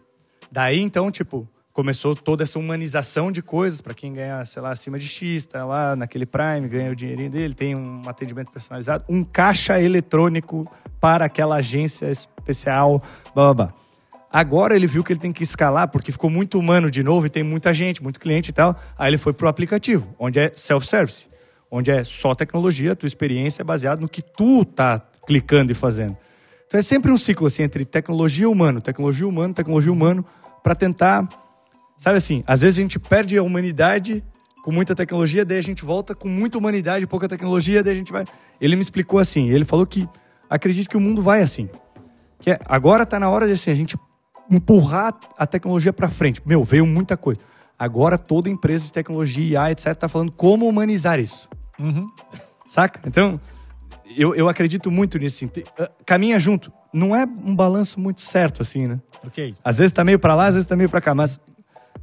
Daí, 0.51 0.81
então, 0.81 1.11
tipo, 1.11 1.47
começou 1.79 2.13
toda 2.13 2.43
essa 2.43 2.59
humanização 2.59 3.31
de 3.31 3.41
coisas 3.41 3.81
para 3.81 3.95
quem 3.95 4.13
ganha, 4.13 4.45
sei 4.45 4.61
lá, 4.61 4.71
acima 4.71 4.99
de 4.99 5.07
X, 5.07 5.47
tá 5.47 5.65
lá 5.65 5.95
naquele 5.95 6.27
Prime, 6.27 6.67
ganha 6.67 6.91
o 6.91 6.97
dinheirinho 6.97 7.31
dele, 7.31 7.55
tem 7.55 7.77
um 7.77 8.03
atendimento 8.09 8.51
personalizado, 8.51 9.05
um 9.09 9.23
caixa 9.23 9.81
eletrônico 9.81 10.69
para 11.01 11.27
aquela 11.27 11.55
agência 11.55 12.11
especial, 12.11 13.01
blá 13.33 13.55
blá 13.55 13.55
blá. 13.55 13.75
Agora 14.29 14.75
ele 14.75 14.89
viu 14.89 15.05
que 15.05 15.13
ele 15.13 15.21
tem 15.21 15.31
que 15.31 15.45
escalar, 15.45 15.87
porque 15.87 16.11
ficou 16.11 16.29
muito 16.29 16.59
humano 16.59 16.91
de 16.91 17.01
novo 17.05 17.27
e 17.27 17.31
tem 17.31 17.45
muita 17.45 17.73
gente, 17.73 18.03
muito 18.03 18.19
cliente 18.19 18.51
e 18.51 18.53
tal. 18.53 18.75
Aí 18.99 19.11
ele 19.11 19.17
foi 19.17 19.33
pro 19.33 19.47
aplicativo, 19.47 20.13
onde 20.19 20.41
é 20.41 20.51
self-service, 20.53 21.29
onde 21.71 21.93
é 21.93 22.03
só 22.03 22.35
tecnologia, 22.35 22.97
tua 22.97 23.07
experiência 23.07 23.63
é 23.63 23.65
baseada 23.65 24.01
no 24.01 24.09
que 24.09 24.21
tu 24.21 24.65
tá 24.65 25.01
clicando 25.25 25.71
e 25.71 25.77
fazendo. 25.77 26.17
Então 26.67 26.81
é 26.81 26.83
sempre 26.83 27.13
um 27.13 27.17
ciclo 27.17 27.47
assim 27.47 27.63
entre 27.63 27.85
tecnologia 27.85 28.51
humano, 28.51 28.81
tecnologia 28.81 29.29
humano, 29.29 29.55
tecnologia 29.55 29.93
humano, 29.93 30.27
para 30.61 30.75
tentar, 30.75 31.29
sabe 31.99 32.17
assim, 32.17 32.43
às 32.47 32.63
vezes 32.63 32.79
a 32.79 32.83
gente 32.83 32.99
perde 32.99 33.37
a 33.37 33.43
humanidade 33.43 34.25
com 34.65 34.73
muita 34.73 34.95
tecnologia, 34.95 35.45
daí 35.45 35.59
a 35.59 35.63
gente 35.63 35.85
volta 35.85 36.15
com 36.15 36.29
muita 36.29 36.57
humanidade 36.57 37.05
e 37.05 37.07
pouca 37.07 37.29
tecnologia, 37.29 37.83
daí 37.83 37.93
a 37.93 37.97
gente 37.97 38.11
vai. 38.13 38.25
Ele 38.61 38.75
me 38.77 38.83
explicou 38.83 39.19
assim, 39.19 39.51
ele 39.51 39.65
falou 39.65 39.85
que 39.85 40.09
acredito 40.49 40.89
que 40.89 40.97
o 40.97 41.01
mundo 41.01 41.23
vai 41.23 41.43
assim. 41.43 41.69
Que 42.41 42.53
é, 42.53 42.59
agora 42.65 43.05
tá 43.05 43.19
na 43.21 43.29
hora 43.29 43.47
de 43.47 43.53
assim, 43.53 43.71
a 43.71 43.75
gente 43.75 43.99
empurrar 44.51 45.19
a 45.37 45.47
tecnologia 45.47 45.93
para 45.93 46.09
frente. 46.09 46.41
Meu, 46.47 46.65
veio 46.65 46.87
muita 46.87 47.17
coisa. 47.17 47.41
Agora 47.79 48.19
toda 48.19 48.49
empresa 48.49 48.87
de 48.87 48.93
tecnologia, 48.93 49.61
IA, 49.61 49.71
etc, 49.73 49.95
tá 49.95 50.09
falando 50.09 50.33
como 50.35 50.67
humanizar 50.67 51.21
isso. 51.21 51.49
Uhum. 51.79 52.09
Saca? 52.69 53.01
Então, 53.07 53.41
eu, 54.17 54.35
eu 54.35 54.49
acredito 54.49 54.91
muito 54.91 55.19
nisso. 55.19 55.45
assim. 55.45 55.63
Ah, 55.79 55.91
Caminha 56.05 56.39
junto. 56.39 56.73
Não 56.93 57.15
é 57.15 57.25
um 57.25 57.55
balanço 57.55 58.01
muito 58.01 58.21
certo, 58.21 58.63
assim, 58.63 58.87
né? 58.87 58.99
Ok. 59.25 59.55
Às 59.63 59.79
vezes 59.79 59.93
tá 59.93 60.03
meio 60.03 60.19
pra 60.19 60.35
lá, 60.35 60.47
às 60.47 60.55
vezes 60.55 60.67
tá 60.67 60.75
meio 60.75 60.89
pra 60.89 61.01
cá. 61.01 61.15
Mas, 61.15 61.39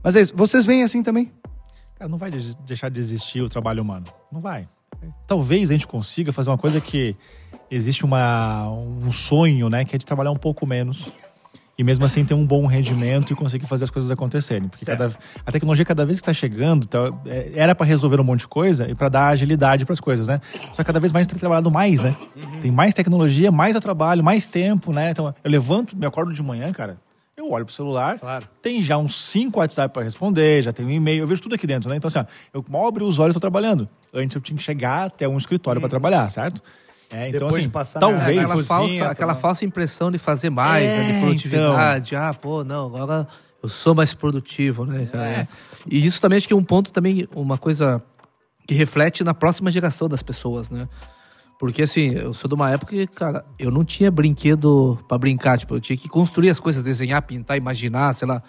mas 0.05 0.15
é 0.15 0.21
isso. 0.21 0.33
Vocês 0.35 0.65
veem 0.65 0.83
assim 0.83 1.03
também? 1.03 1.29
Cara, 1.97 2.09
não 2.09 2.17
vai 2.17 2.31
deixar 2.65 2.89
de 2.89 2.99
existir 2.99 3.41
o 3.41 3.49
trabalho 3.49 3.81
humano. 3.81 4.05
Não 4.31 4.39
vai. 4.39 4.67
Talvez 5.27 5.69
a 5.69 5.73
gente 5.73 5.87
consiga 5.87 6.31
fazer 6.31 6.49
uma 6.49 6.57
coisa 6.57 6.79
que 6.79 7.15
existe 7.69 8.05
uma, 8.05 8.69
um 8.69 9.11
sonho, 9.11 9.69
né? 9.69 9.83
Que 9.85 9.95
é 9.95 9.99
de 9.99 10.05
trabalhar 10.05 10.31
um 10.31 10.37
pouco 10.37 10.65
menos. 10.65 11.11
E 11.77 11.83
mesmo 11.83 12.05
assim 12.05 12.23
ter 12.23 12.33
um 12.33 12.45
bom 12.45 12.65
rendimento 12.65 13.33
e 13.33 13.35
conseguir 13.35 13.65
fazer 13.65 13.83
as 13.83 13.89
coisas 13.89 14.09
acontecerem. 14.09 14.69
Porque 14.69 14.85
cada- 14.85 15.11
a 15.45 15.51
tecnologia, 15.51 15.83
cada 15.83 16.05
vez 16.05 16.19
que 16.19 16.21
está 16.21 16.31
chegando, 16.33 16.85
tá- 16.87 17.11
é, 17.25 17.51
era 17.53 17.75
para 17.75 17.85
resolver 17.85 18.17
um 18.19 18.23
monte 18.23 18.41
de 18.41 18.47
coisa 18.47 18.89
e 18.89 18.95
para 18.95 19.09
dar 19.09 19.27
agilidade 19.27 19.83
para 19.83 19.91
as 19.91 19.99
coisas, 19.99 20.27
né? 20.29 20.39
Só 20.71 20.83
que 20.83 20.85
cada 20.85 21.01
vez 21.01 21.11
mais 21.11 21.21
a 21.21 21.23
gente 21.25 21.31
tem 21.31 21.39
trabalhado 21.39 21.69
mais, 21.69 22.01
né? 22.01 22.15
Tem 22.61 22.71
mais 22.71 22.93
tecnologia, 22.93 23.51
mais 23.51 23.75
eu 23.75 23.81
trabalho, 23.81 24.23
mais 24.23 24.47
tempo, 24.47 24.93
né? 24.93 25.11
Então 25.11 25.35
eu 25.43 25.51
levanto, 25.51 25.97
me 25.97 26.05
acordo 26.05 26.31
de 26.31 26.41
manhã, 26.41 26.71
cara. 26.71 26.97
Eu 27.45 27.51
olho 27.51 27.65
pro 27.65 27.73
celular, 27.73 28.19
Claro. 28.19 28.47
tem 28.61 28.81
já 28.81 28.97
uns 28.97 29.15
cinco 29.15 29.59
WhatsApp 29.59 29.93
para 29.93 30.03
responder, 30.03 30.63
já 30.63 30.71
tem 30.71 30.85
um 30.85 30.89
e-mail, 30.91 31.23
eu 31.23 31.27
vejo 31.27 31.41
tudo 31.41 31.55
aqui 31.55 31.67
dentro, 31.67 31.89
né? 31.89 31.95
Então, 31.95 32.07
assim, 32.07 32.19
ó, 32.19 32.25
eu 32.53 32.65
mal 32.69 32.87
abri 32.87 33.03
os 33.03 33.19
olhos, 33.19 33.31
estou 33.35 33.41
trabalhando. 33.41 33.87
Antes 34.13 34.35
eu 34.35 34.41
tinha 34.41 34.57
que 34.57 34.63
chegar 34.63 35.05
até 35.05 35.27
um 35.27 35.37
escritório 35.37 35.79
para 35.79 35.89
trabalhar, 35.89 36.29
certo? 36.29 36.61
É, 37.11 37.29
então, 37.29 37.39
Depois 37.47 37.53
assim, 37.55 37.63
de 37.63 37.69
passar 37.69 37.99
talvez. 37.99 38.37
aquela, 38.39 38.47
cozinha, 38.55 38.65
falsa, 38.67 39.07
aquela 39.11 39.33
tomar- 39.33 39.41
falsa 39.41 39.63
impressão 39.65 40.11
de 40.11 40.17
fazer 40.17 40.49
mais, 40.49 40.87
né, 40.89 41.09
É, 41.09 41.13
de 41.13 41.19
produtividade. 41.19 42.15
Ah, 42.15 42.33
pô, 42.33 42.63
não, 42.63 42.87
agora 42.87 43.27
eu 43.61 43.69
sou 43.69 43.93
mais 43.93 44.13
produtivo, 44.13 44.85
né? 44.85 45.07
É. 45.13 45.47
E 45.89 46.03
isso 46.05 46.19
também 46.19 46.37
acho 46.37 46.47
que 46.47 46.53
é 46.53 46.57
um 46.57 46.63
ponto 46.63 46.91
também, 46.91 47.27
uma 47.35 47.57
coisa 47.59 48.01
que 48.67 48.73
reflete 48.73 49.23
na 49.23 49.35
próxima 49.35 49.69
geração 49.69 50.09
das 50.09 50.23
pessoas, 50.23 50.71
né? 50.71 50.87
Porque 51.57 51.83
assim, 51.83 52.11
eu 52.11 52.33
sou 52.33 52.47
de 52.47 52.53
uma 52.53 52.69
época 52.69 52.91
que, 52.91 53.07
cara, 53.07 53.45
eu 53.57 53.71
não 53.71 53.85
tinha 53.85 54.11
brinquedo 54.11 54.99
pra 55.07 55.17
brincar, 55.17 55.57
tipo, 55.57 55.75
eu 55.75 55.81
tinha 55.81 55.97
que 55.97 56.09
construir 56.09 56.49
as 56.49 56.59
coisas, 56.59 56.83
desenhar, 56.83 57.21
pintar, 57.21 57.57
imaginar, 57.57 58.13
sei 58.13 58.27
lá. 58.27 58.41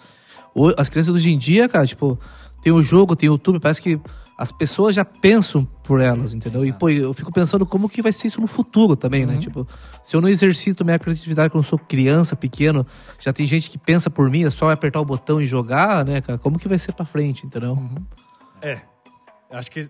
As 0.77 0.89
crianças 0.89 1.13
hoje 1.13 1.31
em 1.31 1.37
dia, 1.37 1.69
cara, 1.69 1.85
tipo, 1.85 2.19
tem 2.61 2.73
o 2.73 2.81
jogo, 2.81 3.15
tem 3.15 3.29
o 3.29 3.33
YouTube, 3.33 3.59
parece 3.59 3.81
que 3.81 3.99
as 4.37 4.51
pessoas 4.51 4.93
já 4.93 5.03
pensam 5.03 5.65
por 5.83 5.99
elas, 5.99 6.33
entendeu? 6.33 6.63
E, 6.63 6.71
pô, 6.71 6.89
eu 6.89 7.11
fico 7.13 7.31
pensando 7.31 7.65
como 7.65 7.89
que 7.89 8.03
vai 8.03 8.11
ser 8.11 8.27
isso 8.27 8.39
no 8.39 8.45
futuro 8.45 8.95
também, 8.95 9.25
né? 9.25 9.37
Tipo, 9.37 9.67
se 10.03 10.15
eu 10.15 10.21
não 10.21 10.29
exercito 10.29 10.85
minha 10.85 10.99
criatividade 10.99 11.49
quando 11.49 11.63
eu 11.63 11.67
sou 11.67 11.79
criança, 11.79 12.35
pequeno, 12.35 12.85
já 13.19 13.33
tem 13.33 13.47
gente 13.47 13.69
que 13.69 13.79
pensa 13.79 14.11
por 14.11 14.29
mim, 14.29 14.43
é 14.43 14.49
só 14.51 14.69
apertar 14.69 15.01
o 15.01 15.05
botão 15.05 15.41
e 15.41 15.47
jogar, 15.47 16.05
né, 16.05 16.21
cara? 16.21 16.37
Como 16.37 16.59
que 16.59 16.67
vai 16.67 16.77
ser 16.77 16.91
pra 16.91 17.03
frente, 17.03 17.47
entendeu? 17.47 17.81
É. 18.61 18.79
Acho 19.49 19.71
que, 19.71 19.89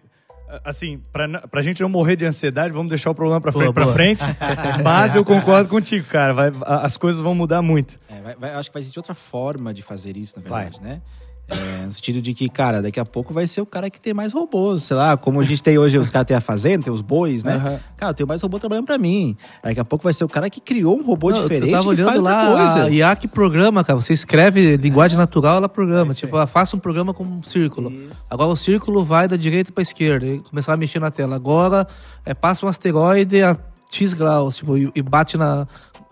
assim, 0.63 1.01
pra, 1.11 1.27
pra 1.47 1.61
gente 1.61 1.81
não 1.81 1.89
morrer 1.89 2.15
de 2.15 2.25
ansiedade, 2.25 2.71
vamos 2.73 2.89
deixar 2.89 3.09
o 3.11 3.15
problema 3.15 3.41
pra 3.41 3.51
Boa, 3.51 3.63
frente. 3.65 3.73
Pra 3.73 3.83
boa. 3.83 3.93
frente. 3.95 4.23
Mas 4.83 5.15
eu 5.15 5.23
concordo 5.25 5.69
contigo, 5.69 6.07
cara. 6.07 6.33
Vai- 6.33 6.51
as 6.65 6.95
coisas 6.97 7.21
vão 7.21 7.35
mudar 7.35 7.61
muito. 7.61 7.97
É, 8.09 8.21
vai- 8.21 8.35
vai- 8.35 8.51
acho 8.55 8.69
que 8.69 8.73
vai 8.73 8.81
existir 8.81 8.99
outra 8.99 9.13
forma 9.15 9.73
de 9.73 9.81
fazer 9.81 10.15
isso, 10.17 10.35
na 10.39 10.49
Vai. 10.49 10.63
verdade, 10.65 10.83
né? 10.83 11.01
É, 11.49 11.85
no 11.85 11.91
sentido 11.93 12.21
de 12.21 12.33
que, 12.33 12.49
cara, 12.49 12.81
daqui 12.81 12.99
a 12.99 13.05
pouco 13.05 13.33
vai 13.33 13.47
ser 13.47 13.61
o 13.61 13.65
cara 13.65 13.89
que 13.89 13.99
tem 13.99 14.13
mais 14.13 14.33
robôs, 14.33 14.83
sei 14.83 14.97
lá, 14.97 15.15
como 15.15 15.39
a 15.39 15.43
gente 15.43 15.63
tem 15.63 15.77
hoje, 15.77 15.97
os 15.97 16.09
caras 16.09 16.27
têm 16.27 16.35
a 16.35 16.41
fazenda, 16.41 16.83
tem 16.83 16.93
os 16.93 16.99
bois, 16.99 17.43
né? 17.43 17.55
Aham. 17.55 17.79
Cara, 17.95 18.13
tenho 18.13 18.27
mais 18.27 18.41
robô 18.41 18.59
trabalhando 18.59 18.85
pra 18.85 18.97
mim. 18.97 19.37
Daqui 19.63 19.79
a 19.79 19.85
pouco 19.85 20.03
vai 20.03 20.13
ser 20.13 20.25
o 20.25 20.29
cara 20.29 20.49
que 20.49 20.59
criou 20.59 20.97
um 20.99 21.03
robô 21.03 21.29
Não, 21.31 21.43
diferente 21.43 21.67
eu 21.67 21.77
tava 21.77 21.87
olhando 21.87 22.21
lá, 22.21 22.47
coisa. 22.47 22.83
a 22.83 22.89
IA 22.89 23.15
que 23.15 23.27
programa, 23.27 23.83
cara. 23.83 23.99
Você 23.99 24.11
escreve 24.11 24.75
linguagem 24.75 25.17
natural, 25.17 25.57
ela 25.57 25.69
programa. 25.69 26.11
É 26.11 26.11
isso 26.11 26.19
tipo, 26.19 26.35
ela 26.35 26.47
faça 26.47 26.75
um 26.75 26.79
programa 26.79 27.13
com 27.13 27.23
um 27.23 27.41
círculo. 27.43 27.93
Agora 28.29 28.49
o 28.49 28.57
círculo 28.57 29.03
vai 29.05 29.27
da 29.27 29.37
direita 29.37 29.71
pra 29.71 29.81
esquerda. 29.81 30.25
E 30.25 30.41
começar 30.41 30.73
a 30.73 30.77
mexer 30.77 30.99
na 30.99 31.09
tela. 31.11 31.35
Agora 31.37 31.87
é, 32.25 32.33
passa 32.33 32.65
um 32.65 32.69
asteroide 32.69 33.41
a 33.41 33.57
X 33.89 34.13
graus, 34.13 34.57
tipo, 34.57 34.77
e, 34.77 34.91
e 34.93 35.01
bate 35.01 35.37
na. 35.37 35.67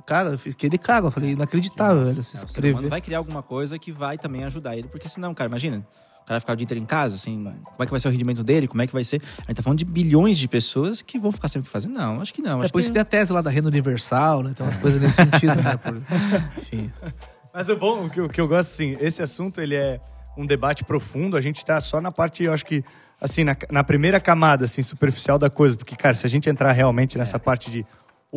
Cara, 0.05 0.29
eu 0.29 0.37
fiquei 0.37 0.69
de 0.69 0.77
cara. 0.77 1.05
Eu 1.05 1.11
falei, 1.11 1.31
inacreditável, 1.31 2.03
velho. 2.05 2.09
É, 2.09 2.21
humano 2.21 2.45
escrever. 2.45 2.89
vai 2.89 3.01
criar 3.01 3.17
alguma 3.17 3.41
coisa 3.41 3.79
que 3.79 3.91
vai 3.91 4.17
também 4.17 4.43
ajudar 4.43 4.77
ele, 4.77 4.87
porque 4.87 5.09
senão, 5.09 5.33
cara, 5.33 5.49
imagina, 5.49 5.85
o 6.21 6.27
cara 6.27 6.39
ficar 6.39 6.53
o 6.53 6.55
dia 6.55 6.63
inteiro 6.63 6.81
em 6.83 6.85
casa, 6.87 7.15
assim, 7.15 7.43
como 7.63 7.75
é 7.83 7.85
que 7.85 7.91
vai 7.91 7.99
ser 7.99 8.07
o 8.07 8.11
rendimento 8.11 8.43
dele, 8.43 8.67
como 8.67 8.81
é 8.81 8.87
que 8.87 8.93
vai 8.93 9.03
ser? 9.03 9.21
A 9.39 9.45
gente 9.47 9.57
tá 9.57 9.63
falando 9.63 9.79
de 9.79 9.85
bilhões 9.85 10.37
de 10.37 10.47
pessoas 10.47 11.01
que 11.01 11.19
vão 11.19 11.31
ficar 11.31 11.47
sem 11.47 11.61
o 11.61 11.63
que 11.63 11.69
fazer. 11.69 11.87
Não, 11.87 12.21
acho 12.21 12.33
que 12.33 12.41
não. 12.41 12.61
É, 12.61 12.65
Acho 12.65 12.79
isso 12.79 12.89
que... 12.89 12.93
tem 12.93 13.01
a 13.01 13.05
tese 13.05 13.31
lá 13.31 13.41
da 13.41 13.49
renda 13.49 13.67
universal, 13.67 14.41
né? 14.43 14.53
Tem 14.55 14.65
umas 14.65 14.77
coisas 14.77 14.99
nesse 15.01 15.15
sentido, 15.21 15.55
né? 15.55 15.77
Por- 15.77 16.01
Enfim. 16.57 16.91
Mas 17.53 17.69
o 17.69 17.75
bom, 17.75 18.05
o 18.05 18.09
que, 18.09 18.21
o 18.21 18.29
que 18.29 18.41
eu 18.41 18.47
gosto, 18.47 18.71
assim, 18.71 18.97
esse 18.99 19.21
assunto, 19.21 19.61
ele 19.61 19.75
é 19.75 19.99
um 20.37 20.45
debate 20.45 20.83
profundo. 20.83 21.37
A 21.37 21.41
gente 21.41 21.63
tá 21.63 21.79
só 21.79 22.01
na 22.01 22.11
parte, 22.11 22.43
eu 22.43 22.51
acho 22.53 22.65
que, 22.65 22.83
assim, 23.21 23.43
na, 23.43 23.55
na 23.71 23.83
primeira 23.83 24.19
camada, 24.19 24.65
assim, 24.65 24.81
superficial 24.81 25.37
da 25.39 25.49
coisa. 25.49 25.77
Porque, 25.77 25.95
cara, 25.95 26.13
se 26.15 26.25
a 26.25 26.29
gente 26.29 26.49
entrar 26.49 26.71
realmente 26.73 27.17
nessa 27.17 27.39
parte 27.39 27.71
de 27.71 27.85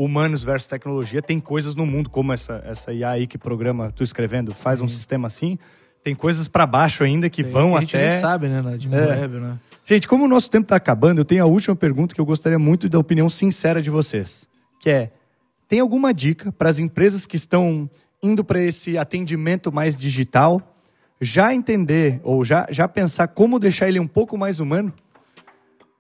humanos 0.04 0.44
versus 0.44 0.68
tecnologia, 0.68 1.20
tem 1.20 1.40
coisas 1.40 1.74
no 1.74 1.84
mundo, 1.84 2.08
como 2.08 2.32
essa, 2.32 2.62
essa 2.64 2.92
IA 2.92 3.10
aí 3.10 3.26
que 3.26 3.36
programa, 3.36 3.90
tu 3.90 4.02
escrevendo, 4.02 4.54
faz 4.54 4.80
um 4.80 4.88
sistema 4.88 5.26
assim. 5.26 5.58
Tem 6.02 6.14
coisas 6.14 6.46
pra 6.46 6.66
baixo 6.66 7.02
ainda 7.02 7.28
que 7.28 7.42
vão 7.42 7.70
que 7.70 7.76
a 7.76 7.80
gente 7.80 7.96
até... 7.96 8.10
nem 8.10 8.20
sabe, 8.20 8.48
né? 8.48 8.62
Na 8.62 8.72
É. 8.72 9.20
Web, 9.20 9.40
né? 9.40 9.58
Gente, 9.84 10.06
como 10.06 10.24
o 10.24 10.28
nosso 10.28 10.50
tempo 10.50 10.64
está 10.64 10.76
acabando, 10.76 11.20
eu 11.20 11.24
tenho 11.24 11.42
a 11.42 11.46
última 11.46 11.74
pergunta 11.74 12.14
que 12.14 12.20
eu 12.20 12.26
gostaria 12.26 12.58
muito 12.58 12.88
da 12.88 12.98
opinião 12.98 13.28
sincera 13.28 13.82
de 13.82 13.90
vocês. 13.90 14.48
Que 14.80 14.90
é, 14.90 15.12
tem 15.66 15.80
alguma 15.80 16.14
dica 16.14 16.52
para 16.52 16.68
as 16.68 16.78
empresas 16.78 17.26
que 17.26 17.36
estão 17.36 17.90
indo 18.22 18.44
para 18.44 18.60
esse 18.62 18.96
atendimento 18.96 19.72
mais 19.72 19.96
digital 19.96 20.76
já 21.20 21.52
entender 21.52 22.20
ou 22.22 22.44
já, 22.44 22.66
já 22.70 22.86
pensar 22.86 23.28
como 23.28 23.58
deixar 23.58 23.88
ele 23.88 23.98
um 23.98 24.06
pouco 24.06 24.38
mais 24.38 24.60
humano? 24.60 24.92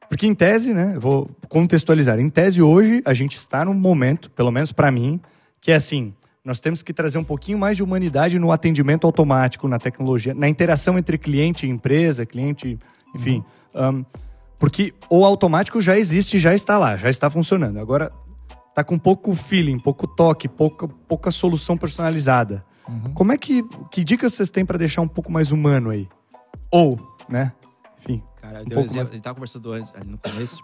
Porque 0.08 0.26
em 0.26 0.34
tese, 0.34 0.72
né, 0.72 0.96
vou 0.98 1.30
contextualizar. 1.48 2.18
Em 2.18 2.28
tese 2.28 2.62
hoje 2.62 3.02
a 3.04 3.12
gente 3.12 3.36
está 3.36 3.64
num 3.64 3.74
momento, 3.74 4.30
pelo 4.30 4.50
menos 4.50 4.72
para 4.72 4.90
mim, 4.90 5.20
que 5.60 5.70
é 5.70 5.74
assim, 5.74 6.14
nós 6.44 6.60
temos 6.60 6.82
que 6.82 6.94
trazer 6.94 7.18
um 7.18 7.24
pouquinho 7.24 7.58
mais 7.58 7.76
de 7.76 7.82
humanidade 7.82 8.38
no 8.38 8.50
atendimento 8.50 9.06
automático, 9.06 9.68
na 9.68 9.78
tecnologia, 9.78 10.32
na 10.32 10.48
interação 10.48 10.98
entre 10.98 11.18
cliente 11.18 11.66
e 11.66 11.70
empresa, 11.70 12.24
cliente, 12.24 12.78
enfim. 13.14 13.44
Ahn, 13.74 14.02
porque 14.58 14.92
o 15.10 15.24
automático 15.24 15.80
já 15.80 15.98
existe, 15.98 16.38
já 16.38 16.54
está 16.54 16.78
lá, 16.78 16.96
já 16.96 17.10
está 17.10 17.28
funcionando. 17.28 17.78
Agora 17.78 18.10
tá 18.74 18.82
com 18.82 18.98
pouco 18.98 19.34
feeling, 19.34 19.78
pouco 19.78 20.06
toque, 20.06 20.48
pouca, 20.48 20.88
pouca 20.88 21.30
solução 21.30 21.76
personalizada. 21.76 22.62
Como 23.14 23.32
é 23.32 23.36
que 23.36 23.62
que 23.90 24.02
dicas 24.02 24.32
vocês 24.32 24.48
têm 24.48 24.64
para 24.64 24.78
deixar 24.78 25.02
um 25.02 25.08
pouco 25.08 25.30
mais 25.30 25.52
humano 25.52 25.90
aí? 25.90 26.08
Ou, 26.70 26.98
né? 27.28 27.52
Enfim. 27.98 28.22
Eu 28.70 28.76
Um 28.76 28.80
um 28.80 28.84
exemplo, 28.84 28.96
mais- 28.96 29.10
a 29.10 29.12
gente 29.12 29.22
tava 29.22 29.34
conversando 29.34 29.72
antes, 29.72 29.92
ali 29.94 30.08
no 30.10 30.18
começo. 30.18 30.62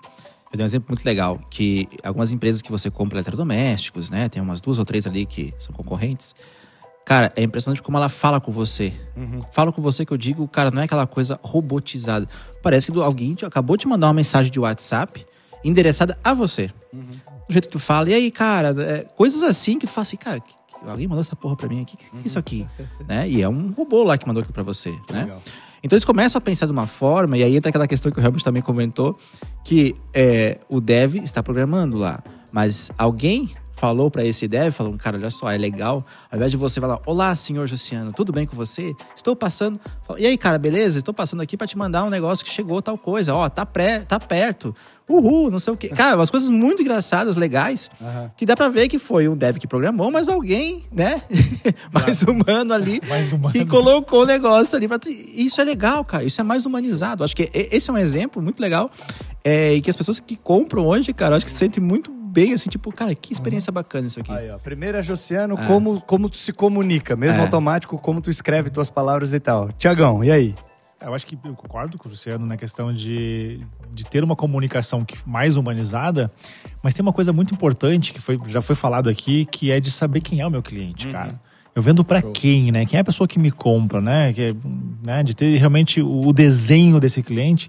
Eu 0.52 0.56
dei 0.56 0.64
um 0.64 0.66
exemplo 0.66 0.86
muito 0.90 1.04
legal, 1.04 1.38
que 1.50 1.88
algumas 2.02 2.30
empresas 2.30 2.62
que 2.62 2.70
você 2.70 2.90
compra 2.90 3.18
eletrodomésticos, 3.18 4.08
né? 4.10 4.28
Tem 4.28 4.40
umas 4.40 4.60
duas 4.60 4.78
ou 4.78 4.84
três 4.84 5.06
ali 5.06 5.26
que 5.26 5.52
são 5.58 5.72
concorrentes. 5.74 6.34
Cara, 7.04 7.30
é 7.36 7.42
impressionante 7.42 7.82
como 7.82 7.96
ela 7.98 8.08
fala 8.08 8.40
com 8.40 8.50
você. 8.52 8.92
Fala 9.52 9.70
com 9.72 9.82
você 9.82 10.06
que 10.06 10.12
eu 10.12 10.16
digo, 10.16 10.46
cara, 10.48 10.70
não 10.70 10.80
é 10.80 10.84
aquela 10.84 11.06
coisa 11.06 11.38
robotizada. 11.42 12.26
Parece 12.62 12.90
que 12.90 12.98
alguém 12.98 13.34
te- 13.34 13.44
acabou 13.44 13.76
de 13.76 13.86
mandar 13.86 14.06
uma 14.06 14.14
mensagem 14.14 14.50
de 14.50 14.58
WhatsApp 14.58 15.26
endereçada 15.62 16.16
a 16.24 16.32
você. 16.32 16.70
Do 16.92 17.52
jeito 17.52 17.66
que 17.66 17.72
tu 17.72 17.78
fala. 17.78 18.08
E 18.08 18.14
aí, 18.14 18.30
cara, 18.30 18.74
é, 18.82 19.02
coisas 19.16 19.42
assim 19.42 19.78
que 19.78 19.86
tu 19.86 19.92
fala 19.92 20.02
assim, 20.02 20.16
cara, 20.16 20.40
que- 20.40 20.54
que- 20.54 20.88
alguém 20.88 21.06
mandou 21.06 21.20
essa 21.22 21.36
porra 21.36 21.56
pra 21.56 21.68
mim 21.68 21.82
aqui, 21.82 21.94
o 21.94 21.98
que, 21.98 22.04
que 22.10 22.16
é 22.16 22.20
isso 22.26 22.38
aqui? 22.38 22.66
né? 23.06 23.28
E 23.28 23.42
é 23.42 23.48
um 23.48 23.72
robô 23.72 24.02
lá 24.04 24.16
que 24.16 24.26
mandou 24.26 24.40
aquilo 24.40 24.54
pra 24.54 24.62
você, 24.62 24.90
né? 25.10 25.22
legal. 25.24 25.42
Então 25.84 25.96
eles 25.96 26.04
começam 26.04 26.38
a 26.38 26.40
pensar 26.40 26.64
de 26.64 26.72
uma 26.72 26.86
forma, 26.86 27.36
e 27.36 27.42
aí 27.42 27.56
entra 27.56 27.68
aquela 27.68 27.86
questão 27.86 28.10
que 28.10 28.18
o 28.18 28.22
Helmut 28.22 28.42
também 28.42 28.62
comentou, 28.62 29.18
que 29.62 29.94
é, 30.14 30.58
o 30.66 30.80
dev 30.80 31.16
está 31.16 31.42
programando 31.42 31.98
lá, 31.98 32.24
mas 32.50 32.90
alguém 32.96 33.50
falou 33.84 34.10
para 34.10 34.24
esse 34.24 34.48
dev, 34.48 34.72
falou, 34.72 34.96
cara, 34.96 35.18
olha 35.18 35.30
só, 35.30 35.50
é 35.50 35.58
legal. 35.58 36.06
Ao 36.32 36.38
invés 36.38 36.50
de 36.50 36.56
você 36.56 36.80
falar, 36.80 37.00
olá, 37.04 37.34
senhor 37.34 37.66
Josiano, 37.66 38.14
tudo 38.14 38.32
bem 38.32 38.46
com 38.46 38.56
você? 38.56 38.94
Estou 39.14 39.36
passando. 39.36 39.78
E 40.16 40.26
aí, 40.26 40.38
cara, 40.38 40.56
beleza? 40.58 40.96
Estou 40.96 41.12
passando 41.12 41.42
aqui 41.42 41.54
para 41.54 41.66
te 41.66 41.76
mandar 41.76 42.02
um 42.02 42.08
negócio 42.08 42.42
que 42.42 42.50
chegou 42.50 42.80
tal 42.80 42.96
coisa. 42.96 43.34
Ó, 43.34 43.46
tá, 43.46 43.66
pré, 43.66 44.00
tá 44.00 44.18
perto. 44.18 44.74
Uhul, 45.06 45.50
não 45.50 45.58
sei 45.58 45.74
o 45.74 45.76
quê. 45.76 45.88
Cara, 45.94 46.16
umas 46.16 46.30
coisas 46.30 46.48
muito 46.48 46.80
engraçadas, 46.80 47.36
legais, 47.36 47.90
Aham. 48.00 48.30
que 48.38 48.46
dá 48.46 48.56
pra 48.56 48.70
ver 48.70 48.88
que 48.88 48.98
foi 48.98 49.28
um 49.28 49.36
dev 49.36 49.58
que 49.58 49.66
programou, 49.66 50.10
mas 50.10 50.30
alguém, 50.30 50.82
né? 50.90 51.20
mais 51.92 52.22
humano 52.22 52.72
ali, 52.72 53.02
Mais 53.06 53.30
humano. 53.30 53.52
que 53.52 53.66
colocou 53.66 54.22
o 54.22 54.26
negócio 54.26 54.74
ali. 54.78 54.88
Pra... 54.88 54.98
Isso 55.06 55.60
é 55.60 55.64
legal, 55.64 56.02
cara. 56.06 56.24
Isso 56.24 56.40
é 56.40 56.44
mais 56.44 56.64
humanizado. 56.64 57.22
Acho 57.22 57.36
que 57.36 57.50
esse 57.52 57.90
é 57.90 57.92
um 57.92 57.98
exemplo 57.98 58.40
muito 58.40 58.58
legal. 58.58 58.90
É, 59.44 59.74
e 59.74 59.82
que 59.82 59.90
as 59.90 59.96
pessoas 59.96 60.20
que 60.20 60.36
compram 60.36 60.86
hoje, 60.86 61.12
cara, 61.12 61.36
acho 61.36 61.44
que 61.44 61.52
se 61.52 61.58
sentem 61.58 61.84
muito 61.84 62.10
bem, 62.34 62.52
assim, 62.52 62.68
tipo, 62.68 62.92
cara, 62.92 63.14
que 63.14 63.32
experiência 63.32 63.72
bacana 63.72 64.08
isso 64.08 64.18
aqui. 64.18 64.32
Aí, 64.32 64.50
ó. 64.50 64.58
Primeiro 64.58 64.98
é 64.98 65.02
Josiano, 65.02 65.54
É. 65.58 65.66
como, 65.66 66.00
como 66.00 66.28
tu 66.28 66.36
se 66.36 66.52
comunica, 66.52 67.14
mesmo 67.14 67.38
É. 67.40 67.42
automático, 67.44 67.96
como 67.98 68.20
tu 68.20 68.28
escreve 68.30 68.68
tuas 68.70 68.90
palavras 68.90 69.32
e 69.32 69.38
tal. 69.40 69.70
Tiagão, 69.78 70.24
e 70.24 70.30
aí? 70.32 70.54
Eu 71.00 71.14
acho 71.14 71.26
que 71.26 71.38
eu 71.44 71.54
concordo 71.54 71.98
com 71.98 72.08
o 72.08 72.10
Luciano 72.10 72.46
na 72.46 72.56
questão 72.56 72.92
de, 72.92 73.60
de 73.92 74.06
ter 74.06 74.24
uma 74.24 74.34
comunicação 74.34 75.04
que, 75.04 75.16
mais 75.26 75.56
humanizada, 75.56 76.32
mas 76.82 76.94
tem 76.94 77.02
uma 77.02 77.12
coisa 77.12 77.30
muito 77.32 77.52
importante 77.54 78.12
que 78.12 78.20
foi, 78.20 78.38
já 78.46 78.62
foi 78.62 78.74
falado 78.74 79.08
aqui, 79.10 79.44
que 79.44 79.70
é 79.70 79.78
de 79.80 79.90
saber 79.90 80.20
quem 80.20 80.40
é 80.40 80.46
o 80.46 80.50
meu 80.50 80.62
cliente, 80.62 81.08
cara. 81.08 81.38
Eu 81.74 81.82
vendo 81.82 82.04
pra 82.04 82.22
quem, 82.22 82.70
né? 82.72 82.86
Quem 82.86 82.96
é 82.96 83.00
a 83.00 83.04
pessoa 83.04 83.26
que 83.28 83.38
me 83.38 83.50
compra, 83.50 84.00
né? 84.00 84.32
Que 84.32 84.42
é, 84.42 84.54
né? 85.04 85.22
De 85.24 85.34
ter 85.34 85.56
realmente 85.58 86.00
o 86.00 86.32
desenho 86.32 86.98
desse 87.00 87.20
cliente 87.22 87.68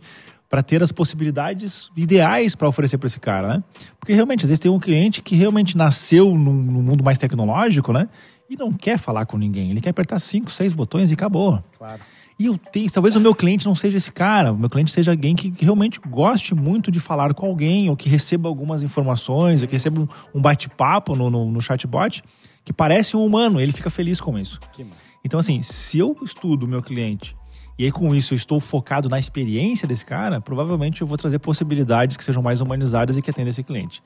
para 0.56 0.64
ter 0.64 0.82
as 0.82 0.90
possibilidades 0.90 1.92
ideais 1.98 2.56
para 2.56 2.66
oferecer 2.66 2.98
para 2.98 3.08
esse 3.08 3.20
cara, 3.20 3.58
né? 3.58 3.64
Porque 4.00 4.14
realmente, 4.14 4.46
às 4.46 4.50
vezes 4.50 4.62
tem 4.62 4.72
um 4.72 4.80
cliente 4.80 5.22
que 5.22 5.36
realmente 5.36 5.76
nasceu 5.76 6.34
num, 6.34 6.54
num 6.54 6.82
mundo 6.82 7.04
mais 7.04 7.18
tecnológico, 7.18 7.92
né? 7.92 8.08
E 8.50 8.56
não 8.56 8.72
quer 8.72 8.98
falar 8.98 9.26
com 9.26 9.38
ninguém. 9.38 9.70
Ele 9.70 9.82
quer 9.82 9.90
apertar 9.90 10.18
cinco, 10.18 10.50
seis 10.50 10.72
botões 10.72 11.12
e 11.12 11.14
acabou. 11.14 11.62
Claro. 11.78 12.00
E 12.40 12.46
eu 12.46 12.58
tenho, 12.58 12.90
talvez 12.90 13.18
o 13.18 13.20
meu 13.20 13.36
cliente 13.36 13.66
não 13.66 13.76
seja 13.76 13.98
esse 13.98 14.14
cara, 14.14 14.54
o 14.54 14.58
meu 14.58 14.70
cliente 14.70 14.92
seja 14.92 15.12
alguém 15.12 15.36
que, 15.36 15.52
que 15.52 15.66
realmente 15.66 16.00
goste 16.08 16.56
muito 16.56 16.90
de 16.90 17.02
falar 17.02 17.34
com 17.34 17.48
alguém, 17.48 17.90
ou 17.90 17.98
que 17.98 18.08
receba 18.08 18.48
algumas 18.48 18.82
informações, 18.82 19.62
ou 19.62 19.68
que 19.68 19.74
receba 19.74 20.00
um, 20.00 20.08
um 20.34 20.40
bate-papo 20.40 21.18
no, 21.18 21.30
no, 21.30 21.52
no 21.52 21.60
chatbot, 21.60 22.24
que 22.64 22.72
parece 22.72 23.18
um 23.18 23.26
humano, 23.26 23.60
ele 23.60 23.74
fica 23.74 23.90
feliz 23.90 24.22
com 24.22 24.40
isso. 24.40 24.58
Então, 25.22 25.38
assim, 25.38 25.62
se 25.62 26.00
eu 26.00 26.16
estudo 26.24 26.66
o 26.66 26.68
meu 26.70 26.82
cliente 26.82 27.36
e 27.78 27.86
aí 27.86 27.92
com 27.92 28.16
isso 28.16 28.34
eu 28.34 28.36
estou 28.36 28.60
focado 28.60 29.10
na 29.10 29.20
experiência 29.20 29.88
desse 29.88 30.06
cara, 30.06 30.40
provavelmente 30.40 31.02
eu 31.02 31.08
vou 31.08 31.18
trazer 31.18 31.40
possibilidades 31.40 32.16
que 32.16 32.24
sejam 32.24 32.42
mais 32.42 32.62
humanizadas 32.62 33.18
e 33.18 33.22
que 33.22 33.30
atendam 33.30 33.50
esse 33.50 33.64
cliente. 33.64 34.02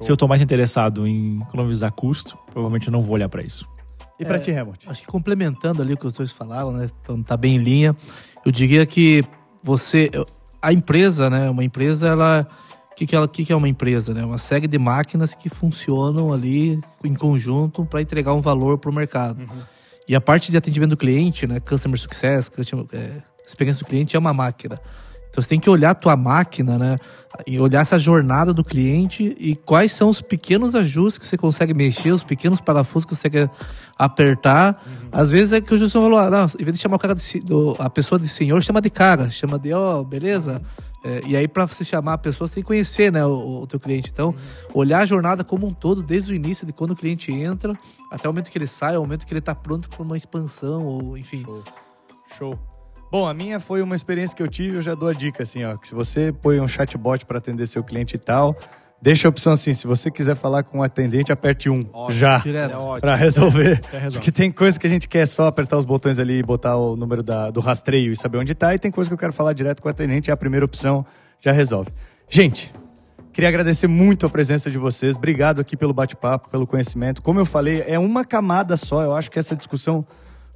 Se 0.00 0.10
eu 0.10 0.14
estou 0.14 0.28
mais 0.28 0.42
interessado 0.42 1.06
em 1.06 1.40
economizar 1.42 1.92
custo, 1.92 2.36
provavelmente 2.46 2.88
eu 2.88 2.92
não 2.92 3.02
vou 3.02 3.14
olhar 3.14 3.28
para 3.28 3.42
isso. 3.42 3.68
E 4.18 4.24
pra 4.24 4.38
ti, 4.38 4.50
Helmut? 4.50 4.88
Acho 4.88 5.00
que 5.00 5.06
complementando 5.06 5.82
ali 5.82 5.94
o 5.94 5.96
que 5.96 6.06
os 6.06 6.12
dois 6.12 6.30
falaram, 6.30 6.72
né? 6.72 6.88
Então 7.02 7.22
tá 7.22 7.36
bem 7.36 7.56
em 7.56 7.58
linha. 7.58 7.96
Eu 8.44 8.52
diria 8.52 8.86
que 8.86 9.24
você. 9.62 10.10
A 10.60 10.72
empresa, 10.72 11.28
né? 11.28 11.50
Uma 11.50 11.64
empresa, 11.64 12.08
ela. 12.08 12.46
O 12.90 12.94
que, 12.94 13.06
que, 13.06 13.16
ela, 13.16 13.26
que, 13.26 13.44
que 13.44 13.52
é 13.52 13.56
uma 13.56 13.68
empresa? 13.68 14.12
Né? 14.12 14.24
Uma 14.24 14.38
série 14.38 14.66
de 14.68 14.78
máquinas 14.78 15.34
que 15.34 15.48
funcionam 15.48 16.32
ali 16.32 16.78
em 17.02 17.14
conjunto 17.14 17.84
para 17.86 18.02
entregar 18.02 18.34
um 18.34 18.40
valor 18.40 18.78
para 18.78 18.90
o 18.90 18.94
mercado. 18.94 19.44
E 20.08 20.14
a 20.14 20.20
parte 20.20 20.50
de 20.50 20.56
atendimento 20.56 20.90
do 20.90 20.96
cliente, 20.96 21.46
né? 21.46 21.60
Customer 21.60 21.98
Success, 21.98 22.48
customer, 22.48 22.86
é, 22.92 23.22
experiência 23.46 23.78
do 23.84 23.86
cliente 23.86 24.16
é 24.16 24.18
uma 24.18 24.32
máquina. 24.34 24.80
Então 25.30 25.42
você 25.42 25.48
tem 25.48 25.58
que 25.58 25.70
olhar 25.70 25.90
a 25.90 25.94
tua 25.94 26.14
máquina, 26.16 26.76
né? 26.76 26.96
E 27.46 27.58
olhar 27.58 27.80
essa 27.80 27.98
jornada 27.98 28.52
do 28.52 28.62
cliente 28.62 29.34
e 29.38 29.56
quais 29.56 29.92
são 29.92 30.10
os 30.10 30.20
pequenos 30.20 30.74
ajustes 30.74 31.18
que 31.18 31.26
você 31.26 31.38
consegue 31.38 31.72
mexer, 31.72 32.10
os 32.10 32.22
pequenos 32.22 32.60
parafusos 32.60 33.06
que 33.06 33.14
você 33.14 33.30
quer 33.30 33.50
apertar. 33.98 34.82
Às 35.10 35.30
vezes 35.30 35.52
é 35.52 35.60
que 35.60 35.74
o 35.74 35.78
Justo 35.78 36.00
falou, 36.00 36.18
ah, 36.18 36.28
não, 36.28 36.50
em 36.58 36.64
vez 36.64 36.74
de 36.76 36.82
chamar 36.82 36.96
o 36.96 36.98
cara 36.98 37.14
de, 37.14 37.40
do- 37.40 37.76
a 37.78 37.88
pessoa 37.88 38.18
de 38.18 38.28
senhor, 38.28 38.62
chama 38.62 38.80
de 38.82 38.90
cara, 38.90 39.30
chama 39.30 39.58
de, 39.58 39.72
ó, 39.72 40.02
beleza? 40.02 40.60
É, 41.04 41.20
e 41.26 41.36
aí, 41.36 41.48
para 41.48 41.66
você 41.66 41.84
chamar 41.84 42.14
a 42.14 42.18
pessoa, 42.18 42.46
você 42.46 42.54
tem 42.54 42.62
que 42.62 42.66
conhecer 42.68 43.10
né, 43.10 43.24
o, 43.24 43.62
o 43.62 43.66
teu 43.66 43.80
cliente. 43.80 44.10
Então, 44.10 44.34
olhar 44.72 45.00
a 45.00 45.06
jornada 45.06 45.42
como 45.42 45.66
um 45.66 45.74
todo, 45.74 46.02
desde 46.02 46.32
o 46.32 46.36
início, 46.36 46.66
de 46.66 46.72
quando 46.72 46.92
o 46.92 46.96
cliente 46.96 47.32
entra, 47.32 47.72
até 48.10 48.28
o 48.28 48.32
momento 48.32 48.50
que 48.50 48.58
ele 48.58 48.68
sai, 48.68 48.96
o 48.96 49.00
momento 49.00 49.26
que 49.26 49.32
ele 49.32 49.40
está 49.40 49.54
pronto 49.54 49.88
para 49.88 50.02
uma 50.02 50.16
expansão, 50.16 50.84
ou 50.84 51.18
enfim. 51.18 51.44
Show. 52.38 52.58
Bom, 53.10 53.26
a 53.26 53.34
minha 53.34 53.60
foi 53.60 53.82
uma 53.82 53.94
experiência 53.94 54.34
que 54.34 54.42
eu 54.42 54.48
tive, 54.48 54.76
eu 54.76 54.80
já 54.80 54.94
dou 54.94 55.08
a 55.08 55.12
dica 55.12 55.42
assim, 55.42 55.62
ó, 55.64 55.76
que 55.76 55.86
se 55.86 55.94
você 55.94 56.32
põe 56.32 56.58
um 56.60 56.66
chatbot 56.66 57.26
para 57.26 57.36
atender 57.36 57.66
seu 57.66 57.84
cliente 57.84 58.16
e 58.16 58.18
tal, 58.18 58.56
deixa 59.02 59.26
a 59.26 59.30
opção 59.30 59.52
assim, 59.52 59.72
se 59.72 59.86
você 59.86 60.10
quiser 60.10 60.36
falar 60.36 60.62
com 60.62 60.78
o 60.78 60.82
atendente, 60.82 61.32
aperte 61.32 61.68
um, 61.68 61.80
já, 62.10 62.38
Direto. 62.38 62.76
para 63.00 63.16
resolver. 63.16 63.80
resolve. 63.90 64.12
Porque 64.12 64.30
tem 64.32 64.50
coisa 64.50 64.78
que 64.80 64.86
a 64.86 64.90
gente 64.90 65.08
quer 65.08 65.26
só 65.26 65.48
apertar 65.48 65.76
os 65.76 65.84
botões 65.84 66.18
ali 66.18 66.38
e 66.38 66.42
botar 66.42 66.76
o 66.76 66.94
número 66.96 67.22
da- 67.22 67.50
do 67.50 67.60
rastreio 67.60 68.12
e 68.12 68.16
saber 68.16 68.38
onde 68.38 68.54
tá, 68.54 68.74
e 68.74 68.78
tem 68.78 68.90
coisa 68.90 69.10
que 69.10 69.14
eu 69.14 69.18
quero 69.18 69.32
falar 69.32 69.52
direto 69.52 69.82
com 69.82 69.88
o 69.88 69.90
atendente, 69.90 70.30
é 70.30 70.32
a 70.32 70.36
primeira 70.36 70.64
opção, 70.64 71.04
já 71.40 71.50
resolve. 71.52 71.90
Gente, 72.30 72.72
Queria 73.34 73.48
agradecer 73.48 73.86
muito 73.86 74.26
a 74.26 74.28
presença 74.28 74.70
de 74.70 74.76
vocês. 74.76 75.16
Obrigado 75.16 75.58
aqui 75.58 75.74
pelo 75.74 75.94
bate-papo, 75.94 76.50
pelo 76.50 76.66
conhecimento. 76.66 77.22
Como 77.22 77.40
eu 77.40 77.46
falei, 77.46 77.82
é 77.86 77.98
uma 77.98 78.26
camada 78.26 78.76
só. 78.76 79.02
Eu 79.02 79.16
acho 79.16 79.30
que 79.30 79.38
essa 79.38 79.56
discussão 79.56 80.06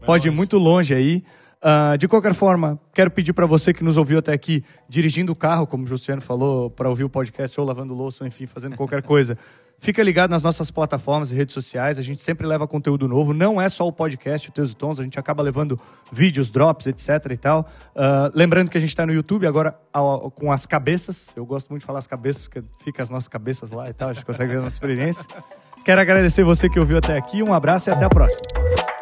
pode 0.05 0.29
ir 0.29 0.31
muito 0.31 0.59
longe 0.59 0.93
aí. 0.95 1.25
Ah, 1.63 1.97
de 1.97 2.07
qualquer 2.07 2.35
forma, 2.35 2.79
quero 2.95 3.11
pedir 3.11 3.33
para 3.33 3.47
você 3.47 3.73
que 3.73 3.83
nos 3.83 3.97
ouviu 3.97 4.19
até 4.19 4.33
aqui, 4.33 4.63
dirigindo 4.89 5.33
o 5.33 5.37
carro, 5.37 5.67
como 5.67 5.85
o 5.85 5.87
Justiano 5.87 6.21
falou, 6.21 6.71
para 6.71 6.89
ouvir 6.89 7.05
o 7.05 7.09
podcast 7.09 7.59
ou 7.61 7.67
lavando 7.67 7.93
louça, 7.95 8.23
ou 8.23 8.29
enfim, 8.29 8.47
fazendo 8.47 8.77
qualquer 8.77 9.03
coisa. 9.05 9.37
Fica 9.79 10.03
ligado 10.03 10.31
nas 10.31 10.43
nossas 10.43 10.71
plataformas 10.71 11.31
e 11.31 11.35
redes 11.35 11.53
sociais. 11.53 11.99
A 11.99 12.03
gente 12.03 12.23
sempre 12.23 12.47
leva 12.47 12.67
conteúdo 12.67 13.07
novo. 13.07 13.35
Não 13.35 13.61
é 13.61 13.69
só 13.69 13.87
o 13.87 13.93
podcast, 13.93 14.49
o 14.49 14.53
Teus 14.53 14.73
e 14.73 14.75
Tons. 14.77 14.99
A 14.99 15.03
gente 15.03 15.19
acaba 15.19 15.43
levando 15.43 15.79
vídeos, 16.11 16.51
drops, 16.51 16.87
etc 16.87 17.09
e 17.31 17.37
tal. 17.37 17.67
Ah, 17.95 18.31
lembrando 18.35 18.71
que 18.71 18.79
a 18.79 18.81
gente 18.81 18.89
está 18.91 19.05
no 19.05 19.13
YouTube 19.13 19.47
agora 19.47 19.79
ao- 19.93 20.31
com 20.31 20.51
as 20.51 20.65
cabeças. 20.65 21.35
Eu 21.37 21.45
gosto 21.45 21.69
muito 21.69 21.83
de 21.83 21.87
falar 21.87 21.99
as 21.99 22.07
cabeças, 22.07 22.45
porque 22.45 22.63
fica 22.83 23.03
as 23.03 23.11
nossas 23.11 23.29
cabeças 23.29 23.71
lá 23.71 23.91
e 23.91 23.93
tal. 23.93 24.09
A 24.09 24.13
gente 24.15 24.25
consegue 24.25 24.53
ver 24.53 24.59
a 24.59 24.63
nossa 24.63 24.77
experiência. 24.77 25.27
Quero 25.85 26.01
agradecer 26.01 26.43
você 26.43 26.71
que 26.71 26.81
ouviu 26.81 26.97
até 26.97 27.17
aqui. 27.19 27.43
Um 27.43 27.53
abraço 27.53 27.91
e 27.91 27.93
até 27.93 28.07
a 28.07 28.09
próxima. 28.09 28.96